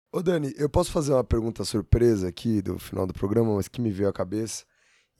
Ô 0.09 0.21
Dani, 0.21 0.53
eu 0.55 0.69
posso 0.69 0.93
fazer 0.93 1.11
uma 1.11 1.25
pergunta 1.25 1.65
surpresa 1.65 2.29
aqui 2.29 2.61
do 2.61 2.79
final 2.79 3.05
do 3.05 3.13
programa, 3.13 3.53
mas 3.53 3.67
que 3.67 3.81
me 3.81 3.91
veio 3.91 4.07
à 4.07 4.13
cabeça 4.13 4.63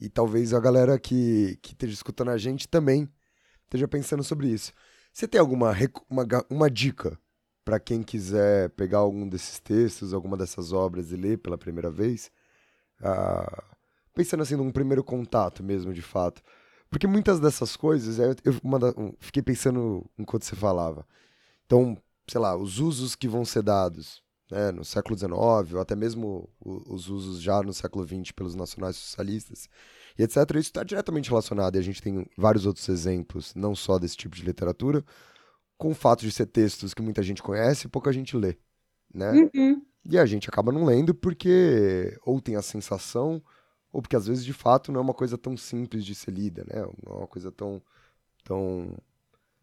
e 0.00 0.08
talvez 0.08 0.54
a 0.54 0.58
galera 0.58 0.98
que 0.98 1.58
que 1.60 1.72
esteja 1.72 1.92
escutando 1.92 2.30
a 2.30 2.38
gente 2.38 2.66
também 2.66 3.06
esteja 3.64 3.86
pensando 3.86 4.24
sobre 4.24 4.48
isso. 4.48 4.72
Você 5.12 5.26
tem 5.28 5.40
alguma 5.40 5.72
uma, 6.08 6.26
uma 6.48 6.70
dica 6.70 7.18
para 7.64 7.78
quem 7.78 8.02
quiser 8.02 8.70
pegar 8.70 8.98
algum 8.98 9.28
desses 9.28 9.58
textos, 9.60 10.14
alguma 10.14 10.36
dessas 10.36 10.72
obras 10.72 11.12
e 11.12 11.16
ler 11.16 11.38
pela 11.38 11.58
primeira 11.58 11.90
vez? 11.90 12.30
Ah, 13.02 13.64
pensando 14.14 14.42
assim 14.42 14.56
num 14.56 14.72
primeiro 14.72 15.04
contato 15.04 15.62
mesmo, 15.62 15.92
de 15.92 16.02
fato. 16.02 16.42
Porque 16.90 17.06
muitas 17.06 17.38
dessas 17.40 17.76
coisas, 17.76 18.18
eu, 18.18 18.34
eu 18.44 19.16
fiquei 19.20 19.42
pensando 19.42 20.04
enquanto 20.18 20.44
você 20.44 20.56
falava. 20.56 21.06
Então, 21.66 21.96
sei 22.26 22.40
lá, 22.40 22.56
os 22.56 22.78
usos 22.80 23.14
que 23.14 23.28
vão 23.28 23.44
ser 23.44 23.62
dados 23.62 24.22
né, 24.50 24.72
no 24.72 24.84
século 24.84 25.16
XIX, 25.16 25.32
ou 25.74 25.80
até 25.80 25.94
mesmo 25.94 26.48
os 26.60 27.08
usos 27.08 27.40
já 27.40 27.62
no 27.62 27.72
século 27.72 28.06
XX 28.06 28.32
pelos 28.32 28.54
nacionais 28.54 28.96
socialistas, 28.96 29.68
e 30.20 30.22
etc. 30.22 30.36
Isso 30.50 30.68
está 30.68 30.84
diretamente 30.84 31.30
relacionado, 31.30 31.76
e 31.76 31.78
a 31.78 31.82
gente 31.82 32.02
tem 32.02 32.26
vários 32.36 32.66
outros 32.66 32.86
exemplos, 32.90 33.54
não 33.54 33.74
só 33.74 33.98
desse 33.98 34.16
tipo 34.16 34.36
de 34.36 34.42
literatura, 34.42 35.02
com 35.78 35.92
o 35.92 35.94
fato 35.94 36.20
de 36.20 36.30
ser 36.30 36.44
textos 36.44 36.92
que 36.92 37.00
muita 37.00 37.22
gente 37.22 37.42
conhece 37.42 37.86
e 37.86 37.90
pouca 37.90 38.12
gente 38.12 38.36
lê, 38.36 38.58
né? 39.12 39.32
Uhum. 39.54 39.82
E 40.04 40.18
a 40.18 40.26
gente 40.26 40.48
acaba 40.48 40.70
não 40.70 40.84
lendo 40.84 41.14
porque 41.14 42.18
ou 42.22 42.38
tem 42.38 42.54
a 42.54 42.62
sensação, 42.62 43.42
ou 43.90 44.02
porque 44.02 44.14
às 44.14 44.26
vezes 44.26 44.44
de 44.44 44.52
fato 44.52 44.92
não 44.92 45.00
é 45.00 45.02
uma 45.02 45.14
coisa 45.14 45.38
tão 45.38 45.56
simples 45.56 46.04
de 46.04 46.14
ser 46.14 46.32
lida, 46.32 46.64
né? 46.68 46.82
Não 47.02 47.14
é 47.14 47.18
uma 47.20 47.26
coisa 47.26 47.50
tão, 47.50 47.80
tão, 48.44 48.94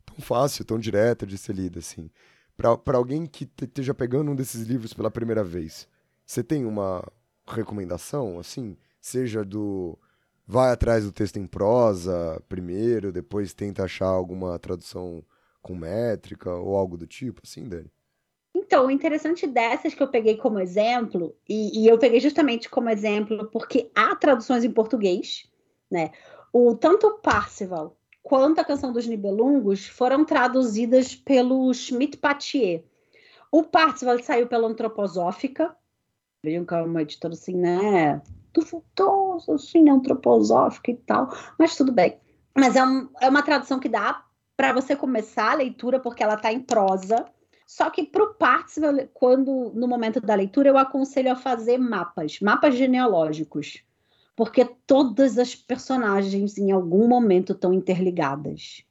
tão 0.07 0.15
fácil, 0.19 0.65
tão 0.65 0.79
direta 0.79 1.25
de 1.25 1.37
ser 1.37 1.53
lida, 1.53 1.77
assim. 1.79 2.09
Para 2.55 2.97
alguém 2.97 3.27
que 3.27 3.47
esteja 3.61 3.93
pegando 3.93 4.31
um 4.31 4.35
desses 4.35 4.63
livros 4.63 4.91
pela 4.91 5.11
primeira 5.11 5.43
vez, 5.43 5.87
você 6.25 6.43
tem 6.43 6.65
uma 6.65 7.07
recomendação, 7.45 8.39
assim? 8.39 8.75
Seja 8.99 9.45
do 9.45 9.95
vai 10.47 10.71
atrás 10.71 11.03
do 11.03 11.11
texto 11.11 11.37
em 11.37 11.45
prosa 11.45 12.41
primeiro, 12.47 13.11
depois 13.11 13.53
tenta 13.53 13.83
achar 13.83 14.07
alguma 14.07 14.57
tradução 14.57 15.23
com 15.61 15.75
métrica 15.75 16.53
ou 16.53 16.75
algo 16.75 16.97
do 16.97 17.05
tipo, 17.05 17.41
assim, 17.43 17.67
Dani? 17.67 17.91
Então, 18.55 18.87
o 18.87 18.91
interessante 18.91 19.45
dessas 19.45 19.93
que 19.93 20.01
eu 20.01 20.07
peguei 20.07 20.37
como 20.37 20.59
exemplo, 20.59 21.35
e, 21.47 21.83
e, 21.83 21.87
eu 21.87 21.99
peguei 21.99 22.19
justamente 22.19 22.69
como 22.69 22.89
exemplo 22.89 23.49
porque 23.51 23.91
há 23.93 24.15
traduções 24.15 24.63
em 24.63 24.71
português, 24.71 25.47
né? 25.91 26.11
O, 26.51 26.73
tanto 26.75 27.07
o 27.07 27.19
Parcival 27.19 27.95
quanto 28.23 28.59
a 28.59 28.65
Canção 28.65 28.91
dos 28.91 29.05
Nibelungos 29.05 29.87
foram 29.87 30.25
traduzidas 30.25 31.15
pelo 31.15 31.73
Schmidt 31.73 32.17
Patier. 32.17 32.83
O 33.51 33.63
Parcival 33.63 34.21
saiu 34.23 34.47
pela 34.47 34.67
Antroposófica, 34.67 35.75
vejam 36.43 36.65
que 36.65 36.73
uma 36.73 37.01
editora 37.01 37.33
assim, 37.33 37.55
né? 37.55 38.21
Duvidoso, 38.53 39.51
assim, 39.53 39.89
antroposófico 39.89 40.91
e 40.91 40.95
tal, 40.95 41.29
mas 41.57 41.75
tudo 41.75 41.91
bem. 41.91 42.19
Mas 42.55 42.75
é, 42.75 42.83
um, 42.83 43.09
é 43.21 43.29
uma 43.29 43.43
tradução 43.43 43.79
que 43.79 43.89
dá 43.89 44.23
para 44.55 44.73
você 44.73 44.95
começar 44.95 45.51
a 45.51 45.55
leitura, 45.55 45.99
porque 45.99 46.23
ela 46.23 46.33
está 46.33 46.51
em 46.51 46.59
prosa. 46.59 47.25
Só 47.65 47.89
que 47.89 48.03
para 48.03 48.23
o 48.23 48.33
Partsival, 48.33 48.93
quando 49.13 49.71
no 49.75 49.87
momento 49.87 50.19
da 50.19 50.33
leitura, 50.33 50.69
eu 50.69 50.77
aconselho 50.77 51.31
a 51.31 51.35
fazer 51.35 51.77
mapas, 51.77 52.39
mapas 52.39 52.75
genealógicos, 52.75 53.83
porque 54.35 54.65
todas 54.87 55.37
as 55.37 55.55
personagens 55.55 56.57
em 56.57 56.71
algum 56.71 57.07
momento 57.07 57.53
estão 57.53 57.73
interligadas. 57.73 58.83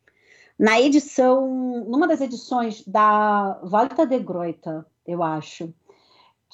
Na 0.58 0.80
edição, 0.80 1.84
numa 1.86 2.06
das 2.06 2.20
edições 2.20 2.82
da 2.86 3.58
Walter 3.64 4.06
de 4.06 4.18
Gruyter, 4.18 4.84
eu 5.06 5.22
acho, 5.22 5.72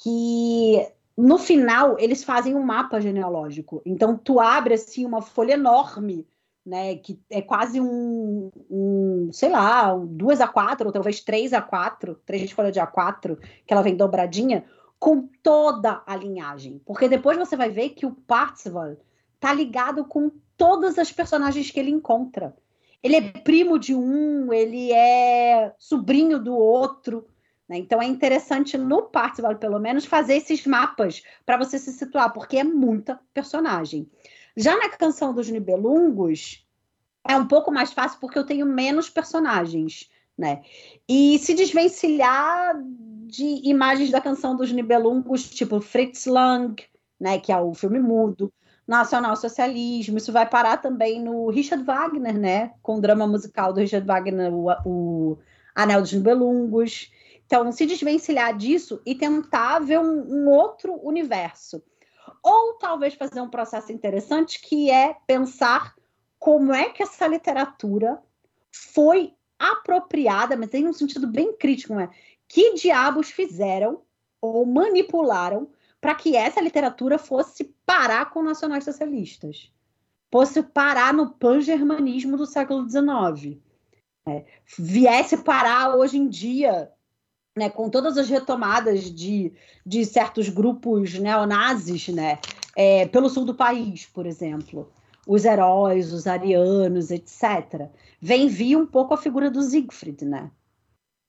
que 0.01 0.87
no 1.17 1.37
final 1.37 1.97
eles 1.99 2.23
fazem 2.23 2.55
um 2.55 2.63
mapa 2.63 2.99
genealógico. 2.99 3.81
Então 3.85 4.17
tu 4.17 4.39
abre 4.39 4.73
assim 4.73 5.05
uma 5.05 5.21
folha 5.21 5.53
enorme, 5.53 6.27
né, 6.65 6.95
que 6.95 7.19
é 7.29 7.41
quase 7.41 7.79
um, 7.81 8.49
um 8.69 9.29
sei 9.31 9.49
lá, 9.49 9.93
um, 9.93 10.05
duas 10.05 10.39
a 10.39 10.47
quatro, 10.47 10.87
ou 10.87 10.93
talvez 10.93 11.19
três 11.19 11.53
a 11.53 11.61
quatro, 11.61 12.19
três 12.25 12.47
de 12.47 12.55
folha 12.55 12.71
de 12.71 12.79
A4, 12.79 13.37
que 13.65 13.73
ela 13.73 13.81
vem 13.81 13.97
dobradinha, 13.97 14.63
com 14.97 15.27
toda 15.41 16.01
a 16.07 16.15
linhagem. 16.15 16.81
Porque 16.85 17.09
depois 17.09 17.37
você 17.37 17.57
vai 17.57 17.69
ver 17.69 17.89
que 17.89 18.05
o 18.05 18.11
Parzival 18.11 18.95
tá 19.39 19.53
ligado 19.53 20.05
com 20.05 20.31
todas 20.55 20.97
as 20.97 21.11
personagens 21.11 21.69
que 21.69 21.79
ele 21.79 21.91
encontra. 21.91 22.55
Ele 23.03 23.17
é 23.17 23.21
primo 23.21 23.77
de 23.77 23.93
um, 23.93 24.53
ele 24.53 24.93
é 24.93 25.73
sobrinho 25.77 26.39
do 26.39 26.55
outro. 26.55 27.27
Né? 27.67 27.77
Então 27.77 28.01
é 28.01 28.05
interessante 28.05 28.77
no 28.77 29.03
Parzival, 29.03 29.55
pelo 29.55 29.79
menos, 29.79 30.05
fazer 30.05 30.35
esses 30.35 30.65
mapas 30.65 31.21
para 31.45 31.57
você 31.57 31.79
se 31.79 31.91
situar, 31.93 32.31
porque 32.33 32.57
é 32.57 32.63
muita 32.63 33.19
personagem. 33.33 34.09
Já 34.55 34.77
na 34.77 34.89
canção 34.89 35.33
dos 35.33 35.49
Nibelungos, 35.49 36.65
é 37.27 37.35
um 37.35 37.47
pouco 37.47 37.71
mais 37.71 37.93
fácil 37.93 38.19
porque 38.19 38.37
eu 38.37 38.45
tenho 38.45 38.65
menos 38.65 39.09
personagens, 39.09 40.09
né? 40.37 40.61
E 41.07 41.39
se 41.39 41.53
desvencilhar 41.53 42.75
de 43.25 43.61
imagens 43.67 44.11
da 44.11 44.21
canção 44.21 44.55
dos 44.55 44.71
Nibelungos, 44.71 45.49
tipo 45.49 45.79
Fritz 45.79 46.25
Lang, 46.25 46.75
né, 47.19 47.39
que 47.39 47.51
é 47.51 47.57
o 47.57 47.73
filme 47.73 47.99
mudo, 47.99 48.53
nacional-socialismo, 48.85 50.17
isso 50.17 50.31
vai 50.31 50.47
parar 50.47 50.77
também 50.77 51.23
no 51.23 51.49
Richard 51.49 51.83
Wagner, 51.85 52.37
né, 52.37 52.73
com 52.81 52.97
o 52.97 53.01
drama 53.01 53.25
musical 53.25 53.71
do 53.71 53.79
Richard 53.79 54.05
Wagner, 54.05 54.53
o, 54.53 54.67
o 54.85 55.37
Anel 55.73 56.01
dos 56.01 56.13
Nibelungos. 56.13 57.09
Então, 57.53 57.71
se 57.71 57.85
desvencilhar 57.85 58.57
disso 58.57 58.99
e 59.05 59.13
tentar 59.13 59.77
ver 59.77 59.99
um, 59.99 60.23
um 60.27 60.49
outro 60.49 60.99
universo. 61.07 61.83
Ou 62.41 62.79
talvez 62.79 63.13
fazer 63.13 63.41
um 63.41 63.47
processo 63.47 63.91
interessante 63.91 64.59
que 64.59 64.89
é 64.89 65.15
pensar 65.27 65.93
como 66.39 66.73
é 66.73 66.89
que 66.89 67.03
essa 67.03 67.27
literatura 67.27 68.19
foi 68.71 69.35
apropriada, 69.59 70.57
mas 70.57 70.73
em 70.73 70.87
um 70.87 70.93
sentido 70.93 71.27
bem 71.27 71.55
crítico, 71.55 71.93
é? 71.99 72.09
Que 72.47 72.73
diabos 72.73 73.29
fizeram 73.29 74.01
ou 74.41 74.65
manipularam 74.65 75.69
para 76.01 76.15
que 76.15 76.35
essa 76.35 76.59
literatura 76.59 77.19
fosse 77.19 77.65
parar 77.85 78.31
com 78.31 78.41
nacionais 78.41 78.83
socialistas, 78.83 79.71
fosse 80.31 80.63
parar 80.63 81.13
no 81.13 81.29
pan-germanismo 81.29 82.35
do 82.35 82.47
século 82.47 82.89
XIX, 82.89 83.59
é, 84.27 84.43
viesse 84.75 85.37
parar 85.37 85.95
hoje 85.95 86.17
em 86.17 86.27
dia 86.27 86.91
né, 87.55 87.69
com 87.69 87.89
todas 87.89 88.17
as 88.17 88.29
retomadas 88.29 89.03
de, 89.03 89.53
de 89.85 90.05
certos 90.05 90.49
grupos 90.49 91.17
neonazis, 91.19 92.09
né, 92.09 92.39
é, 92.75 93.07
pelo 93.07 93.29
sul 93.29 93.45
do 93.45 93.53
país, 93.53 94.05
por 94.07 94.25
exemplo, 94.25 94.91
os 95.27 95.45
heróis, 95.45 96.11
os 96.11 96.25
arianos, 96.25 97.11
etc. 97.11 97.89
Vem 98.19 98.47
vir 98.47 98.75
um 98.75 98.85
pouco 98.85 99.13
a 99.13 99.17
figura 99.17 99.51
do 99.51 99.61
Siegfried, 99.61 100.25
né, 100.25 100.49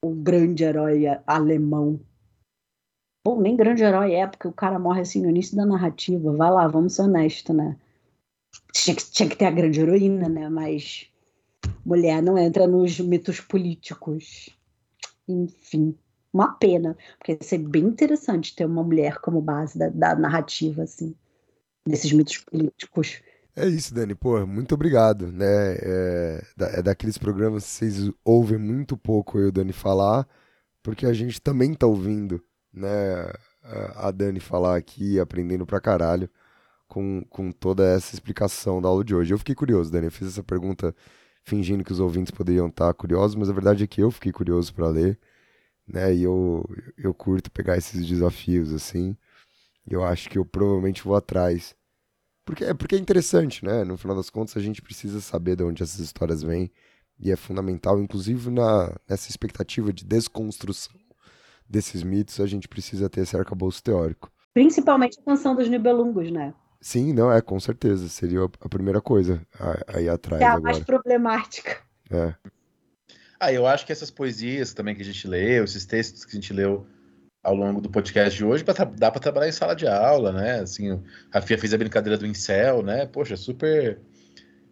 o 0.02 0.10
grande 0.10 0.64
herói 0.64 1.04
alemão. 1.26 2.00
Bom, 3.26 3.40
nem 3.40 3.56
grande 3.56 3.82
herói 3.82 4.14
é, 4.14 4.26
porque 4.26 4.48
o 4.48 4.52
cara 4.52 4.78
morre 4.78 5.00
assim 5.00 5.22
no 5.22 5.30
início 5.30 5.56
da 5.56 5.64
narrativa. 5.64 6.30
Vai 6.36 6.50
lá, 6.50 6.68
vamos 6.68 6.94
ser 6.94 7.02
honestos, 7.02 7.56
né? 7.56 7.74
Tinha 8.70 8.94
que, 8.94 9.10
tinha 9.10 9.28
que 9.30 9.36
ter 9.36 9.46
a 9.46 9.50
grande 9.50 9.80
heroína, 9.80 10.28
né? 10.28 10.46
Mas 10.50 11.10
mulher 11.86 12.22
não 12.22 12.36
entra 12.36 12.66
nos 12.66 13.00
mitos 13.00 13.40
políticos. 13.40 14.50
Enfim 15.26 15.96
uma 16.34 16.52
pena, 16.52 16.96
porque 17.16 17.32
ia 17.32 17.38
ser 17.40 17.58
bem 17.58 17.84
interessante 17.84 18.54
ter 18.54 18.66
uma 18.66 18.82
mulher 18.82 19.18
como 19.20 19.40
base 19.40 19.78
da, 19.78 19.88
da 19.88 20.16
narrativa, 20.16 20.82
assim, 20.82 21.14
desses 21.86 22.12
mitos 22.12 22.38
políticos. 22.38 23.22
É 23.56 23.66
isso, 23.66 23.94
Dani. 23.94 24.14
Pô, 24.14 24.44
muito 24.46 24.74
obrigado, 24.74 25.28
né? 25.30 25.76
É, 25.80 26.44
é 26.58 26.82
daqueles 26.82 27.16
programas 27.16 27.64
que 27.64 27.70
vocês 27.70 28.10
ouvem 28.24 28.58
muito 28.58 28.96
pouco 28.96 29.38
eu 29.38 29.46
e 29.46 29.48
o 29.48 29.52
Dani 29.52 29.72
falar, 29.72 30.26
porque 30.82 31.06
a 31.06 31.12
gente 31.12 31.40
também 31.40 31.72
tá 31.72 31.86
ouvindo, 31.86 32.42
né? 32.72 33.32
a 33.96 34.10
Dani 34.10 34.40
falar 34.40 34.76
aqui, 34.76 35.18
aprendendo 35.18 35.64
pra 35.64 35.80
caralho 35.80 36.28
com, 36.86 37.24
com 37.30 37.50
toda 37.50 37.84
essa 37.84 38.14
explicação 38.14 38.80
da 38.80 38.88
aula 38.88 39.04
de 39.04 39.14
hoje. 39.14 39.32
Eu 39.32 39.38
fiquei 39.38 39.54
curioso, 39.54 39.90
Dani. 39.90 40.06
Eu 40.06 40.12
fiz 40.12 40.28
essa 40.28 40.42
pergunta 40.42 40.94
fingindo 41.42 41.84
que 41.84 41.92
os 41.92 42.00
ouvintes 42.00 42.30
poderiam 42.30 42.68
estar 42.68 42.92
curiosos, 42.94 43.36
mas 43.36 43.48
a 43.50 43.52
verdade 43.52 43.84
é 43.84 43.86
que 43.86 44.02
eu 44.02 44.10
fiquei 44.10 44.32
curioso 44.32 44.74
para 44.74 44.88
ler, 44.88 45.18
né? 45.86 46.14
E 46.14 46.22
eu, 46.22 46.64
eu 46.96 47.12
curto 47.14 47.50
pegar 47.50 47.76
esses 47.76 48.06
desafios 48.06 48.72
assim. 48.72 49.16
Eu 49.86 50.04
acho 50.04 50.28
que 50.30 50.38
eu 50.38 50.44
provavelmente 50.44 51.02
vou 51.04 51.14
atrás. 51.16 51.74
Porque, 52.44 52.64
é 52.64 52.74
porque 52.74 52.94
é 52.94 52.98
interessante, 52.98 53.64
né? 53.64 53.84
No 53.84 53.96
final 53.96 54.16
das 54.16 54.30
contas, 54.30 54.56
a 54.56 54.60
gente 54.60 54.82
precisa 54.82 55.20
saber 55.20 55.56
de 55.56 55.64
onde 55.64 55.82
essas 55.82 56.00
histórias 56.00 56.42
vêm. 56.42 56.70
E 57.18 57.30
é 57.30 57.36
fundamental, 57.36 58.00
inclusive 58.00 58.50
na, 58.50 58.94
nessa 59.08 59.30
expectativa 59.30 59.92
de 59.92 60.04
desconstrução 60.04 60.94
desses 61.68 62.02
mitos, 62.02 62.40
a 62.40 62.46
gente 62.46 62.68
precisa 62.68 63.08
ter 63.08 63.22
esse 63.22 63.36
arcabouço 63.36 63.82
teórico. 63.82 64.30
Principalmente 64.52 65.18
a 65.20 65.24
canção 65.24 65.54
dos 65.54 65.68
Nibelungos, 65.68 66.30
né? 66.30 66.52
Sim, 66.80 67.12
não, 67.14 67.32
é, 67.32 67.40
com 67.40 67.58
certeza. 67.58 68.08
Seria 68.08 68.44
a 68.60 68.68
primeira 68.68 69.00
coisa 69.00 69.40
a- 69.58 69.96
aí 69.98 70.08
atrás 70.08 70.42
é 70.42 70.46
a 70.46 70.60
mais 70.60 70.78
agora. 70.78 70.84
problemática. 70.84 71.78
É. 72.10 72.34
Ah, 73.44 73.52
eu 73.52 73.66
acho 73.66 73.84
que 73.84 73.92
essas 73.92 74.10
poesias 74.10 74.72
também 74.72 74.94
que 74.94 75.02
a 75.02 75.04
gente 75.04 75.28
leu, 75.28 75.64
esses 75.64 75.84
textos 75.84 76.24
que 76.24 76.32
a 76.32 76.40
gente 76.40 76.50
leu 76.52 76.86
ao 77.42 77.54
longo 77.54 77.78
do 77.78 77.90
podcast 77.90 78.34
de 78.34 78.42
hoje, 78.42 78.64
dá 78.96 79.10
para 79.10 79.20
trabalhar 79.20 79.48
em 79.48 79.52
sala 79.52 79.76
de 79.76 79.86
aula, 79.86 80.32
né? 80.32 80.60
Assim, 80.60 80.98
a 81.30 81.42
Fia 81.42 81.58
fez 81.58 81.74
a 81.74 81.78
brincadeira 81.78 82.16
do 82.16 82.26
incel, 82.26 82.82
né? 82.82 83.04
Poxa, 83.04 83.36
super, 83.36 84.00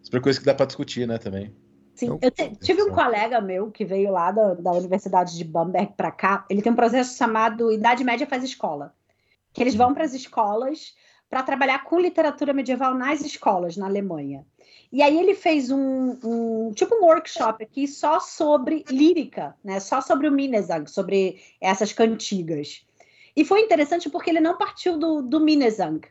super 0.02 0.22
coisa 0.22 0.40
que 0.40 0.46
dá 0.46 0.54
para 0.54 0.64
discutir, 0.64 1.06
né? 1.06 1.18
Também. 1.18 1.54
Sim, 1.94 2.06
Então, 2.06 2.18
eu 2.22 2.30
te- 2.30 2.56
tive 2.60 2.82
um 2.82 2.90
colega 2.90 3.42
meu 3.42 3.70
que 3.70 3.84
veio 3.84 4.10
lá 4.10 4.32
da, 4.32 4.54
da 4.54 4.72
Universidade 4.72 5.36
de 5.36 5.44
Bamberg 5.44 5.92
para 5.94 6.10
cá. 6.10 6.46
Ele 6.48 6.62
tem 6.62 6.72
um 6.72 6.76
processo 6.76 7.14
chamado 7.18 7.70
Idade 7.70 8.02
Média 8.02 8.26
faz 8.26 8.42
escola, 8.42 8.94
que 9.52 9.62
eles 9.62 9.74
vão 9.74 9.92
para 9.92 10.04
as 10.04 10.14
escolas 10.14 10.94
para 11.28 11.42
trabalhar 11.42 11.84
com 11.84 12.00
literatura 12.00 12.54
medieval 12.54 12.94
nas 12.94 13.20
escolas 13.20 13.76
na 13.76 13.84
Alemanha. 13.84 14.46
E 14.92 15.02
aí 15.02 15.18
ele 15.18 15.34
fez 15.34 15.70
um, 15.70 16.18
um 16.22 16.72
tipo 16.74 16.94
um 16.94 17.04
workshop 17.04 17.64
aqui 17.64 17.88
só 17.88 18.20
sobre 18.20 18.84
lírica, 18.90 19.56
né? 19.64 19.80
Só 19.80 20.02
sobre 20.02 20.28
o 20.28 20.32
Minnesang, 20.32 20.88
sobre 20.90 21.40
essas 21.60 21.92
cantigas. 21.94 22.84
E 23.34 23.42
foi 23.44 23.62
interessante 23.62 24.10
porque 24.10 24.28
ele 24.28 24.40
não 24.40 24.58
partiu 24.58 24.98
do, 24.98 25.22
do 25.22 25.40
Minnesang. 25.40 26.06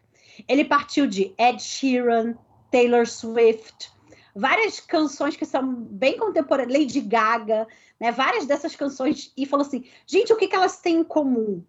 Ele 0.48 0.66
partiu 0.66 1.06
de 1.06 1.34
Ed 1.38 1.62
Sheeran, 1.62 2.36
Taylor 2.72 3.06
Swift, 3.08 3.92
várias 4.36 4.80
canções 4.80 5.36
que 5.36 5.46
são 5.46 5.76
bem 5.76 6.18
contemporâneas, 6.18 6.80
Lady 6.80 7.02
Gaga, 7.02 7.68
né? 8.00 8.12
Várias 8.12 8.48
dessas 8.48 8.76
canções 8.76 9.32
e 9.38 9.46
falou 9.46 9.66
assim, 9.66 9.84
gente, 10.08 10.34
o 10.34 10.38
que, 10.38 10.48
que 10.48 10.56
elas 10.56 10.78
têm 10.80 10.98
em 10.98 11.04
comum? 11.04 11.64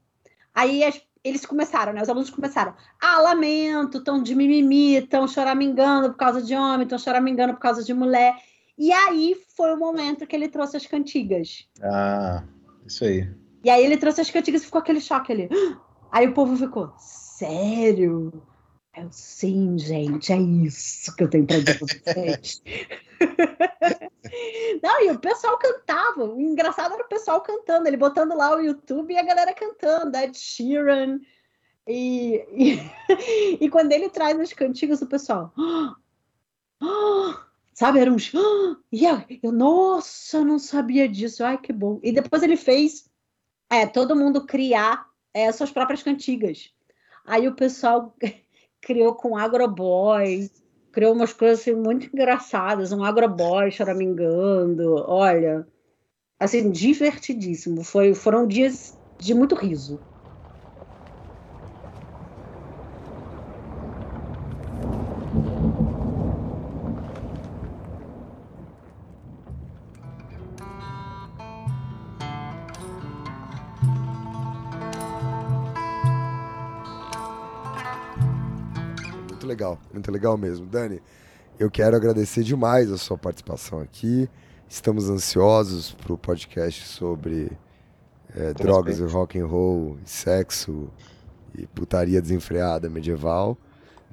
Aí 0.55 0.83
as- 0.83 1.03
eles 1.25 1.47
começaram, 1.47 1.93
né? 1.93 2.03
Os 2.03 2.09
alunos 2.09 2.31
começaram, 2.31 2.75
ah, 3.01 3.21
lamento, 3.21 3.99
estão 3.99 4.23
de 4.23 4.35
mimimi, 4.35 4.97
estão 4.97 5.29
choramingando 5.29 6.11
por 6.11 6.17
causa 6.17 6.43
de 6.43 6.55
homem, 6.55 6.83
estão 6.83 6.99
choramingando 6.99 7.55
por 7.55 7.61
causa 7.61 7.85
de 7.85 7.95
mulher. 7.95 8.35
E 8.77 8.91
aí 8.93 9.37
foi 9.57 9.73
o 9.73 9.79
momento 9.79 10.27
que 10.27 10.35
ele 10.35 10.49
trouxe 10.49 10.77
as 10.77 10.87
cantigas. 10.87 11.69
Ah, 11.83 12.43
isso 12.87 13.05
aí. 13.05 13.29
E 13.65 13.71
aí 13.71 13.85
ele 13.85 13.97
trouxe 13.97 14.21
as 14.21 14.31
cantigas 14.31 14.63
e 14.63 14.65
ficou 14.65 14.81
aquele 14.81 15.01
choque 15.01 15.33
ali. 15.33 15.49
Aí 16.11 16.29
o 16.29 16.35
povo 16.35 16.55
ficou, 16.59 16.93
sério? 16.99 18.31
Eu, 18.95 19.09
sim, 19.11 19.79
gente, 19.79 20.31
é 20.31 20.37
isso 20.37 21.17
que 21.17 21.25
eu 21.25 21.31
tenho 21.31 21.47
pra 21.47 21.59
dizer 21.59 21.79
pra 21.79 21.87
vocês. 21.87 22.63
Não, 24.83 25.05
e 25.05 25.11
o 25.11 25.19
pessoal 25.19 25.59
cantava. 25.59 26.25
O 26.25 26.41
engraçado 26.41 26.95
era 26.95 27.03
o 27.03 27.09
pessoal 27.09 27.41
cantando, 27.41 27.87
ele 27.87 27.97
botando 27.97 28.37
lá 28.37 28.57
o 28.57 28.61
YouTube 28.61 29.13
e 29.13 29.19
a 29.19 29.23
galera 29.23 29.53
cantando, 29.55 30.17
Ed 30.17 30.37
Sheeran. 30.37 31.21
E, 31.87 32.45
e, 32.53 32.81
e 33.65 33.71
quando 33.71 33.93
ele 33.93 34.09
traz 34.09 34.39
as 34.39 34.53
cantigas, 34.53 35.03
o 35.03 35.07
pessoal. 35.07 35.53
"Ah! 35.59 35.97
Ah!" 36.81 37.47
Sabe, 37.75 37.99
eram 38.01 38.15
uns. 38.15 38.33
"Ah!" 38.35 38.77
E 38.91 39.05
eu, 39.05 39.23
eu, 39.43 39.53
nossa, 39.53 40.39
eu 40.39 40.45
não 40.45 40.59
sabia 40.59 41.09
disso. 41.09 41.45
Ai, 41.45 41.59
que 41.59 41.73
bom. 41.73 41.99
E 42.03 42.13
depois 42.13 42.43
ele 42.43 42.57
fez 42.57 43.11
é, 43.71 43.87
todo 43.87 44.17
mundo 44.17 44.47
criar 44.47 45.09
é, 45.35 45.51
suas 45.51 45.71
próprias 45.71 46.03
cantigas. 46.03 46.71
Aí 47.25 47.49
o 47.49 47.55
pessoal 47.55 48.15
criou 48.81 49.15
com 49.15 49.37
agroboy, 49.37 50.51
criou 50.93 51.15
umas 51.15 51.33
coisas 51.33 51.61
assim, 51.61 51.75
muito 51.75 52.07
engraçadas, 52.07 52.93
um 52.93 53.03
agroboy 53.05 53.71
choramingando, 53.71 54.95
olha, 55.09 55.67
assim, 56.41 56.71
divertidíssimo. 56.71 57.85
Foi, 57.85 58.15
foram 58.15 58.47
dias 58.47 58.99
de 59.21 59.35
muito 59.35 59.55
riso. 59.55 60.05
Muito 80.03 80.11
legal 80.11 80.37
mesmo. 80.37 80.67
Dani, 80.67 81.01
eu 81.61 81.71
quero 81.71 81.95
agradecer 81.97 82.43
demais 82.43 82.91
a 82.91 82.99
sua 82.99 83.17
participação 83.17 83.81
aqui. 83.81 84.29
Estamos 84.69 85.09
ansiosos 85.09 85.93
para 85.93 86.13
o 86.13 86.19
podcast 86.19 86.89
sobre 86.89 87.53
é, 88.35 88.53
drogas 88.53 88.99
e 88.99 89.05
rock 89.05 89.39
and 89.39 89.47
roll, 89.47 89.97
e 90.05 90.11
sexo 90.11 90.89
e 91.57 91.67
putaria 91.69 92.21
desenfreada 92.21 92.89
medieval. 92.91 93.57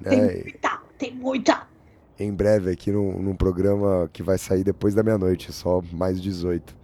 Tem 0.02 0.16
Né? 0.20 0.34
muita, 0.44 0.80
tem 0.96 1.14
muita. 1.16 1.62
Em 2.18 2.32
breve 2.32 2.70
aqui 2.70 2.92
num, 2.92 3.20
num 3.20 3.34
programa 3.34 4.08
que 4.12 4.22
vai 4.22 4.38
sair 4.38 4.62
depois 4.62 4.94
da 4.94 5.02
meia-noite, 5.02 5.52
só 5.52 5.82
mais 5.92 6.20
18. 6.22 6.76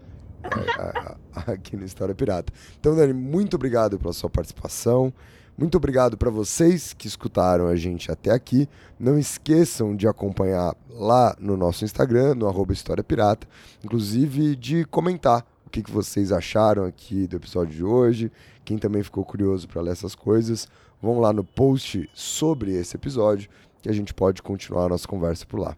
é, 0.43 0.49
a- 0.81 1.17
a- 1.33 1.53
aqui 1.53 1.77
no 1.77 1.85
História 1.85 2.15
Pirata. 2.15 2.53
Então, 2.81 2.97
Dani, 2.97 3.13
muito 3.13 3.55
obrigado 3.55 3.99
pela 4.01 4.13
sua 4.13 4.29
participação. 4.31 5.13
Muito 5.59 5.77
obrigado 5.77 6.19
para 6.19 6.29
vocês 6.29 6.93
que 6.93 7.07
escutaram 7.07 7.67
a 7.67 7.77
gente 7.77 8.13
até 8.13 8.31
aqui. 8.31 8.69
Não 8.99 9.19
esqueçam 9.19 9.97
de 9.97 10.07
acompanhar 10.07 10.77
lá 10.91 11.35
no 11.41 11.57
nosso 11.57 11.83
Instagram, 11.83 12.35
no 12.35 12.47
arroba 12.47 12.75
História 12.75 13.03
Pirata, 13.03 13.47
inclusive 13.83 14.55
de 14.55 14.85
comentar 14.85 15.47
o 15.67 15.71
que, 15.71 15.83
que 15.83 15.91
vocês 15.91 16.31
acharam 16.31 16.85
aqui 16.85 17.27
do 17.27 17.37
episódio 17.37 17.75
de 17.75 17.83
hoje. 17.83 18.31
Quem 18.67 18.77
também 18.77 19.03
ficou 19.03 19.25
curioso 19.25 19.67
para 19.67 19.81
ler 19.81 19.93
essas 19.93 20.15
coisas, 20.15 20.69
vão 21.01 21.21
lá 21.21 21.33
no 21.33 21.43
post 21.43 22.09
sobre 22.13 22.75
esse 22.75 22.95
episódio 22.97 23.49
que 23.81 23.89
a 23.89 23.93
gente 23.93 24.13
pode 24.13 24.43
continuar 24.43 24.85
a 24.85 24.89
nossa 24.91 25.09
conversa 25.09 25.47
por 25.47 25.59
lá. 25.59 25.75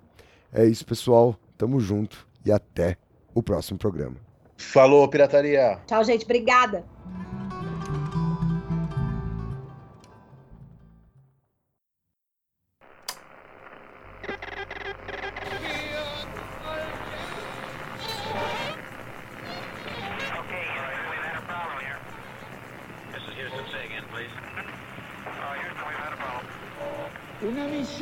É 0.53 0.65
isso, 0.65 0.85
pessoal. 0.85 1.37
Tamo 1.57 1.79
junto 1.79 2.27
e 2.45 2.51
até 2.51 2.97
o 3.33 3.43
próximo 3.43 3.79
programa. 3.79 4.17
Falou, 4.57 5.07
pirataria! 5.09 5.79
Tchau, 5.87 6.03
gente. 6.03 6.25
Obrigada. 6.25 6.85